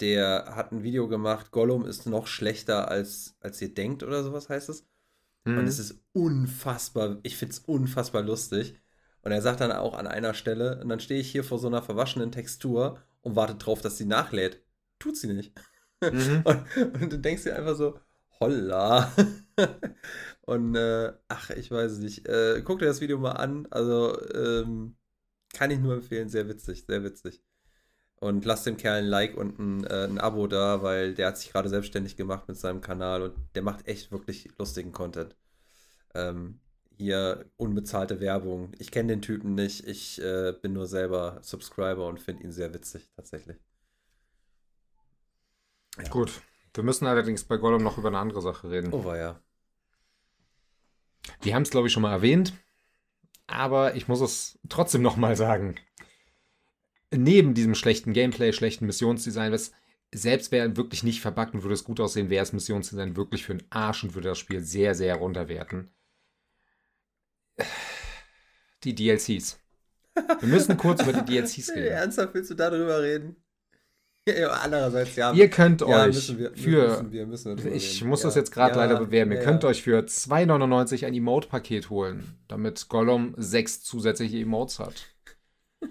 der 0.00 0.56
hat 0.56 0.72
ein 0.72 0.82
Video 0.82 1.06
gemacht, 1.08 1.52
Gollum 1.52 1.84
ist 1.84 2.06
noch 2.06 2.26
schlechter 2.26 2.88
als, 2.88 3.36
als 3.40 3.62
ihr 3.62 3.72
denkt 3.72 4.02
oder 4.02 4.24
sowas 4.24 4.48
heißt 4.48 4.68
es. 4.68 4.88
Mhm. 5.44 5.58
Und 5.58 5.66
es 5.66 5.78
ist 5.78 6.02
unfassbar, 6.12 7.18
ich 7.22 7.36
finde 7.36 7.52
es 7.52 7.60
unfassbar 7.60 8.22
lustig. 8.22 8.74
Und 9.22 9.30
er 9.30 9.42
sagt 9.42 9.60
dann 9.60 9.70
auch 9.70 9.96
an 9.96 10.08
einer 10.08 10.34
Stelle, 10.34 10.80
und 10.80 10.88
dann 10.88 10.98
stehe 10.98 11.20
ich 11.20 11.30
hier 11.30 11.44
vor 11.44 11.58
so 11.58 11.68
einer 11.68 11.82
verwaschenen 11.82 12.32
Textur 12.32 12.98
und 13.20 13.36
warte 13.36 13.54
drauf, 13.54 13.80
dass 13.80 13.96
sie 13.96 14.04
nachlädt. 14.04 14.60
Tut 14.98 15.16
sie 15.16 15.32
nicht. 15.32 15.52
Mhm. 16.00 16.42
und, 16.44 17.02
und, 17.02 17.12
du 17.12 17.18
denkst 17.18 17.44
dir 17.44 17.56
einfach 17.56 17.76
so, 17.76 18.00
holla. 18.40 19.12
und 20.42 20.74
äh, 20.74 21.12
ach, 21.28 21.50
ich 21.50 21.70
weiß 21.70 21.92
es 21.92 21.98
nicht. 21.98 22.26
Äh, 22.26 22.62
guck 22.64 22.80
dir 22.80 22.86
das 22.86 23.00
Video 23.00 23.18
mal 23.18 23.32
an. 23.32 23.68
Also 23.70 24.20
ähm, 24.32 24.96
kann 25.52 25.70
ich 25.70 25.78
nur 25.78 25.94
empfehlen. 25.94 26.28
Sehr 26.28 26.48
witzig, 26.48 26.84
sehr 26.86 27.04
witzig. 27.04 27.42
Und 28.16 28.44
lasst 28.44 28.66
dem 28.66 28.76
Kerl 28.76 28.98
ein 28.98 29.06
Like 29.06 29.36
und 29.36 29.58
ein, 29.58 29.84
äh, 29.84 30.04
ein 30.04 30.18
Abo 30.18 30.46
da, 30.46 30.82
weil 30.82 31.14
der 31.14 31.28
hat 31.28 31.38
sich 31.38 31.50
gerade 31.50 31.68
selbstständig 31.68 32.16
gemacht 32.16 32.46
mit 32.46 32.56
seinem 32.56 32.80
Kanal 32.80 33.22
und 33.22 33.34
der 33.54 33.62
macht 33.62 33.88
echt 33.88 34.12
wirklich 34.12 34.48
lustigen 34.58 34.92
Content. 34.92 35.36
Ähm, 36.14 36.60
hier 36.96 37.50
unbezahlte 37.56 38.20
Werbung. 38.20 38.72
Ich 38.78 38.92
kenne 38.92 39.08
den 39.08 39.22
Typen 39.22 39.54
nicht. 39.54 39.86
Ich 39.88 40.22
äh, 40.22 40.52
bin 40.52 40.72
nur 40.72 40.86
selber 40.86 41.38
Subscriber 41.42 42.06
und 42.06 42.20
finde 42.20 42.44
ihn 42.44 42.52
sehr 42.52 42.72
witzig, 42.72 43.10
tatsächlich. 43.16 43.56
Ja. 45.98 46.08
Gut. 46.08 46.42
Wir 46.74 46.84
müssen 46.84 47.06
allerdings 47.06 47.44
bei 47.44 47.56
Gollum 47.56 47.82
noch 47.82 47.98
über 47.98 48.08
eine 48.08 48.18
andere 48.18 48.40
Sache 48.40 48.70
reden. 48.70 48.92
Oh, 48.92 49.04
war 49.04 49.16
ja. 49.16 49.40
Wir 51.40 51.54
haben 51.54 51.62
es, 51.62 51.70
glaube 51.70 51.88
ich, 51.88 51.92
schon 51.92 52.02
mal 52.02 52.12
erwähnt. 52.12 52.52
Aber 53.46 53.94
ich 53.94 54.08
muss 54.08 54.20
es 54.20 54.58
trotzdem 54.68 55.02
noch 55.02 55.16
mal 55.16 55.36
sagen 55.36 55.76
neben 57.14 57.54
diesem 57.54 57.74
schlechten 57.74 58.12
Gameplay, 58.12 58.52
schlechten 58.52 58.86
Missionsdesign, 58.86 59.52
was 59.52 59.72
selbst 60.14 60.52
wäre 60.52 60.76
wirklich 60.76 61.02
nicht 61.02 61.20
verbuggt 61.20 61.54
und 61.54 61.62
würde 61.62 61.74
es 61.74 61.84
gut 61.84 62.00
aussehen, 62.00 62.30
wäre 62.30 62.42
das 62.42 62.52
Missionsdesign 62.52 63.16
wirklich 63.16 63.44
für 63.44 63.54
den 63.54 63.66
Arsch 63.70 64.04
und 64.04 64.14
würde 64.14 64.28
das 64.28 64.38
Spiel 64.38 64.60
sehr, 64.60 64.94
sehr 64.94 65.16
runterwerten. 65.16 65.90
Die 68.84 68.94
DLCs. 68.94 69.58
Wir 70.40 70.48
müssen 70.48 70.76
kurz 70.76 71.02
über 71.02 71.12
die 71.12 71.24
DLCs 71.24 71.70
reden. 71.74 71.86
Ernsthaft 71.86 72.34
willst 72.34 72.50
du 72.50 72.54
darüber 72.54 73.00
reden? 73.02 73.41
Ja, 74.28 74.50
andererseits, 74.50 75.16
ja. 75.16 75.32
Ihr 75.32 75.50
könnt 75.50 75.80
ja, 75.80 76.04
euch 76.04 76.14
müssen 76.14 76.38
wir, 76.38 76.52
für. 76.54 76.88
Müssen 76.88 77.12
wir, 77.12 77.26
müssen 77.26 77.64
wir 77.64 77.72
ich 77.72 78.00
reden. 78.00 78.08
muss 78.08 78.22
ja. 78.22 78.28
das 78.28 78.36
jetzt 78.36 78.52
gerade 78.52 78.76
ja, 78.76 78.84
leider 78.84 79.00
bewerben. 79.00 79.32
Ihr 79.32 79.40
könnt 79.40 79.64
euch 79.64 79.82
für 79.82 79.98
2,99 79.98 81.06
ein 81.06 81.14
Emote-Paket 81.14 81.90
holen, 81.90 82.38
damit 82.46 82.88
Gollum 82.88 83.34
sechs 83.36 83.82
zusätzliche 83.82 84.38
Emotes 84.38 84.78
hat 84.78 85.06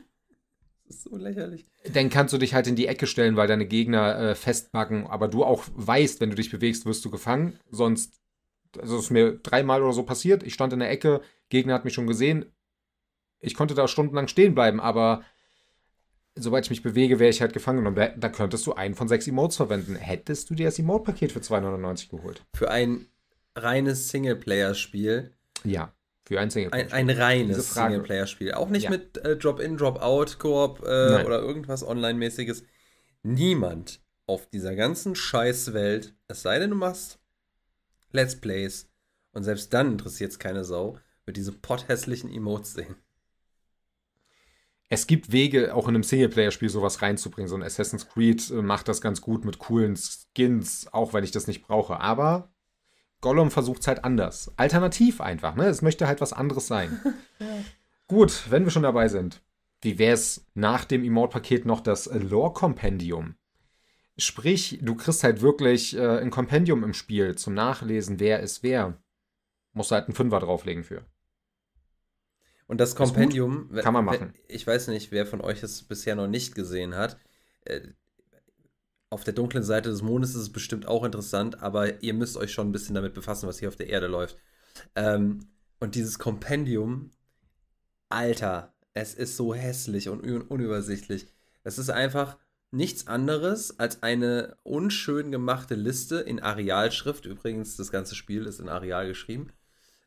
ist 0.87 1.03
so 1.03 1.17
lächerlich. 1.17 1.65
Dann 1.93 2.09
kannst 2.09 2.33
du 2.33 2.37
dich 2.37 2.53
halt 2.53 2.67
in 2.67 2.77
die 2.77 2.87
Ecke 2.87 3.05
stellen, 3.05 3.35
weil 3.35 3.47
deine 3.47 3.65
Gegner 3.65 4.17
äh, 4.17 4.35
festbacken, 4.35 5.07
aber 5.07 5.27
du 5.27 5.43
auch 5.43 5.65
weißt, 5.73 6.21
wenn 6.21 6.29
du 6.29 6.35
dich 6.35 6.51
bewegst, 6.51 6.85
wirst 6.85 7.03
du 7.03 7.09
gefangen. 7.09 7.59
Sonst, 7.69 8.21
also 8.79 8.97
es 8.97 9.05
ist 9.05 9.11
mir 9.11 9.39
dreimal 9.39 9.81
oder 9.81 9.93
so 9.93 10.03
passiert. 10.03 10.43
Ich 10.43 10.53
stand 10.53 10.71
in 10.71 10.79
der 10.79 10.91
Ecke, 10.91 11.21
Gegner 11.49 11.73
hat 11.73 11.83
mich 11.83 11.93
schon 11.93 12.07
gesehen. 12.07 12.45
Ich 13.39 13.55
konnte 13.55 13.73
da 13.73 13.87
stundenlang 13.87 14.27
stehen 14.27 14.53
bleiben, 14.53 14.79
aber 14.79 15.25
sobald 16.35 16.65
ich 16.65 16.69
mich 16.69 16.83
bewege, 16.83 17.19
wäre 17.19 17.29
ich 17.29 17.41
halt 17.41 17.53
gefangen. 17.53 17.85
Und 17.85 17.95
da 17.95 18.29
könntest 18.29 18.65
du 18.65 18.73
einen 18.73 18.95
von 18.95 19.07
sechs 19.07 19.27
Emotes 19.27 19.57
verwenden. 19.57 19.95
Hättest 19.95 20.49
du 20.49 20.55
dir 20.55 20.65
das 20.65 20.79
Emote-Paket 20.79 21.31
für 21.31 21.39
2,99 21.39 22.09
geholt? 22.09 22.43
Für 22.53 22.71
ein 22.71 23.07
reines 23.55 24.09
Singleplayer-Spiel. 24.09 25.31
Ja. 25.63 25.93
Für 26.25 26.39
ein 26.39 26.49
Singleplayer. 26.49 26.93
Ein, 26.93 27.09
ein 27.09 27.09
reines 27.09 27.73
Singleplayer-Spiel. 27.73 28.53
Auch 28.53 28.69
nicht 28.69 28.83
ja. 28.83 28.91
mit 28.91 29.17
äh, 29.17 29.35
Drop-In, 29.35 29.77
Drop-Out, 29.77 30.39
Koop 30.39 30.81
äh, 30.81 31.23
oder 31.25 31.41
irgendwas 31.41 31.85
Online-mäßiges. 31.85 32.63
Niemand 33.23 34.01
auf 34.27 34.47
dieser 34.47 34.75
ganzen 34.75 35.15
Scheißwelt, 35.15 36.15
es 36.27 36.41
sei 36.41 36.57
denn, 36.59 36.69
du 36.69 36.75
machst 36.75 37.19
Let's 38.11 38.39
Plays 38.39 38.89
und 39.33 39.43
selbst 39.43 39.73
dann 39.73 39.93
interessiert 39.93 40.31
es 40.31 40.39
keine 40.39 40.63
Sau, 40.63 40.97
wird 41.25 41.37
diese 41.37 41.51
potthässlichen 41.51 42.31
Emotes 42.31 42.73
sehen. 42.73 42.95
Es 44.93 45.07
gibt 45.07 45.31
Wege, 45.31 45.73
auch 45.73 45.87
in 45.87 45.95
einem 45.95 46.03
Singleplayer-Spiel 46.03 46.67
sowas 46.67 47.01
reinzubringen. 47.01 47.47
So 47.47 47.55
ein 47.55 47.63
Assassin's 47.63 48.09
Creed 48.09 48.51
äh, 48.51 48.55
macht 48.55 48.89
das 48.89 48.99
ganz 48.99 49.21
gut 49.21 49.45
mit 49.45 49.57
coolen 49.57 49.95
Skins, 49.95 50.89
auch 50.91 51.13
wenn 51.13 51.23
ich 51.23 51.31
das 51.31 51.47
nicht 51.47 51.65
brauche. 51.65 52.01
Aber 52.01 52.51
Gollum 53.21 53.51
versucht 53.51 53.79
es 53.79 53.87
halt 53.87 54.03
anders. 54.03 54.51
Alternativ 54.57 55.21
einfach, 55.21 55.55
ne? 55.55 55.67
Es 55.67 55.81
möchte 55.81 56.07
halt 56.07 56.19
was 56.19 56.33
anderes 56.33 56.67
sein. 56.67 56.99
ja. 57.39 57.47
Gut, 58.07 58.43
wenn 58.49 58.65
wir 58.65 58.71
schon 58.71 58.83
dabei 58.83 59.07
sind. 59.07 59.41
Wie 59.79 59.97
wäre 59.97 60.13
es 60.13 60.45
nach 60.55 60.83
dem 60.83 61.05
Emote-Paket 61.05 61.65
noch 61.65 61.79
das 61.79 62.07
Lore-Kompendium? 62.07 63.35
Sprich, 64.17 64.79
du 64.81 64.95
kriegst 64.95 65.23
halt 65.23 65.41
wirklich 65.41 65.95
äh, 65.95 66.19
ein 66.19 66.31
Kompendium 66.31 66.83
im 66.83 66.93
Spiel 66.93 67.35
zum 67.35 67.53
Nachlesen, 67.53 68.19
wer 68.19 68.41
ist 68.41 68.61
wer. 68.61 69.01
Musst 69.71 69.91
du 69.91 69.95
halt 69.95 70.07
einen 70.07 70.15
Fünfer 70.15 70.41
drauflegen 70.41 70.83
für. 70.83 71.05
Und 72.71 72.79
das 72.79 72.95
Kompendium, 72.95 73.69
kann 73.75 73.93
man 73.93 74.05
machen. 74.05 74.33
Ich 74.47 74.65
weiß 74.65 74.87
nicht, 74.87 75.11
wer 75.11 75.25
von 75.25 75.41
euch 75.41 75.61
es 75.61 75.83
bisher 75.83 76.15
noch 76.15 76.29
nicht 76.29 76.55
gesehen 76.55 76.95
hat. 76.95 77.17
Äh, 77.65 77.81
auf 79.09 79.25
der 79.25 79.33
dunklen 79.33 79.65
Seite 79.65 79.89
des 79.89 80.01
Mondes 80.01 80.29
ist 80.29 80.43
es 80.43 80.53
bestimmt 80.53 80.87
auch 80.87 81.03
interessant, 81.03 81.61
aber 81.61 82.01
ihr 82.01 82.13
müsst 82.13 82.37
euch 82.37 82.53
schon 82.53 82.69
ein 82.69 82.71
bisschen 82.71 82.95
damit 82.95 83.13
befassen, 83.13 83.45
was 83.45 83.59
hier 83.59 83.67
auf 83.67 83.75
der 83.75 83.89
Erde 83.89 84.07
läuft. 84.07 84.37
Ähm, 84.95 85.49
und 85.81 85.95
dieses 85.95 86.17
Kompendium, 86.17 87.11
Alter, 88.07 88.73
es 88.93 89.15
ist 89.15 89.35
so 89.35 89.53
hässlich 89.53 90.07
und 90.07 90.23
un 90.23 90.41
unübersichtlich. 90.41 91.27
Es 91.65 91.77
ist 91.77 91.89
einfach 91.89 92.37
nichts 92.71 93.05
anderes 93.05 93.79
als 93.81 94.01
eine 94.01 94.55
unschön 94.63 95.29
gemachte 95.29 95.75
Liste 95.75 96.21
in 96.21 96.39
Arealschrift. 96.39 97.25
Übrigens, 97.25 97.75
das 97.75 97.91
ganze 97.91 98.15
Spiel 98.15 98.45
ist 98.45 98.61
in 98.61 98.69
Areal 98.69 99.09
geschrieben. 99.09 99.51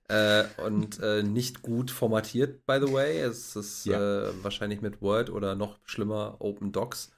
Äh, 0.08 0.44
und 0.58 1.00
äh, 1.00 1.22
nicht 1.22 1.62
gut 1.62 1.90
formatiert, 1.90 2.66
by 2.66 2.78
the 2.84 2.92
way. 2.92 3.20
Es 3.20 3.56
ist 3.56 3.86
ja. 3.86 4.28
äh, 4.28 4.32
wahrscheinlich 4.42 4.82
mit 4.82 5.00
Word 5.00 5.30
oder 5.30 5.54
noch 5.54 5.78
schlimmer 5.84 6.36
Open 6.40 6.72
Docs 6.72 7.10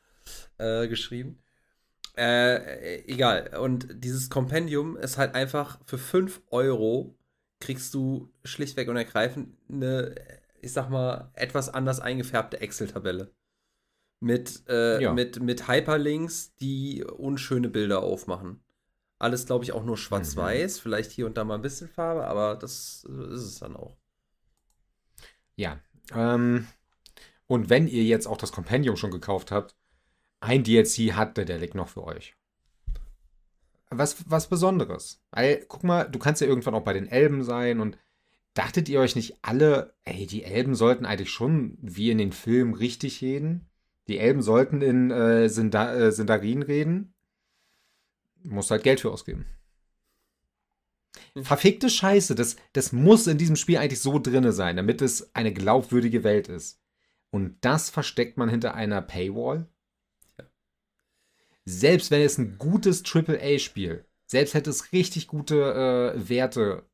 äh, 0.59 0.87
geschrieben. 0.87 1.39
Äh, 2.17 3.03
egal. 3.07 3.57
Und 3.61 3.89
dieses 3.93 4.31
Kompendium 4.31 4.97
ist 4.97 5.19
halt 5.19 5.35
einfach 5.35 5.81
für 5.85 5.99
5 5.99 6.41
Euro 6.51 7.17
kriegst 7.61 7.93
du 7.95 8.33
schlichtweg 8.45 8.89
und 8.89 8.97
ergreifend 8.97 9.57
eine, 9.69 10.15
ich 10.61 10.73
sag 10.73 10.89
mal, 10.89 11.31
etwas 11.35 11.69
anders 11.69 12.01
eingefärbte 12.01 12.61
Excel-Tabelle. 12.61 13.33
Mit, 14.21 14.63
äh, 14.69 15.03
ja. 15.03 15.13
mit, 15.13 15.41
mit 15.41 15.69
Hyperlinks, 15.69 16.55
die 16.57 17.05
unschöne 17.05 17.69
Bilder 17.69 18.03
aufmachen. 18.03 18.61
Alles, 19.19 19.47
glaube 19.47 19.65
ich, 19.65 19.73
auch 19.73 19.85
nur 19.85 19.97
schwarz-weiß, 19.97 20.77
mhm. 20.77 20.83
vielleicht 20.83 21.11
hier 21.11 21.27
und 21.27 21.37
da 21.37 21.45
mal 21.45 21.55
ein 21.55 21.63
bisschen 21.63 21.89
Farbe, 21.89 22.27
aber 22.27 22.57
das 22.57 23.05
ist 23.05 23.43
es 23.43 23.59
dann 23.59 23.77
auch. 23.77 23.97
Ja. 25.55 25.81
Ähm, 26.15 26.67
und 27.47 27.71
wenn 27.71 27.89
ihr 27.89 28.05
jetzt 28.05 28.27
auch 28.27 28.37
das 28.37 28.53
Kompendium 28.53 28.97
schon 28.97 29.11
gekauft 29.11 29.51
habt, 29.51 29.75
ein 30.41 30.65
DLC 30.65 31.15
hat 31.15 31.37
der 31.37 31.45
Delic 31.45 31.75
noch 31.75 31.89
für 31.89 32.05
euch. 32.05 32.37
Was, 33.91 34.29
was 34.29 34.49
Besonderes. 34.49 35.23
Weil, 35.31 35.65
guck 35.69 35.83
mal, 35.83 36.05
du 36.05 36.19
kannst 36.19 36.41
ja 36.41 36.47
irgendwann 36.47 36.75
auch 36.75 36.85
bei 36.85 36.93
den 36.93 37.09
Elben 37.09 37.43
sein 37.43 37.81
und 37.81 37.99
dachtet 38.55 38.89
ihr 38.89 39.01
euch 39.01 39.17
nicht 39.17 39.39
alle, 39.43 39.95
ey, 40.05 40.27
die 40.27 40.45
Elben 40.45 40.75
sollten 40.75 41.07
eigentlich 41.07 41.31
schon 41.31 41.79
wie 41.81 42.11
in 42.11 42.19
den 42.19 42.33
Filmen 42.33 42.75
richtig 42.75 43.23
reden? 43.23 43.69
Die 44.09 44.19
Elben 44.19 44.43
sollten 44.43 44.83
in 44.83 45.11
äh, 45.11 45.45
äh, 45.45 45.49
Sindarin 45.49 46.63
reden? 46.63 47.15
Musst 48.47 48.71
halt 48.71 48.83
Geld 48.83 49.01
für 49.01 49.11
ausgeben. 49.11 49.47
Hm. 51.35 51.45
Verfickte 51.45 51.91
Scheiße, 51.91 52.35
das, 52.35 52.57
das 52.73 52.93
muss 52.93 53.27
in 53.27 53.39
diesem 53.39 53.57
Spiel 53.57 53.79
eigentlich 53.79 54.01
so 54.01 54.19
drinne 54.19 54.53
sein, 54.53 54.77
damit 54.77 55.03
es 55.03 55.35
eine 55.35 55.53
glaubwürdige 55.53 56.25
Welt 56.25 56.49
ist. 56.49 56.81
Und 57.31 57.57
das 57.61 57.91
versteckt 57.91 58.39
man 58.39 58.49
hinter 58.49 58.75
einer 58.75 59.03
Paywall? 59.03 59.69
selbst 61.67 62.11
wenn 62.11 62.23
es 62.23 62.39
ein 62.39 62.57
gutes 62.59 63.03
AAA-Spiel, 63.05 64.07
selbst 64.27 64.55
hätte 64.55 64.71
es 64.71 64.93
richtig 64.93 65.27
gute 65.27 66.15
äh, 66.15 66.29
Werte, 66.29 66.89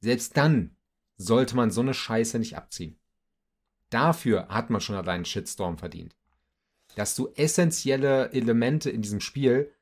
selbst 0.00 0.36
dann 0.36 0.76
sollte 1.16 1.54
man 1.54 1.70
so 1.70 1.82
eine 1.82 1.94
Scheiße 1.94 2.38
nicht 2.38 2.56
abziehen. 2.56 2.98
Dafür 3.90 4.48
hat 4.48 4.70
man 4.70 4.80
schon 4.80 4.96
allein 4.96 5.16
einen 5.16 5.24
Shitstorm 5.24 5.78
verdient. 5.78 6.16
Dass 6.96 7.14
du 7.14 7.28
essentielle 7.36 8.32
Elemente 8.32 8.90
in 8.90 9.02
diesem 9.02 9.20
Spiel 9.20 9.72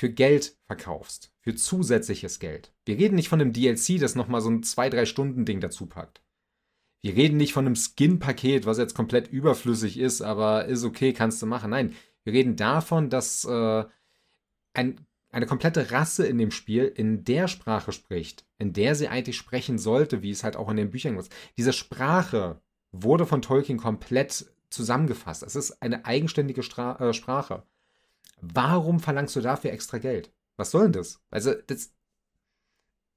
für 0.00 0.08
Geld 0.08 0.56
verkaufst, 0.64 1.30
für 1.40 1.54
zusätzliches 1.54 2.38
Geld. 2.38 2.72
Wir 2.86 2.96
reden 2.96 3.16
nicht 3.16 3.28
von 3.28 3.38
einem 3.38 3.52
DLC, 3.52 4.00
das 4.00 4.14
nochmal 4.14 4.40
so 4.40 4.48
ein 4.48 4.62
2-3 4.62 5.04
Stunden 5.04 5.44
Ding 5.44 5.60
dazu 5.60 5.84
packt. 5.84 6.22
Wir 7.02 7.14
reden 7.14 7.36
nicht 7.36 7.52
von 7.52 7.66
einem 7.66 7.76
Skin-Paket, 7.76 8.64
was 8.64 8.78
jetzt 8.78 8.94
komplett 8.94 9.28
überflüssig 9.28 9.98
ist, 9.98 10.22
aber 10.22 10.64
ist 10.64 10.84
okay, 10.84 11.12
kannst 11.12 11.42
du 11.42 11.46
machen. 11.46 11.72
Nein, 11.72 11.94
wir 12.24 12.32
reden 12.32 12.56
davon, 12.56 13.10
dass 13.10 13.44
äh, 13.44 13.84
ein 14.72 15.06
eine 15.32 15.46
komplette 15.46 15.92
Rasse 15.92 16.26
in 16.26 16.38
dem 16.38 16.50
Spiel 16.50 16.86
in 16.86 17.22
der 17.22 17.46
Sprache 17.46 17.92
spricht, 17.92 18.46
in 18.58 18.72
der 18.72 18.94
sie 18.94 19.06
eigentlich 19.06 19.36
sprechen 19.36 19.78
sollte, 19.78 20.22
wie 20.22 20.30
es 20.30 20.42
halt 20.42 20.56
auch 20.56 20.70
in 20.70 20.76
den 20.76 20.90
Büchern 20.90 21.16
ist. 21.18 21.30
Diese 21.58 21.74
Sprache 21.74 22.62
wurde 22.90 23.26
von 23.26 23.42
Tolkien 23.42 23.78
komplett 23.78 24.50
zusammengefasst. 24.70 25.42
Es 25.42 25.56
ist 25.56 25.82
eine 25.82 26.06
eigenständige 26.06 26.62
Stra 26.62 26.96
äh, 26.98 27.12
Sprache. 27.12 27.64
Warum 28.40 29.00
verlangst 29.00 29.36
du 29.36 29.40
dafür 29.40 29.72
extra 29.72 29.98
Geld? 29.98 30.32
Was 30.56 30.70
soll 30.70 30.84
denn 30.84 30.92
das? 30.92 31.20
Also, 31.30 31.54
das, 31.66 31.92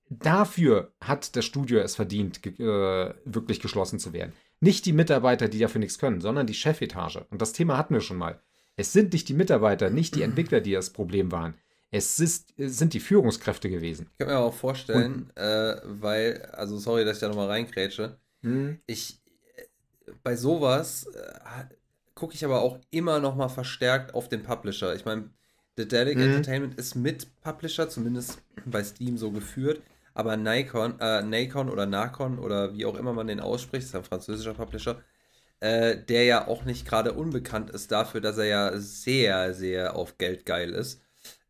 dafür 0.10 0.94
hat 1.02 1.36
das 1.36 1.46
Studio 1.46 1.80
es 1.80 1.96
verdient, 1.96 2.46
äh, 2.46 3.14
wirklich 3.26 3.60
geschlossen 3.60 4.00
zu 4.00 4.14
werden. 4.14 4.34
Nicht 4.60 4.86
die 4.86 4.94
Mitarbeiter, 4.94 5.50
die 5.50 5.60
dafür 5.60 5.80
nichts 5.80 6.00
können, 6.00 6.22
sondern 6.22 6.48
die 6.48 6.54
Chefetage. 6.54 7.26
Und 7.30 7.42
das 7.42 7.54
Thema 7.54 7.78
hatten 7.78 7.94
wir 7.94 8.02
schon 8.02 8.18
mal. 8.18 8.42
Es 8.76 8.94
sind 8.94 9.14
nicht 9.14 9.30
die 9.30 9.34
Mitarbeiter, 9.34 9.90
nicht 9.90 10.16
die 10.16 10.22
Entwickler, 10.24 10.62
die 10.62 10.72
das 10.72 10.90
Problem 10.90 11.32
waren. 11.32 11.56
Es, 11.92 12.20
ist, 12.20 12.54
es 12.58 12.80
sind 12.80 12.94
die 12.94 13.00
Führungskräfte 13.00 13.70
gewesen. 13.70 14.08
Ich 14.14 14.18
kann 14.18 14.30
mir 14.30 14.40
auch 14.40 14.54
vorstellen, 14.54 15.30
äh, 15.36 15.76
weil, 15.84 16.42
also 16.54 16.78
sorry, 16.78 17.06
dass 17.06 17.18
ich 17.18 17.22
da 17.22 17.28
nochmal 17.28 17.50
reinkrätsche. 17.50 18.18
Hm. 18.42 18.80
Ich, 18.88 19.22
bei 20.24 20.36
sowas 20.36 21.06
äh, 21.14 21.66
gucke 22.16 22.36
ich 22.36 22.46
aber 22.46 22.62
auch 22.62 22.80
immer 22.92 23.20
nochmal 23.20 23.50
verstärkt 23.50 24.14
auf 24.14 24.30
den 24.30 24.44
Publisher. 24.44 24.96
Ich 24.96 25.06
meine, 25.06 25.30
The 25.78 25.88
Delic 25.88 26.16
hm. 26.16 26.24
Entertainment 26.24 26.76
ist 26.78 26.96
mit 26.96 27.42
Publisher, 27.42 27.90
zumindest 27.90 28.42
bei 28.66 28.84
Steam 28.84 29.18
so 29.18 29.32
geführt. 29.32 29.82
Aber 30.14 30.38
Nikon, 30.38 31.00
äh, 31.00 31.24
Nikon 31.24 31.70
oder 31.70 31.88
Nakon 31.88 32.38
oder 32.38 32.76
wie 32.76 32.86
auch 32.86 32.96
immer 32.96 33.14
man 33.14 33.28
den 33.28 33.40
ausspricht, 33.40 33.86
ist 33.86 33.96
ein 33.96 34.04
französischer 34.04 34.54
Publisher, 34.54 35.02
äh, 35.60 35.98
der 35.98 36.26
ja 36.26 36.48
auch 36.48 36.66
nicht 36.66 36.88
gerade 36.88 37.14
unbekannt 37.14 37.72
ist 37.72 37.92
dafür, 37.92 38.22
dass 38.22 38.38
er 38.38 38.46
ja 38.46 38.78
sehr, 38.78 39.56
sehr 39.56 39.96
auf 39.96 40.20
Geld 40.20 40.46
geil 40.46 40.70
ist 40.70 41.02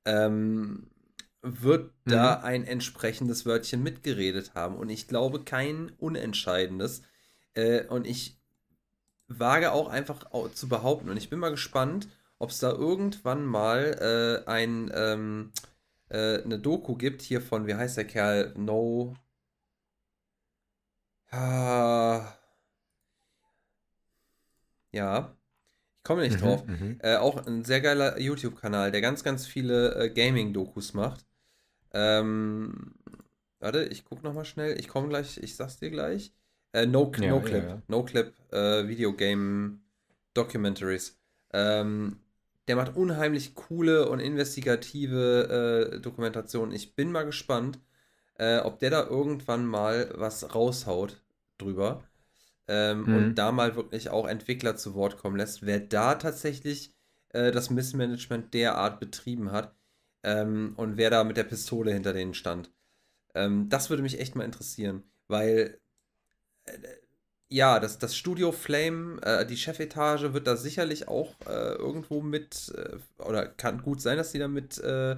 ähm, 0.05 0.89
wird 1.41 1.91
mhm. 2.05 2.11
da 2.11 2.35
ein 2.35 2.65
entsprechendes 2.65 3.45
Wörtchen 3.45 3.83
mitgeredet 3.83 4.53
haben. 4.53 4.75
Und 4.75 4.89
ich 4.89 5.07
glaube, 5.07 5.43
kein 5.43 5.91
unentscheidendes. 5.97 7.03
Äh, 7.53 7.85
und 7.85 8.07
ich 8.07 8.39
wage 9.39 9.71
auch 9.71 9.87
einfach 9.89 10.25
zu 10.53 10.69
behaupten, 10.69 11.09
und 11.09 11.17
ich 11.17 11.29
bin 11.29 11.39
mal 11.39 11.51
gespannt, 11.51 12.07
ob 12.39 12.49
es 12.51 12.59
da 12.59 12.71
irgendwann 12.71 13.45
mal 13.45 14.43
äh, 14.45 14.49
ein, 14.49 14.91
ähm, 14.95 15.51
äh, 16.09 16.41
eine 16.43 16.59
Doku 16.59 16.95
gibt 16.95 17.21
hier 17.21 17.41
von, 17.41 17.67
wie 17.67 17.75
heißt 17.75 17.97
der 17.97 18.05
Kerl? 18.05 18.53
No. 18.57 19.15
Ah. 21.31 22.37
Ja 24.91 25.35
komme 26.03 26.21
nicht 26.21 26.37
mhm, 26.37 26.41
drauf. 26.41 26.67
Mhm. 26.67 26.99
Äh, 27.01 27.15
auch 27.15 27.45
ein 27.45 27.63
sehr 27.63 27.81
geiler 27.81 28.19
YouTube-Kanal, 28.19 28.91
der 28.91 29.01
ganz, 29.01 29.23
ganz 29.23 29.45
viele 29.45 29.95
äh, 29.95 30.09
Gaming-Dokus 30.09 30.93
macht. 30.93 31.25
Ähm, 31.93 32.95
warte, 33.59 33.85
ich 33.85 34.05
gucke 34.05 34.23
nochmal 34.23 34.45
schnell. 34.45 34.79
Ich 34.79 34.87
komme 34.87 35.07
gleich, 35.07 35.37
ich 35.37 35.55
sag's 35.55 35.77
dir 35.77 35.89
gleich. 35.89 36.33
Äh, 36.73 36.85
no, 36.85 37.11
ja, 37.19 37.29
no 37.29 37.41
Clip. 37.41 37.63
Ja. 37.63 37.81
No 37.87 38.03
Clip 38.03 38.33
äh, 38.51 38.87
Videogame 38.87 39.79
Documentaries. 40.33 41.19
Ähm, 41.53 42.19
der 42.67 42.75
macht 42.75 42.95
unheimlich 42.95 43.55
coole 43.55 44.09
und 44.09 44.19
investigative 44.19 45.91
äh, 45.93 45.99
Dokumentationen. 45.99 46.73
Ich 46.73 46.95
bin 46.95 47.11
mal 47.11 47.23
gespannt, 47.23 47.79
äh, 48.35 48.59
ob 48.59 48.79
der 48.79 48.89
da 48.89 49.07
irgendwann 49.07 49.65
mal 49.65 50.11
was 50.15 50.55
raushaut 50.55 51.21
drüber 51.57 52.03
ähm, 52.67 53.03
mhm. 53.03 53.15
und 53.15 53.35
da 53.35 53.51
mal 53.51 53.75
wirklich 53.75 54.09
auch 54.09 54.27
Entwickler 54.27 54.75
zu 54.75 54.95
Wort 54.95 55.17
kommen 55.17 55.35
lässt, 55.35 55.65
wer 55.65 55.79
da 55.79 56.15
tatsächlich 56.15 56.95
äh, 57.29 57.51
das 57.51 57.69
Missmanagement 57.69 58.53
derart 58.53 58.99
betrieben 58.99 59.51
hat 59.51 59.75
ähm, 60.23 60.73
und 60.77 60.97
wer 60.97 61.09
da 61.09 61.23
mit 61.23 61.37
der 61.37 61.43
Pistole 61.43 61.91
hinter 61.91 62.13
denen 62.13 62.33
stand. 62.33 62.71
Ähm, 63.35 63.67
das 63.69 63.89
würde 63.89 64.03
mich 64.03 64.19
echt 64.19 64.35
mal 64.35 64.45
interessieren, 64.45 65.03
weil 65.27 65.79
ja, 67.53 67.79
das, 67.79 67.99
das 67.99 68.15
Studio 68.17 68.51
Flame, 68.51 69.21
äh, 69.21 69.45
die 69.45 69.57
Chefetage 69.57 70.33
wird 70.33 70.47
da 70.47 70.55
sicherlich 70.57 71.07
auch 71.07 71.35
äh, 71.45 71.75
irgendwo 71.75 72.21
mit, 72.21 72.73
äh, 72.75 73.21
oder 73.21 73.45
kann 73.45 73.83
gut 73.83 74.01
sein, 74.01 74.17
dass 74.17 74.31
die 74.31 74.39
da 74.39 74.47
mit 74.47 74.79
äh, 74.79 75.17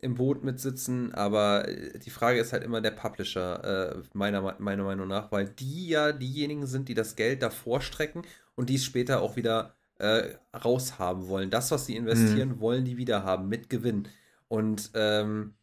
im 0.00 0.16
Boot 0.16 0.44
mitsitzen, 0.44 1.14
aber 1.14 1.66
äh, 1.66 1.98
die 1.98 2.10
Frage 2.10 2.40
ist 2.40 2.52
halt 2.52 2.62
immer 2.62 2.82
der 2.82 2.90
Publisher, 2.90 3.94
äh, 3.94 4.02
meiner, 4.12 4.56
meiner 4.58 4.84
Meinung 4.84 5.08
nach, 5.08 5.32
weil 5.32 5.48
die 5.48 5.88
ja 5.88 6.12
diejenigen 6.12 6.66
sind, 6.66 6.90
die 6.90 6.94
das 6.94 7.16
Geld 7.16 7.42
davor 7.42 7.80
strecken 7.80 8.22
und 8.54 8.68
die 8.68 8.74
es 8.76 8.84
später 8.84 9.22
auch 9.22 9.36
wieder 9.36 9.72
raushaben 9.98 11.26
wollen. 11.26 11.48
Das, 11.48 11.70
was 11.70 11.86
sie 11.86 11.96
investieren, 11.96 12.50
mhm. 12.50 12.60
wollen 12.60 12.84
die 12.84 12.98
wieder 12.98 13.24
haben 13.24 13.48
mit 13.48 13.70
Gewinn. 13.70 14.08
Und 14.46 14.90
ähm, 14.92 15.54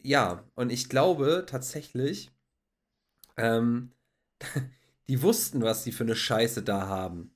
ja, 0.00 0.44
und 0.54 0.72
ich 0.72 0.88
glaube 0.88 1.44
tatsächlich, 1.46 2.31
ähm, 3.36 3.92
die 5.08 5.22
wussten, 5.22 5.62
was 5.62 5.84
sie 5.84 5.92
für 5.92 6.04
eine 6.04 6.16
Scheiße 6.16 6.62
da 6.62 6.86
haben. 6.86 7.34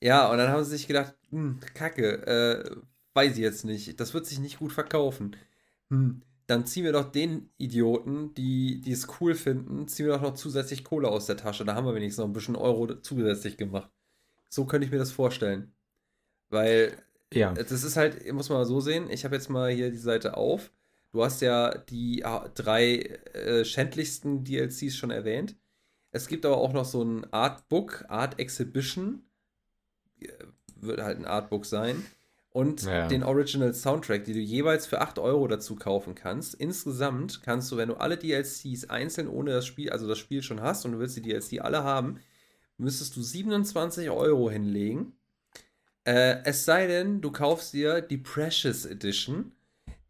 Ja, 0.00 0.30
und 0.30 0.38
dann 0.38 0.50
haben 0.50 0.64
sie 0.64 0.70
sich 0.70 0.86
gedacht, 0.86 1.14
hm, 1.30 1.60
Kacke, 1.74 2.26
äh, 2.26 2.76
Weiß 3.14 3.34
ich 3.34 3.38
jetzt 3.38 3.64
nicht. 3.64 3.98
Das 4.00 4.12
wird 4.12 4.26
sich 4.26 4.40
nicht 4.40 4.58
gut 4.58 4.72
verkaufen. 4.72 5.36
Hm, 5.88 6.22
dann 6.48 6.66
ziehen 6.66 6.84
wir 6.84 6.92
doch 6.92 7.10
den 7.10 7.48
Idioten, 7.56 8.34
die, 8.34 8.80
die 8.80 8.92
es 8.92 9.06
cool 9.20 9.34
finden, 9.34 9.86
ziehen 9.88 10.06
wir 10.06 10.14
doch 10.14 10.22
noch 10.22 10.34
zusätzlich 10.34 10.84
Kohle 10.84 11.08
aus 11.08 11.26
der 11.26 11.36
Tasche. 11.36 11.64
Da 11.64 11.74
haben 11.74 11.86
wir 11.86 11.94
wenigstens 11.94 12.18
noch 12.18 12.28
ein 12.28 12.32
bisschen 12.32 12.56
Euro 12.56 12.92
zusätzlich 13.00 13.56
gemacht. 13.56 13.90
So 14.50 14.66
könnte 14.66 14.84
ich 14.84 14.92
mir 14.92 14.98
das 14.98 15.12
vorstellen. 15.12 15.72
Weil 16.50 16.96
ja. 17.32 17.52
das 17.52 17.70
ist 17.70 17.96
halt, 17.96 18.30
muss 18.32 18.48
man 18.48 18.58
mal 18.58 18.66
so 18.66 18.80
sehen, 18.80 19.08
ich 19.10 19.24
habe 19.24 19.36
jetzt 19.36 19.48
mal 19.48 19.70
hier 19.70 19.90
die 19.90 19.96
Seite 19.96 20.36
auf. 20.36 20.72
Du 21.14 21.22
hast 21.22 21.42
ja 21.42 21.78
die 21.78 22.24
ah, 22.24 22.50
drei 22.56 22.96
äh, 23.34 23.64
schändlichsten 23.64 24.42
DLCs 24.42 24.96
schon 24.96 25.12
erwähnt. 25.12 25.54
Es 26.10 26.26
gibt 26.26 26.44
aber 26.44 26.56
auch 26.56 26.72
noch 26.72 26.84
so 26.84 27.04
ein 27.04 27.32
Artbook, 27.32 28.04
Art 28.08 28.40
Exhibition. 28.40 29.22
Äh, 30.18 30.26
wird 30.74 31.00
halt 31.00 31.18
ein 31.18 31.24
Artbook 31.24 31.66
sein 31.66 32.04
und 32.50 32.82
ja. 32.82 33.06
den 33.06 33.22
Original 33.22 33.72
Soundtrack, 33.72 34.24
die 34.24 34.32
du 34.32 34.40
jeweils 34.40 34.88
für 34.88 35.00
8 35.00 35.20
Euro 35.20 35.46
dazu 35.46 35.76
kaufen 35.76 36.16
kannst. 36.16 36.54
Insgesamt 36.54 37.42
kannst 37.44 37.70
du, 37.70 37.76
wenn 37.76 37.90
du 37.90 37.94
alle 37.94 38.16
DLCs 38.16 38.90
einzeln 38.90 39.28
ohne 39.28 39.52
das 39.52 39.66
Spiel, 39.66 39.90
also 39.90 40.08
das 40.08 40.18
Spiel 40.18 40.42
schon 40.42 40.62
hast 40.62 40.84
und 40.84 40.92
du 40.92 40.98
willst 40.98 41.16
die 41.16 41.22
DLC 41.22 41.60
alle 41.60 41.84
haben, 41.84 42.18
müsstest 42.76 43.14
du 43.14 43.22
27 43.22 44.10
Euro 44.10 44.50
hinlegen. 44.50 45.12
Äh, 46.02 46.42
es 46.42 46.64
sei 46.64 46.88
denn, 46.88 47.20
du 47.20 47.30
kaufst 47.30 47.72
dir 47.72 48.00
die 48.00 48.18
Precious 48.18 48.84
Edition. 48.84 49.52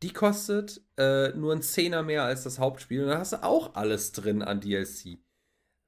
Die 0.04 0.12
kostet 0.12 0.82
äh, 0.98 1.30
nur 1.30 1.54
ein 1.54 1.62
Zehner 1.62 2.02
mehr 2.02 2.24
als 2.24 2.42
das 2.42 2.58
Hauptspiel 2.58 3.04
und 3.04 3.08
da 3.08 3.20
hast 3.20 3.32
du 3.32 3.42
auch 3.42 3.74
alles 3.74 4.12
drin 4.12 4.42
an 4.42 4.60
DLC. 4.60 5.00
Finde 5.00 5.20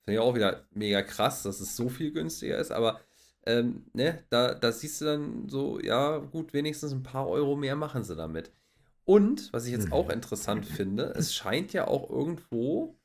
ich 0.07 0.19
auch 0.21 0.35
wieder 0.35 0.65
mega 0.71 1.03
krass, 1.03 1.43
dass 1.43 1.61
es 1.61 1.77
so 1.77 1.91
viel 1.91 2.13
günstiger 2.13 2.57
ist, 2.57 2.73
aber 2.73 2.99
ähm, 3.45 3.85
ne, 3.93 4.25
da, 4.31 4.55
da 4.55 4.73
siehst 4.73 5.03
du 5.03 5.05
dann 5.05 5.51
so, 5.51 5.79
ja, 5.81 6.17
gut, 6.17 6.55
wenigstens 6.55 6.93
ein 6.93 7.03
paar 7.03 7.29
Euro 7.29 7.57
mehr 7.57 7.77
machen 7.77 8.05
sie 8.05 8.17
damit. 8.17 8.53
Und, 9.05 9.53
was 9.53 9.67
ich 9.67 9.73
jetzt 9.73 9.89
mhm. 9.89 9.93
auch 9.93 10.09
interessant 10.09 10.65
finde, 10.65 11.13
es 11.15 11.35
scheint 11.35 11.75
ja 11.75 11.87
auch 11.87 12.09
irgendwo 12.09 12.97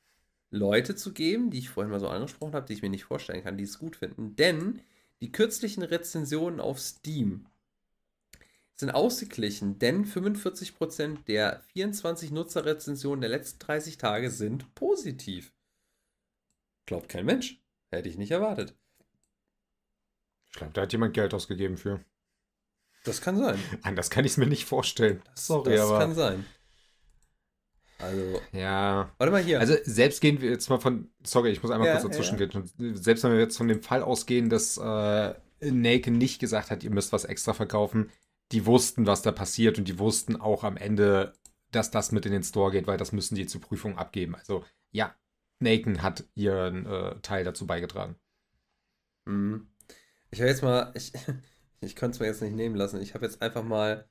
Leute 0.50 0.96
zu 0.96 1.12
geben, 1.12 1.50
die 1.50 1.60
ich 1.60 1.70
vorhin 1.70 1.92
mal 1.92 2.00
so 2.00 2.08
angesprochen 2.08 2.54
habe, 2.54 2.68
die 2.68 2.74
ich 2.74 2.84
mir 2.84 2.90
nicht 2.90 3.04
vorstellen 3.04 3.44
kann, 3.44 3.58
die 3.58 3.66
es 3.66 3.80
gut 3.80 3.98
finden. 3.98 4.38
Denn 4.38 4.80
die 5.20 5.34
kürzlichen 5.34 5.84
Rezensionen 5.84 6.62
auf 6.62 6.80
Steam 6.80 7.48
sind 8.82 8.92
ausgeglichen, 8.92 9.80
denn 9.80 10.06
45% 10.06 11.24
der 11.26 11.62
24 11.74 12.32
Nutzerrezensionen 12.32 13.22
der 13.22 13.30
letzten 13.30 13.60
30 13.60 13.98
Tage 13.98 14.30
sind 14.30 14.76
positiv. 14.76 15.54
Glaubt 16.86 17.08
kein 17.08 17.26
Mensch. 17.26 17.62
Hätte 17.90 18.10
ich 18.10 18.18
nicht 18.18 18.32
erwartet. 18.32 18.76
Ich 20.50 20.58
glaube, 20.58 20.74
da 20.74 20.82
hat 20.82 20.92
jemand 20.92 21.14
Geld 21.14 21.34
ausgegeben 21.34 21.78
für. 21.78 22.04
Das 23.06 23.22
kann 23.22 23.38
sein. 23.38 23.58
Anders 23.84 24.10
kann 24.10 24.26
ich 24.26 24.32
es 24.32 24.38
mir 24.38 24.48
nicht 24.48 24.66
vorstellen. 24.66 25.22
Das, 25.26 25.48
Sorry, 25.48 25.76
das 25.76 25.90
aber. 25.90 26.00
kann 26.00 26.16
sein. 26.16 26.46
Also. 28.00 28.42
Ja. 28.52 29.12
Warte 29.18 29.32
mal 29.32 29.44
hier. 29.44 29.60
Also, 29.60 29.76
selbst 29.84 30.22
gehen 30.22 30.42
wir 30.42 30.50
jetzt 30.50 30.70
mal 30.70 30.80
von. 30.80 31.12
Sorry, 31.24 31.52
ich 31.52 31.62
muss 31.62 31.72
einmal 31.72 31.88
ja, 31.88 32.00
kurz 32.00 32.12
dazwischen 32.12 32.40
ja. 32.40 32.46
gehen. 32.48 32.96
Selbst 32.96 33.24
wenn 33.24 33.32
wir 33.32 33.40
jetzt 33.40 33.58
von 33.58 33.68
dem 33.68 33.84
Fall 33.84 34.02
ausgehen, 34.02 34.50
dass 34.50 34.78
äh, 34.78 35.34
Nake 35.62 36.12
nicht 36.12 36.40
gesagt 36.40 36.72
hat, 36.72 36.84
ihr 36.84 36.92
müsst 36.92 37.14
was 37.14 37.26
extra 37.26 37.54
verkaufen, 37.54 38.10
die 38.52 38.66
wussten, 38.66 39.06
was 39.06 39.22
da 39.22 39.32
passiert 39.32 39.78
und 39.78 39.88
die 39.88 40.00
wussten 40.00 40.36
auch 40.36 40.64
am 40.64 40.78
Ende, 40.78 41.34
dass 41.72 41.92
das 41.92 42.12
mit 42.12 42.26
in 42.26 42.34
den 42.34 42.44
Store 42.44 42.72
geht, 42.72 42.88
weil 42.88 42.98
das 42.98 43.12
müssen 43.12 43.36
die 43.36 43.48
zur 43.48 43.62
Prüfung 43.62 43.98
abgeben. 43.98 44.36
Also, 44.36 44.66
ja, 44.92 45.16
Naken 45.60 46.02
hat 46.02 46.26
ihren 46.36 46.86
äh, 46.86 47.16
Teil 47.22 47.44
dazu 47.44 47.66
beigetragen. 47.66 48.16
Mhm. 49.26 49.68
Ich 50.32 50.40
habe 50.40 50.50
jetzt 50.50 50.64
mal, 50.64 50.92
ich, 50.96 51.14
ich 51.82 51.96
konnte 51.96 52.16
es 52.16 52.20
mir 52.20 52.28
jetzt 52.28 52.42
nicht 52.42 52.56
nehmen 52.56 52.76
lassen. 52.76 53.02
Ich 53.02 53.14
habe 53.14 53.26
jetzt 53.26 53.42
einfach 53.42 53.64
mal 53.64 54.08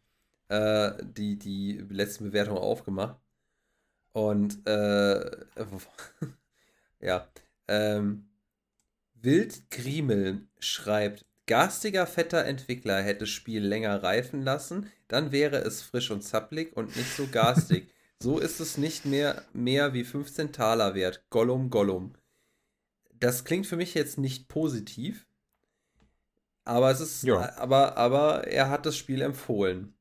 äh, 0.48 0.92
die, 1.02 1.38
die 1.38 1.72
letzten 1.88 2.24
Bewertungen 2.24 2.58
aufgemacht. 2.58 3.20
Und 4.12 4.66
äh, 4.66 5.30
ja, 7.00 7.28
ähm, 7.68 8.28
Wild 9.14 9.70
Griemel 9.70 10.48
schreibt, 10.58 11.26
garstiger, 11.50 12.06
fetter 12.06 12.44
Entwickler 12.44 13.02
hätte 13.02 13.20
das 13.20 13.30
Spiel 13.30 13.66
länger 13.66 14.04
reifen 14.04 14.42
lassen, 14.42 14.88
dann 15.08 15.32
wäre 15.32 15.56
es 15.56 15.82
frisch 15.82 16.12
und 16.12 16.22
zapplig 16.22 16.76
und 16.76 16.94
nicht 16.94 17.16
so 17.16 17.26
garstig. 17.26 17.92
so 18.20 18.38
ist 18.38 18.60
es 18.60 18.78
nicht 18.78 19.04
mehr, 19.04 19.42
mehr 19.52 19.92
wie 19.92 20.04
15 20.04 20.52
Taler 20.52 20.94
wert. 20.94 21.24
Gollum, 21.28 21.68
Gollum. 21.68 22.14
Das 23.18 23.44
klingt 23.44 23.66
für 23.66 23.76
mich 23.76 23.94
jetzt 23.94 24.16
nicht 24.16 24.46
positiv, 24.46 25.26
aber 26.64 26.92
es 26.92 27.00
ist, 27.00 27.24
ja. 27.24 27.56
aber, 27.56 27.96
aber 27.96 28.46
er 28.46 28.70
hat 28.70 28.86
das 28.86 28.96
Spiel 28.96 29.20
empfohlen. 29.20 29.92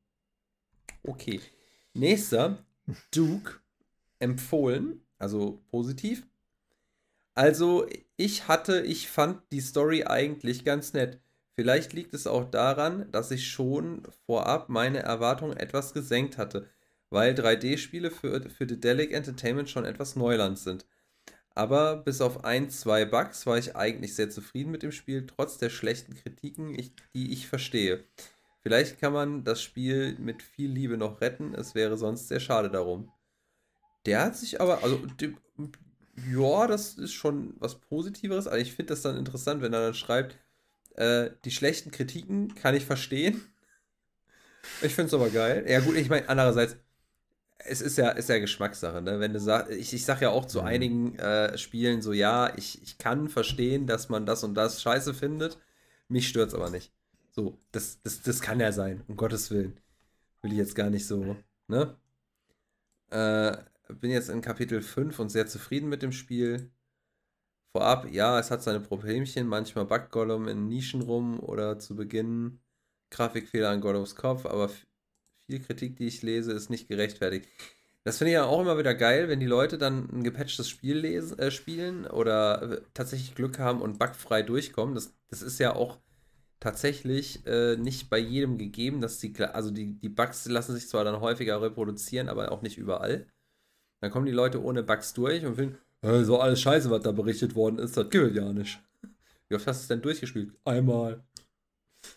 Okay. 1.02 1.40
Nächster, 1.94 2.64
Duke, 3.10 3.54
empfohlen, 4.20 5.04
also 5.18 5.64
positiv. 5.72 6.28
Also, 7.34 7.88
ich 8.16 8.46
hatte, 8.46 8.82
ich 8.82 9.08
fand 9.08 9.42
die 9.50 9.60
Story 9.60 10.04
eigentlich 10.04 10.64
ganz 10.64 10.92
nett. 10.92 11.20
Vielleicht 11.60 11.92
liegt 11.92 12.14
es 12.14 12.26
auch 12.26 12.50
daran, 12.50 13.12
dass 13.12 13.30
ich 13.30 13.46
schon 13.46 14.02
vorab 14.24 14.70
meine 14.70 15.00
Erwartungen 15.00 15.58
etwas 15.58 15.92
gesenkt 15.92 16.38
hatte, 16.38 16.66
weil 17.10 17.34
3D-Spiele 17.34 18.10
für, 18.10 18.48
für 18.48 18.64
Dedelic 18.64 19.12
Entertainment 19.12 19.68
schon 19.68 19.84
etwas 19.84 20.16
Neuland 20.16 20.58
sind. 20.58 20.86
Aber 21.54 21.98
bis 21.98 22.22
auf 22.22 22.44
ein, 22.46 22.70
zwei 22.70 23.04
Bugs 23.04 23.44
war 23.44 23.58
ich 23.58 23.76
eigentlich 23.76 24.14
sehr 24.14 24.30
zufrieden 24.30 24.70
mit 24.70 24.82
dem 24.82 24.90
Spiel, 24.90 25.26
trotz 25.26 25.58
der 25.58 25.68
schlechten 25.68 26.14
Kritiken, 26.14 26.74
ich, 26.74 26.94
die 27.12 27.30
ich 27.30 27.46
verstehe. 27.46 28.04
Vielleicht 28.62 28.98
kann 28.98 29.12
man 29.12 29.44
das 29.44 29.60
Spiel 29.60 30.16
mit 30.18 30.42
viel 30.42 30.70
Liebe 30.70 30.96
noch 30.96 31.20
retten, 31.20 31.52
es 31.54 31.74
wäre 31.74 31.98
sonst 31.98 32.28
sehr 32.28 32.40
schade 32.40 32.70
darum. 32.70 33.12
Der 34.06 34.24
hat 34.24 34.34
sich 34.34 34.62
aber, 34.62 34.82
also, 34.82 34.98
ja, 36.32 36.66
das 36.66 36.94
ist 36.94 37.12
schon 37.12 37.52
was 37.58 37.78
Positiveres, 37.82 38.46
aber 38.46 38.58
ich 38.58 38.72
finde 38.72 38.94
das 38.94 39.02
dann 39.02 39.18
interessant, 39.18 39.60
wenn 39.60 39.74
er 39.74 39.82
dann 39.82 39.94
schreibt, 39.94 40.38
äh, 41.00 41.30
die 41.46 41.50
schlechten 41.50 41.90
Kritiken 41.90 42.54
kann 42.54 42.74
ich 42.74 42.84
verstehen. 42.84 43.40
Ich 44.82 44.94
finde 44.94 45.06
es 45.08 45.14
aber 45.14 45.30
geil. 45.30 45.64
Ja, 45.66 45.80
gut, 45.80 45.96
ich 45.96 46.10
meine, 46.10 46.28
andererseits, 46.28 46.76
es 47.58 47.80
ist 47.80 47.96
ja, 47.96 48.10
ist 48.10 48.28
ja 48.28 48.38
Geschmackssache, 48.38 49.00
ne? 49.00 49.18
Wenn 49.18 49.32
du 49.32 49.40
sagst, 49.40 49.72
ich, 49.72 49.94
ich 49.94 50.04
sag 50.04 50.20
ja 50.20 50.28
auch 50.28 50.44
zu 50.44 50.60
mhm. 50.60 50.66
einigen 50.66 51.18
äh, 51.18 51.56
Spielen 51.56 52.02
so, 52.02 52.12
ja, 52.12 52.52
ich, 52.56 52.82
ich 52.82 52.98
kann 52.98 53.30
verstehen, 53.30 53.86
dass 53.86 54.10
man 54.10 54.26
das 54.26 54.44
und 54.44 54.54
das 54.54 54.82
scheiße 54.82 55.14
findet. 55.14 55.58
Mich 56.08 56.28
stört 56.28 56.48
es 56.48 56.54
aber 56.54 56.68
nicht. 56.68 56.92
So, 57.30 57.58
das, 57.72 58.02
das, 58.02 58.20
das 58.20 58.42
kann 58.42 58.60
ja 58.60 58.72
sein, 58.72 59.02
um 59.08 59.16
Gottes 59.16 59.50
Willen. 59.50 59.80
Will 60.42 60.52
ich 60.52 60.58
jetzt 60.58 60.74
gar 60.74 60.90
nicht 60.90 61.06
so, 61.06 61.36
ne? 61.66 61.96
Äh, 63.08 63.56
bin 63.94 64.10
jetzt 64.10 64.28
in 64.28 64.42
Kapitel 64.42 64.82
5 64.82 65.18
und 65.18 65.30
sehr 65.30 65.46
zufrieden 65.46 65.88
mit 65.88 66.02
dem 66.02 66.12
Spiel. 66.12 66.70
Vorab, 67.72 68.10
ja, 68.10 68.38
es 68.38 68.50
hat 68.50 68.62
seine 68.62 68.80
Problemchen, 68.80 69.46
manchmal 69.46 69.84
backt 69.84 70.10
Gollum 70.10 70.48
in 70.48 70.66
Nischen 70.66 71.02
rum 71.02 71.38
oder 71.38 71.78
zu 71.78 71.94
Beginn 71.94 72.60
Grafikfehler 73.10 73.70
an 73.70 73.80
Gollums 73.80 74.16
Kopf, 74.16 74.44
aber 74.44 74.70
viel 75.46 75.60
Kritik, 75.60 75.96
die 75.96 76.06
ich 76.06 76.22
lese, 76.22 76.52
ist 76.52 76.70
nicht 76.70 76.88
gerechtfertigt. 76.88 77.48
Das 78.02 78.18
finde 78.18 78.30
ich 78.30 78.34
ja 78.34 78.44
auch 78.44 78.60
immer 78.60 78.78
wieder 78.78 78.94
geil, 78.94 79.28
wenn 79.28 79.40
die 79.40 79.46
Leute 79.46 79.76
dann 79.76 80.08
ein 80.10 80.24
gepatchtes 80.24 80.68
Spiel 80.68 80.96
lesen, 80.96 81.38
äh, 81.38 81.50
spielen 81.50 82.06
oder 82.06 82.62
äh, 82.62 82.80
tatsächlich 82.94 83.34
Glück 83.34 83.58
haben 83.58 83.82
und 83.82 83.98
bugfrei 83.98 84.42
durchkommen. 84.42 84.94
Das, 84.94 85.14
das 85.28 85.42
ist 85.42 85.60
ja 85.60 85.76
auch 85.76 85.98
tatsächlich 86.60 87.46
äh, 87.46 87.76
nicht 87.76 88.10
bei 88.10 88.18
jedem 88.18 88.58
gegeben, 88.58 89.00
dass 89.00 89.18
die, 89.18 89.34
also 89.38 89.70
die, 89.70 89.98
die 89.98 90.08
Bugs 90.08 90.46
lassen 90.46 90.74
sich 90.74 90.88
zwar 90.88 91.04
dann 91.04 91.20
häufiger 91.20 91.60
reproduzieren, 91.60 92.28
aber 92.28 92.52
auch 92.52 92.62
nicht 92.62 92.78
überall. 92.78 93.26
Dann 94.00 94.10
kommen 94.10 94.26
die 94.26 94.32
Leute 94.32 94.62
ohne 94.62 94.82
Bugs 94.82 95.12
durch 95.12 95.44
und 95.44 95.56
finden, 95.56 95.78
so 96.02 96.40
alles 96.40 96.60
Scheiße, 96.60 96.90
was 96.90 97.02
da 97.02 97.12
berichtet 97.12 97.54
worden 97.54 97.78
ist, 97.78 97.96
das 97.96 98.08
gilt 98.10 98.34
ja 98.34 98.52
nicht. 98.52 98.82
Wie 99.48 99.56
oft 99.56 99.66
hast 99.66 99.80
du 99.80 99.82
es 99.82 99.88
denn 99.88 100.02
durchgespielt? 100.02 100.52
Einmal. 100.64 101.22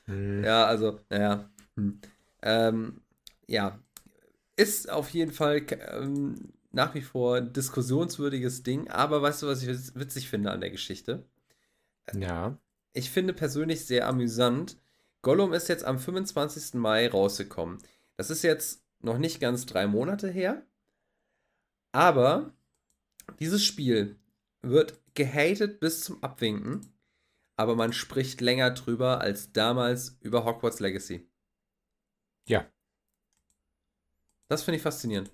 Hm. 0.05 0.43
Ja, 0.43 0.65
also, 0.65 0.99
naja. 1.09 1.49
Hm. 1.75 1.99
Ähm, 2.41 3.01
ja, 3.47 3.79
ist 4.55 4.89
auf 4.89 5.09
jeden 5.09 5.31
Fall 5.31 5.65
ähm, 5.91 6.53
nach 6.71 6.93
wie 6.95 7.01
vor 7.01 7.37
ein 7.37 7.53
diskussionswürdiges 7.53 8.63
Ding, 8.63 8.89
aber 8.89 9.21
weißt 9.21 9.43
du, 9.43 9.47
was 9.47 9.63
ich 9.63 9.95
witzig 9.95 10.29
finde 10.29 10.51
an 10.51 10.61
der 10.61 10.71
Geschichte? 10.71 11.25
Ja. 12.13 12.57
Ich 12.93 13.09
finde 13.09 13.33
persönlich 13.33 13.85
sehr 13.85 14.07
amüsant. 14.07 14.77
Gollum 15.21 15.53
ist 15.53 15.69
jetzt 15.69 15.85
am 15.85 15.99
25. 15.99 16.75
Mai 16.75 17.07
rausgekommen. 17.09 17.79
Das 18.17 18.29
ist 18.29 18.43
jetzt 18.43 18.83
noch 18.99 19.17
nicht 19.17 19.39
ganz 19.39 19.65
drei 19.65 19.87
Monate 19.87 20.29
her. 20.29 20.63
Aber 21.91 22.53
dieses 23.39 23.63
Spiel 23.63 24.17
wird 24.61 24.99
gehatet 25.13 25.79
bis 25.79 26.01
zum 26.01 26.23
Abwinken, 26.23 26.93
aber 27.55 27.75
man 27.75 27.93
spricht 27.93 28.41
länger 28.41 28.71
drüber 28.71 29.21
als 29.21 29.51
damals 29.51 30.17
über 30.21 30.45
Hogwarts 30.45 30.79
Legacy. 30.79 31.27
Ja. 32.47 32.65
Das 34.47 34.63
finde 34.63 34.77
ich 34.77 34.83
faszinierend. 34.83 35.31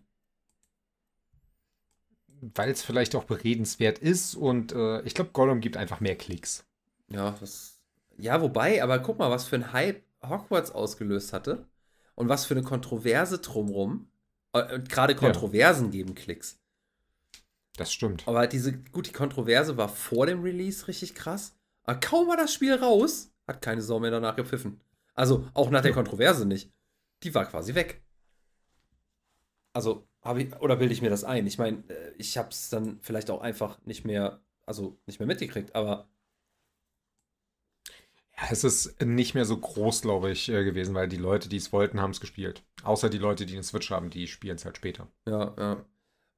Weil 2.41 2.69
es 2.69 2.83
vielleicht 2.83 3.15
auch 3.15 3.25
beredenswert 3.25 3.99
ist 3.99 4.35
und 4.35 4.71
äh, 4.71 5.01
ich 5.01 5.13
glaube, 5.13 5.31
Gollum 5.31 5.59
gibt 5.59 5.77
einfach 5.77 5.99
mehr 5.99 6.15
Klicks. 6.15 6.65
Ja, 7.09 7.31
das. 7.39 7.81
Ja, 8.17 8.41
wobei, 8.41 8.81
aber 8.83 8.99
guck 8.99 9.19
mal, 9.19 9.31
was 9.31 9.45
für 9.45 9.55
ein 9.55 9.73
Hype 9.73 10.03
Hogwarts 10.23 10.71
ausgelöst 10.71 11.33
hatte 11.33 11.67
und 12.15 12.29
was 12.29 12.45
für 12.45 12.53
eine 12.53 12.63
Kontroverse 12.63 13.39
drumrum. 13.39 14.09
Äh, 14.53 14.79
Gerade 14.79 15.15
Kontroversen 15.15 15.85
ja. 15.85 15.91
geben 15.91 16.15
Klicks. 16.15 16.58
Das 17.79 17.93
stimmt. 17.93 18.27
Aber 18.27 18.45
diese, 18.45 18.73
gut, 18.73 19.07
die 19.07 19.13
Kontroverse 19.13 19.77
war 19.77 19.87
vor 19.87 20.25
dem 20.25 20.41
Release 20.41 20.89
richtig 20.89 21.15
krass. 21.15 21.55
Aber 21.83 21.97
kaum 22.01 22.27
war 22.27 22.35
das 22.35 22.53
Spiel 22.53 22.73
raus, 22.73 23.31
hat 23.47 23.61
keine 23.61 23.81
Sau 23.81 24.01
mehr 24.01 24.11
danach 24.11 24.35
gepfiffen. 24.35 24.81
Also 25.13 25.47
auch 25.53 25.69
nach 25.69 25.81
der 25.81 25.93
Kontroverse 25.93 26.45
nicht. 26.45 26.73
Die 27.23 27.33
war 27.33 27.45
quasi 27.45 27.75
weg. 27.75 28.03
Also, 29.71 30.05
habe 30.21 30.43
ich, 30.43 30.55
oder 30.59 30.75
bilde 30.75 30.93
ich 30.93 31.01
mir 31.01 31.09
das 31.09 31.23
ein? 31.23 31.47
Ich 31.47 31.57
meine, 31.57 31.77
äh, 31.87 32.11
ich 32.17 32.37
habe 32.37 32.49
es 32.49 32.69
dann 32.69 32.99
vielleicht 33.01 33.29
auch 33.29 33.39
einfach 33.39 33.79
nicht 33.85 34.03
mehr, 34.03 34.41
also 34.65 34.99
nicht 35.05 35.19
mehr 35.19 35.27
mitgekriegt, 35.27 35.73
aber. 35.73 36.09
Ja, 38.35 38.47
es 38.51 38.65
ist 38.65 39.01
nicht 39.01 39.35
mehr 39.35 39.45
so 39.45 39.57
groß, 39.57 40.01
glaube 40.01 40.31
ich, 40.31 40.49
äh, 40.49 40.65
gewesen, 40.65 40.95
weil 40.95 41.07
die 41.07 41.15
Leute, 41.15 41.47
die 41.47 41.57
es 41.57 41.71
wollten, 41.71 42.01
haben 42.01 42.11
es 42.11 42.19
gespielt. 42.19 42.61
Außer 42.83 43.09
die 43.09 43.19
Leute, 43.19 43.45
die 43.45 43.53
einen 43.53 43.63
Switch 43.63 43.89
haben, 43.89 44.09
die 44.09 44.27
spielen 44.27 44.57
es 44.57 44.65
halt 44.65 44.75
später. 44.75 45.07
Ja, 45.25 45.55
ja. 45.57 45.85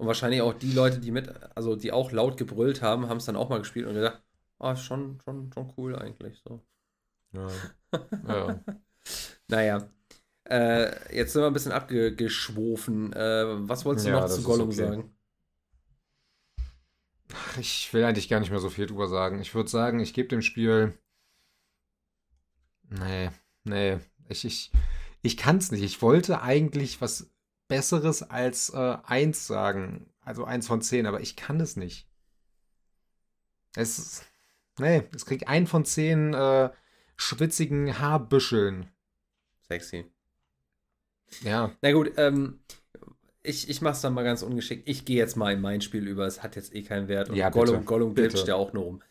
Und 0.02 0.08
wahrscheinlich 0.08 0.42
auch 0.42 0.56
die 0.56 0.72
Leute, 0.72 0.98
die 0.98 1.12
mit, 1.12 1.30
also 1.56 1.76
die 1.76 1.92
auch 1.92 2.12
laut 2.12 2.36
gebrüllt 2.36 2.82
haben, 2.82 3.08
haben 3.08 3.18
es 3.18 3.26
dann 3.26 3.36
auch 3.36 3.50
mal 3.50 3.60
gespielt 3.60 3.86
und 3.86 3.94
gedacht, 3.94 4.20
ah, 4.58 4.76
schon, 4.76 5.22
schon, 5.24 5.54
schon 5.54 5.72
cool 5.78 5.96
eigentlich 5.96 6.42
so. 6.44 6.66
Ja. 7.34 7.48
ja. 8.28 8.64
naja. 9.48 9.90
Äh, 10.46 11.16
jetzt 11.16 11.34
sind 11.34 11.44
wir 11.44 11.46
ein 11.46 11.54
bisschen 11.54 11.72
abgeschwofen. 11.72 13.14
Äh, 13.14 13.70
was 13.70 13.86
wolltest 13.86 14.08
du 14.08 14.10
ja, 14.10 14.22
noch 14.22 14.28
zu 14.28 14.42
Gollum 14.42 14.70
okay. 14.70 14.76
sagen? 14.76 15.16
Ich 17.60 17.94
will 17.94 18.04
eigentlich 18.04 18.28
gar 18.28 18.40
nicht 18.40 18.50
mehr 18.50 18.60
so 18.60 18.72
viel 18.72 18.88
drüber 18.88 19.08
sagen. 19.08 19.40
Ich 19.40 19.54
würde 19.54 19.70
sagen, 19.70 20.00
ich 20.00 20.16
gebe 20.16 20.30
dem 20.30 20.42
Spiel. 20.42 20.98
Nee, 22.90 23.30
nee. 23.66 24.00
Ich, 24.30 24.46
ich, 24.46 24.72
ich 25.22 25.38
kann 25.38 25.58
es 25.58 25.70
nicht. 25.70 25.84
Ich 25.84 26.02
wollte 26.02 26.42
eigentlich 26.42 27.02
was 27.02 27.30
Besseres 27.72 28.22
als 28.22 28.70
äh, 28.72 28.98
1 29.06 29.48
sagen. 29.48 30.10
Also 30.20 30.44
1 30.44 30.68
von 30.68 30.82
10, 30.82 31.06
aber 31.06 31.22
ich 31.22 31.38
kann 31.38 31.60
es 31.62 31.78
nicht. 31.78 32.08
Es. 33.76 34.24
Nee, 34.78 35.04
es 35.16 35.26
kriegt 35.26 35.48
1 35.48 35.70
von 35.70 35.86
10 35.86 36.34
äh, 36.34 36.70
schwitzigen 37.16 37.98
Haarbüscheln. 38.00 38.90
Sexy. 39.68 40.06
Ja. 41.44 41.72
Na 41.82 41.94
gut, 41.94 42.12
ähm, 42.18 42.60
ich, 43.42 43.70
ich 43.70 43.82
mach's 43.82 44.02
dann 44.02 44.14
mal 44.14 44.24
ganz 44.24 44.44
ungeschickt. 44.44 44.88
Ich 44.90 45.06
gehe 45.06 45.18
jetzt 45.18 45.38
mal 45.38 45.54
in 45.54 45.62
mein 45.62 45.80
Spiel 45.80 46.08
über. 46.08 46.28
Es 46.28 46.44
hat 46.44 46.58
jetzt 46.58 46.76
eh 46.76 46.84
keinen 46.84 47.08
Wert. 47.08 47.30
Und 47.30 47.38
ja, 47.38 47.50
Gollum. 47.50 47.86
Gollum 47.86 48.14
glitscht 48.14 48.36
bitte. 48.36 48.50
ja 48.50 48.56
auch 48.56 48.74
nur 48.74 48.84
rum. 48.84 49.02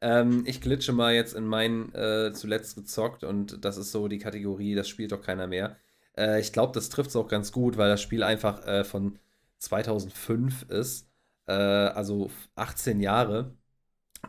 Ähm, 0.00 0.42
ich 0.44 0.60
glitsche 0.60 0.92
mal 0.92 1.14
jetzt 1.14 1.34
in 1.34 1.46
mein 1.46 1.94
äh, 1.94 2.32
zuletzt 2.34 2.74
gezockt 2.74 3.22
und 3.22 3.64
das 3.64 3.76
ist 3.76 3.92
so 3.92 4.08
die 4.08 4.18
Kategorie, 4.18 4.74
das 4.74 4.88
spielt 4.88 5.12
doch 5.12 5.22
keiner 5.22 5.46
mehr. 5.46 5.76
Äh, 6.18 6.40
ich 6.40 6.52
glaube, 6.52 6.72
das 6.74 6.88
trifft 6.90 7.10
es 7.10 7.16
auch 7.16 7.28
ganz 7.28 7.52
gut, 7.52 7.76
weil 7.78 7.88
das 7.90 8.02
Spiel 8.02 8.22
einfach 8.22 8.66
äh, 8.66 8.84
von 8.84 9.18
2005 9.58 10.64
ist. 10.70 11.08
Äh, 11.46 11.52
also 11.52 12.30
18 12.56 13.00
Jahre 13.00 13.56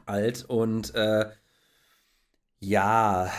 alt. 0.07 0.45
Und 0.47 0.95
äh, 0.95 1.31
ja, 2.59 3.31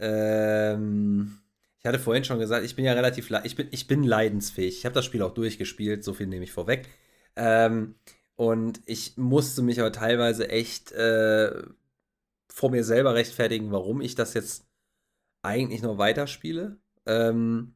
ähm, 0.00 1.38
ich 1.80 1.86
hatte 1.86 1.98
vorhin 1.98 2.24
schon 2.24 2.38
gesagt, 2.38 2.64
ich 2.64 2.76
bin 2.76 2.84
ja 2.84 2.92
relativ, 2.92 3.30
ich 3.44 3.56
bin, 3.56 3.68
ich 3.70 3.86
bin 3.86 4.02
leidensfähig. 4.02 4.78
Ich 4.78 4.84
habe 4.84 4.94
das 4.94 5.04
Spiel 5.04 5.22
auch 5.22 5.34
durchgespielt, 5.34 6.04
so 6.04 6.12
viel 6.14 6.26
nehme 6.26 6.44
ich 6.44 6.52
vorweg. 6.52 6.88
Ähm, 7.36 7.94
und 8.36 8.80
ich 8.86 9.16
musste 9.16 9.62
mich 9.62 9.80
aber 9.80 9.92
teilweise 9.92 10.48
echt 10.48 10.92
äh, 10.92 11.62
vor 12.48 12.70
mir 12.70 12.84
selber 12.84 13.14
rechtfertigen, 13.14 13.72
warum 13.72 14.00
ich 14.00 14.14
das 14.14 14.34
jetzt 14.34 14.66
eigentlich 15.42 15.82
noch 15.82 15.98
weiterspiele. 15.98 16.78
Ähm, 17.06 17.74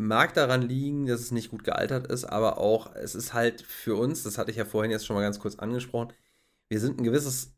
Mag 0.00 0.32
daran 0.34 0.62
liegen, 0.62 1.06
dass 1.06 1.20
es 1.20 1.32
nicht 1.32 1.50
gut 1.50 1.64
gealtert 1.64 2.06
ist, 2.06 2.24
aber 2.24 2.58
auch, 2.58 2.94
es 2.94 3.16
ist 3.16 3.34
halt 3.34 3.62
für 3.62 3.96
uns, 3.96 4.22
das 4.22 4.38
hatte 4.38 4.52
ich 4.52 4.56
ja 4.56 4.64
vorhin 4.64 4.92
jetzt 4.92 5.04
schon 5.04 5.16
mal 5.16 5.22
ganz 5.22 5.40
kurz 5.40 5.56
angesprochen, 5.56 6.12
wir 6.68 6.78
sind 6.78 7.00
ein 7.00 7.04
gewisses 7.04 7.56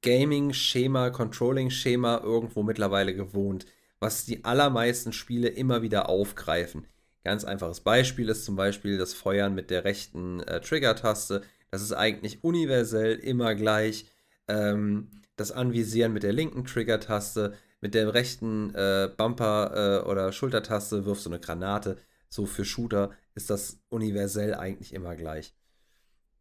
Gaming-Schema, 0.00 1.10
Controlling-Schema 1.10 2.22
irgendwo 2.24 2.62
mittlerweile 2.62 3.14
gewohnt, 3.14 3.66
was 4.00 4.24
die 4.24 4.42
allermeisten 4.42 5.12
Spiele 5.12 5.48
immer 5.48 5.82
wieder 5.82 6.08
aufgreifen. 6.08 6.86
Ganz 7.24 7.44
einfaches 7.44 7.80
Beispiel 7.80 8.30
ist 8.30 8.46
zum 8.46 8.56
Beispiel 8.56 8.96
das 8.96 9.12
Feuern 9.12 9.54
mit 9.54 9.68
der 9.68 9.84
rechten 9.84 10.40
äh, 10.40 10.62
Trigger-Taste. 10.62 11.42
Das 11.70 11.82
ist 11.82 11.92
eigentlich 11.92 12.42
universell 12.42 13.16
immer 13.16 13.54
gleich. 13.54 14.06
Ähm, 14.48 15.10
das 15.36 15.52
Anvisieren 15.52 16.14
mit 16.14 16.22
der 16.22 16.32
linken 16.32 16.64
Trigger-Taste, 16.64 17.52
mit 17.82 17.94
der 17.94 18.14
rechten 18.14 18.74
äh, 18.74 19.10
Bumper- 19.14 20.02
äh, 20.04 20.08
oder 20.08 20.32
Schultertaste 20.32 21.04
wirfst 21.04 21.26
du 21.26 21.30
eine 21.30 21.40
Granate. 21.40 21.98
So 22.28 22.46
für 22.46 22.64
Shooter 22.64 23.10
ist 23.34 23.50
das 23.50 23.80
universell 23.90 24.54
eigentlich 24.54 24.94
immer 24.94 25.16
gleich. 25.16 25.54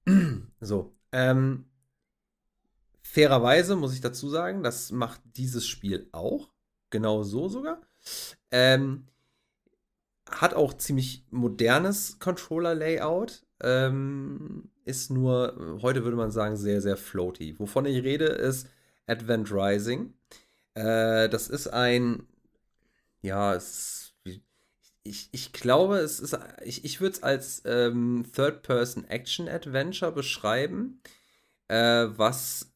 so. 0.62 0.96
Ähm, 1.12 1.66
fairerweise 3.02 3.76
muss 3.76 3.94
ich 3.94 4.02
dazu 4.02 4.30
sagen, 4.30 4.64
das 4.64 4.92
macht 4.92 5.20
dieses 5.36 5.68
Spiel 5.68 6.08
auch. 6.14 6.50
Genau 6.92 7.24
so 7.24 7.50
sogar. 7.50 7.82
Ähm, 8.52 9.08
hat 10.30 10.54
auch 10.54 10.76
ziemlich 10.76 11.26
modernes 11.32 12.20
Controller-Layout. 12.20 13.46
Ähm, 13.62 14.70
ist 14.86 15.10
nur, 15.10 15.80
heute 15.82 16.04
würde 16.04 16.18
man 16.18 16.32
sagen, 16.32 16.56
sehr, 16.56 16.82
sehr 16.82 16.98
floaty. 16.98 17.60
Wovon 17.60 17.86
ich 17.86 18.04
rede, 18.04 18.26
ist 18.26 18.68
Advent 19.08 19.52
Rising. 19.52 20.14
Äh, 20.74 21.30
das 21.30 21.48
ist 21.50 21.68
ein, 21.68 22.28
ja, 23.22 23.56
es, 23.56 24.16
ich, 25.04 25.30
ich 25.32 25.54
glaube, 25.54 25.98
es 26.00 26.20
ist, 26.20 26.38
ich, 26.64 26.86
ich 26.86 27.02
würde 27.02 27.16
es 27.18 27.24
als 27.24 27.64
ähm, 27.66 28.26
Third-Person-Action-Adventure 28.36 30.12
beschreiben, 30.12 31.02
äh, 31.70 32.08
was 32.10 32.72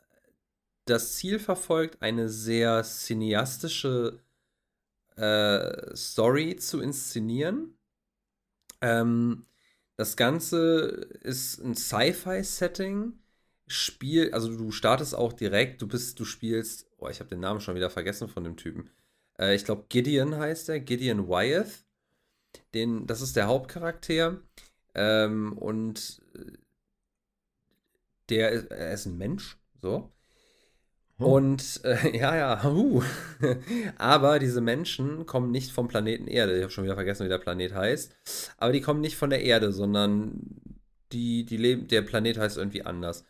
das 0.85 1.15
Ziel 1.15 1.39
verfolgt, 1.39 2.01
eine 2.01 2.29
sehr 2.29 2.83
cineastische 2.83 4.19
äh, 5.17 5.95
Story 5.95 6.57
zu 6.57 6.81
inszenieren. 6.81 7.77
Ähm, 8.81 9.45
das 9.97 10.15
Ganze 10.17 11.09
ist 11.21 11.59
ein 11.59 11.75
Sci-Fi-Setting. 11.75 13.13
Spiel, 13.67 14.31
also 14.31 14.55
du 14.55 14.71
startest 14.71 15.15
auch 15.15 15.33
direkt, 15.33 15.81
du 15.81 15.87
bist, 15.87 16.19
du 16.19 16.25
spielst, 16.25 16.87
oh, 16.97 17.09
ich 17.09 17.19
habe 17.19 17.29
den 17.29 17.39
Namen 17.39 17.61
schon 17.61 17.75
wieder 17.75 17.89
vergessen 17.89 18.27
von 18.27 18.43
dem 18.43 18.57
Typen. 18.57 18.89
Äh, 19.39 19.55
ich 19.55 19.65
glaube, 19.65 19.85
Gideon 19.89 20.35
heißt 20.35 20.69
er, 20.69 20.79
Gideon 20.79 21.27
Wyeth. 21.27 21.83
Den, 22.73 23.07
das 23.07 23.21
ist 23.21 23.35
der 23.35 23.47
Hauptcharakter. 23.47 24.39
Ähm, 24.93 25.57
und 25.57 26.21
äh, 26.35 26.51
der 28.29 28.51
ist, 28.51 28.71
er 28.71 28.93
ist 28.93 29.05
ein 29.05 29.17
Mensch, 29.17 29.57
so. 29.81 30.11
Hm. 31.17 31.25
Und 31.25 31.81
äh, 31.83 32.17
ja, 32.17 32.35
ja, 32.35 32.65
uh. 32.69 33.03
aber 33.97 34.39
diese 34.39 34.61
Menschen 34.61 35.25
kommen 35.25 35.51
nicht 35.51 35.71
vom 35.71 35.87
Planeten 35.87 36.27
Erde. 36.27 36.55
Ich 36.55 36.63
habe 36.63 36.71
schon 36.71 36.83
wieder 36.83 36.95
vergessen, 36.95 37.25
wie 37.25 37.29
der 37.29 37.39
Planet 37.39 37.73
heißt. 37.73 38.15
Aber 38.57 38.71
die 38.71 38.81
kommen 38.81 39.01
nicht 39.01 39.17
von 39.17 39.29
der 39.29 39.43
Erde, 39.43 39.71
sondern 39.71 40.39
die, 41.11 41.45
die 41.45 41.57
leben, 41.57 41.87
der 41.87 42.01
Planet 42.01 42.37
heißt 42.37 42.57
irgendwie 42.57 42.83
anders. 42.83 43.25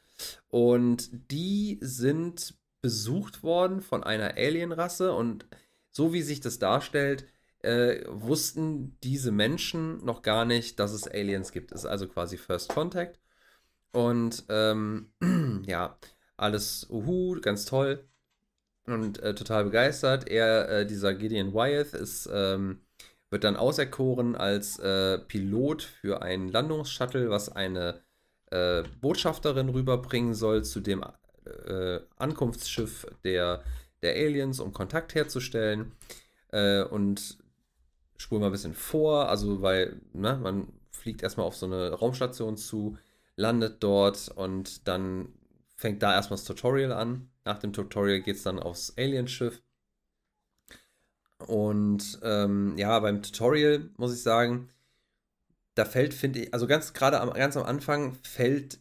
Und 0.49 1.09
die 1.31 1.79
sind 1.81 2.55
besucht 2.81 3.43
worden 3.43 3.81
von 3.81 4.03
einer 4.03 4.35
Alienrasse 4.37 5.13
und 5.13 5.47
so 5.91 6.13
wie 6.13 6.21
sich 6.21 6.39
das 6.39 6.59
darstellt, 6.59 7.25
äh, 7.59 8.03
wussten 8.07 8.97
diese 9.01 9.31
Menschen 9.31 10.03
noch 10.05 10.21
gar 10.21 10.45
nicht, 10.45 10.79
dass 10.79 10.91
es 10.91 11.07
Aliens 11.07 11.51
gibt. 11.51 11.71
Es 11.71 11.79
ist 11.79 11.85
also 11.89 12.07
quasi 12.07 12.37
First 12.37 12.69
Contact. 12.69 13.19
Und 13.91 14.43
ähm, 14.49 15.11
ja, 15.65 15.97
alles 16.37 16.87
uhu, 16.89 17.39
ganz 17.41 17.65
toll 17.65 18.07
und 18.85 19.19
äh, 19.23 19.33
total 19.33 19.63
begeistert. 19.65 20.27
Er, 20.27 20.69
äh, 20.69 20.85
dieser 20.85 21.13
Gideon 21.15 21.53
Wyeth, 21.53 21.93
ist, 21.93 22.29
ähm, 22.31 22.81
wird 23.29 23.43
dann 23.43 23.55
auserkoren 23.55 24.35
als 24.35 24.77
äh, 24.79 25.17
Pilot 25.17 25.83
für 25.83 26.21
ein 26.21 26.49
Landungsshuttle, 26.49 27.29
was 27.29 27.49
eine 27.49 28.04
äh, 28.55 28.83
Botschafterin 29.01 29.69
rüberbringen 29.69 30.33
soll 30.33 30.63
zu 30.63 30.79
dem 30.79 31.03
äh, 31.65 31.99
Ankunftsschiff 32.17 33.05
der, 33.23 33.63
der 34.01 34.13
Aliens, 34.13 34.59
um 34.59 34.73
Kontakt 34.73 35.15
herzustellen. 35.15 35.91
Äh, 36.51 36.83
und 36.83 37.37
spulen 38.17 38.41
wir 38.41 38.47
ein 38.47 38.51
bisschen 38.51 38.73
vor, 38.73 39.29
also 39.29 39.61
weil 39.61 39.99
ne, 40.13 40.39
man 40.41 40.67
fliegt 40.91 41.23
erstmal 41.23 41.45
auf 41.45 41.55
so 41.55 41.65
eine 41.65 41.91
Raumstation 41.91 42.57
zu, 42.57 42.97
landet 43.35 43.83
dort 43.83 44.29
und 44.29 44.87
dann 44.87 45.33
fängt 45.75 46.01
da 46.01 46.13
erstmal 46.13 46.37
das 46.37 46.45
Tutorial 46.45 46.93
an. 46.93 47.29
Nach 47.43 47.59
dem 47.59 47.73
Tutorial 47.73 48.21
geht 48.21 48.37
es 48.37 48.43
dann 48.43 48.59
aufs 48.59 48.93
Alienschiff. 48.97 49.61
Und 51.45 52.19
ähm, 52.23 52.77
ja, 52.77 52.97
beim 52.99 53.21
Tutorial 53.21 53.89
muss 53.97 54.13
ich 54.13 54.23
sagen, 54.23 54.69
da 55.75 55.85
fällt, 55.85 56.13
finde 56.13 56.39
ich, 56.39 56.53
also 56.53 56.67
ganz 56.67 56.93
gerade 56.93 57.19
am, 57.19 57.31
ganz 57.33 57.55
am 57.57 57.63
Anfang 57.63 58.15
fällt 58.23 58.79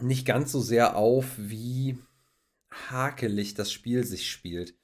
nicht 0.00 0.26
ganz 0.26 0.50
so 0.50 0.60
sehr 0.60 0.96
auf, 0.96 1.26
wie 1.36 1.98
hakelig 2.70 3.54
das 3.54 3.70
Spiel 3.70 4.04
sich 4.04 4.30
spielt. 4.30 4.74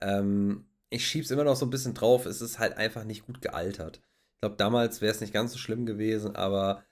Ähm, 0.00 0.66
ich 0.90 1.06
schieb's 1.06 1.30
immer 1.30 1.44
noch 1.44 1.56
so 1.56 1.66
ein 1.66 1.70
bisschen 1.70 1.94
drauf, 1.94 2.26
es 2.26 2.40
ist 2.40 2.58
halt 2.58 2.76
einfach 2.76 3.04
nicht 3.04 3.26
gut 3.26 3.40
gealtert. 3.40 4.00
Ich 4.34 4.40
glaube, 4.40 4.56
damals 4.56 5.00
wäre 5.00 5.12
es 5.12 5.20
nicht 5.20 5.32
ganz 5.32 5.52
so 5.52 5.58
schlimm 5.58 5.84
gewesen, 5.84 6.34
aber 6.34 6.84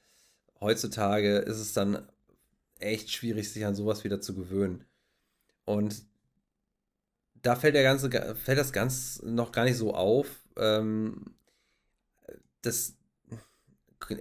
heutzutage 0.61 1.39
ist 1.39 1.59
es 1.59 1.73
dann 1.73 2.07
echt 2.79 3.11
schwierig, 3.11 3.51
sich 3.51 3.65
an 3.65 3.75
sowas 3.75 4.05
wieder 4.05 4.21
zu 4.21 4.35
gewöhnen. 4.35 4.85
Und 5.65 6.03
da 7.35 7.57
fällt 7.57 7.75
der 7.75 7.83
ganze, 7.83 8.11
fällt 8.35 8.59
das 8.59 8.73
ganz 8.73 9.23
noch 9.23 9.53
gar 9.53 9.65
nicht 9.65 9.77
so 9.77 9.95
auf. 9.95 10.27
Ähm, 10.57 11.37
das, 12.63 12.97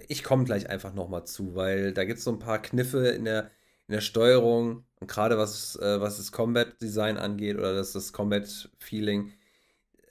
ich 0.08 0.24
komme 0.24 0.44
gleich 0.44 0.68
einfach 0.68 0.94
nochmal 0.94 1.26
zu, 1.26 1.54
weil 1.54 1.92
da 1.92 2.04
gibt 2.04 2.18
es 2.18 2.24
so 2.24 2.32
ein 2.32 2.38
paar 2.38 2.60
Kniffe 2.60 3.08
in 3.08 3.24
der, 3.24 3.50
in 3.88 3.92
der 3.94 4.00
Steuerung 4.00 4.84
und 5.00 5.08
gerade 5.08 5.38
was, 5.38 5.76
äh, 5.76 6.00
was 6.00 6.18
das 6.18 6.32
Combat 6.32 6.80
Design 6.80 7.18
angeht 7.18 7.56
oder 7.56 7.74
das, 7.74 7.92
das 7.92 8.12
Combat 8.12 8.70
Feeling. 8.78 9.32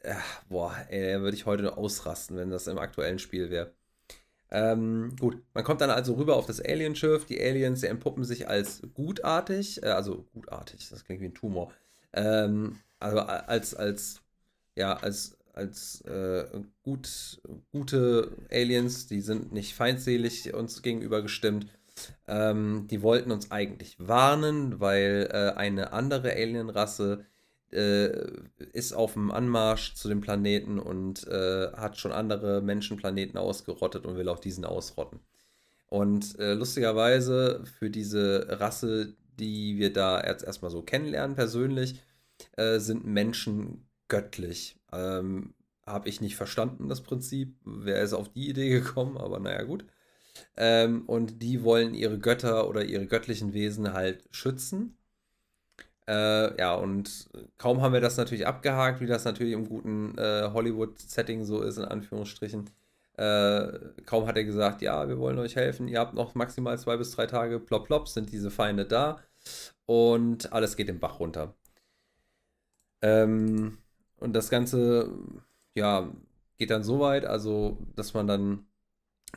Äh, 0.01 0.15
boah, 0.49 0.75
ey, 0.89 1.21
würde 1.21 1.35
ich 1.35 1.45
heute 1.45 1.77
ausrasten, 1.77 2.37
wenn 2.37 2.49
das 2.49 2.67
im 2.67 2.77
aktuellen 2.77 3.19
Spiel 3.19 3.49
wäre. 3.49 3.73
Ähm, 4.51 5.15
gut, 5.19 5.41
man 5.53 5.63
kommt 5.63 5.81
dann 5.81 5.89
also 5.89 6.13
rüber 6.13 6.35
auf 6.35 6.45
das 6.45 6.61
Alienschiff. 6.61 7.25
Die 7.25 7.41
Aliens 7.41 7.81
die 7.81 7.87
entpuppen 7.87 8.23
sich 8.23 8.47
als 8.47 8.81
gutartig, 8.93 9.83
äh, 9.83 9.87
also 9.87 10.25
gutartig, 10.33 10.87
das 10.89 11.03
klingt 11.03 11.21
wie 11.21 11.25
ein 11.25 11.33
Tumor. 11.33 11.73
Ähm, 12.13 12.79
also 12.99 13.19
als, 13.19 13.75
als, 13.75 14.21
ja, 14.75 14.93
als, 14.97 15.34
als 15.55 16.01
äh, 16.01 16.45
gut, 16.83 17.41
gute 17.71 18.31
Aliens, 18.51 19.07
die 19.07 19.21
sind 19.21 19.53
nicht 19.53 19.73
feindselig 19.73 20.53
uns 20.53 20.81
gegenüber 20.81 21.21
gestimmt. 21.21 21.67
Ähm, 22.27 22.87
die 22.89 23.01
wollten 23.01 23.31
uns 23.31 23.51
eigentlich 23.51 23.95
warnen, 23.99 24.79
weil 24.79 25.29
äh, 25.31 25.57
eine 25.57 25.93
andere 25.93 26.31
Alienrasse 26.31 27.25
äh, 27.71 28.31
ist 28.73 28.93
auf 28.93 29.13
dem 29.13 29.31
Anmarsch 29.31 29.95
zu 29.95 30.09
dem 30.09 30.21
Planeten 30.21 30.79
und 30.79 31.25
äh, 31.27 31.71
hat 31.73 31.97
schon 31.97 32.11
andere 32.11 32.61
Menschenplaneten 32.61 33.37
ausgerottet 33.37 34.05
und 34.05 34.17
will 34.17 34.29
auch 34.29 34.39
diesen 34.39 34.65
ausrotten. 34.65 35.19
Und 35.87 36.37
äh, 36.39 36.53
lustigerweise 36.53 37.63
für 37.79 37.89
diese 37.89 38.47
Rasse, 38.59 39.15
die 39.39 39.77
wir 39.77 39.93
da 39.93 40.21
jetzt 40.25 40.43
erstmal 40.43 40.71
so 40.71 40.81
kennenlernen 40.81 41.35
persönlich, 41.35 42.01
äh, 42.57 42.79
sind 42.79 43.05
Menschen 43.05 43.87
göttlich. 44.07 44.77
Ähm, 44.95 45.53
Habe 45.85 46.09
ich 46.09 46.21
nicht 46.21 46.35
verstanden, 46.35 46.89
das 46.89 47.03
Prinzip. 47.03 47.55
Wer 47.65 48.01
ist 48.01 48.13
auf 48.13 48.29
die 48.29 48.49
Idee 48.49 48.69
gekommen, 48.69 49.17
aber 49.19 49.39
naja, 49.39 49.63
gut. 49.63 49.85
Ähm, 50.57 51.03
und 51.07 51.41
die 51.41 51.63
wollen 51.63 51.93
ihre 51.93 52.19
Götter 52.19 52.67
oder 52.69 52.83
ihre 52.85 53.07
göttlichen 53.07 53.53
Wesen 53.53 53.93
halt 53.93 54.25
schützen 54.31 54.97
äh, 56.07 56.57
ja, 56.59 56.75
und 56.75 57.29
kaum 57.57 57.81
haben 57.81 57.93
wir 57.93 58.01
das 58.01 58.17
natürlich 58.17 58.45
abgehakt, 58.45 59.01
wie 59.01 59.07
das 59.07 59.25
natürlich 59.25 59.53
im 59.53 59.67
guten 59.67 60.17
äh, 60.17 60.49
Hollywood-Setting 60.53 61.43
so 61.45 61.61
ist, 61.61 61.77
in 61.77 61.85
Anführungsstrichen. 61.85 62.69
Äh, 63.17 63.67
kaum 64.05 64.27
hat 64.27 64.37
er 64.37 64.43
gesagt, 64.43 64.81
ja, 64.81 65.07
wir 65.07 65.17
wollen 65.19 65.39
euch 65.39 65.55
helfen, 65.55 65.87
ihr 65.87 65.99
habt 65.99 66.13
noch 66.13 66.35
maximal 66.35 66.77
zwei 66.77 66.97
bis 66.97 67.11
drei 67.11 67.27
Tage, 67.27 67.59
plopp, 67.59 67.85
plopp, 67.87 68.07
sind 68.07 68.31
diese 68.31 68.51
Feinde 68.51 68.85
da 68.85 69.19
und 69.85 70.51
alles 70.53 70.75
geht 70.75 70.89
den 70.89 70.99
Bach 70.99 71.19
runter. 71.19 71.55
Ähm, 73.01 73.77
und 74.17 74.33
das 74.33 74.49
Ganze, 74.49 75.11
ja, 75.73 76.11
geht 76.57 76.71
dann 76.71 76.83
so 76.83 76.99
weit, 76.99 77.25
also, 77.25 77.77
dass 77.95 78.13
man 78.13 78.27
dann 78.27 78.67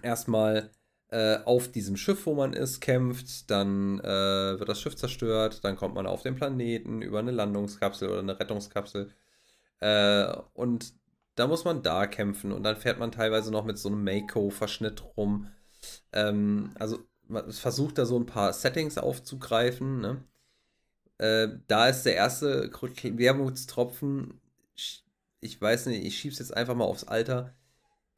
erstmal 0.03 0.71
äh, 1.09 1.39
auf 1.45 1.69
diesem 1.69 1.97
Schiff, 1.97 2.27
wo 2.27 2.35
man 2.35 2.53
ist, 2.53 2.81
kämpft, 2.81 3.51
dann 3.51 4.01
äh, 4.01 4.59
wird 4.59 4.69
das 4.69 4.81
Schiff 4.81 4.97
zerstört, 4.97 5.65
dann 5.65 5.77
kommt 5.77 5.95
man 5.95 6.07
auf 6.07 6.23
den 6.23 6.37
Planeten 6.37 7.03
über 7.03 7.19
eine 7.19 7.31
Landungskapsel 7.33 8.09
oder 8.09 8.21
eine 8.21 8.39
Rettungskapsel 8.39 9.11
äh, 9.81 10.27
und 10.55 10.95
da 11.35 11.47
muss 11.47 11.65
man 11.65 11.83
da 11.83 12.07
kämpfen 12.07 12.53
und 12.53 12.63
dann 12.65 12.77
fährt 12.77 12.99
man 12.99 13.13
teilweise 13.13 13.51
noch 13.53 13.65
mit 13.65 13.79
so 13.79 13.89
einem 13.89 14.05
Mako-Verschnitt 14.05 15.05
rum. 15.17 15.49
Ähm, 16.13 16.73
also 16.79 16.99
man 17.29 17.51
versucht 17.53 17.99
da 17.99 18.07
so 18.07 18.19
ein 18.19 18.27
paar 18.27 18.53
Settings 18.53 18.99
aufzugreifen. 18.99 20.01
Ne? 20.01 20.25
äh, 21.19 21.49
da 21.67 21.89
ist 21.89 22.05
der 22.05 22.15
erste 22.15 22.71
Wermutstropfen, 22.73 24.41
ich 25.41 25.61
weiß 25.61 25.87
nicht, 25.87 26.05
ich 26.05 26.19
schieb's 26.19 26.39
jetzt 26.39 26.57
einfach 26.57 26.75
mal 26.75 26.85
aufs 26.85 27.05
Alter. 27.05 27.55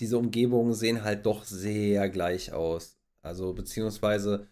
Diese 0.01 0.19
Umgebungen 0.19 0.75
sehen 0.75 1.05
halt 1.05 1.27
doch 1.27 1.45
sehr 1.45 2.09
gleich 2.09 2.53
aus. 2.53 2.97
Also, 3.23 3.53
beziehungsweise, 3.53 4.49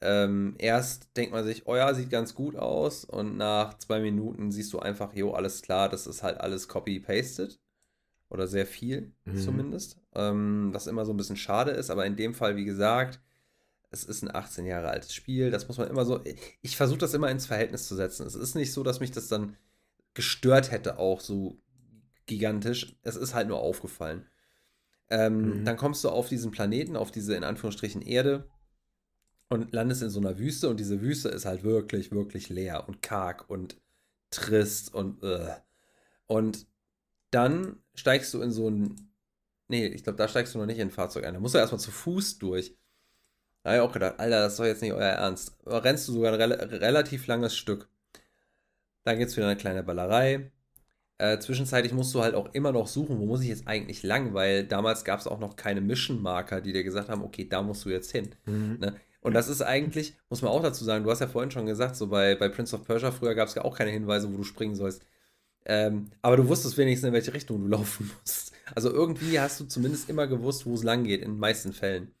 ähm, 0.00 0.54
erst 0.58 1.16
denkt 1.16 1.32
man 1.32 1.44
sich, 1.44 1.66
oh 1.66 1.76
ja, 1.76 1.94
sieht 1.94 2.10
ganz 2.10 2.34
gut 2.34 2.56
aus, 2.56 3.04
und 3.04 3.36
nach 3.38 3.78
zwei 3.78 4.00
Minuten 4.00 4.52
siehst 4.52 4.72
du 4.74 4.80
einfach, 4.80 5.14
jo, 5.14 5.32
alles 5.32 5.62
klar, 5.62 5.88
das 5.88 6.06
ist 6.06 6.22
halt 6.22 6.38
alles 6.40 6.68
copy-pasted. 6.68 7.58
Oder 8.30 8.46
sehr 8.48 8.66
viel 8.66 9.12
mhm. 9.24 9.36
zumindest. 9.36 9.96
Ähm, 10.14 10.70
was 10.72 10.86
immer 10.86 11.04
so 11.04 11.12
ein 11.12 11.16
bisschen 11.16 11.36
schade 11.36 11.70
ist, 11.70 11.90
aber 11.90 12.04
in 12.04 12.16
dem 12.16 12.34
Fall, 12.34 12.56
wie 12.56 12.64
gesagt, 12.64 13.20
es 13.90 14.02
ist 14.02 14.22
ein 14.22 14.34
18 14.34 14.66
Jahre 14.66 14.88
altes 14.88 15.14
Spiel. 15.14 15.50
Das 15.50 15.68
muss 15.68 15.78
man 15.78 15.88
immer 15.88 16.04
so. 16.04 16.20
Ich 16.60 16.76
versuche 16.76 16.98
das 16.98 17.14
immer 17.14 17.30
ins 17.30 17.46
Verhältnis 17.46 17.86
zu 17.86 17.94
setzen. 17.94 18.26
Es 18.26 18.34
ist 18.34 18.56
nicht 18.56 18.72
so, 18.72 18.82
dass 18.82 18.98
mich 18.98 19.12
das 19.12 19.28
dann 19.28 19.56
gestört 20.14 20.70
hätte, 20.70 20.98
auch 20.98 21.20
so 21.20 21.60
gigantisch. 22.26 22.96
Es 23.02 23.16
ist 23.16 23.34
halt 23.34 23.48
nur 23.48 23.58
aufgefallen. 23.58 24.26
Ähm, 25.10 25.60
mhm. 25.60 25.64
Dann 25.64 25.76
kommst 25.76 26.02
du 26.04 26.08
auf 26.08 26.28
diesen 26.28 26.50
Planeten, 26.50 26.96
auf 26.96 27.10
diese 27.10 27.34
in 27.34 27.44
Anführungsstrichen 27.44 28.02
Erde 28.02 28.48
und 29.48 29.72
landest 29.72 30.02
in 30.02 30.10
so 30.10 30.20
einer 30.20 30.38
Wüste 30.38 30.68
und 30.68 30.80
diese 30.80 31.00
Wüste 31.02 31.28
ist 31.28 31.44
halt 31.44 31.62
wirklich, 31.62 32.10
wirklich 32.10 32.48
leer 32.48 32.88
und 32.88 33.02
karg 33.02 33.48
und 33.50 33.76
trist 34.30 34.92
und 34.94 35.22
uh. 35.22 35.50
und 36.26 36.66
dann 37.30 37.76
steigst 37.94 38.32
du 38.32 38.40
in 38.40 38.50
so 38.50 38.68
ein 38.68 39.14
nee, 39.68 39.86
ich 39.86 40.04
glaube, 40.04 40.16
da 40.16 40.28
steigst 40.28 40.54
du 40.54 40.58
noch 40.58 40.66
nicht 40.66 40.78
in 40.78 40.88
ein 40.88 40.92
Fahrzeug 40.92 41.24
ein. 41.24 41.34
Da 41.34 41.40
musst 41.40 41.54
du 41.54 41.58
erstmal 41.58 41.80
zu 41.80 41.90
Fuß 41.90 42.38
durch. 42.38 42.76
Da 43.62 43.70
habe 43.70 43.82
ich 43.82 43.88
auch 43.88 43.92
gedacht, 43.92 44.18
Alter, 44.18 44.40
das 44.40 44.52
ist 44.52 44.60
doch 44.60 44.66
jetzt 44.66 44.82
nicht 44.82 44.92
euer 44.92 45.02
Ernst. 45.02 45.56
Aber 45.64 45.82
rennst 45.84 46.06
du 46.08 46.12
sogar 46.12 46.34
ein 46.34 46.40
re 46.40 46.80
relativ 46.80 47.26
langes 47.26 47.56
Stück. 47.56 47.88
Dann 49.04 49.18
gibt 49.18 49.30
es 49.30 49.36
wieder 49.36 49.46
eine 49.46 49.56
kleine 49.56 49.82
Ballerei. 49.82 50.50
Äh, 51.18 51.38
zwischenzeitlich 51.38 51.92
musst 51.92 52.12
du 52.14 52.22
halt 52.22 52.34
auch 52.34 52.52
immer 52.54 52.72
noch 52.72 52.88
suchen, 52.88 53.18
wo 53.20 53.26
muss 53.26 53.42
ich 53.42 53.48
jetzt 53.48 53.68
eigentlich 53.68 54.02
lang, 54.02 54.34
weil 54.34 54.66
damals 54.66 55.04
gab 55.04 55.20
es 55.20 55.28
auch 55.28 55.38
noch 55.38 55.54
keine 55.54 55.80
Mission-Marker, 55.80 56.60
die 56.60 56.72
dir 56.72 56.82
gesagt 56.82 57.08
haben, 57.08 57.22
okay, 57.22 57.48
da 57.48 57.62
musst 57.62 57.84
du 57.84 57.90
jetzt 57.90 58.10
hin. 58.10 58.30
Mhm. 58.46 58.78
Ne? 58.80 58.96
Und 59.20 59.32
das 59.34 59.48
ist 59.48 59.62
eigentlich, 59.62 60.14
muss 60.28 60.42
man 60.42 60.50
auch 60.50 60.62
dazu 60.62 60.84
sagen, 60.84 61.04
du 61.04 61.10
hast 61.10 61.20
ja 61.20 61.28
vorhin 61.28 61.50
schon 61.50 61.66
gesagt, 61.66 61.96
so 61.96 62.08
bei, 62.08 62.34
bei 62.34 62.48
Prince 62.48 62.74
of 62.74 62.84
Persia 62.84 63.12
früher 63.12 63.34
gab 63.34 63.48
es 63.48 63.54
ja 63.54 63.64
auch 63.64 63.76
keine 63.76 63.90
Hinweise, 63.90 64.30
wo 64.32 64.36
du 64.36 64.42
springen 64.44 64.74
sollst. 64.74 65.06
Ähm, 65.66 66.10
aber 66.20 66.36
du 66.36 66.48
wusstest 66.48 66.76
wenigstens, 66.76 67.08
in 67.08 67.14
welche 67.14 67.32
Richtung 67.32 67.62
du 67.62 67.68
laufen 67.76 68.10
musst. 68.18 68.52
Also 68.74 68.90
irgendwie 68.90 69.38
hast 69.38 69.60
du 69.60 69.64
zumindest 69.64 70.10
immer 70.10 70.26
gewusst, 70.26 70.66
wo 70.66 70.74
es 70.74 70.82
lang 70.82 71.04
geht, 71.04 71.22
in 71.22 71.32
den 71.32 71.38
meisten 71.38 71.72
Fällen. 71.72 72.12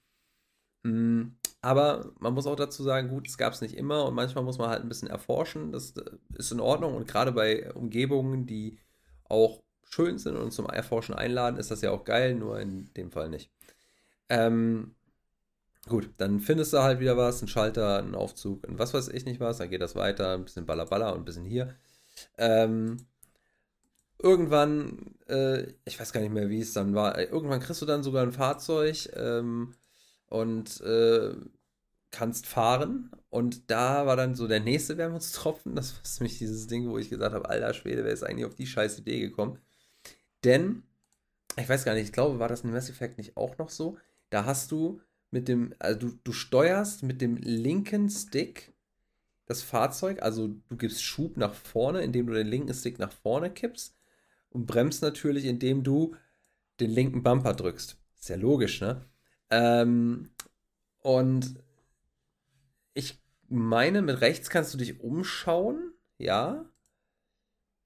Mhm. 0.84 1.34
Aber 1.64 2.12
man 2.18 2.34
muss 2.34 2.46
auch 2.46 2.56
dazu 2.56 2.82
sagen, 2.82 3.08
gut, 3.08 3.26
es 3.26 3.38
gab 3.38 3.54
es 3.54 3.62
nicht 3.62 3.74
immer 3.74 4.04
und 4.04 4.14
manchmal 4.14 4.44
muss 4.44 4.58
man 4.58 4.68
halt 4.68 4.82
ein 4.82 4.88
bisschen 4.90 5.08
erforschen. 5.08 5.72
Das 5.72 5.92
äh, 5.92 6.02
ist 6.34 6.52
in 6.52 6.60
Ordnung 6.60 6.94
und 6.94 7.08
gerade 7.08 7.32
bei 7.32 7.72
Umgebungen, 7.72 8.44
die 8.44 8.78
auch 9.30 9.62
schön 9.88 10.18
sind 10.18 10.36
und 10.36 10.52
zum 10.52 10.66
Erforschen 10.66 11.14
einladen, 11.14 11.56
ist 11.56 11.70
das 11.70 11.80
ja 11.80 11.90
auch 11.90 12.04
geil, 12.04 12.34
nur 12.34 12.60
in 12.60 12.92
dem 12.98 13.10
Fall 13.10 13.30
nicht. 13.30 13.50
Ähm, 14.28 14.94
gut, 15.88 16.10
dann 16.18 16.40
findest 16.40 16.74
du 16.74 16.82
halt 16.82 17.00
wieder 17.00 17.16
was, 17.16 17.40
einen 17.40 17.48
Schalter, 17.48 17.98
einen 17.98 18.14
Aufzug, 18.14 18.68
und 18.68 18.78
was 18.78 18.92
weiß 18.92 19.08
ich 19.08 19.24
nicht 19.24 19.40
was, 19.40 19.56
dann 19.56 19.70
geht 19.70 19.80
das 19.80 19.96
weiter, 19.96 20.34
ein 20.34 20.44
bisschen 20.44 20.66
Ballaballa 20.66 21.12
und 21.12 21.20
ein 21.20 21.24
bisschen 21.24 21.46
hier. 21.46 21.74
Ähm, 22.36 23.06
irgendwann, 24.18 25.14
äh, 25.28 25.72
ich 25.86 25.98
weiß 25.98 26.12
gar 26.12 26.20
nicht 26.20 26.34
mehr, 26.34 26.50
wie 26.50 26.60
es 26.60 26.74
dann 26.74 26.94
war, 26.94 27.18
irgendwann 27.18 27.60
kriegst 27.60 27.80
du 27.80 27.86
dann 27.86 28.02
sogar 28.02 28.22
ein 28.22 28.32
Fahrzeug 28.32 29.08
ähm, 29.16 29.74
und 30.34 30.80
äh, 30.80 31.32
kannst 32.10 32.46
fahren. 32.46 33.12
Und 33.30 33.70
da 33.70 34.04
war 34.04 34.16
dann 34.16 34.34
so 34.34 34.48
der 34.48 34.58
nächste 34.58 34.98
Wermutstropfen. 34.98 35.76
Das 35.76 35.94
war 35.94 36.00
nämlich 36.18 36.38
dieses 36.38 36.66
Ding, 36.66 36.88
wo 36.90 36.98
ich 36.98 37.08
gesagt 37.08 37.34
habe, 37.34 37.48
alter 37.48 37.72
Schwede, 37.72 38.04
wer 38.04 38.12
ist 38.12 38.24
eigentlich 38.24 38.44
auf 38.44 38.56
die 38.56 38.66
scheiß 38.66 38.98
Idee 38.98 39.20
gekommen? 39.20 39.60
Denn, 40.42 40.82
ich 41.56 41.68
weiß 41.68 41.84
gar 41.84 41.94
nicht, 41.94 42.06
ich 42.06 42.12
glaube, 42.12 42.40
war 42.40 42.48
das 42.48 42.62
in 42.62 42.72
Mass 42.72 42.90
Effect 42.90 43.16
nicht 43.16 43.36
auch 43.36 43.58
noch 43.58 43.70
so? 43.70 43.96
Da 44.30 44.44
hast 44.44 44.72
du 44.72 45.00
mit 45.30 45.46
dem, 45.46 45.72
also 45.78 46.08
du, 46.08 46.18
du 46.24 46.32
steuerst 46.32 47.04
mit 47.04 47.20
dem 47.20 47.36
linken 47.36 48.10
Stick 48.10 48.72
das 49.46 49.62
Fahrzeug, 49.62 50.20
also 50.20 50.48
du 50.48 50.76
gibst 50.76 51.02
Schub 51.04 51.36
nach 51.36 51.54
vorne, 51.54 52.00
indem 52.02 52.26
du 52.26 52.32
den 52.32 52.48
linken 52.48 52.74
Stick 52.74 52.98
nach 52.98 53.12
vorne 53.12 53.50
kippst 53.50 53.96
und 54.48 54.66
bremst 54.66 55.00
natürlich, 55.02 55.44
indem 55.44 55.84
du 55.84 56.16
den 56.80 56.90
linken 56.90 57.22
Bumper 57.22 57.54
drückst. 57.54 57.96
Ist 58.18 58.28
ja 58.30 58.36
logisch, 58.36 58.80
ne? 58.80 59.04
Ähm, 59.50 60.30
und 61.00 61.54
ich 62.94 63.18
meine, 63.48 64.02
mit 64.02 64.20
rechts 64.20 64.50
kannst 64.50 64.74
du 64.74 64.78
dich 64.78 65.00
umschauen, 65.00 65.92
ja. 66.18 66.64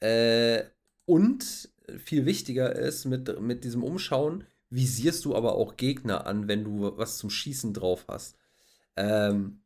Äh, 0.01 0.65
und 1.07 1.71
viel 1.99 2.27
wichtiger 2.27 2.75
ist, 2.77 3.07
mit, 3.07 3.41
mit 3.41 3.65
diesem 3.65 3.83
Umschauen 3.83 4.45
visierst 4.71 5.25
du 5.25 5.35
aber 5.35 5.55
auch 5.55 5.77
Gegner 5.77 6.27
an, 6.27 6.49
wenn 6.49 6.65
du 6.65 6.97
was 6.97 7.19
zum 7.19 7.31
Schießen 7.31 7.73
drauf 7.73 8.05
hast. 8.09 8.37
Ähm, 8.97 9.61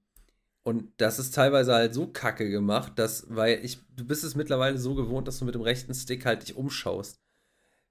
und 0.62 0.92
das 0.98 1.18
ist 1.18 1.34
teilweise 1.34 1.74
halt 1.74 1.92
so 1.94 2.06
kacke 2.06 2.48
gemacht, 2.48 2.92
dass, 2.96 3.26
weil 3.28 3.64
ich, 3.64 3.78
du 3.96 4.04
bist 4.04 4.22
es 4.22 4.36
mittlerweile 4.36 4.78
so 4.78 4.94
gewohnt, 4.94 5.26
dass 5.26 5.38
du 5.40 5.44
mit 5.44 5.56
dem 5.56 5.62
rechten 5.62 5.94
Stick 5.94 6.24
halt 6.24 6.42
dich 6.42 6.56
umschaust. 6.56 7.20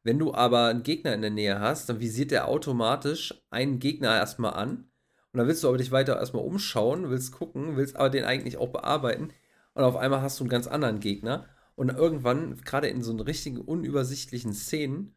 Wenn 0.03 0.17
du 0.17 0.33
aber 0.33 0.67
einen 0.67 0.83
Gegner 0.83 1.13
in 1.13 1.21
der 1.21 1.29
Nähe 1.29 1.59
hast, 1.59 1.89
dann 1.89 1.99
visiert 1.99 2.31
der 2.31 2.47
automatisch 2.47 3.33
einen 3.49 3.79
Gegner 3.79 4.15
erstmal 4.15 4.53
an. 4.53 4.89
Und 5.33 5.37
dann 5.37 5.47
willst 5.47 5.63
du 5.63 5.67
aber 5.67 5.77
dich 5.77 5.91
weiter 5.91 6.17
erstmal 6.17 6.43
umschauen, 6.43 7.09
willst 7.09 7.31
gucken, 7.31 7.77
willst 7.77 7.95
aber 7.95 8.09
den 8.09 8.25
eigentlich 8.25 8.57
auch 8.57 8.69
bearbeiten. 8.69 9.29
Und 9.73 9.83
auf 9.83 9.95
einmal 9.95 10.21
hast 10.21 10.39
du 10.39 10.43
einen 10.43 10.49
ganz 10.49 10.67
anderen 10.67 10.99
Gegner. 10.99 11.45
Und 11.75 11.89
irgendwann, 11.89 12.57
gerade 12.57 12.87
in 12.87 13.01
so 13.01 13.11
einen 13.11 13.21
richtigen 13.21 13.59
unübersichtlichen 13.59 14.53
Szenen, 14.53 15.15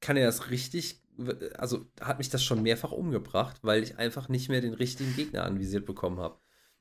kann 0.00 0.16
er 0.16 0.26
das 0.26 0.50
richtig, 0.50 1.02
also 1.56 1.86
hat 2.00 2.18
mich 2.18 2.28
das 2.28 2.44
schon 2.44 2.62
mehrfach 2.62 2.92
umgebracht, 2.92 3.60
weil 3.62 3.82
ich 3.82 3.98
einfach 3.98 4.28
nicht 4.28 4.48
mehr 4.48 4.60
den 4.60 4.74
richtigen 4.74 5.14
Gegner 5.16 5.44
anvisiert 5.44 5.86
bekommen 5.86 6.18
habe. 6.18 6.38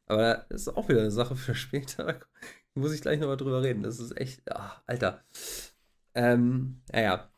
Aber 0.07 0.45
das 0.49 0.63
ist 0.63 0.75
auch 0.75 0.89
wieder 0.89 0.99
eine 0.99 1.11
Sache 1.11 1.35
für 1.35 1.55
später. 1.55 2.05
Da 2.05 2.81
muss 2.81 2.93
ich 2.93 3.01
gleich 3.01 3.19
nochmal 3.19 3.37
drüber 3.37 3.61
reden. 3.61 3.83
Das 3.83 3.99
ist 3.99 4.17
echt, 4.17 4.41
ach, 4.51 4.81
Alter. 4.85 5.23
Ähm, 6.15 6.81
naja, 6.91 7.32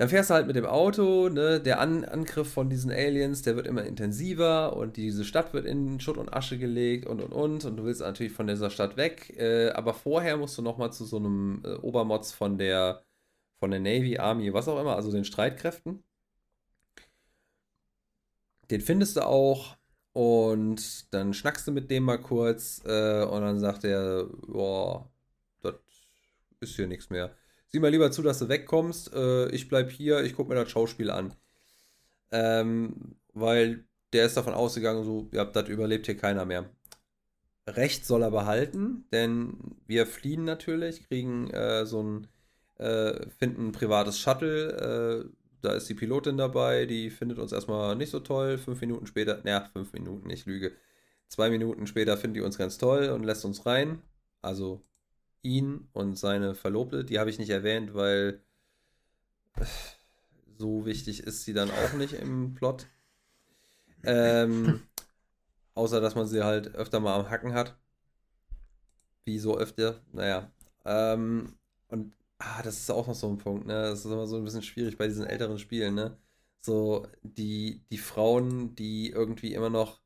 dann 0.00 0.08
fährst 0.08 0.30
du 0.30 0.34
halt 0.34 0.46
mit 0.46 0.56
dem 0.56 0.64
Auto, 0.64 1.28
ne? 1.28 1.60
der 1.60 1.78
An 1.78 2.06
Angriff 2.06 2.50
von 2.50 2.70
diesen 2.70 2.90
Aliens, 2.90 3.42
der 3.42 3.54
wird 3.56 3.66
immer 3.66 3.84
intensiver 3.84 4.74
und 4.74 4.96
diese 4.96 5.26
Stadt 5.26 5.52
wird 5.52 5.66
in 5.66 6.00
Schutt 6.00 6.16
und 6.16 6.32
Asche 6.32 6.56
gelegt 6.56 7.04
und 7.04 7.20
und 7.20 7.34
und 7.34 7.66
und 7.66 7.76
du 7.76 7.84
willst 7.84 8.00
natürlich 8.00 8.32
von 8.32 8.46
dieser 8.46 8.70
Stadt 8.70 8.96
weg, 8.96 9.34
äh, 9.36 9.68
aber 9.72 9.92
vorher 9.92 10.38
musst 10.38 10.56
du 10.56 10.62
nochmal 10.62 10.90
zu 10.90 11.04
so 11.04 11.18
einem 11.18 11.60
äh, 11.66 11.74
Obermods 11.74 12.32
von 12.32 12.56
der 12.56 13.04
von 13.58 13.70
der 13.72 13.80
Navy, 13.80 14.16
Army, 14.16 14.54
was 14.54 14.68
auch 14.68 14.80
immer, 14.80 14.96
also 14.96 15.12
den 15.12 15.26
Streitkräften. 15.26 16.02
Den 18.70 18.80
findest 18.80 19.18
du 19.18 19.26
auch 19.26 19.76
und 20.14 21.12
dann 21.12 21.34
schnackst 21.34 21.66
du 21.68 21.72
mit 21.72 21.90
dem 21.90 22.04
mal 22.04 22.16
kurz 22.16 22.80
äh, 22.86 23.22
und 23.24 23.42
dann 23.42 23.60
sagt 23.60 23.84
er, 23.84 24.30
boah, 24.46 25.10
das 25.60 25.74
ist 26.60 26.76
hier 26.76 26.86
nichts 26.86 27.10
mehr 27.10 27.36
sieh 27.70 27.80
mal 27.80 27.90
lieber 27.90 28.10
zu, 28.10 28.22
dass 28.22 28.38
du 28.38 28.48
wegkommst. 28.48 29.12
Äh, 29.14 29.50
ich 29.50 29.68
bleib 29.68 29.90
hier, 29.90 30.22
ich 30.22 30.34
guck 30.34 30.48
mir 30.48 30.54
das 30.54 30.70
Schauspiel 30.70 31.10
an. 31.10 31.34
Ähm, 32.32 33.16
weil 33.32 33.84
der 34.12 34.26
ist 34.26 34.36
davon 34.36 34.54
ausgegangen, 34.54 35.04
so, 35.04 35.28
ja, 35.32 35.44
das 35.44 35.68
überlebt 35.68 36.06
hier 36.06 36.16
keiner 36.16 36.44
mehr. 36.44 36.68
Recht 37.66 38.04
soll 38.04 38.22
er 38.22 38.30
behalten, 38.30 39.04
denn 39.12 39.76
wir 39.86 40.06
fliehen 40.06 40.44
natürlich, 40.44 41.06
kriegen 41.06 41.50
äh, 41.50 41.86
so 41.86 42.02
ein, 42.02 42.26
äh, 42.78 43.28
finden 43.38 43.68
ein 43.68 43.72
privates 43.72 44.18
Shuttle. 44.18 45.28
Äh, 45.28 45.30
da 45.62 45.74
ist 45.74 45.88
die 45.88 45.94
Pilotin 45.94 46.36
dabei, 46.36 46.86
die 46.86 47.10
findet 47.10 47.38
uns 47.38 47.52
erstmal 47.52 47.94
nicht 47.94 48.10
so 48.10 48.20
toll. 48.20 48.58
Fünf 48.58 48.80
Minuten 48.80 49.06
später, 49.06 49.40
naja, 49.44 49.68
fünf 49.72 49.92
Minuten, 49.92 50.30
ich 50.30 50.46
lüge. 50.46 50.72
Zwei 51.28 51.50
Minuten 51.50 51.86
später 51.86 52.16
findet 52.16 52.38
die 52.38 52.44
uns 52.44 52.58
ganz 52.58 52.78
toll 52.78 53.10
und 53.10 53.24
lässt 53.24 53.44
uns 53.44 53.66
rein. 53.66 54.02
Also 54.42 54.80
ihn 55.42 55.88
und 55.92 56.16
seine 56.16 56.54
Verlobte. 56.54 57.04
Die 57.04 57.18
habe 57.18 57.30
ich 57.30 57.38
nicht 57.38 57.50
erwähnt, 57.50 57.94
weil 57.94 58.42
so 60.58 60.84
wichtig 60.86 61.22
ist 61.22 61.44
sie 61.44 61.52
dann 61.52 61.70
auch 61.70 61.92
nicht 61.94 62.14
im 62.14 62.54
Plot. 62.54 62.86
Ähm, 64.02 64.82
außer, 65.74 66.00
dass 66.00 66.14
man 66.14 66.26
sie 66.26 66.42
halt 66.44 66.74
öfter 66.74 67.00
mal 67.00 67.18
am 67.18 67.30
Hacken 67.30 67.54
hat. 67.54 67.76
Wie 69.24 69.38
so 69.38 69.56
öfter. 69.58 70.00
Naja. 70.12 70.50
Ähm, 70.84 71.54
und 71.88 72.14
ah, 72.38 72.62
das 72.62 72.78
ist 72.78 72.90
auch 72.90 73.06
noch 73.06 73.14
so 73.14 73.28
ein 73.28 73.38
Punkt, 73.38 73.66
ne? 73.66 73.74
Das 73.74 74.00
ist 74.00 74.04
immer 74.06 74.26
so 74.26 74.36
ein 74.36 74.44
bisschen 74.44 74.62
schwierig 74.62 74.96
bei 74.96 75.06
diesen 75.06 75.26
älteren 75.26 75.58
Spielen, 75.58 75.94
ne? 75.94 76.16
So, 76.60 77.06
die, 77.22 77.82
die 77.90 77.98
Frauen, 77.98 78.74
die 78.74 79.10
irgendwie 79.10 79.54
immer 79.54 79.70
noch 79.70 80.00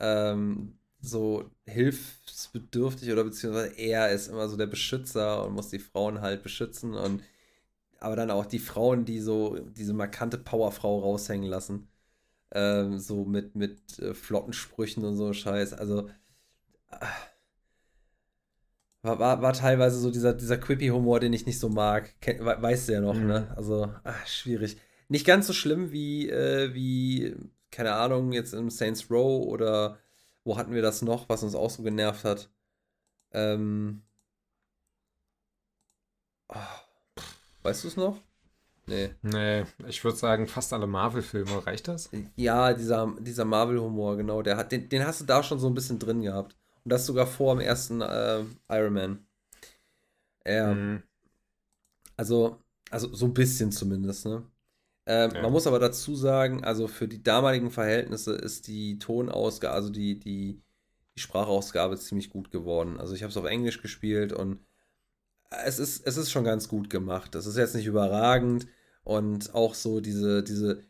ähm, 0.00 0.78
so 1.06 1.50
hilfsbedürftig 1.66 3.12
oder 3.12 3.24
beziehungsweise 3.24 3.74
er 3.76 4.10
ist 4.10 4.28
immer 4.28 4.48
so 4.48 4.56
der 4.56 4.66
Beschützer 4.66 5.44
und 5.44 5.54
muss 5.54 5.68
die 5.68 5.78
Frauen 5.78 6.20
halt 6.20 6.42
beschützen 6.42 6.94
und 6.94 7.22
aber 8.04 8.16
dann 8.16 8.30
auch 8.30 8.46
die 8.46 8.58
Frauen, 8.58 9.04
die 9.06 9.20
so 9.20 9.58
diese 9.58 9.94
markante 9.94 10.36
Powerfrau 10.36 11.00
raushängen 11.00 11.48
lassen. 11.48 11.88
Ähm, 12.52 12.98
so 12.98 13.24
mit, 13.24 13.56
mit 13.56 13.98
äh, 13.98 14.14
flotten 14.14 14.52
Sprüchen 14.52 15.04
und 15.04 15.16
so 15.16 15.32
Scheiß. 15.32 15.72
Also, 15.72 16.08
äh, 16.90 17.06
war, 19.02 19.18
war, 19.18 19.42
war 19.42 19.52
teilweise 19.54 19.98
so 19.98 20.10
dieser, 20.10 20.34
dieser 20.34 20.58
Quippy-Humor, 20.58 21.20
den 21.20 21.32
ich 21.32 21.46
nicht 21.46 21.58
so 21.58 21.68
mag. 21.68 22.14
Ken, 22.20 22.44
weißt 22.44 22.88
du 22.88 22.92
ja 22.92 23.00
noch, 23.00 23.14
ne? 23.14 23.20
mhm. 23.20 23.26
ne? 23.26 23.54
Also, 23.56 23.90
ach, 24.04 24.26
schwierig. 24.26 24.76
Nicht 25.08 25.26
ganz 25.26 25.46
so 25.46 25.52
schlimm 25.52 25.90
wie, 25.90 26.28
äh, 26.28 26.74
wie, 26.74 27.34
keine 27.70 27.94
Ahnung, 27.94 28.32
jetzt 28.32 28.54
im 28.54 28.70
Saints 28.70 29.10
Row 29.10 29.46
oder 29.46 29.98
wo 30.44 30.56
hatten 30.56 30.72
wir 30.72 30.82
das 30.82 31.02
noch, 31.02 31.28
was 31.28 31.42
uns 31.42 31.54
auch 31.54 31.70
so 31.70 31.82
genervt 31.82 32.24
hat? 32.24 32.50
Ähm. 33.32 34.02
Oh, 36.48 36.54
weißt 37.62 37.84
du 37.84 37.88
es 37.88 37.96
noch? 37.96 38.20
Nee. 38.86 39.14
Nee, 39.22 39.64
ich 39.86 40.04
würde 40.04 40.18
sagen, 40.18 40.46
fast 40.46 40.72
alle 40.72 40.86
Marvel-Filme. 40.86 41.66
Reicht 41.66 41.88
das? 41.88 42.10
Ja, 42.36 42.74
dieser, 42.74 43.14
dieser 43.18 43.46
Marvel-Humor, 43.46 44.16
genau. 44.16 44.42
Der 44.42 44.56
hat, 44.56 44.72
den, 44.72 44.88
den 44.88 45.06
hast 45.06 45.22
du 45.22 45.24
da 45.24 45.42
schon 45.42 45.58
so 45.58 45.68
ein 45.68 45.74
bisschen 45.74 45.98
drin 45.98 46.20
gehabt. 46.20 46.54
Und 46.84 46.92
das 46.92 47.06
sogar 47.06 47.26
vor 47.26 47.54
dem 47.54 47.60
ersten 47.60 48.02
äh, 48.02 48.44
Iron 48.68 48.92
Man. 48.92 49.26
Ja. 50.46 50.74
Mhm. 50.74 51.02
Also, 52.16 52.58
also 52.90 53.12
so 53.14 53.26
ein 53.26 53.34
bisschen 53.34 53.72
zumindest, 53.72 54.26
ne? 54.26 54.44
Ähm, 55.06 55.32
ja. 55.34 55.42
Man 55.42 55.52
muss 55.52 55.66
aber 55.66 55.78
dazu 55.78 56.14
sagen, 56.14 56.64
also 56.64 56.88
für 56.88 57.08
die 57.08 57.22
damaligen 57.22 57.70
Verhältnisse 57.70 58.34
ist 58.34 58.66
die 58.68 58.98
Tonausgabe, 58.98 59.74
also 59.74 59.90
die, 59.90 60.18
die, 60.18 60.62
die 61.14 61.20
Sprachausgabe 61.20 61.98
ziemlich 61.98 62.30
gut 62.30 62.50
geworden. 62.50 62.98
Also 62.98 63.14
ich 63.14 63.22
habe 63.22 63.30
es 63.30 63.36
auf 63.36 63.44
Englisch 63.44 63.82
gespielt 63.82 64.32
und 64.32 64.60
es 65.64 65.78
ist, 65.78 66.06
es 66.06 66.16
ist 66.16 66.30
schon 66.30 66.44
ganz 66.44 66.68
gut 66.68 66.88
gemacht. 66.90 67.34
Es 67.34 67.46
ist 67.46 67.56
jetzt 67.56 67.74
nicht 67.74 67.86
überragend 67.86 68.66
und 69.04 69.54
auch 69.54 69.74
so 69.74 70.00
diese, 70.00 70.42
diese, 70.42 70.82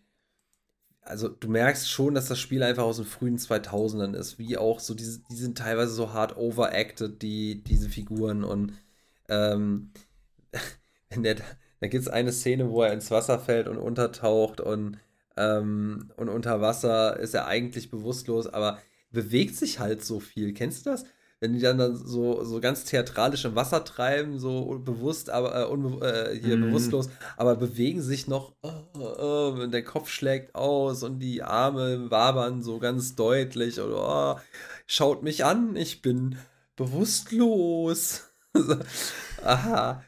also 1.00 1.28
du 1.28 1.48
merkst 1.48 1.90
schon, 1.90 2.14
dass 2.14 2.28
das 2.28 2.38
Spiel 2.38 2.62
einfach 2.62 2.84
aus 2.84 2.96
den 2.96 3.06
frühen 3.06 3.36
2000ern 3.36 4.14
ist, 4.14 4.38
wie 4.38 4.56
auch 4.56 4.78
so, 4.80 4.94
diese, 4.94 5.20
die 5.30 5.36
sind 5.36 5.58
teilweise 5.58 5.92
so 5.92 6.12
hart 6.12 6.36
overacted, 6.36 7.20
die, 7.20 7.62
diese 7.64 7.88
Figuren 7.88 8.44
und 8.44 8.72
ähm, 9.28 9.90
wenn 11.10 11.24
der, 11.24 11.36
da 11.84 11.88
gibt 11.88 12.00
es 12.00 12.08
eine 12.08 12.32
Szene, 12.32 12.70
wo 12.70 12.82
er 12.82 12.94
ins 12.94 13.10
Wasser 13.10 13.38
fällt 13.38 13.68
und 13.68 13.76
untertaucht 13.76 14.58
und, 14.58 14.96
ähm, 15.36 16.10
und 16.16 16.30
unter 16.30 16.62
Wasser 16.62 17.18
ist 17.18 17.34
er 17.34 17.46
eigentlich 17.46 17.90
bewusstlos, 17.90 18.46
aber 18.46 18.78
bewegt 19.10 19.54
sich 19.54 19.80
halt 19.80 20.02
so 20.02 20.18
viel. 20.18 20.54
Kennst 20.54 20.86
du 20.86 20.90
das? 20.90 21.04
wenn 21.40 21.52
die 21.52 21.60
dann, 21.60 21.76
dann 21.76 21.94
so, 21.94 22.42
so 22.42 22.58
ganz 22.58 22.84
theatralisch 22.84 23.44
im 23.44 23.54
Wasser 23.54 23.84
treiben, 23.84 24.38
so 24.38 24.80
bewusst, 24.82 25.28
aber 25.28 25.60
äh, 25.60 25.66
unbe 25.66 26.06
äh, 26.06 26.40
hier 26.40 26.56
mm. 26.56 26.62
bewusstlos, 26.62 27.10
aber 27.36 27.56
bewegen 27.56 28.00
sich 28.00 28.28
noch, 28.28 28.54
oh, 28.62 28.70
oh, 28.98 29.52
oh, 29.58 29.66
der 29.66 29.84
Kopf 29.84 30.08
schlägt 30.08 30.54
aus 30.54 31.02
und 31.02 31.18
die 31.18 31.42
Arme 31.42 32.10
wabern 32.10 32.62
so 32.62 32.78
ganz 32.78 33.14
deutlich 33.14 33.78
oder 33.78 34.38
oh, 34.38 34.40
schaut 34.86 35.22
mich 35.22 35.44
an, 35.44 35.76
ich 35.76 36.00
bin 36.00 36.38
bewusstlos. 36.76 38.22
Aha. 39.44 40.02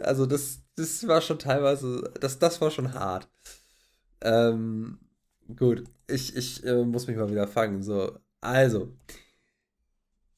Also 0.00 0.26
das, 0.26 0.60
das 0.80 1.06
war 1.08 1.20
schon 1.20 1.38
teilweise, 1.38 2.12
das, 2.20 2.38
das 2.38 2.60
war 2.60 2.70
schon 2.70 2.94
hart. 2.94 3.28
Ähm, 4.22 4.98
gut, 5.56 5.84
ich, 6.08 6.36
ich 6.36 6.64
äh, 6.64 6.84
muss 6.84 7.06
mich 7.06 7.16
mal 7.16 7.30
wieder 7.30 7.48
fangen. 7.48 7.82
So, 7.82 8.18
also, 8.40 8.92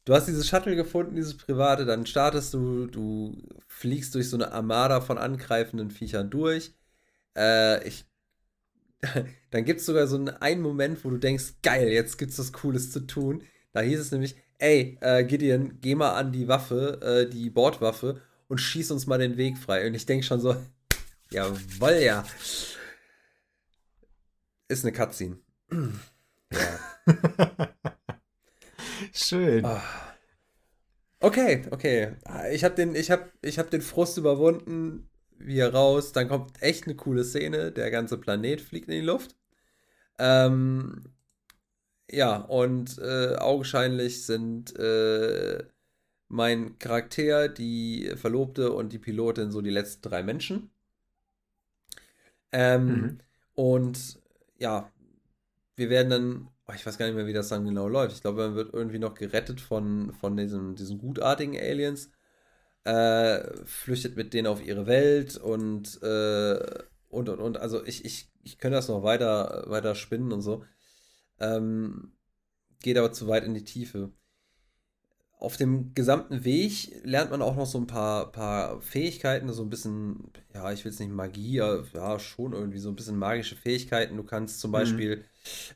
Du 0.05 0.15
hast 0.15 0.27
dieses 0.27 0.49
Shuttle 0.49 0.75
gefunden, 0.75 1.15
dieses 1.15 1.37
private, 1.37 1.85
dann 1.85 2.07
startest 2.07 2.53
du, 2.55 2.87
du 2.87 3.41
fliegst 3.69 4.15
durch 4.15 4.29
so 4.29 4.37
eine 4.37 4.51
Armada 4.53 5.01
von 5.01 5.17
angreifenden 5.17 5.91
Viechern 5.93 6.29
durch. 6.29 6.75
Äh, 7.37 7.87
ich, 7.87 8.05
dann 9.51 9.65
gibt 9.65 9.81
es 9.81 9.87
sogar 9.87 10.09
so 10.09 10.17
einen, 10.17 10.29
einen 10.29 10.61
Moment, 10.61 11.05
wo 11.05 11.11
du 11.11 11.19
denkst, 11.19 11.55
geil, 11.63 11.89
jetzt 11.89 12.19
gibt's 12.19 12.39
was 12.39 12.53
Cooles 12.53 12.91
zu 12.91 13.07
tun. 13.07 13.45
Da 13.73 13.81
hieß 13.81 14.01
es 14.01 14.11
nämlich, 14.11 14.37
ey, 14.59 14.99
äh, 15.01 15.25
Gideon, 15.25 15.79
geh 15.81 15.95
mal 15.95 16.15
an 16.15 16.33
die 16.33 16.49
Waffe, 16.49 17.01
äh, 17.01 17.31
die 17.31 17.51
Bordwaffe 17.51 18.21
und 18.49 18.59
schieß 18.59 18.91
uns 18.91 19.07
mal 19.07 19.19
den 19.19 19.37
Weg 19.37 19.59
frei. 19.59 19.87
Und 19.87 19.95
ich 19.95 20.07
denke 20.07 20.25
schon 20.25 20.41
so, 20.41 20.57
jawoll, 21.31 22.01
ja. 22.03 22.25
Ist 24.69 24.85
eine 24.85 24.93
Cutscene. 24.93 25.39
ja. 26.53 26.79
Schön. 29.13 29.65
Oh. 29.65 29.81
Okay, 31.21 31.65
okay. 31.71 32.17
Ich 32.53 32.65
habe 32.65 32.75
den, 32.75 32.95
hab, 32.95 33.33
hab 33.45 33.71
den 33.71 33.83
Frust 33.83 34.19
überwunden. 34.19 35.09
Wir 35.39 35.73
raus. 35.73 36.13
Dann 36.13 36.29
kommt 36.29 36.63
echt 36.63 36.85
eine 36.85 36.97
coole 36.97 37.25
Szene. 37.25 37.73
Der 37.73 37.91
ganze 37.91 38.19
Planet 38.19 38.61
fliegt 38.61 38.89
in 38.89 38.95
die 38.95 39.01
Luft. 39.07 39.37
Ähm, 40.19 41.13
ja, 42.11 42.37
und 42.37 42.99
äh, 42.99 43.37
augenscheinlich 43.37 44.27
sind 44.27 44.77
äh, 44.79 45.65
mein 46.33 46.79
Charakter, 46.79 47.49
die 47.49 48.13
Verlobte 48.17 48.73
und 48.73 48.93
die 48.93 48.99
Pilotin 48.99 49.51
so 49.51 49.61
die 49.61 49.71
letzten 49.71 50.03
drei 50.03 50.23
Menschen. 50.23 50.71
Ähm, 52.53 52.87
mhm. 52.87 53.19
Und 53.55 54.19
ja, 54.59 54.91
wir 55.77 55.91
werden 55.91 56.11
dann 56.11 56.49
Oh, 56.69 56.73
ich 56.75 56.87
weiß 56.87 56.97
gar 56.97 57.07
nicht 57.07 57.17
mehr, 57.17 57.27
wie 57.27 57.33
das 57.33 57.49
dann 57.49 57.65
genau 57.65 57.89
läuft. 57.89 58.15
Ich 58.15 58.23
glaube, 58.23 58.47
man 58.49 58.55
wird 58.55 58.73
irgendwie 58.73 58.99
noch 58.99 59.15
gerettet 59.15 59.61
von, 59.61 60.13
von 60.15 60.37
diesen, 60.37 60.77
diesen 60.77 60.99
gutartigen 60.99 61.57
Aliens, 61.57 62.11
äh, 62.85 63.43
flüchtet 63.67 64.17
mit 64.17 64.33
denen 64.35 64.47
auf 64.47 64.65
ihre 64.65 64.87
Welt 64.87 65.37
und, 65.37 66.01
äh, 66.03 66.85
und, 67.09 67.29
und, 67.29 67.41
und. 67.41 67.59
Also 67.59 67.85
ich, 67.85 68.05
ich, 68.05 68.31
ich 68.45 68.59
könnte 68.59 68.77
das 68.77 68.89
noch 68.89 69.03
weiter, 69.03 69.65
weiter 69.69 69.95
spinnen 69.95 70.33
und 70.33 70.43
so. 70.43 70.65
Ähm, 71.41 72.13
geht 72.81 72.99
aber 72.99 73.13
zu 73.13 73.29
weit 73.29 73.45
in 73.45 73.55
die 73.55 73.65
Tiefe 73.65 74.11
auf 75.43 75.57
dem 75.57 75.93
gesamten 75.95 76.45
Weg 76.45 77.01
lernt 77.03 77.33
man 77.33 77.43
auch 77.43 77.57
noch 77.57 77.67
so 77.67 77.77
ein 77.77 77.89
paar, 77.89 78.31
paar 78.31 78.81
Fähigkeiten, 78.81 79.53
so 79.53 79.65
ein 79.65 79.71
bisschen, 79.71 80.31
ja, 80.55 80.71
ich 80.71 80.85
will 80.85 80.93
es 80.93 81.01
nicht 81.01 81.11
Magie, 81.11 81.57
ja, 81.57 82.19
schon 82.21 82.53
irgendwie 82.53 82.79
so 82.79 82.91
ein 82.91 82.95
bisschen 82.95 83.19
magische 83.19 83.57
Fähigkeiten. 83.57 84.17
Du 84.17 84.23
kannst 84.23 84.61
zum 84.61 84.71
mhm. 84.71 84.73
Beispiel 84.73 85.25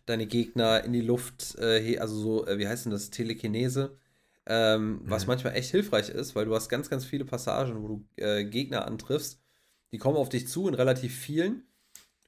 deine 0.07 0.27
Gegner 0.27 0.85
in 0.85 0.93
die 0.93 1.01
Luft, 1.01 1.57
äh, 1.59 1.99
also 1.99 2.15
so, 2.15 2.47
äh, 2.47 2.59
wie 2.59 2.69
heißt 2.69 2.85
denn 2.85 2.93
das, 2.93 3.11
Telekinese, 3.11 3.99
ähm, 4.47 4.89
mhm. 4.93 5.01
was 5.07 5.27
manchmal 5.27 5.57
echt 5.57 5.73
hilfreich 5.73 6.11
ist, 6.11 6.37
weil 6.37 6.45
du 6.45 6.55
hast 6.55 6.69
ganz, 6.69 6.89
ganz 6.89 7.05
viele 7.05 7.25
Passagen, 7.25 7.83
wo 7.83 7.89
du 7.89 8.05
äh, 8.23 8.45
Gegner 8.45 8.87
antriffst. 8.87 9.43
Die 9.91 9.99
kommen 9.99 10.17
auf 10.17 10.29
dich 10.29 10.47
zu 10.47 10.69
in 10.69 10.75
relativ 10.75 11.13
vielen. 11.13 11.65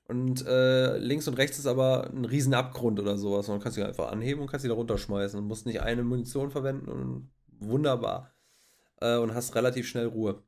Und 0.09 0.47
äh, 0.47 0.97
links 0.97 1.29
und 1.29 1.35
rechts 1.35 1.59
ist 1.59 1.67
aber 1.67 2.11
ein 2.11 2.25
riesen 2.25 2.55
Abgrund 2.55 2.99
oder 2.99 3.19
sowas. 3.19 3.47
Und 3.49 3.55
dann 3.55 3.63
kannst 3.63 3.77
du 3.77 3.87
einfach 3.87 4.11
anheben 4.11 4.41
und 4.41 4.51
kannst 4.51 4.65
ihn 4.65 4.71
da 4.71 4.75
runterschmeißen. 4.75 5.39
Und 5.39 5.47
musst 5.47 5.67
nicht 5.67 5.83
eine 5.83 6.03
Munition 6.03 6.51
verwenden 6.51 6.89
und 6.89 7.31
wunderbar. 7.61 8.33
Äh, 9.03 9.19
und 9.19 9.35
hast 9.35 9.55
relativ 9.55 9.87
schnell 9.87 10.07
Ruhe. 10.07 10.43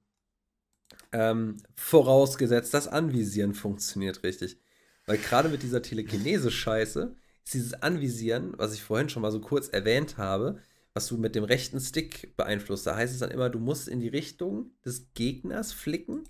Ähm, 1.13 1.59
vorausgesetzt, 1.75 2.73
das 2.73 2.89
Anvisieren 2.89 3.53
funktioniert 3.55 4.23
richtig. 4.23 4.59
Weil 5.07 5.19
gerade 5.19 5.51
mit 5.51 5.63
dieser 5.63 5.83
Telekinese-Scheiße 5.83 7.15
ist 7.45 7.55
dieses 7.55 7.75
Anvisieren, 7.75 8.55
was 8.57 8.73
ich 8.73 8.83
vorhin 8.83 9.11
schon 9.11 9.23
mal 9.23 9.33
so 9.33 9.41
kurz 9.41 9.69
erwähnt 9.69 10.17
habe, 10.17 10.59
was 10.95 11.07
du 11.07 11.19
mit 11.19 11.35
dem 11.35 11.45
rechten 11.45 11.81
Stick 11.81 12.35
beeinflusst. 12.37 12.87
Da 12.87 12.97
heißt 12.97 13.13
es 13.13 13.21
dann 13.21 13.31
immer, 13.31 13.51
du 13.51 13.59
musst 13.59 13.89
in 13.89 14.01
die 14.01 14.09
Richtung 14.09 14.71
des 14.85 15.13
Gegners 15.13 15.73
flicken 15.73 16.25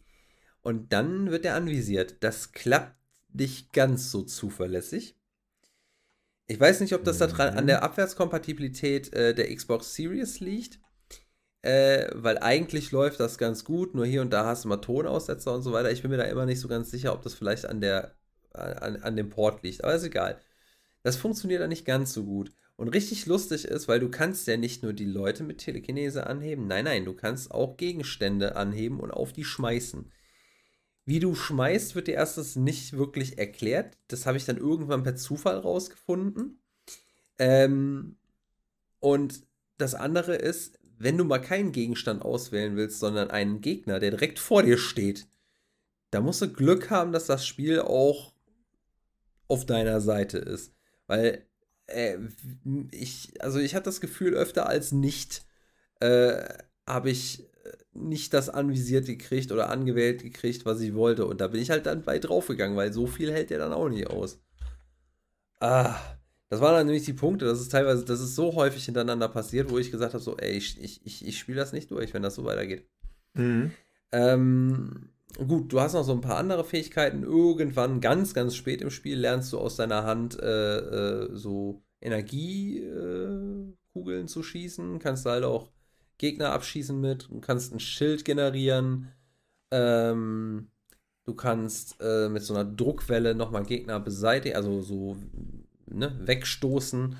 und 0.62 0.92
dann 0.92 1.30
wird 1.30 1.44
er 1.44 1.54
anvisiert. 1.54 2.16
Das 2.20 2.52
klappt 2.52 2.99
nicht 3.32 3.72
ganz 3.72 4.10
so 4.10 4.22
zuverlässig. 4.22 5.16
Ich 6.46 6.58
weiß 6.58 6.80
nicht, 6.80 6.94
ob 6.94 7.04
das 7.04 7.18
daran 7.18 7.56
an 7.56 7.66
der 7.66 7.78
mhm. 7.78 7.84
Abwärtskompatibilität 7.84 9.12
äh, 9.12 9.34
der 9.34 9.54
Xbox 9.54 9.94
Series 9.94 10.40
liegt, 10.40 10.80
äh, 11.62 12.08
weil 12.14 12.38
eigentlich 12.38 12.90
läuft 12.90 13.20
das 13.20 13.38
ganz 13.38 13.64
gut, 13.64 13.94
nur 13.94 14.04
hier 14.04 14.20
und 14.20 14.30
da 14.30 14.46
hast 14.46 14.64
du 14.64 14.68
mal 14.68 14.78
Tonaussetzer 14.78 15.54
und 15.54 15.62
so 15.62 15.72
weiter. 15.72 15.92
Ich 15.92 16.02
bin 16.02 16.10
mir 16.10 16.16
da 16.16 16.24
immer 16.24 16.46
nicht 16.46 16.60
so 16.60 16.66
ganz 16.66 16.90
sicher, 16.90 17.12
ob 17.12 17.22
das 17.22 17.34
vielleicht 17.34 17.66
an 17.66 17.80
der 17.80 18.14
an, 18.52 18.96
an 19.02 19.16
dem 19.16 19.30
Port 19.30 19.62
liegt, 19.62 19.84
aber 19.84 19.94
ist 19.94 20.02
egal. 20.02 20.40
Das 21.02 21.16
funktioniert 21.16 21.62
da 21.62 21.68
nicht 21.68 21.84
ganz 21.84 22.12
so 22.12 22.24
gut. 22.24 22.52
Und 22.76 22.88
richtig 22.88 23.26
lustig 23.26 23.66
ist, 23.66 23.88
weil 23.88 24.00
du 24.00 24.10
kannst 24.10 24.46
ja 24.46 24.56
nicht 24.56 24.82
nur 24.82 24.92
die 24.92 25.04
Leute 25.04 25.44
mit 25.44 25.58
Telekinese 25.58 26.26
anheben, 26.26 26.66
nein, 26.66 26.84
nein, 26.84 27.04
du 27.04 27.12
kannst 27.12 27.50
auch 27.50 27.76
Gegenstände 27.76 28.56
anheben 28.56 29.00
und 29.00 29.10
auf 29.10 29.32
die 29.32 29.44
schmeißen. 29.44 30.10
Wie 31.10 31.18
du 31.18 31.34
schmeißt, 31.34 31.96
wird 31.96 32.06
dir 32.06 32.14
erstes 32.14 32.54
nicht 32.54 32.92
wirklich 32.92 33.36
erklärt. 33.36 33.98
Das 34.06 34.26
habe 34.26 34.36
ich 34.36 34.44
dann 34.44 34.58
irgendwann 34.58 35.02
per 35.02 35.16
Zufall 35.16 35.58
rausgefunden. 35.58 36.62
Ähm, 37.36 38.14
und 39.00 39.42
das 39.76 39.96
andere 39.96 40.36
ist, 40.36 40.78
wenn 40.98 41.18
du 41.18 41.24
mal 41.24 41.40
keinen 41.40 41.72
Gegenstand 41.72 42.22
auswählen 42.22 42.76
willst, 42.76 43.00
sondern 43.00 43.28
einen 43.28 43.60
Gegner, 43.60 43.98
der 43.98 44.12
direkt 44.12 44.38
vor 44.38 44.62
dir 44.62 44.78
steht, 44.78 45.26
da 46.12 46.20
musst 46.20 46.42
du 46.42 46.52
Glück 46.52 46.90
haben, 46.90 47.10
dass 47.10 47.26
das 47.26 47.44
Spiel 47.44 47.80
auch 47.80 48.32
auf 49.48 49.66
deiner 49.66 50.00
Seite 50.00 50.38
ist. 50.38 50.72
Weil 51.08 51.44
äh, 51.88 52.18
ich, 52.92 53.32
also 53.42 53.58
ich 53.58 53.74
hatte 53.74 53.86
das 53.86 54.00
Gefühl, 54.00 54.34
öfter 54.34 54.68
als 54.68 54.92
nicht 54.92 55.44
äh, 55.98 56.44
habe 56.86 57.10
ich 57.10 57.49
nicht 57.92 58.32
das 58.34 58.48
anvisiert 58.48 59.06
gekriegt 59.06 59.52
oder 59.52 59.70
angewählt 59.70 60.22
gekriegt, 60.22 60.64
was 60.66 60.80
ich 60.80 60.94
wollte. 60.94 61.26
Und 61.26 61.40
da 61.40 61.48
bin 61.48 61.60
ich 61.60 61.70
halt 61.70 61.86
dann 61.86 62.02
bei 62.02 62.18
draufgegangen, 62.18 62.76
weil 62.76 62.92
so 62.92 63.06
viel 63.06 63.32
hält 63.32 63.50
der 63.50 63.58
dann 63.58 63.72
auch 63.72 63.88
nicht 63.88 64.08
aus. 64.08 64.40
Ah, 65.60 65.96
Das 66.50 66.60
waren 66.60 66.74
dann 66.74 66.86
nämlich 66.86 67.04
die 67.04 67.12
Punkte, 67.12 67.44
das 67.44 67.60
ist 67.60 67.70
teilweise, 67.70 68.04
das 68.04 68.20
ist 68.20 68.34
so 68.34 68.54
häufig 68.56 68.84
hintereinander 68.84 69.28
passiert, 69.28 69.70
wo 69.70 69.78
ich 69.78 69.90
gesagt 69.92 70.14
habe, 70.14 70.22
so, 70.22 70.36
ey, 70.36 70.50
ich, 70.52 70.80
ich, 70.82 71.06
ich, 71.06 71.26
ich 71.26 71.38
spiele 71.38 71.58
das 71.58 71.72
nicht 71.72 71.90
durch, 71.92 72.12
wenn 72.14 72.22
das 72.22 72.34
so 72.34 72.44
weitergeht. 72.44 72.88
Mhm. 73.34 73.70
Ähm, 74.12 75.10
gut, 75.38 75.72
du 75.72 75.80
hast 75.80 75.92
noch 75.92 76.02
so 76.04 76.12
ein 76.12 76.20
paar 76.20 76.38
andere 76.38 76.64
Fähigkeiten. 76.64 77.22
Irgendwann, 77.22 78.00
ganz, 78.00 78.34
ganz 78.34 78.56
spät 78.56 78.82
im 78.82 78.90
Spiel, 78.90 79.18
lernst 79.18 79.52
du 79.52 79.58
aus 79.58 79.76
deiner 79.76 80.02
Hand 80.04 80.40
äh, 80.40 80.78
äh, 80.78 81.36
so 81.36 81.82
Energiekugeln 82.00 84.24
äh, 84.24 84.26
zu 84.26 84.42
schießen. 84.42 84.98
Kannst 84.98 85.26
halt 85.26 85.44
auch 85.44 85.70
Gegner 86.20 86.52
abschießen 86.52 87.00
mit. 87.00 87.28
Du 87.30 87.40
kannst 87.40 87.72
ein 87.72 87.80
Schild 87.80 88.26
generieren. 88.26 89.10
Ähm, 89.70 90.70
du 91.24 91.34
kannst 91.34 91.96
äh, 91.98 92.28
mit 92.28 92.42
so 92.42 92.54
einer 92.54 92.70
Druckwelle 92.70 93.34
nochmal 93.34 93.64
Gegner 93.64 93.98
beseitigen, 94.00 94.54
also 94.54 94.82
so 94.82 95.16
ne, 95.86 96.14
wegstoßen. 96.20 97.16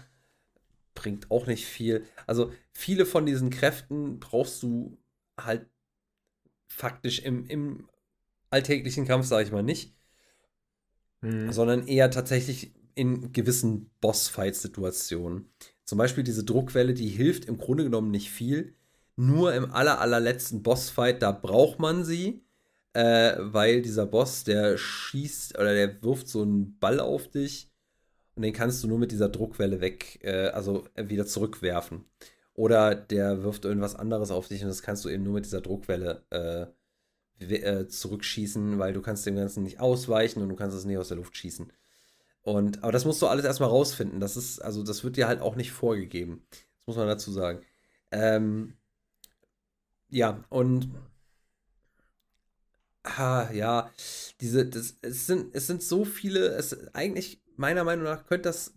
Bringt 0.95 1.31
auch 1.31 1.47
nicht 1.47 1.65
viel. 1.65 2.05
Also 2.27 2.53
viele 2.75 3.07
von 3.07 3.25
diesen 3.25 3.49
Kräften 3.49 4.21
brauchst 4.21 4.63
du 4.63 4.99
halt 5.41 5.67
faktisch 6.69 7.21
im, 7.21 7.47
im 7.47 7.89
alltäglichen 8.51 9.07
Kampf, 9.07 9.25
sage 9.25 9.47
ich 9.47 9.53
mal 9.53 9.63
nicht. 9.63 9.95
Mhm. 11.23 11.53
Sondern 11.53 11.87
eher 11.87 12.11
tatsächlich 12.11 12.75
in 12.95 13.33
gewissen 13.33 13.89
Bossfight-Situationen. 14.03 15.51
Zum 15.87 15.97
Beispiel 15.97 16.23
diese 16.23 16.45
Druckwelle, 16.45 16.93
die 16.93 17.09
hilft 17.09 17.47
im 17.47 17.57
Grunde 17.57 17.85
genommen 17.85 18.11
nicht 18.11 18.31
viel. 18.31 18.75
Nur 19.21 19.53
im 19.53 19.71
aller, 19.71 20.01
allerletzten 20.01 20.63
Bossfight, 20.63 21.21
da 21.21 21.31
braucht 21.31 21.79
man 21.79 22.07
sie, 22.07 22.43
äh, 22.95 23.35
weil 23.39 23.83
dieser 23.83 24.07
Boss, 24.07 24.45
der 24.45 24.79
schießt 24.79 25.59
oder 25.59 25.75
der 25.75 26.03
wirft 26.03 26.27
so 26.27 26.41
einen 26.41 26.79
Ball 26.79 27.01
auf 27.01 27.29
dich 27.29 27.71
und 28.35 28.45
den 28.45 28.55
kannst 28.55 28.83
du 28.83 28.89
nur 28.89 28.99
mit 28.99 29.13
dieser 29.13 29.29
Druckwelle 29.29 29.83
weg, 29.83 30.21
äh, 30.23 30.47
also 30.49 30.89
wieder 30.97 31.27
zurückwerfen. 31.27 32.07
Oder 32.55 32.95
der 32.95 33.43
wirft 33.43 33.67
irgendwas 33.67 33.95
anderes 33.95 34.31
auf 34.31 34.49
dich 34.49 34.63
und 34.63 34.69
das 34.69 34.81
kannst 34.81 35.05
du 35.05 35.11
eben 35.11 35.25
nur 35.25 35.35
mit 35.35 35.45
dieser 35.45 35.61
Druckwelle 35.61 36.25
äh, 36.31 37.45
äh, 37.55 37.89
zurückschießen, 37.89 38.79
weil 38.79 38.95
du 38.95 39.03
kannst 39.03 39.27
dem 39.27 39.37
Ganzen 39.37 39.65
nicht 39.65 39.81
ausweichen 39.81 40.41
und 40.41 40.49
du 40.49 40.57
kannst 40.57 40.75
es 40.75 40.87
nicht 40.87 40.97
aus 40.97 41.09
der 41.09 41.19
Luft 41.19 41.37
schießen. 41.37 41.71
Und, 42.41 42.83
aber 42.83 42.93
das 42.93 43.05
musst 43.05 43.21
du 43.21 43.27
alles 43.27 43.45
erstmal 43.45 43.69
rausfinden. 43.69 44.19
Das 44.19 44.39
ist, 44.39 44.61
also 44.61 44.83
das 44.83 45.05
wird 45.05 45.19
dir 45.19 45.29
halt 45.29 45.43
auch 45.43 45.57
nicht 45.57 45.73
vorgegeben. 45.73 46.47
Das 46.51 46.87
muss 46.87 46.97
man 46.97 47.07
dazu 47.07 47.31
sagen. 47.31 47.61
Ähm, 48.13 48.79
ja, 50.11 50.45
und 50.49 50.89
ah, 53.03 53.51
ja, 53.53 53.91
diese, 54.41 54.67
das, 54.67 54.97
es 55.03 55.27
sind, 55.27 55.55
es 55.55 55.67
sind 55.67 55.83
so 55.83 56.05
viele, 56.05 56.49
es 56.49 56.95
eigentlich, 56.95 57.41
meiner 57.57 57.85
Meinung 57.85 58.05
nach, 58.05 58.27
könnte 58.27 58.49
das 58.49 58.75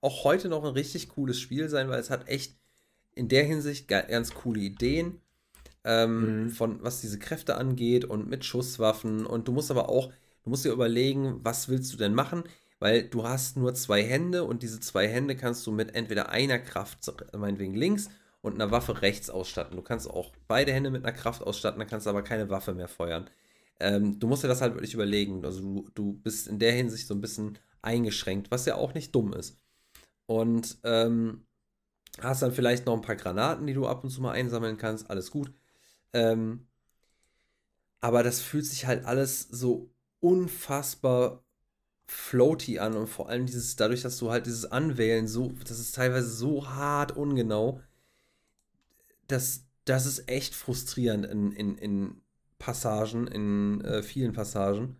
auch 0.00 0.24
heute 0.24 0.48
noch 0.48 0.64
ein 0.64 0.72
richtig 0.72 1.08
cooles 1.10 1.40
Spiel 1.40 1.68
sein, 1.68 1.88
weil 1.88 2.00
es 2.00 2.10
hat 2.10 2.28
echt 2.28 2.56
in 3.14 3.28
der 3.28 3.44
Hinsicht 3.44 3.88
ganz 3.88 4.34
coole 4.34 4.60
Ideen 4.60 5.20
ähm, 5.86 6.44
mhm. 6.44 6.50
von 6.50 6.82
was 6.82 7.00
diese 7.00 7.18
Kräfte 7.18 7.56
angeht 7.56 8.04
und 8.04 8.28
mit 8.28 8.44
Schusswaffen. 8.44 9.24
Und 9.24 9.48
du 9.48 9.52
musst 9.52 9.70
aber 9.70 9.88
auch, 9.88 10.12
du 10.42 10.50
musst 10.50 10.64
dir 10.64 10.72
überlegen, 10.72 11.40
was 11.42 11.68
willst 11.68 11.92
du 11.92 11.96
denn 11.96 12.12
machen? 12.12 12.42
Weil 12.78 13.04
du 13.08 13.26
hast 13.26 13.56
nur 13.56 13.72
zwei 13.74 14.02
Hände 14.02 14.44
und 14.44 14.62
diese 14.62 14.80
zwei 14.80 15.08
Hände 15.08 15.34
kannst 15.34 15.66
du 15.66 15.72
mit 15.72 15.94
entweder 15.94 16.28
einer 16.28 16.58
Kraft, 16.58 17.10
meinetwegen 17.34 17.74
links, 17.74 18.10
und 18.46 18.54
einer 18.54 18.70
Waffe 18.70 19.02
rechts 19.02 19.30
ausstatten. 19.30 19.76
Du 19.76 19.82
kannst 19.82 20.08
auch 20.08 20.32
beide 20.48 20.72
Hände 20.72 20.90
mit 20.90 21.04
einer 21.04 21.16
Kraft 21.16 21.42
ausstatten, 21.42 21.78
dann 21.78 21.88
kannst 21.88 22.06
du 22.06 22.10
aber 22.10 22.22
keine 22.22 22.48
Waffe 22.48 22.74
mehr 22.74 22.88
feuern. 22.88 23.28
Ähm, 23.80 24.18
du 24.18 24.26
musst 24.26 24.44
dir 24.44 24.48
das 24.48 24.60
halt 24.60 24.74
wirklich 24.74 24.94
überlegen. 24.94 25.44
Also 25.44 25.60
du, 25.60 25.88
du 25.94 26.12
bist 26.14 26.48
in 26.48 26.58
der 26.58 26.72
Hinsicht 26.72 27.06
so 27.06 27.14
ein 27.14 27.20
bisschen 27.20 27.58
eingeschränkt, 27.82 28.50
was 28.50 28.66
ja 28.66 28.76
auch 28.76 28.94
nicht 28.94 29.14
dumm 29.14 29.32
ist. 29.32 29.58
Und 30.26 30.78
ähm, 30.84 31.46
hast 32.20 32.42
dann 32.42 32.52
vielleicht 32.52 32.86
noch 32.86 32.94
ein 32.94 33.02
paar 33.02 33.16
Granaten, 33.16 33.66
die 33.66 33.74
du 33.74 33.86
ab 33.86 34.02
und 34.04 34.10
zu 34.10 34.20
mal 34.22 34.32
einsammeln 34.32 34.76
kannst, 34.78 35.10
alles 35.10 35.30
gut. 35.30 35.52
Ähm, 36.12 36.66
aber 38.00 38.22
das 38.22 38.40
fühlt 38.40 38.64
sich 38.66 38.86
halt 38.86 39.04
alles 39.04 39.42
so 39.42 39.90
unfassbar 40.20 41.42
floaty 42.06 42.78
an 42.78 42.94
und 42.94 43.08
vor 43.08 43.28
allem 43.28 43.46
dieses, 43.46 43.76
dadurch, 43.76 44.02
dass 44.02 44.18
du 44.18 44.30
halt 44.30 44.46
dieses 44.46 44.70
Anwählen 44.70 45.26
so, 45.26 45.52
das 45.66 45.80
ist 45.80 45.94
teilweise 45.94 46.28
so 46.28 46.68
hart 46.68 47.16
ungenau, 47.16 47.80
das, 49.28 49.64
das 49.84 50.06
ist 50.06 50.28
echt 50.28 50.54
frustrierend 50.54 51.26
in, 51.26 51.52
in, 51.52 51.78
in 51.78 52.20
Passagen, 52.58 53.26
in 53.26 53.80
äh, 53.82 54.02
vielen 54.02 54.32
Passagen. 54.32 54.96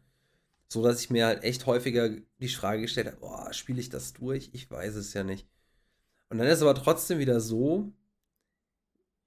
So 0.69 0.82
dass 0.82 1.01
ich 1.01 1.11
mir 1.11 1.27
halt 1.27 1.44
echt 1.44 1.66
häufiger 1.66 2.11
die 2.40 2.48
Frage 2.48 2.82
gestellt 2.82 3.07
habe, 3.07 3.19
boah, 3.19 3.53
spiele 3.53 3.81
ich 3.81 3.89
das 3.89 4.12
durch? 4.12 4.51
Ich 4.53 4.70
weiß 4.70 4.97
es 4.97 5.15
ja 5.15 5.23
nicht. 5.23 5.47
Und 6.28 6.39
dann 6.39 6.48
ist 6.48 6.57
es 6.57 6.62
aber 6.62 6.74
trotzdem 6.74 7.19
wieder 7.19 7.40
so, 7.40 7.93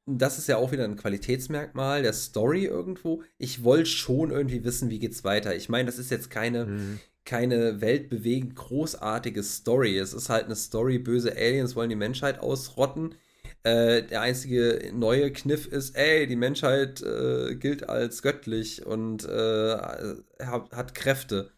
das 0.05 0.37
ist 0.37 0.47
ja 0.47 0.57
auch 0.57 0.71
wieder 0.71 0.83
ein 0.83 0.97
Qualitätsmerkmal 0.97 2.01
der 2.01 2.13
Story 2.13 2.65
irgendwo. 2.65 3.23
Ich 3.37 3.63
wollte 3.63 3.85
schon 3.85 4.31
irgendwie 4.31 4.63
wissen, 4.63 4.89
wie 4.89 4.99
geht's 4.99 5.23
weiter. 5.23 5.55
Ich 5.55 5.69
meine, 5.69 5.85
das 5.85 5.99
ist 5.99 6.11
jetzt 6.11 6.29
keine, 6.29 6.65
mhm. 6.65 6.99
keine 7.25 7.79
weltbewegend 7.79 8.55
großartige 8.55 9.43
Story. 9.43 9.97
Es 9.97 10.13
ist 10.13 10.29
halt 10.29 10.45
eine 10.45 10.55
Story, 10.55 10.99
böse 10.99 11.35
Aliens 11.35 11.75
wollen 11.75 11.89
die 11.89 11.95
Menschheit 11.95 12.39
ausrotten. 12.39 13.15
Äh, 13.63 14.03
der 14.03 14.21
einzige 14.21 14.91
neue 14.93 15.31
Kniff 15.33 15.67
ist, 15.67 15.95
ey, 15.95 16.27
die 16.27 16.35
Menschheit 16.37 17.01
äh, 17.01 17.55
gilt 17.55 17.89
als 17.89 18.21
göttlich 18.21 18.85
und 18.85 19.25
äh, 19.25 19.77
hat, 20.41 20.71
hat, 20.71 20.95
Kräfte. 20.95 21.51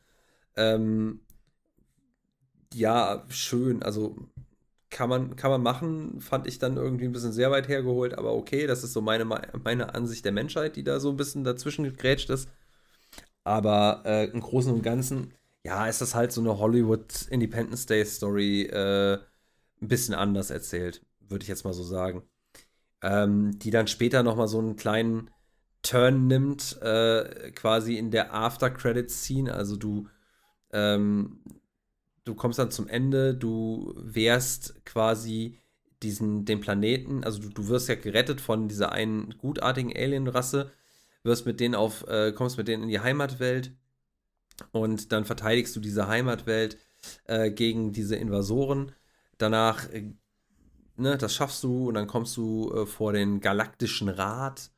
Ähm, 0.58 1.22
ja, 2.74 3.26
schön. 3.30 3.84
Also 3.84 4.16
kann 4.90 5.10
man, 5.10 5.36
kann 5.36 5.52
man 5.52 5.64
machen, 5.64 6.22
fand 6.22 6.48
ich 6.48 6.60
dann 6.60 6.78
irgendwie 6.78 7.06
ein 7.06 7.14
bisschen 7.14 7.34
sehr 7.34 7.52
weit 7.52 7.68
hergeholt, 7.70 8.18
aber 8.18 8.34
okay, 8.36 8.68
das 8.68 8.84
ist 8.84 8.94
so 8.94 9.02
meine, 9.02 9.26
meine 9.26 9.96
Ansicht 9.96 10.26
der 10.26 10.34
Menschheit, 10.34 10.76
die 10.76 10.84
da 10.84 11.00
so 11.00 11.10
ein 11.12 11.18
bisschen 11.18 11.44
dazwischen 11.44 11.84
gegrätscht 11.86 12.30
ist. 12.30 12.50
Aber 13.44 14.04
äh, 14.06 14.26
im 14.26 14.42
Großen 14.42 14.74
und 14.74 14.84
Ganzen, 14.84 15.34
ja, 15.66 15.88
ist 15.88 16.02
das 16.02 16.16
halt 16.16 16.32
so 16.32 16.42
eine 16.42 16.60
Hollywood 16.60 17.28
Independence 17.30 17.86
Day 17.86 18.06
Story 18.06 18.64
äh, 18.64 19.16
ein 19.82 19.88
bisschen 19.88 20.16
anders 20.16 20.52
erzählt, 20.52 21.02
würde 21.32 21.44
ich 21.44 21.50
jetzt 21.50 21.66
mal 21.66 21.74
so 21.74 21.84
sagen. 21.84 22.24
Ähm, 23.02 23.58
die 23.60 23.72
dann 23.72 23.88
später 23.88 24.24
nochmal 24.24 24.48
so 24.48 24.60
einen 24.60 24.76
kleinen 24.76 25.32
Turn 25.82 26.28
nimmt, 26.28 26.80
äh, 26.82 27.52
quasi 27.52 27.98
in 27.98 28.12
der 28.12 28.34
After-Credits-Scene. 28.34 29.52
Also 29.52 29.76
du 29.76 30.08
ähm, 30.72 31.42
du 32.24 32.36
kommst 32.36 32.60
dann 32.60 32.72
zum 32.72 32.88
Ende, 32.88 33.36
du 33.36 33.94
wehrst 33.98 34.86
quasi 34.86 35.58
diesen, 36.04 36.46
den 36.46 36.60
Planeten, 36.60 37.24
also 37.24 37.40
du, 37.40 37.50
du 37.50 37.68
wirst 37.68 37.90
ja 37.90 37.96
gerettet 37.96 38.42
von 38.42 38.68
dieser 38.68 38.92
einen 38.92 39.38
gutartigen 39.38 39.96
Alien-Rasse, 39.96 40.72
wirst 41.24 41.46
mit 41.46 41.60
denen 41.60 41.76
auf, 41.76 42.08
äh, 42.08 42.32
kommst 42.32 42.58
mit 42.58 42.68
denen 42.68 42.84
in 42.84 42.90
die 42.90 43.00
Heimatwelt 43.00 43.72
und 44.72 45.12
dann 45.12 45.26
verteidigst 45.26 45.76
du 45.76 45.80
diese 45.80 46.08
Heimatwelt 46.08 46.78
äh, 47.26 47.52
gegen 47.52 47.94
diese 47.94 48.16
Invasoren. 48.16 48.94
Danach, 49.38 49.90
äh, 49.92 50.14
ne, 51.02 51.18
das 51.18 51.34
schaffst 51.34 51.64
du 51.64 51.90
und 51.90 51.96
dann 51.96 52.08
kommst 52.08 52.38
du 52.38 52.72
äh, 52.74 52.86
vor 52.86 53.14
den 53.14 53.42
Galaktischen 53.42 54.10
Rat, 54.10 54.72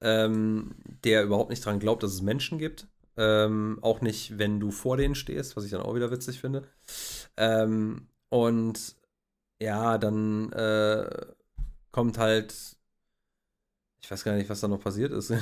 ähm, 0.00 0.74
der 1.04 1.24
überhaupt 1.24 1.50
nicht 1.50 1.64
daran 1.64 1.80
glaubt, 1.80 2.02
dass 2.02 2.12
es 2.12 2.22
Menschen 2.22 2.58
gibt. 2.58 2.86
Ähm, 3.16 3.78
auch 3.82 4.00
nicht, 4.00 4.38
wenn 4.38 4.60
du 4.60 4.70
vor 4.70 4.96
denen 4.96 5.14
stehst, 5.14 5.56
was 5.56 5.64
ich 5.64 5.70
dann 5.70 5.82
auch 5.82 5.94
wieder 5.94 6.10
witzig 6.10 6.40
finde. 6.40 6.64
Ähm, 7.36 8.08
und 8.28 8.96
ja, 9.60 9.98
dann 9.98 10.52
äh, 10.52 11.26
kommt 11.92 12.18
halt, 12.18 12.54
ich 14.02 14.10
weiß 14.10 14.24
gar 14.24 14.34
nicht, 14.34 14.48
was 14.48 14.60
da 14.60 14.68
noch 14.68 14.80
passiert 14.80 15.12
ist. 15.12 15.32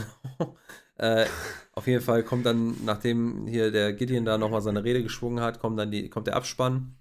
äh, 0.96 1.26
auf 1.72 1.86
jeden 1.86 2.02
Fall 2.02 2.24
kommt 2.24 2.46
dann, 2.46 2.84
nachdem 2.84 3.46
hier 3.46 3.70
der 3.70 3.92
Gideon 3.92 4.24
da 4.24 4.38
nochmal 4.38 4.62
seine 4.62 4.82
Rede 4.82 5.02
geschwungen 5.02 5.40
hat, 5.40 5.60
kommt 5.60 5.78
dann 5.78 5.90
die, 5.90 6.08
kommt 6.10 6.26
der 6.26 6.36
Abspann. 6.36 6.96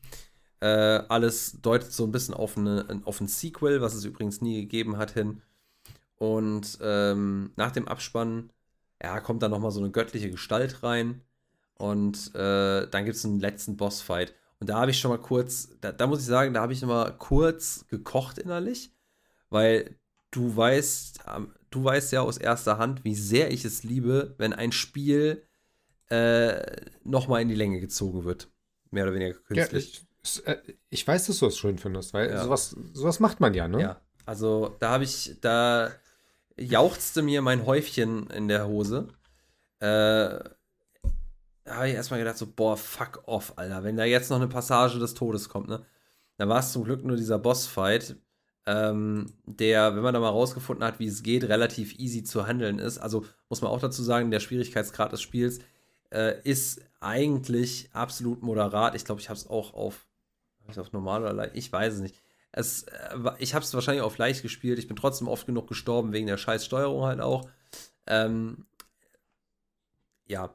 Äh, 0.60 0.68
alles 1.10 1.62
deutet 1.62 1.92
so 1.92 2.04
ein 2.04 2.12
bisschen 2.12 2.34
auf, 2.34 2.58
eine, 2.58 3.02
auf 3.06 3.22
ein 3.22 3.28
Sequel, 3.28 3.82
was 3.82 3.94
es 3.94 4.06
übrigens 4.06 4.42
nie 4.42 4.62
gegeben 4.62 4.98
hat, 4.98 5.12
hin. 5.12 5.42
Und 6.18 6.80
ähm, 6.82 7.52
nach 7.56 7.72
dem 7.72 7.88
Abspann 7.88 8.52
ja, 9.02 9.20
kommt 9.20 9.44
dann 9.44 9.52
nochmal 9.52 9.72
so 9.72 9.80
eine 9.80 9.92
göttliche 9.92 10.32
Gestalt 10.32 10.84
rein. 10.84 11.22
Und 11.76 12.34
äh, 12.34 12.88
dann 12.88 13.06
gibt 13.06 13.18
es 13.18 13.26
einen 13.26 13.40
letzten 13.40 13.78
Bossfight. 13.78 14.34
Und 14.60 14.70
da 14.70 14.80
habe 14.80 14.92
ich 14.92 15.00
schon 15.00 15.12
mal 15.12 15.20
kurz, 15.20 15.70
da, 15.82 15.92
da 15.92 16.08
muss 16.08 16.22
ich 16.22 16.26
sagen, 16.26 16.54
da 16.54 16.62
habe 16.62 16.74
ich 16.74 16.82
mal 16.84 17.16
kurz 17.18 17.86
gekocht 17.90 18.40
innerlich, 18.40 18.92
weil 19.52 19.96
du 20.32 20.56
weißt, 20.56 21.20
du 21.70 21.84
weißt 21.84 22.12
ja 22.12 22.22
aus 22.22 22.38
erster 22.38 22.80
Hand, 22.80 23.04
wie 23.04 23.14
sehr 23.14 23.52
ich 23.52 23.66
es 23.66 23.84
liebe, 23.84 24.34
wenn 24.40 24.54
ein 24.54 24.72
Spiel 24.72 25.46
äh, 26.10 26.60
nochmal 27.04 27.44
in 27.44 27.50
die 27.50 27.56
Länge 27.56 27.80
gezogen 27.80 28.24
wird. 28.24 28.50
Mehr 28.90 29.04
oder 29.04 29.14
weniger 29.14 29.34
künstlich. 29.36 29.96
Ja, 29.96 30.07
ich, 30.28 30.48
äh, 30.48 30.58
ich, 30.90 31.08
weiß, 31.08 31.28
dass 31.28 31.40
du 31.40 31.48
es 31.48 31.58
schön 31.58 31.78
findest, 31.78 32.14
weil 32.14 32.30
ja. 32.30 32.44
sowas, 32.44 32.76
sowas 32.94 33.20
macht 33.20 33.40
man 33.40 33.54
ja, 33.54 33.68
ne? 33.68 33.82
Ja, 33.82 34.02
also 34.26 34.76
da 34.80 34.92
habe 34.92 35.04
ich, 35.04 35.38
da 35.42 35.92
jauchzte 36.58 37.22
mir 37.22 37.42
mein 37.42 37.66
Häufchen 37.66 38.28
in 38.28 38.48
der 38.48 38.68
Hose. 38.68 39.08
Äh, 39.80 40.40
da 41.64 41.76
habe 41.76 41.90
ich 41.90 41.96
erstmal 41.96 42.20
gedacht, 42.20 42.38
so, 42.38 42.48
boah, 42.48 42.78
fuck 42.78 43.24
off, 43.26 43.54
Alter. 43.58 43.84
Wenn 43.84 43.98
da 43.98 44.06
jetzt 44.06 44.30
noch 44.30 44.38
eine 44.38 44.48
Passage 44.48 45.00
des 45.00 45.14
Todes 45.14 45.50
kommt, 45.50 45.68
ne? 45.68 45.86
Da 46.38 46.48
war 46.48 46.60
es 46.60 46.72
zum 46.72 46.84
Glück 46.84 47.04
nur 47.04 47.18
dieser 47.18 47.40
Bossfight, 47.40 48.16
ähm, 48.68 49.34
der, 49.46 49.96
wenn 49.96 50.04
man 50.04 50.14
da 50.14 50.20
mal 50.20 50.30
rausgefunden 50.30 50.86
hat, 50.86 51.00
wie 51.00 51.08
es 51.08 51.24
geht, 51.24 51.46
relativ 51.46 51.98
easy 52.00 52.24
zu 52.24 52.46
handeln 52.46 52.80
ist. 52.80 53.00
Also 53.00 53.26
muss 53.50 53.62
man 53.62 53.72
auch 53.72 53.80
dazu 53.80 54.04
sagen, 54.04 54.30
der 54.30 54.40
Schwierigkeitsgrad 54.40 55.12
des 55.12 55.22
Spiels 55.22 55.60
äh, 56.12 56.40
ist 56.44 56.82
eigentlich 57.00 57.90
absolut 57.94 58.44
moderat. 58.44 58.96
Ich 58.96 59.06
glaube, 59.06 59.22
ich 59.22 59.30
habe 59.30 59.38
es 59.38 59.50
auch 59.50 59.74
auf, 59.74 60.07
auf 60.78 60.92
normal 60.92 61.22
oder 61.22 61.34
leicht, 61.34 61.56
ich 61.56 61.72
weiß 61.72 61.96
es 61.96 62.00
nicht. 62.02 62.16
Es, 62.52 62.84
äh, 62.84 63.18
ich 63.40 63.54
habe 63.54 63.64
es 63.64 63.74
wahrscheinlich 63.74 64.04
auf 64.04 64.18
leicht 64.18 64.42
gespielt. 64.42 64.80
Ich 64.80 64.88
bin 64.88 64.98
trotzdem 64.98 65.28
oft 65.28 65.46
genug 65.46 65.68
gestorben, 65.68 66.14
wegen 66.14 66.28
der 66.28 66.38
scheiß 66.38 66.66
Steuerung 66.66 67.04
halt 67.06 67.22
auch. 67.22 67.48
Ähm, 68.08 68.66
ja. 70.28 70.54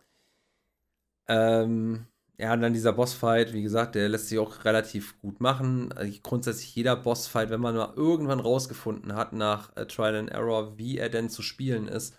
Ähm, 1.28 2.06
ja, 2.38 2.52
und 2.54 2.60
dann 2.62 2.72
dieser 2.72 2.92
Bossfight, 2.92 3.52
wie 3.52 3.62
gesagt, 3.62 3.94
der 3.94 4.08
lässt 4.08 4.28
sich 4.28 4.38
auch 4.38 4.64
relativ 4.64 5.20
gut 5.20 5.40
machen. 5.40 5.92
Also 5.92 6.18
grundsätzlich 6.22 6.74
jeder 6.74 6.96
Bossfight, 6.96 7.50
wenn 7.50 7.60
man 7.60 7.76
mal 7.76 7.92
irgendwann 7.96 8.40
rausgefunden 8.40 9.14
hat 9.14 9.32
nach 9.32 9.76
äh, 9.76 9.86
Trial 9.86 10.16
and 10.16 10.30
Error, 10.30 10.76
wie 10.78 10.98
er 10.98 11.08
denn 11.08 11.28
zu 11.30 11.42
spielen 11.42 11.88
ist, 11.88 12.16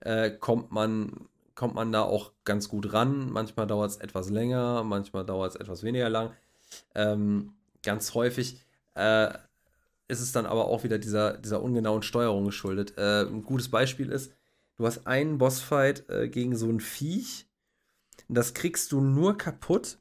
äh, 0.00 0.30
kommt, 0.30 0.70
man, 0.72 1.28
kommt 1.54 1.74
man 1.74 1.92
da 1.92 2.02
auch 2.02 2.32
ganz 2.44 2.68
gut 2.68 2.92
ran. 2.92 3.30
Manchmal 3.30 3.66
dauert 3.66 3.90
es 3.90 3.96
etwas 3.98 4.30
länger, 4.30 4.84
manchmal 4.84 5.24
dauert 5.26 5.50
es 5.54 5.56
etwas 5.56 5.82
weniger 5.82 6.08
lang. 6.10 6.32
Ähm, 6.94 7.54
ganz 7.82 8.14
häufig 8.14 8.60
äh, 8.94 9.32
ist 10.08 10.20
es 10.20 10.32
dann 10.32 10.46
aber 10.46 10.66
auch 10.66 10.84
wieder 10.84 10.98
dieser, 10.98 11.38
dieser 11.38 11.62
ungenauen 11.62 12.02
Steuerung 12.02 12.44
geschuldet. 12.44 12.94
Äh, 12.96 13.22
ein 13.22 13.42
gutes 13.42 13.70
Beispiel 13.70 14.10
ist, 14.10 14.32
du 14.76 14.86
hast 14.86 15.06
einen 15.06 15.38
Bossfight 15.38 16.08
äh, 16.08 16.28
gegen 16.28 16.56
so 16.56 16.68
ein 16.68 16.80
Viech, 16.80 17.46
das 18.28 18.54
kriegst 18.54 18.92
du 18.92 19.00
nur 19.00 19.36
kaputt, 19.38 19.98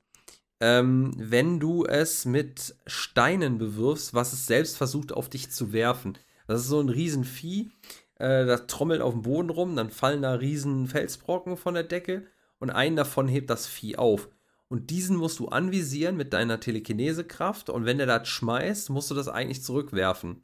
ähm, 0.60 1.14
wenn 1.18 1.60
du 1.60 1.86
es 1.86 2.26
mit 2.26 2.76
Steinen 2.86 3.58
bewirfst, 3.58 4.14
was 4.14 4.34
es 4.34 4.46
selbst 4.48 4.78
versucht 4.78 5.12
auf 5.12 5.30
dich 5.30 5.52
zu 5.52 5.74
werfen. 5.74 6.18
Das 6.48 6.62
ist 6.62 6.68
so 6.68 6.80
ein 6.80 6.90
Riesenvieh, 6.90 7.72
äh, 8.16 8.46
das 8.46 8.68
trommelt 8.68 9.02
auf 9.02 9.14
dem 9.14 9.24
Boden 9.24 9.50
rum, 9.50 9.76
dann 9.76 9.90
fallen 9.90 10.22
da 10.22 10.34
riesen 10.34 10.88
Felsbrocken 10.88 11.58
von 11.58 11.74
der 11.74 11.84
Decke 11.84 12.28
und 12.60 12.70
einen 12.70 12.96
davon 12.96 13.28
hebt 13.28 13.50
das 13.50 13.68
Vieh 13.68 13.98
auf. 13.98 14.30
Und 14.74 14.90
diesen 14.90 15.18
musst 15.18 15.38
du 15.38 15.50
anvisieren 15.50 16.18
mit 16.18 16.34
deiner 16.34 16.60
Telekinesekraft 16.60 17.70
und 17.70 17.86
wenn 17.86 18.00
der 18.00 18.08
das 18.08 18.28
schmeißt, 18.28 18.90
musst 18.90 19.12
du 19.12 19.14
das 19.14 19.28
eigentlich 19.28 19.62
zurückwerfen. 19.62 20.42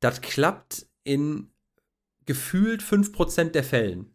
Das 0.00 0.20
klappt 0.20 0.88
in 1.04 1.52
gefühlt 2.26 2.82
5% 2.82 3.50
der 3.50 3.62
Fällen. 3.62 4.12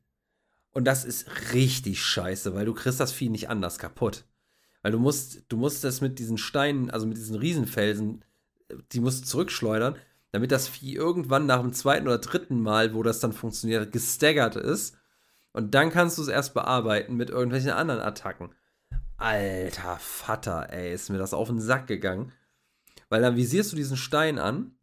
Und 0.74 0.84
das 0.84 1.06
ist 1.06 1.54
richtig 1.54 2.04
scheiße, 2.04 2.56
weil 2.56 2.66
du 2.66 2.74
kriegst 2.74 3.00
das 3.00 3.14
Vieh 3.14 3.30
nicht 3.30 3.50
anders 3.50 3.80
kaputt. 3.80 4.26
Weil 4.82 4.92
du 4.92 5.00
musst, 5.00 5.44
du 5.48 5.56
musst 5.56 5.86
das 5.86 6.02
mit 6.02 6.20
diesen 6.20 6.38
Steinen, 6.38 6.90
also 6.90 7.08
mit 7.08 7.16
diesen 7.16 7.38
Riesenfelsen, 7.38 8.26
die 8.92 9.00
musst 9.00 9.24
du 9.24 9.28
zurückschleudern, 9.28 9.96
damit 10.34 10.52
das 10.52 10.68
Vieh 10.68 10.94
irgendwann 10.94 11.46
nach 11.46 11.62
dem 11.62 11.72
zweiten 11.72 12.08
oder 12.08 12.18
dritten 12.18 12.60
Mal, 12.60 12.94
wo 12.94 13.02
das 13.02 13.22
dann 13.22 13.32
funktioniert, 13.32 13.94
gestaggert 13.94 14.58
ist. 14.58 14.98
Und 15.54 15.74
dann 15.74 15.90
kannst 15.90 16.18
du 16.18 16.22
es 16.22 16.28
erst 16.28 16.54
bearbeiten 16.54 17.16
mit 17.16 17.30
irgendwelchen 17.30 17.72
anderen 17.72 18.02
Attacken. 18.02 18.50
Alter 19.18 19.98
Vater, 19.98 20.72
ey, 20.72 20.94
ist 20.94 21.10
mir 21.10 21.18
das 21.18 21.34
auf 21.34 21.48
den 21.48 21.60
Sack 21.60 21.88
gegangen. 21.88 22.32
Weil 23.10 23.22
dann 23.22 23.36
visierst 23.36 23.72
du 23.72 23.76
diesen 23.76 23.98
Stein 23.98 24.40
an 24.40 24.76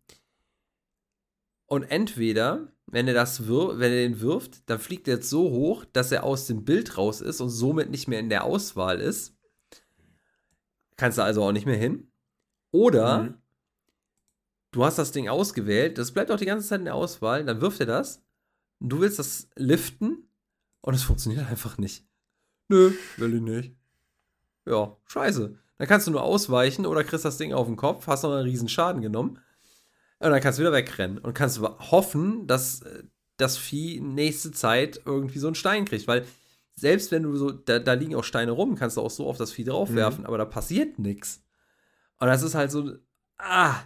und 1.66 1.84
entweder 1.84 2.72
wenn 2.86 3.08
er 3.08 3.14
das 3.14 3.48
wir 3.48 3.78
wenn 3.78 3.90
er 3.90 4.08
den 4.08 4.20
wirft, 4.20 4.68
dann 4.68 4.78
fliegt 4.78 5.08
er 5.08 5.14
jetzt 5.14 5.30
so 5.30 5.50
hoch, 5.50 5.86
dass 5.92 6.12
er 6.12 6.24
aus 6.24 6.46
dem 6.46 6.64
Bild 6.64 6.98
raus 6.98 7.22
ist 7.22 7.40
und 7.40 7.48
somit 7.48 7.90
nicht 7.90 8.08
mehr 8.08 8.20
in 8.20 8.28
der 8.28 8.44
Auswahl 8.44 9.00
ist. 9.00 9.34
Kannst 10.96 11.16
du 11.16 11.22
also 11.22 11.42
auch 11.42 11.52
nicht 11.52 11.64
mehr 11.64 11.78
hin. 11.78 12.12
Oder 12.70 13.22
mhm. 13.22 13.34
du 14.72 14.84
hast 14.84 14.98
das 14.98 15.12
Ding 15.12 15.28
ausgewählt, 15.28 15.96
das 15.96 16.12
bleibt 16.12 16.30
auch 16.30 16.36
die 16.36 16.44
ganze 16.44 16.68
Zeit 16.68 16.80
in 16.80 16.84
der 16.84 16.94
Auswahl, 16.94 17.44
dann 17.44 17.62
wirft 17.62 17.80
er 17.80 17.86
das. 17.86 18.22
Und 18.78 18.90
du 18.90 19.00
willst 19.00 19.18
das 19.18 19.48
liften 19.56 20.28
und 20.82 20.92
es 20.94 21.02
funktioniert 21.02 21.46
einfach 21.50 21.78
nicht. 21.78 22.06
Nö, 22.68 22.92
will 23.16 23.34
ich 23.34 23.40
nicht. 23.40 23.81
Ja, 24.66 24.96
scheiße. 25.06 25.58
Dann 25.78 25.88
kannst 25.88 26.06
du 26.06 26.10
nur 26.12 26.22
ausweichen 26.22 26.86
oder 26.86 27.04
kriegst 27.04 27.24
das 27.24 27.38
Ding 27.38 27.52
auf 27.52 27.66
den 27.66 27.76
Kopf, 27.76 28.06
hast 28.06 28.22
noch 28.22 28.32
einen 28.32 28.44
riesen 28.44 28.68
Schaden 28.68 29.02
genommen. 29.02 29.38
Und 30.18 30.30
dann 30.30 30.40
kannst 30.40 30.58
du 30.58 30.62
wieder 30.62 30.72
wegrennen 30.72 31.18
und 31.18 31.34
kannst 31.34 31.60
hoffen, 31.60 32.46
dass 32.46 32.82
äh, 32.82 33.02
das 33.36 33.56
Vieh 33.56 34.00
nächste 34.00 34.52
Zeit 34.52 35.00
irgendwie 35.04 35.40
so 35.40 35.48
einen 35.48 35.56
Stein 35.56 35.84
kriegt. 35.84 36.06
Weil 36.06 36.24
selbst 36.76 37.10
wenn 37.10 37.24
du 37.24 37.36
so, 37.36 37.50
da, 37.50 37.78
da 37.78 37.94
liegen 37.94 38.14
auch 38.14 38.24
Steine 38.24 38.52
rum, 38.52 38.76
kannst 38.76 38.96
du 38.96 39.00
auch 39.00 39.10
so 39.10 39.26
auf 39.26 39.36
das 39.36 39.52
Vieh 39.52 39.64
draufwerfen, 39.64 40.20
mhm. 40.20 40.26
aber 40.26 40.38
da 40.38 40.44
passiert 40.44 40.98
nichts. 40.98 41.42
Und 42.18 42.28
das 42.28 42.42
ist 42.42 42.54
halt 42.54 42.70
so, 42.70 42.92
ah, 43.38 43.82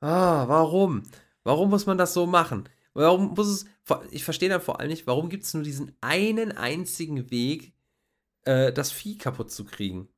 ah, 0.00 0.48
warum? 0.48 1.02
Warum 1.44 1.70
muss 1.70 1.86
man 1.86 1.98
das 1.98 2.14
so 2.14 2.26
machen? 2.26 2.68
Warum 2.94 3.34
muss 3.34 3.48
es, 3.48 3.66
ich 4.10 4.24
verstehe 4.24 4.48
dann 4.48 4.60
vor 4.60 4.80
allem 4.80 4.90
nicht, 4.90 5.06
warum 5.06 5.28
gibt 5.28 5.44
es 5.44 5.54
nur 5.54 5.62
diesen 5.62 5.94
einen 6.00 6.52
einzigen 6.52 7.30
Weg, 7.30 7.72
äh, 8.44 8.72
das 8.72 8.92
Vieh 8.92 9.18
kaputt 9.18 9.50
zu 9.50 9.64
kriegen? 9.64 10.08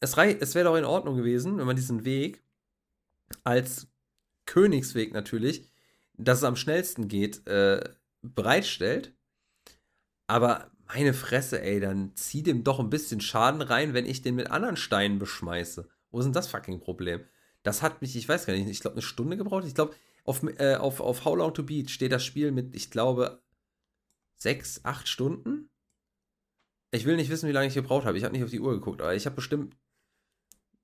Es, 0.00 0.16
es 0.16 0.54
wäre 0.54 0.64
doch 0.64 0.76
in 0.76 0.84
Ordnung 0.84 1.16
gewesen, 1.16 1.58
wenn 1.58 1.66
man 1.66 1.76
diesen 1.76 2.04
Weg 2.04 2.42
als 3.44 3.88
Königsweg 4.46 5.12
natürlich, 5.12 5.70
dass 6.14 6.38
es 6.38 6.44
am 6.44 6.56
schnellsten 6.56 7.08
geht, 7.08 7.46
äh, 7.46 7.82
bereitstellt. 8.22 9.14
Aber 10.26 10.70
meine 10.86 11.14
Fresse, 11.14 11.62
ey, 11.62 11.80
dann 11.80 12.14
zieh 12.16 12.42
dem 12.42 12.64
doch 12.64 12.78
ein 12.78 12.90
bisschen 12.90 13.20
Schaden 13.20 13.62
rein, 13.62 13.94
wenn 13.94 14.06
ich 14.06 14.22
den 14.22 14.34
mit 14.34 14.50
anderen 14.50 14.76
Steinen 14.76 15.18
beschmeiße. 15.18 15.88
Wo 16.10 16.18
ist 16.18 16.24
denn 16.24 16.32
das 16.32 16.48
fucking 16.48 16.80
Problem? 16.80 17.24
Das 17.62 17.82
hat 17.82 18.02
mich, 18.02 18.16
ich 18.16 18.28
weiß 18.28 18.46
gar 18.46 18.54
nicht, 18.54 18.68
ich 18.68 18.80
glaube, 18.80 18.94
eine 18.94 19.02
Stunde 19.02 19.36
gebraucht. 19.36 19.64
Ich 19.66 19.74
glaube, 19.74 19.94
auf, 20.24 20.42
äh, 20.58 20.76
auf, 20.76 21.00
auf 21.00 21.24
How 21.24 21.36
Long 21.36 21.54
to 21.54 21.62
Beat 21.62 21.90
steht 21.90 22.12
das 22.12 22.24
Spiel 22.24 22.52
mit, 22.52 22.74
ich 22.74 22.90
glaube, 22.90 23.42
sechs, 24.36 24.84
acht 24.84 25.08
Stunden. 25.08 25.70
Ich 26.94 27.06
will 27.06 27.16
nicht 27.16 27.30
wissen, 27.30 27.48
wie 27.48 27.52
lange 27.52 27.66
ich 27.66 27.74
gebraucht 27.74 28.04
habe. 28.04 28.18
Ich 28.18 28.24
habe 28.24 28.34
nicht 28.34 28.44
auf 28.44 28.50
die 28.50 28.60
Uhr 28.60 28.72
geguckt, 28.74 29.00
aber 29.00 29.14
ich 29.14 29.24
habe 29.24 29.36
bestimmt 29.36 29.74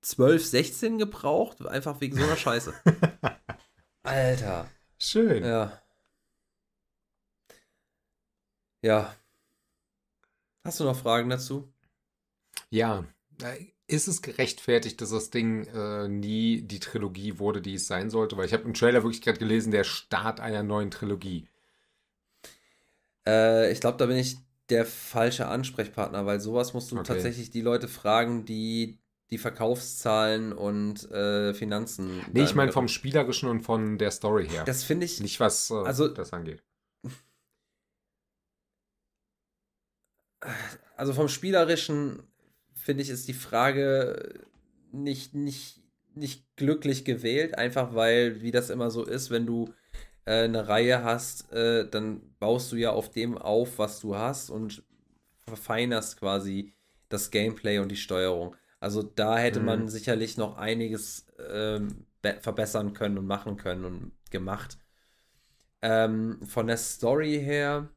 12, 0.01 0.43
16 0.43 0.97
gebraucht, 0.97 1.65
einfach 1.65 2.01
wegen 2.01 2.17
so 2.17 2.23
einer 2.23 2.35
Scheiße. 2.35 2.73
Alter. 4.03 4.69
Schön. 4.97 5.43
Ja. 5.43 5.79
Ja. 8.81 9.15
Hast 10.63 10.79
du 10.79 10.83
noch 10.83 10.97
Fragen 10.97 11.29
dazu? 11.29 11.71
Ja. 12.71 13.05
Ist 13.85 14.07
es 14.07 14.23
gerechtfertigt, 14.23 14.99
dass 15.01 15.11
das 15.11 15.29
Ding 15.29 15.65
äh, 15.67 16.07
nie 16.07 16.63
die 16.63 16.79
Trilogie 16.79 17.37
wurde, 17.37 17.61
die 17.61 17.75
es 17.75 17.85
sein 17.85 18.09
sollte? 18.09 18.35
Weil 18.35 18.45
ich 18.47 18.53
habe 18.53 18.63
im 18.63 18.73
Trailer 18.73 19.03
wirklich 19.03 19.21
gerade 19.21 19.39
gelesen, 19.39 19.71
der 19.71 19.83
Start 19.83 20.39
einer 20.39 20.63
neuen 20.63 20.89
Trilogie. 20.89 21.47
Äh, 23.27 23.71
ich 23.71 23.79
glaube, 23.79 23.97
da 23.97 24.07
bin 24.07 24.17
ich 24.17 24.37
der 24.69 24.85
falsche 24.85 25.47
Ansprechpartner, 25.47 26.25
weil 26.25 26.39
sowas 26.39 26.73
musst 26.73 26.91
du 26.91 26.97
okay. 26.97 27.07
tatsächlich 27.07 27.49
die 27.51 27.61
Leute 27.61 27.87
fragen, 27.87 28.45
die 28.45 28.99
die 29.31 29.37
Verkaufszahlen 29.37 30.53
und 30.53 31.09
äh, 31.11 31.53
Finanzen. 31.53 32.21
Nee, 32.33 32.43
ich 32.43 32.55
meine 32.55 32.71
vom 32.71 32.87
Spielerischen 32.87 33.47
und 33.47 33.61
von 33.61 33.97
der 33.97 34.11
Story 34.11 34.47
her. 34.47 34.63
Das 34.63 34.83
finde 34.83 35.05
ich. 35.05 35.19
Nicht, 35.19 35.39
was 35.39 35.69
äh, 35.69 35.75
also, 35.75 36.07
das 36.07 36.33
angeht. 36.33 36.63
Also 40.95 41.13
vom 41.13 41.27
Spielerischen 41.27 42.23
finde 42.73 43.03
ich, 43.03 43.09
ist 43.09 43.27
die 43.27 43.33
Frage 43.33 44.41
nicht, 44.91 45.33
nicht, 45.33 45.81
nicht 46.13 46.45
glücklich 46.55 47.05
gewählt, 47.05 47.57
einfach 47.57 47.93
weil, 47.93 48.41
wie 48.41 48.51
das 48.51 48.69
immer 48.69 48.89
so 48.89 49.05
ist, 49.05 49.31
wenn 49.31 49.45
du 49.45 49.73
äh, 50.25 50.43
eine 50.43 50.67
Reihe 50.67 51.03
hast, 51.03 51.51
äh, 51.53 51.89
dann 51.89 52.28
baust 52.39 52.71
du 52.71 52.75
ja 52.77 52.91
auf 52.91 53.11
dem 53.11 53.37
auf, 53.37 53.77
was 53.77 53.99
du 53.99 54.15
hast 54.15 54.49
und 54.49 54.83
verfeinerst 55.45 56.17
quasi 56.17 56.73
das 57.09 57.31
Gameplay 57.31 57.79
und 57.79 57.89
die 57.89 57.97
Steuerung. 57.97 58.55
Also 58.79 59.03
da 59.03 59.37
hätte 59.37 59.59
mhm. 59.59 59.65
man 59.65 59.89
sicherlich 59.89 60.37
noch 60.37 60.57
einiges 60.57 61.25
ähm, 61.49 62.05
verbessern 62.41 62.93
können 62.93 63.17
und 63.17 63.25
machen 63.25 63.57
können 63.57 63.85
und 63.85 64.11
gemacht. 64.31 64.77
Ähm, 65.81 66.39
von 66.45 66.67
der 66.67 66.77
Story 66.77 67.39
her, 67.41 67.89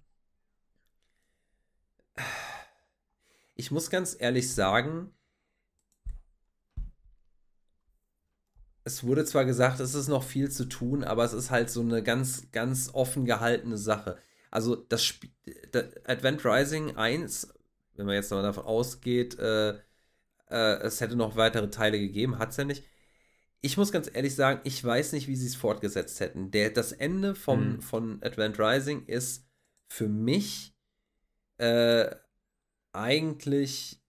ich 3.54 3.70
muss 3.70 3.90
ganz 3.90 4.16
ehrlich 4.18 4.52
sagen, 4.52 5.12
es 8.84 9.04
wurde 9.04 9.24
zwar 9.24 9.44
gesagt, 9.44 9.80
es 9.80 9.94
ist 9.94 10.08
noch 10.08 10.24
viel 10.24 10.50
zu 10.50 10.64
tun, 10.64 11.04
aber 11.04 11.24
es 11.24 11.32
ist 11.32 11.50
halt 11.50 11.70
so 11.70 11.80
eine 11.80 12.02
ganz, 12.02 12.50
ganz 12.50 12.90
offen 12.92 13.24
gehaltene 13.24 13.78
Sache. 13.78 14.18
Also 14.52 14.76
das 14.76 15.02
Spiel, 15.02 15.30
Advent 16.04 16.44
Rising 16.44 16.96
1, 16.96 17.54
wenn 17.94 18.06
man 18.06 18.14
jetzt 18.14 18.30
mal 18.30 18.42
davon 18.42 18.64
ausgeht, 18.64 19.38
äh, 19.38 19.70
äh, 20.50 20.76
es 20.82 21.00
hätte 21.00 21.16
noch 21.16 21.36
weitere 21.36 21.70
Teile 21.70 21.98
gegeben, 21.98 22.38
hat 22.38 22.50
es 22.50 22.58
ja 22.58 22.64
nicht. 22.64 22.84
Ich 23.62 23.78
muss 23.78 23.92
ganz 23.92 24.10
ehrlich 24.12 24.34
sagen, 24.34 24.60
ich 24.64 24.84
weiß 24.84 25.12
nicht, 25.12 25.26
wie 25.26 25.36
sie 25.36 25.46
es 25.46 25.56
fortgesetzt 25.56 26.20
hätten. 26.20 26.50
Der, 26.50 26.68
das 26.68 26.92
Ende 26.92 27.34
vom, 27.34 27.74
hm. 27.74 27.82
von 27.82 28.22
Advent 28.22 28.58
Rising 28.58 29.06
ist 29.06 29.48
für 29.88 30.08
mich 30.08 30.76
äh, 31.56 32.14
eigentlich 32.92 34.02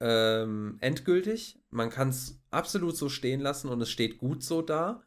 ähm, 0.00 0.78
endgültig. 0.80 1.60
Man 1.70 1.90
kann 1.90 2.08
es 2.08 2.40
absolut 2.50 2.96
so 2.96 3.08
stehen 3.08 3.40
lassen 3.40 3.68
und 3.68 3.80
es 3.80 3.90
steht 3.90 4.18
gut 4.18 4.42
so 4.42 4.62
da. 4.62 5.04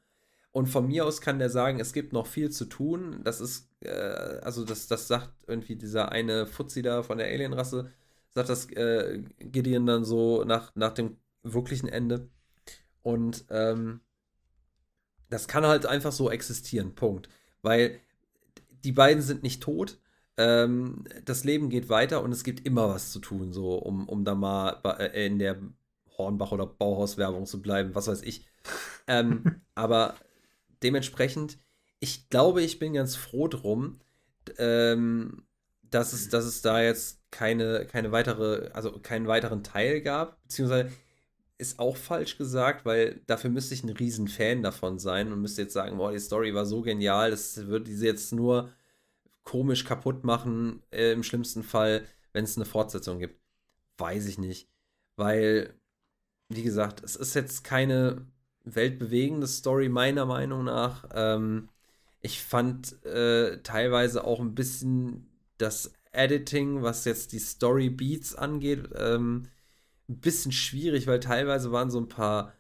Und 0.52 0.68
von 0.68 0.88
mir 0.88 1.06
aus 1.06 1.22
kann 1.22 1.40
der 1.40 1.50
sagen, 1.50 1.80
es 1.80 1.94
gibt 1.94 2.12
noch 2.12 2.28
viel 2.28 2.50
zu 2.50 2.66
tun. 2.66 3.22
Das 3.24 3.40
ist, 3.40 3.70
äh, 3.82 3.90
also 3.90 4.66
das, 4.66 4.88
das 4.88 5.08
sagt 5.08 5.30
irgendwie 5.48 5.76
dieser 5.76 6.12
eine 6.12 6.46
Fuzzi 6.46 6.82
da 6.82 7.04
von 7.04 7.18
der 7.18 7.28
Alienrasse, 7.28 7.92
sagt 8.32 8.50
das 8.50 8.70
äh, 8.72 9.24
Gideon 9.40 9.86
dann 9.86 10.04
so 10.04 10.44
nach, 10.44 10.76
nach 10.76 10.94
dem 10.94 11.18
wirklichen 11.44 11.88
Ende. 11.88 12.30
Und 13.02 13.46
ähm, 13.50 14.02
das 15.30 15.48
kann 15.48 15.66
halt 15.66 15.86
einfach 15.86 16.12
so 16.12 16.30
existieren, 16.30 16.96
Punkt. 16.96 17.30
Weil 17.62 18.00
die 18.84 18.92
beiden 18.92 19.24
sind 19.24 19.44
nicht 19.44 19.64
tot. 19.64 20.00
Ähm, 20.38 21.06
das 21.26 21.44
Leben 21.46 21.70
geht 21.70 21.90
weiter 21.90 22.24
und 22.24 22.32
es 22.32 22.44
gibt 22.44 22.66
immer 22.66 22.90
was 22.90 23.12
zu 23.12 23.20
tun, 23.20 23.54
so 23.54 23.76
um, 23.76 24.08
um 24.10 24.26
da 24.26 24.36
mal 24.36 24.82
äh, 25.00 25.26
in 25.26 25.40
der 25.40 25.58
Hornbach- 26.18 26.52
oder 26.52 26.66
Bauhaus-Werbung 26.66 27.46
zu 27.46 27.62
bleiben, 27.62 27.96
was 27.96 28.08
weiß 28.08 28.22
ich. 28.24 28.46
Ähm, 29.08 29.62
aber 29.76 30.16
dementsprechend, 30.84 31.58
ich 32.00 32.30
glaube, 32.30 32.62
ich 32.62 32.80
bin 32.80 32.94
ganz 32.94 33.16
froh 33.16 33.48
drum, 33.48 34.00
ähm, 34.58 35.46
dass, 35.84 36.14
es, 36.14 36.30
dass 36.30 36.46
es 36.46 36.62
da 36.62 36.82
jetzt 36.82 37.22
keine, 37.32 37.86
keine 37.86 38.12
weitere, 38.12 38.70
also 38.74 39.00
keinen 39.00 39.28
weiteren 39.28 39.64
Teil 39.64 40.02
gab, 40.02 40.42
beziehungsweise 40.44 40.92
ist 41.58 41.78
auch 41.78 41.96
falsch 41.96 42.38
gesagt, 42.38 42.86
weil 42.86 43.22
dafür 43.28 43.52
müsste 43.52 43.76
ich 43.76 43.84
ein 43.84 43.90
riesen 43.90 44.28
Fan 44.28 44.64
davon 44.64 44.98
sein 44.98 45.32
und 45.32 45.42
müsste 45.42 45.62
jetzt 45.62 45.74
sagen, 45.74 45.98
boah, 45.98 46.12
die 46.12 46.20
Story 46.20 46.56
war 46.56 46.66
so 46.66 46.82
genial, 46.82 47.30
das 47.30 47.68
würde 47.68 47.86
diese 47.86 48.08
jetzt 48.08 48.34
nur 48.34 48.72
komisch 49.44 49.86
kaputt 49.86 50.24
machen, 50.24 50.82
äh, 50.92 51.12
im 51.12 51.24
schlimmsten 51.24 51.64
Fall, 51.64 52.04
wenn 52.34 52.46
es 52.46 52.58
eine 52.58 52.66
Fortsetzung 52.66 53.20
gibt. 53.20 53.40
Weiß 53.98 54.26
ich 54.26 54.40
nicht. 54.40 54.70
Weil, 55.18 55.76
wie 56.50 56.64
gesagt, 56.64 57.04
es 57.04 57.16
ist 57.16 57.36
jetzt 57.36 57.64
keine 57.64 58.26
weltbewegende 58.64 59.48
Story, 59.48 59.90
meiner 59.90 60.26
Meinung 60.26 60.66
nach. 60.66 61.06
Ähm, 61.14 61.70
ich 62.22 62.42
fand 62.44 63.04
äh, 63.06 63.62
teilweise 63.64 64.24
auch 64.24 64.40
ein 64.40 64.56
bisschen 64.56 65.28
das 65.58 65.94
Editing, 66.12 66.84
was 66.84 67.06
jetzt 67.06 67.32
die 67.32 67.40
Story 67.40 67.90
Beats 67.90 68.36
angeht, 68.36 68.90
ähm, 68.96 69.48
ein 70.10 70.20
bisschen 70.20 70.52
schwierig, 70.52 71.08
weil 71.08 71.20
teilweise 71.20 71.72
waren 71.72 71.90
so 71.90 72.00
ein 72.00 72.10
paar 72.10 72.54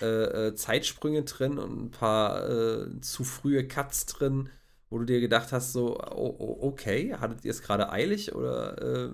äh, 0.00 0.48
äh, 0.48 0.54
Zeitsprünge 0.54 1.24
drin 1.24 1.58
und 1.58 1.86
ein 1.86 1.90
paar 1.90 2.48
äh, 2.48 3.00
zu 3.00 3.24
frühe 3.24 3.66
Cuts 3.66 4.06
drin, 4.06 4.50
wo 4.90 4.98
du 4.98 5.04
dir 5.04 5.20
gedacht 5.20 5.52
hast, 5.52 5.72
so, 5.72 5.98
oh, 5.98 6.36
oh, 6.38 6.58
okay, 6.68 7.14
hattet 7.14 7.44
ihr 7.44 7.50
es 7.50 7.62
gerade 7.62 7.90
eilig 7.90 8.34
oder 8.34 8.80
äh, 8.80 9.10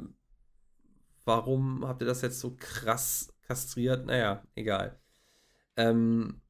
warum 1.24 1.86
habt 1.86 2.02
ihr 2.02 2.06
das 2.06 2.22
jetzt 2.22 2.40
so 2.40 2.54
krass 2.58 3.32
kastriert? 3.46 4.06
Naja, 4.06 4.42
egal. 4.54 4.98
Ähm, 5.76 6.40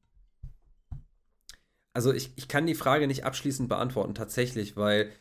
also 1.93 2.13
ich, 2.13 2.33
ich 2.35 2.47
kann 2.47 2.67
die 2.67 2.75
Frage 2.75 3.07
nicht 3.07 3.23
abschließend 3.23 3.69
beantworten, 3.69 4.15
tatsächlich, 4.15 4.75
weil 4.75 5.11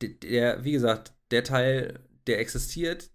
der, 0.00 0.64
wie 0.64 0.72
gesagt, 0.72 1.12
der 1.30 1.44
Teil, 1.44 2.00
der 2.26 2.40
existiert, 2.40 3.10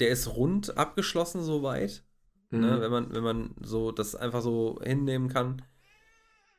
der 0.00 0.08
ist 0.08 0.34
rund 0.34 0.78
abgeschlossen 0.78 1.42
soweit. 1.42 2.02
Ne, 2.50 2.58
mhm. 2.58 2.64
Ne, 2.64 2.80
wenn, 2.80 2.90
man, 2.90 3.14
wenn 3.14 3.22
man 3.22 3.54
so 3.60 3.92
das 3.92 4.14
einfach 4.14 4.40
so 4.40 4.80
hinnehmen 4.82 5.28
kann. 5.28 5.62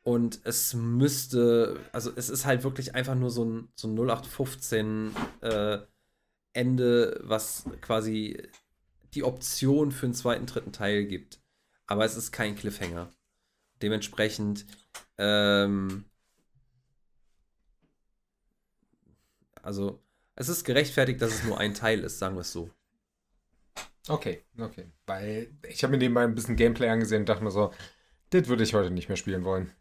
Und 0.04 0.40
es 0.44 0.74
müsste, 0.74 1.78
also 1.92 2.10
es 2.14 2.30
ist 2.30 2.46
halt 2.46 2.64
wirklich 2.64 2.94
einfach 2.94 3.14
nur 3.14 3.30
so 3.30 3.44
ein, 3.44 3.68
so 3.74 3.88
ein 3.88 3.98
0815 3.98 5.14
äh, 5.42 5.78
Ende, 6.52 7.20
was 7.24 7.64
quasi 7.80 8.40
die 9.14 9.24
Option 9.24 9.92
für 9.92 10.06
einen 10.06 10.14
zweiten, 10.14 10.46
dritten 10.46 10.72
Teil 10.72 11.04
gibt. 11.04 11.40
Aber 11.88 12.04
es 12.04 12.16
ist 12.16 12.30
kein 12.30 12.54
Cliffhanger. 12.54 13.10
Dementsprechend, 13.82 14.66
ähm, 15.16 16.04
also 19.62 20.00
es 20.36 20.48
ist 20.48 20.64
gerechtfertigt, 20.64 21.20
dass 21.20 21.32
es 21.32 21.44
nur 21.44 21.58
ein 21.58 21.74
Teil 21.74 22.00
ist, 22.00 22.18
sagen 22.18 22.36
wir 22.36 22.42
es 22.42 22.52
so. 22.52 22.70
Okay, 24.06 24.44
okay. 24.58 24.86
Weil 25.06 25.50
ich 25.68 25.82
habe 25.82 25.92
mir 25.92 25.98
nebenbei 25.98 26.24
ein 26.24 26.34
bisschen 26.34 26.56
Gameplay 26.56 26.88
angesehen 26.88 27.22
und 27.22 27.28
dachte 27.28 27.42
mir 27.42 27.50
so, 27.50 27.72
das 28.30 28.46
würde 28.48 28.62
ich 28.62 28.74
heute 28.74 28.90
nicht 28.90 29.08
mehr 29.08 29.16
spielen 29.16 29.44
wollen. 29.44 29.72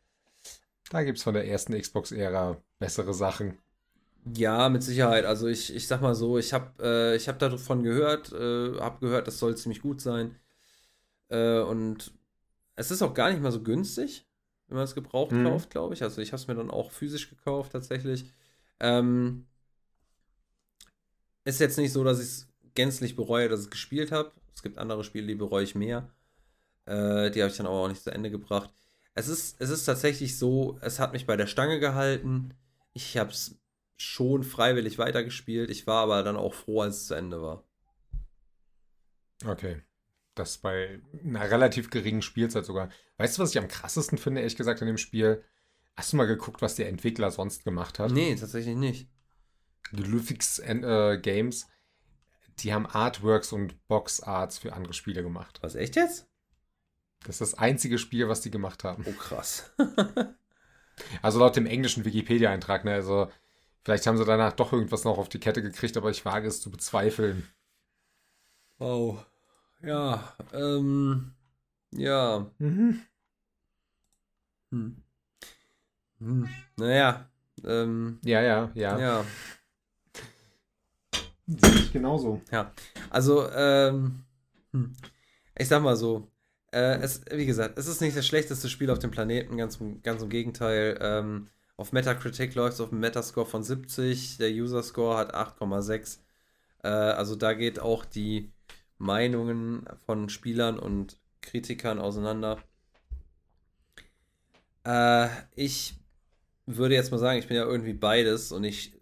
Da 0.89 1.03
gibt 1.03 1.17
es 1.17 1.23
von 1.23 1.33
der 1.33 1.47
ersten 1.47 1.79
Xbox-Ära 1.79 2.61
bessere 2.79 3.13
Sachen. 3.13 3.57
Ja, 4.35 4.69
mit 4.69 4.83
Sicherheit. 4.83 5.25
Also 5.25 5.47
ich, 5.47 5.73
ich 5.73 5.87
sag 5.87 6.01
mal 6.01 6.15
so, 6.15 6.37
ich 6.37 6.53
habe 6.53 6.83
äh, 7.15 7.19
hab 7.19 7.39
davon 7.39 7.83
gehört, 7.83 8.31
äh, 8.31 8.79
habe 8.79 8.99
gehört, 8.99 9.27
das 9.27 9.39
soll 9.39 9.57
ziemlich 9.57 9.81
gut 9.81 10.01
sein. 10.01 10.35
Äh, 11.29 11.59
und 11.59 12.13
es 12.75 12.91
ist 12.91 13.01
auch 13.01 13.13
gar 13.13 13.29
nicht 13.31 13.41
mal 13.41 13.51
so 13.51 13.61
günstig, 13.61 14.27
wenn 14.67 14.75
man 14.75 14.85
es 14.85 14.95
gebraucht 14.95 15.31
mhm. 15.31 15.45
kauft, 15.45 15.69
glaube 15.69 15.93
ich. 15.93 16.03
Also 16.03 16.21
ich 16.21 16.31
habe 16.31 16.41
es 16.41 16.47
mir 16.47 16.55
dann 16.55 16.71
auch 16.71 16.91
physisch 16.91 17.29
gekauft 17.29 17.71
tatsächlich. 17.71 18.25
Ähm, 18.79 19.47
ist 21.43 21.59
jetzt 21.59 21.77
nicht 21.77 21.93
so, 21.93 22.03
dass 22.03 22.19
ich 22.19 22.25
es 22.25 22.47
gänzlich 22.75 23.15
bereue, 23.15 23.49
dass 23.49 23.61
ich 23.61 23.65
es 23.67 23.71
gespielt 23.71 24.11
habe. 24.11 24.31
Es 24.53 24.61
gibt 24.61 24.77
andere 24.77 25.03
Spiele, 25.03 25.27
die 25.27 25.35
bereue 25.35 25.63
ich 25.63 25.75
mehr. 25.75 26.09
Äh, 26.85 27.31
die 27.31 27.41
habe 27.41 27.51
ich 27.51 27.57
dann 27.57 27.67
aber 27.67 27.75
auch 27.75 27.87
nicht 27.87 28.03
zu 28.03 28.11
Ende 28.11 28.29
gebracht. 28.29 28.71
Es 29.13 29.27
ist, 29.27 29.59
es 29.59 29.69
ist 29.69 29.85
tatsächlich 29.85 30.37
so, 30.37 30.77
es 30.81 30.99
hat 30.99 31.13
mich 31.13 31.25
bei 31.25 31.35
der 31.35 31.47
Stange 31.47 31.79
gehalten. 31.79 32.53
Ich 32.93 33.17
habe 33.17 33.31
es 33.31 33.59
schon 33.97 34.43
freiwillig 34.43 34.99
weitergespielt. 34.99 35.71
Ich 35.71 35.87
war 35.87 36.03
aber 36.03 36.21
dann 36.21 36.35
auch 36.37 36.53
froh, 36.53 36.81
als 36.81 36.97
es 36.97 37.07
zu 37.07 37.15
Ende 37.15 37.41
war. 37.41 37.63
Okay. 39.45 39.81
Das 40.37 40.57
bei 40.57 41.01
einer 41.23 41.49
relativ 41.49 41.89
geringen 41.89 42.21
Spielzeit 42.21 42.65
sogar. 42.65 42.89
Weißt 43.17 43.37
du, 43.37 43.41
was 43.41 43.51
ich 43.51 43.57
am 43.57 43.67
krassesten 43.67 44.17
finde, 44.17 44.41
ehrlich 44.41 44.55
gesagt, 44.55 44.81
in 44.81 44.87
dem 44.87 44.97
Spiel? 44.97 45.43
Hast 45.95 46.13
du 46.13 46.17
mal 46.17 46.27
geguckt, 46.27 46.61
was 46.61 46.75
der 46.75 46.89
Entwickler 46.89 47.31
sonst 47.31 47.63
gemacht 47.63 47.97
hat? 47.97 48.11
Nee, 48.11 48.35
tatsächlich 48.35 48.75
nicht. 48.75 49.09
Die 49.91 50.03
Lufix 50.03 50.59
äh, 50.59 51.17
Games, 51.21 51.67
die 52.59 52.73
haben 52.73 52.85
Artworks 52.85 53.51
und 53.51 53.87
Boxarts 53.87 54.59
für 54.59 54.73
andere 54.73 54.93
Spiele 54.93 55.23
gemacht. 55.23 55.59
Was, 55.61 55.75
echt 55.75 55.95
jetzt? 55.95 56.27
Das 57.21 57.41
ist 57.41 57.53
das 57.53 57.53
einzige 57.55 57.97
Spiel, 57.97 58.29
was 58.29 58.41
die 58.41 58.51
gemacht 58.51 58.83
haben. 58.83 59.03
Oh, 59.07 59.13
krass. 59.13 59.71
also 61.21 61.39
laut 61.39 61.55
dem 61.55 61.65
englischen 61.65 62.05
Wikipedia-Eintrag, 62.05 62.85
ne? 62.85 62.93
Also 62.93 63.31
vielleicht 63.83 64.05
haben 64.05 64.17
sie 64.17 64.25
danach 64.25 64.53
doch 64.53 64.73
irgendwas 64.73 65.03
noch 65.03 65.17
auf 65.17 65.29
die 65.29 65.39
Kette 65.39 65.61
gekriegt, 65.61 65.97
aber 65.97 66.11
ich 66.11 66.25
wage 66.25 66.47
es 66.47 66.61
zu 66.61 66.69
bezweifeln. 66.69 67.47
Oh. 68.79 69.17
Ja, 69.81 70.35
ähm. 70.53 71.33
Ja. 71.91 72.49
Mhm. 72.57 73.01
Hm. 74.71 75.03
Hm. 76.19 76.49
Naja. 76.77 77.29
Ähm, 77.63 78.19
ja, 78.23 78.41
ja, 78.41 78.71
ja. 78.73 78.99
Ja. 78.99 79.25
Sehe 81.47 81.75
ich 81.75 81.93
genauso. 81.93 82.41
Ja. 82.51 82.71
Also, 83.09 83.49
ähm. 83.51 84.23
Hm. 84.73 84.93
Ich 85.59 85.67
sag 85.67 85.81
mal 85.81 85.95
so, 85.95 86.29
äh, 86.71 86.99
es, 86.99 87.21
wie 87.31 87.45
gesagt, 87.45 87.77
es 87.79 87.87
ist 87.87 88.01
nicht 88.01 88.15
das 88.15 88.27
schlechteste 88.27 88.69
Spiel 88.69 88.91
auf 88.91 88.99
dem 88.99 89.11
Planeten, 89.11 89.57
ganz, 89.57 89.79
ganz 90.03 90.21
im 90.21 90.29
Gegenteil. 90.29 90.97
Ähm, 91.01 91.49
auf 91.77 91.91
Metacritic 91.93 92.55
läuft 92.55 92.75
es 92.75 92.81
auf 92.81 92.91
einem 92.91 93.01
Metascore 93.01 93.45
von 93.45 93.63
70, 93.63 94.37
der 94.37 94.51
User-Score 94.51 95.17
hat 95.17 95.33
8,6. 95.33 96.19
Äh, 96.83 96.89
also 96.89 97.35
da 97.35 97.53
geht 97.53 97.79
auch 97.79 98.05
die 98.05 98.51
Meinungen 98.97 99.85
von 100.05 100.29
Spielern 100.29 100.79
und 100.79 101.17
Kritikern 101.41 101.99
auseinander. 101.99 102.57
Äh, 104.85 105.27
ich 105.55 105.95
würde 106.65 106.95
jetzt 106.95 107.11
mal 107.11 107.17
sagen, 107.17 107.39
ich 107.39 107.47
bin 107.47 107.57
ja 107.57 107.65
irgendwie 107.65 107.93
beides 107.93 108.51
und 108.51 108.63
ich 108.63 108.93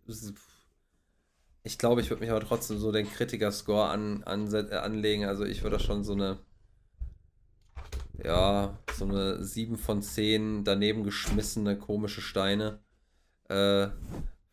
ich 1.64 1.80
glaube, 1.80 2.02
ich 2.02 2.12
würde 2.12 2.22
mich 2.22 2.30
aber 2.30 2.42
trotzdem 2.42 2.78
so 2.78 2.92
den 2.92 3.12
Kritiker-Score 3.12 3.90
an, 3.90 4.24
an, 4.24 4.54
anlegen. 4.54 5.26
Also 5.26 5.46
ich 5.46 5.64
würde 5.64 5.80
schon 5.80 6.04
so 6.04 6.14
eine 6.14 6.38
ja, 8.24 8.78
so 8.94 9.06
eine 9.06 9.44
7 9.44 9.78
von 9.78 10.02
10 10.02 10.64
daneben 10.64 11.04
geschmissene 11.04 11.78
komische 11.78 12.22
Steine 12.22 12.80
äh, 13.50 13.88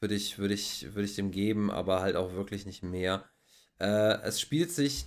würde 0.01 0.15
ich, 0.15 0.39
würd 0.39 0.51
ich, 0.51 0.95
würd 0.95 1.05
ich 1.07 1.15
dem 1.15 1.31
geben, 1.31 1.71
aber 1.71 2.01
halt 2.01 2.17
auch 2.17 2.33
wirklich 2.33 2.67
nicht 2.67 2.83
mehr. 2.83 3.25
Äh, 3.79 4.21
es 4.23 4.41
spielt 4.41 4.73
sich 4.73 5.07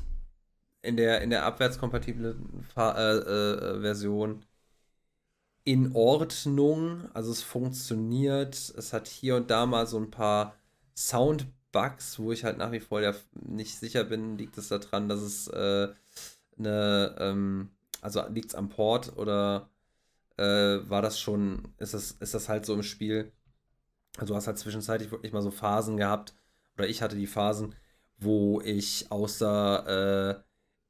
in 0.85 0.97
der, 0.97 1.21
in 1.21 1.29
der 1.29 1.45
abwärtskompatiblen 1.45 2.65
Fa 2.73 2.93
äh, 2.97 3.17
äh, 3.17 3.81
Version 3.81 4.45
in 5.63 5.95
Ordnung. 5.95 7.09
Also 7.13 7.31
es 7.31 7.41
funktioniert. 7.41 8.55
Es 8.77 8.93
hat 8.93 9.07
hier 9.07 9.35
und 9.35 9.49
da 9.49 9.65
mal 9.65 9.87
so 9.87 9.97
ein 9.97 10.11
paar 10.11 10.55
Soundbugs, 10.95 12.19
wo 12.19 12.31
ich 12.31 12.43
halt 12.43 12.57
nach 12.57 12.71
wie 12.71 12.79
vor 12.79 13.01
nicht 13.33 13.77
sicher 13.79 14.03
bin, 14.03 14.37
liegt 14.37 14.57
es 14.57 14.69
daran, 14.69 15.09
dass 15.09 15.21
es 15.21 15.47
äh, 15.49 15.89
eine 16.57 17.15
ähm, 17.19 17.71
also 18.05 18.23
liegt 18.29 18.49
es 18.49 18.55
am 18.55 18.69
Port 18.69 19.17
oder 19.17 19.69
äh, 20.37 20.43
war 20.43 21.01
das 21.01 21.19
schon, 21.19 21.73
ist 21.79 21.93
das, 21.93 22.11
ist 22.11 22.33
das 22.35 22.49
halt 22.49 22.65
so 22.65 22.73
im 22.75 22.83
Spiel? 22.83 23.31
Also 24.17 24.33
du 24.33 24.37
hast 24.37 24.47
halt 24.47 24.59
zwischenzeitlich 24.59 25.11
wirklich 25.11 25.33
mal 25.33 25.41
so 25.41 25.51
Phasen 25.51 25.97
gehabt, 25.97 26.35
oder 26.77 26.87
ich 26.87 27.01
hatte 27.01 27.15
die 27.15 27.27
Phasen, 27.27 27.75
wo 28.17 28.61
ich 28.61 29.11
außer 29.11 30.39
äh, 30.39 30.43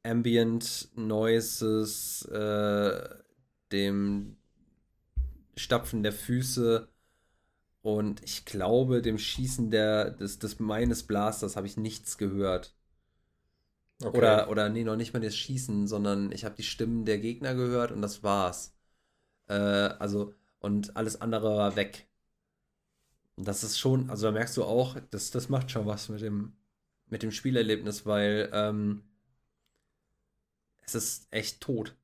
Ambient 0.06 0.90
Noises, 0.95 2.23
äh, 2.26 3.10
dem 3.72 4.38
Stapfen 5.57 6.03
der 6.03 6.14
Füße 6.14 6.88
und 7.82 8.23
ich 8.23 8.45
glaube, 8.45 9.02
dem 9.02 9.18
Schießen 9.18 9.69
der, 9.69 10.11
des, 10.11 10.40
des 10.40 10.60
meines 10.60 11.03
Blasters 11.03 11.56
habe 11.56 11.68
ich 11.68 11.77
nichts 11.77 12.18
gehört. 12.18 12.76
Okay. 14.03 14.18
Oder, 14.18 14.49
oder 14.49 14.69
nee, 14.69 14.84
noch 14.84 14.95
nicht 14.95 15.14
mal 15.14 15.19
das 15.19 15.36
Schießen, 15.36 15.88
sondern 15.88 16.32
ich 16.32 16.45
habe 16.45 16.56
die 16.56 16.64
Stimmen 16.64 17.06
der 17.06 17.19
Gegner 17.19 17.56
gehört 17.56 17.91
und 17.91 18.02
das 18.02 18.23
war's. 18.23 18.76
Äh, 19.48 19.53
also, 19.53 20.34
und 20.60 20.98
alles 20.98 21.22
andere 21.22 21.56
war 21.57 21.76
weg. 21.76 22.07
Und 23.36 23.48
das 23.48 23.64
ist 23.64 23.77
schon, 23.77 24.10
also 24.10 24.27
da 24.27 24.32
merkst 24.32 24.57
du 24.57 24.64
auch, 24.64 24.98
das, 25.11 25.32
das 25.32 25.49
macht 25.49 25.72
schon 25.72 25.86
was 25.86 26.10
mit 26.10 26.22
dem, 26.22 26.53
mit 27.07 27.22
dem 27.23 27.32
Spielerlebnis, 27.32 28.06
weil 28.06 28.49
ähm, 28.53 29.03
es 30.85 30.95
ist 30.95 31.27
echt 31.31 31.61
tot. 31.61 31.95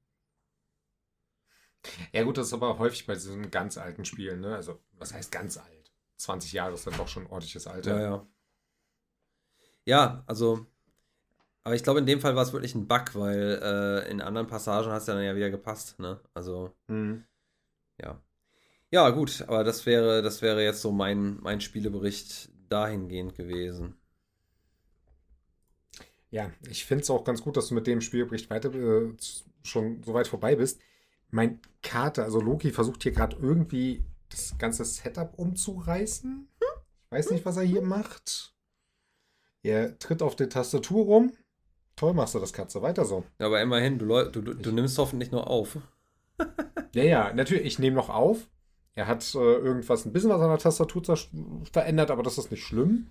Ja, 2.12 2.24
gut, 2.24 2.38
das 2.38 2.48
ist 2.48 2.54
aber 2.54 2.78
häufig 2.78 3.08
bei 3.08 3.14
diesen 3.14 3.50
ganz 3.50 3.78
alten 3.78 4.06
Spielen, 4.06 4.42
ne? 4.42 4.56
Also, 4.56 4.80
was 4.94 5.14
heißt 5.14 5.32
ganz 5.32 5.58
alt? 5.58 5.92
20 6.18 6.52
Jahre 6.52 6.74
ist 6.74 6.86
dann 6.86 6.98
doch 6.98 7.08
schon 7.08 7.24
ein 7.24 7.32
ordentliches 7.32 7.68
Alter. 7.68 7.96
Ja, 7.96 8.02
ja. 8.02 8.28
Ja, 9.84 10.24
also, 10.28 10.68
aber 11.64 11.76
ich 11.76 11.84
glaube, 11.84 12.00
in 12.00 12.06
dem 12.06 12.22
Fall 12.22 12.36
war 12.36 12.44
es 12.44 12.54
wirklich 12.54 12.76
ein 12.76 12.88
Bug, 12.88 13.16
weil 13.16 13.60
äh, 13.62 14.12
in 14.12 14.22
anderen 14.22 14.48
Passagen 14.48 14.92
hat 14.92 15.00
es 15.00 15.06
dann 15.06 15.24
ja 15.24 15.36
wieder 15.36 15.50
gepasst, 15.50 16.00
ne? 16.00 16.20
Also, 16.34 16.76
mhm. 16.88 17.26
ja. 18.00 18.22
Ja, 18.92 19.10
gut, 19.10 19.44
aber 19.48 19.64
das 19.64 19.86
wäre, 19.86 20.22
das 20.22 20.42
wäre 20.42 20.64
jetzt 20.64 20.82
so 20.82 20.92
mein, 20.92 21.40
mein 21.42 21.62
Spielebericht 21.62 22.50
dahingehend 22.70 23.36
gewesen. 23.36 24.01
Ja, 26.32 26.50
ich 26.68 26.86
finde 26.86 27.04
es 27.04 27.10
auch 27.10 27.24
ganz 27.24 27.42
gut, 27.42 27.58
dass 27.58 27.68
du 27.68 27.76
mit 27.76 27.88
dem 27.88 28.02
Spielbericht 28.02 28.50
weiter 28.50 28.74
äh, 28.74 29.14
schon 29.64 30.02
so 30.04 30.14
weit 30.14 30.28
vorbei 30.28 30.56
bist. 30.56 30.80
Mein 31.30 31.60
Kater, 31.84 32.24
also 32.24 32.40
Loki, 32.40 32.72
versucht 32.72 33.04
hier 33.04 33.12
gerade 33.12 33.38
irgendwie 33.40 34.04
das 34.30 34.58
ganze 34.58 34.86
Setup 34.86 35.38
umzureißen. 35.38 36.48
Ich 37.06 37.12
weiß 37.12 37.32
nicht, 37.32 37.46
was 37.46 37.58
er 37.58 37.64
hier 37.64 37.82
macht. 37.82 38.54
Er 39.64 40.00
tritt 40.00 40.22
auf 40.22 40.36
der 40.36 40.50
Tastatur 40.50 41.06
rum. 41.06 41.34
Toll 41.98 42.14
machst 42.14 42.34
du 42.34 42.40
das, 42.40 42.54
Katze. 42.54 42.82
Weiter 42.82 43.06
so. 43.06 43.26
Ja, 43.40 43.48
aber 43.48 43.62
immerhin, 43.62 44.00
du, 44.00 44.08
du, 44.08 44.42
du, 44.42 44.54
du 44.54 44.72
nimmst 44.72 44.98
hoffentlich 44.98 45.32
nur 45.32 45.48
auf. 45.48 45.78
ja, 46.94 47.04
ja, 47.04 47.34
natürlich. 47.34 47.66
Ich 47.66 47.80
nehme 47.80 47.98
noch 47.98 48.10
auf. 48.10 48.48
Er 48.96 49.08
hat 49.08 49.36
äh, 49.36 49.38
irgendwas, 49.38 50.06
ein 50.06 50.14
bisschen 50.14 50.30
was 50.30 50.42
an 50.42 50.50
der 50.50 50.58
Tastatur 50.58 51.18
verändert, 51.72 52.12
aber 52.12 52.24
das 52.24 52.38
ist 52.38 52.52
nicht 52.52 52.64
schlimm. 52.64 53.10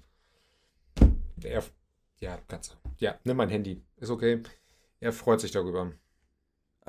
Er, 1.42 1.62
ja, 2.20 2.38
Katze. 2.48 2.76
Ja, 2.98 3.18
nimm 3.24 3.36
mein 3.36 3.48
Handy. 3.48 3.82
Ist 3.96 4.10
okay. 4.10 4.42
Er 5.00 5.12
freut 5.12 5.40
sich 5.40 5.50
darüber. 5.50 5.92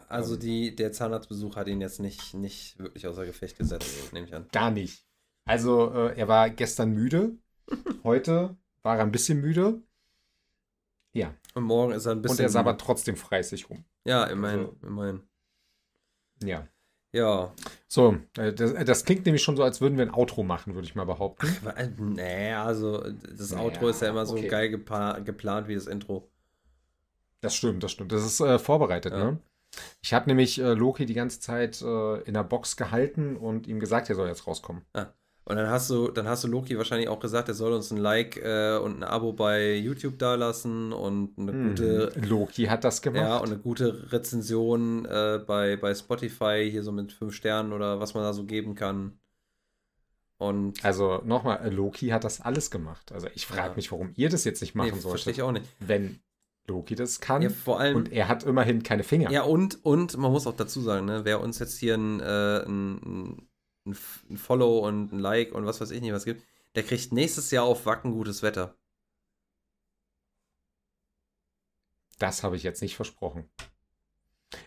Also 0.08 0.36
die, 0.36 0.76
der 0.76 0.92
Zahnarztbesuch 0.92 1.56
hat 1.56 1.68
ihn 1.68 1.82
jetzt 1.82 2.00
nicht, 2.00 2.34
nicht 2.34 2.78
wirklich 2.80 3.08
außer 3.08 3.26
Gefecht 3.26 3.58
gesetzt, 3.58 4.14
nehme 4.14 4.28
ich 4.28 4.34
an. 4.34 4.48
Gar 4.52 4.72
nicht. 4.72 5.06
Also 5.46 5.92
äh, 5.94 6.18
er 6.18 6.28
war 6.28 6.50
gestern 6.50 6.92
müde. 6.92 7.38
Heute 8.04 8.58
war 8.84 8.98
er 8.98 9.04
ein 9.04 9.12
bisschen 9.12 9.40
müde. 9.42 9.82
Ja. 11.14 11.34
Und 11.54 11.64
morgen 11.64 11.94
ist 11.94 12.06
er 12.06 12.14
ein 12.14 12.22
bisschen. 12.22 12.38
Und 12.38 12.44
er 12.44 12.50
sah 12.50 12.62
aber 12.62 12.78
trotzdem 12.78 13.16
fleißig 13.16 13.70
rum. 13.70 13.84
Ja, 14.06 14.26
immerhin, 14.26 14.60
also, 14.60 14.78
immerhin. 14.84 15.22
Ja. 16.44 16.68
Ja. 17.14 17.54
So, 17.88 18.18
äh, 18.38 18.54
das, 18.54 18.72
äh, 18.72 18.86
das, 18.86 19.04
klingt 19.04 19.26
nämlich 19.26 19.44
schon 19.44 19.58
so, 19.58 19.64
als 19.64 19.82
würden 19.82 19.98
wir 19.98 20.06
ein 20.06 20.14
Outro 20.14 20.44
machen, 20.44 20.76
würde 20.76 20.88
ich 20.88 20.96
mal 20.96 21.06
behaupten. 21.06 21.48
Ach, 21.66 21.76
äh, 21.76 21.90
nee, 21.98 22.54
also 22.54 23.04
das 23.38 23.52
naja, 23.52 23.64
Outro 23.64 23.90
ist 23.90 24.02
ja 24.02 24.10
immer 24.10 24.26
so 24.26 24.36
okay. 24.36 24.48
geil 24.48 24.70
geplant 24.70 25.68
wie 25.68 25.76
das 25.76 25.88
Intro. 25.88 26.30
Das 27.42 27.56
stimmt, 27.56 27.84
das 27.84 27.92
stimmt. 27.92 28.12
Das 28.12 28.24
ist 28.24 28.40
äh, 28.40 28.60
vorbereitet, 28.60 29.14
ja. 29.14 29.32
ne? 29.32 29.40
Ich 30.02 30.14
habe 30.14 30.28
nämlich 30.30 30.60
äh, 30.60 30.74
Loki 30.74 31.06
die 31.06 31.14
ganze 31.14 31.40
Zeit 31.40 31.82
äh, 31.82 32.22
in 32.22 32.34
der 32.34 32.44
Box 32.44 32.76
gehalten 32.76 33.36
und 33.36 33.68
ihm 33.68 33.80
gesagt, 33.80 34.10
er 34.10 34.16
soll 34.16 34.28
jetzt 34.28 34.48
rauskommen. 34.48 34.84
Ah. 34.94 35.08
Und 35.52 35.58
dann 35.58 35.70
hast 35.70 35.90
du, 35.90 36.08
dann 36.08 36.30
hast 36.30 36.46
du 36.46 36.48
Loki 36.48 36.78
wahrscheinlich 36.78 37.10
auch 37.10 37.20
gesagt, 37.20 37.50
er 37.50 37.54
soll 37.54 37.74
uns 37.74 37.92
ein 37.92 37.98
Like 37.98 38.38
äh, 38.38 38.78
und 38.78 38.98
ein 38.98 39.04
Abo 39.04 39.34
bei 39.34 39.76
YouTube 39.76 40.18
dalassen 40.18 40.94
und 40.94 41.38
eine 41.38 41.52
hm. 41.52 41.70
gute. 41.70 42.14
Loki 42.16 42.68
hat 42.68 42.86
das 42.86 43.02
gemacht. 43.02 43.22
Ja, 43.22 43.38
und 43.38 43.50
eine 43.50 43.58
gute 43.58 44.14
Rezension 44.14 45.04
äh, 45.04 45.42
bei, 45.46 45.76
bei 45.76 45.94
Spotify, 45.94 46.70
hier 46.72 46.84
so 46.84 46.94
mit 46.94 47.12
fünf 47.12 47.36
Sternen 47.36 47.74
oder 47.74 48.00
was 48.00 48.14
man 48.14 48.24
da 48.24 48.32
so 48.32 48.46
geben 48.46 48.76
kann. 48.76 49.20
Und 50.38 50.86
also 50.86 51.22
nochmal, 51.26 51.70
Loki 51.70 52.08
hat 52.08 52.24
das 52.24 52.40
alles 52.40 52.72
gemacht. 52.72 53.12
Also 53.12 53.28
ich 53.36 53.46
frage 53.46 53.72
ja. 53.72 53.76
mich, 53.76 53.92
warum 53.92 54.14
ihr 54.16 54.30
das 54.30 54.46
jetzt 54.46 54.62
nicht 54.62 54.74
machen 54.74 54.92
nee, 54.94 55.00
solltet. 55.02 55.10
Verstehe 55.10 55.34
ich 55.34 55.42
auch 55.42 55.52
nicht. 55.52 55.66
Wenn 55.80 56.22
Loki 56.66 56.96
das 56.96 57.20
kann. 57.20 57.42
Ja, 57.42 57.50
vor 57.50 57.82
allem, 57.82 57.98
und 57.98 58.12
er 58.14 58.30
hat 58.30 58.44
immerhin 58.44 58.84
keine 58.84 59.04
Finger. 59.04 59.30
Ja, 59.32 59.44
und, 59.44 59.84
und 59.84 60.18
man 60.18 60.32
muss 60.32 60.48
auch 60.48 60.56
dazu 60.56 60.80
sagen, 60.80 61.08
ne, 61.08 61.26
wer 61.26 61.42
uns 61.42 61.60
jetzt 61.60 61.78
hier 61.78 61.96
ein, 61.96 62.22
äh, 62.22 62.64
ein, 62.66 63.50
ein, 63.86 63.98
ein, 64.30 64.38
Follow 64.38 64.80
und 64.88 65.12
ein 65.12 65.20
Like 65.20 65.54
und 65.54 65.66
was 65.66 65.82
weiß 65.82 65.92
ich 65.92 66.02
nicht 66.02 66.14
was 66.14 66.26
gibt, 66.26 66.44
der 66.76 66.84
kriegt 66.84 67.12
nächstes 67.12 67.52
Jahr 67.52 67.66
auf 67.66 67.86
Wacken 67.86 68.12
gutes 68.12 68.44
Wetter. 68.44 68.76
Das 72.20 72.44
habe 72.44 72.56
ich 72.56 72.64
jetzt 72.64 72.82
nicht 72.82 72.96
versprochen. 72.96 73.50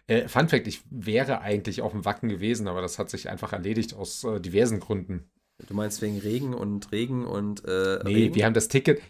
Äh, 0.07 0.29
Fun 0.29 0.49
Fact: 0.49 0.67
Ich 0.67 0.83
wäre 0.91 1.41
eigentlich 1.41 1.83
auf 1.83 1.93
dem 1.93 2.05
Wacken 2.05 2.29
gewesen, 2.29 2.69
aber 2.69 2.81
das 2.81 2.99
hat 2.99 3.11
sich 3.11 3.29
einfach 3.29 3.53
erledigt 3.53 3.95
aus 3.95 4.25
äh, 4.25 4.41
diversen 4.41 4.81
Gründen. 4.81 5.31
Du 5.67 5.75
meinst 5.75 6.03
wegen 6.03 6.19
Regen 6.19 6.53
und 6.53 6.91
Regen 6.91 7.25
und. 7.25 7.65
Äh, 7.65 8.01
nee, 8.05 8.15
Regen? 8.15 8.35
wir 8.35 8.45
haben 8.45 8.55
das 8.55 8.69
Ticket. 8.69 9.01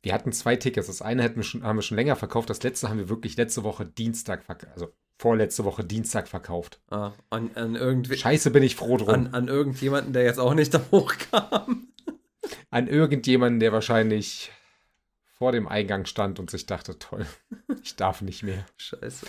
Wir 0.00 0.14
hatten 0.14 0.32
zwei 0.32 0.54
Tickets. 0.54 0.86
Das 0.86 1.02
eine 1.02 1.24
hätten 1.24 1.36
wir 1.36 1.42
schon, 1.42 1.64
haben 1.64 1.76
wir 1.76 1.82
schon 1.82 1.96
länger 1.96 2.14
verkauft. 2.14 2.48
Das 2.48 2.62
letzte 2.62 2.88
haben 2.88 2.98
wir 2.98 3.08
wirklich 3.08 3.36
letzte 3.36 3.64
Woche 3.64 3.84
Dienstag 3.84 4.44
verkauft. 4.44 4.72
Also 4.72 4.92
vorletzte 5.18 5.64
Woche 5.64 5.84
Dienstag 5.84 6.28
verkauft. 6.28 6.80
Ah, 6.90 7.12
an, 7.30 7.50
an 7.54 7.74
irgendwie. 7.74 8.16
Scheiße, 8.16 8.50
bin 8.50 8.62
ich 8.62 8.76
froh 8.76 8.96
drum. 8.96 9.10
An, 9.10 9.26
an 9.34 9.48
irgendjemanden, 9.48 10.12
der 10.12 10.22
jetzt 10.22 10.38
auch 10.38 10.54
nicht 10.54 10.72
da 10.74 10.80
hochkam. 10.90 11.88
An 12.70 12.86
irgendjemanden, 12.86 13.60
der 13.60 13.72
wahrscheinlich 13.72 14.50
vor 15.38 15.52
dem 15.52 15.68
Eingang 15.68 16.06
stand 16.06 16.38
und 16.38 16.50
sich 16.50 16.66
dachte, 16.66 16.98
toll, 16.98 17.26
ich 17.82 17.96
darf 17.96 18.22
nicht 18.22 18.42
mehr. 18.42 18.66
Scheiße. 18.76 19.26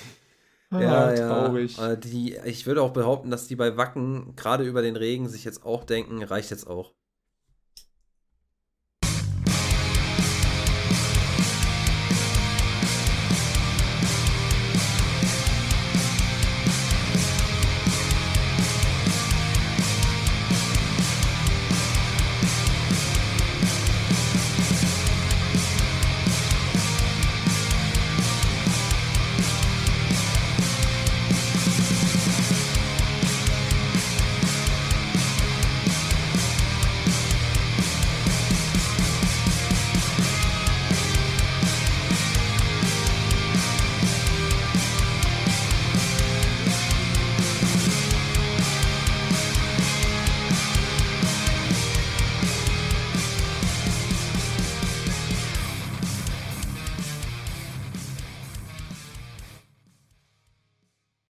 Ah, 0.71 0.81
ja, 0.81 1.13
traurig. 1.15 1.77
Ja. 1.77 1.95
Die, 1.95 2.37
ich 2.45 2.67
würde 2.67 2.83
auch 2.83 2.93
behaupten, 2.93 3.31
dass 3.31 3.47
die 3.47 3.55
bei 3.55 3.75
Wacken 3.75 4.35
gerade 4.35 4.63
über 4.63 4.81
den 4.81 4.95
Regen 4.95 5.27
sich 5.27 5.43
jetzt 5.43 5.65
auch 5.65 5.83
denken, 5.83 6.21
reicht 6.23 6.51
jetzt 6.51 6.67
auch. 6.67 6.93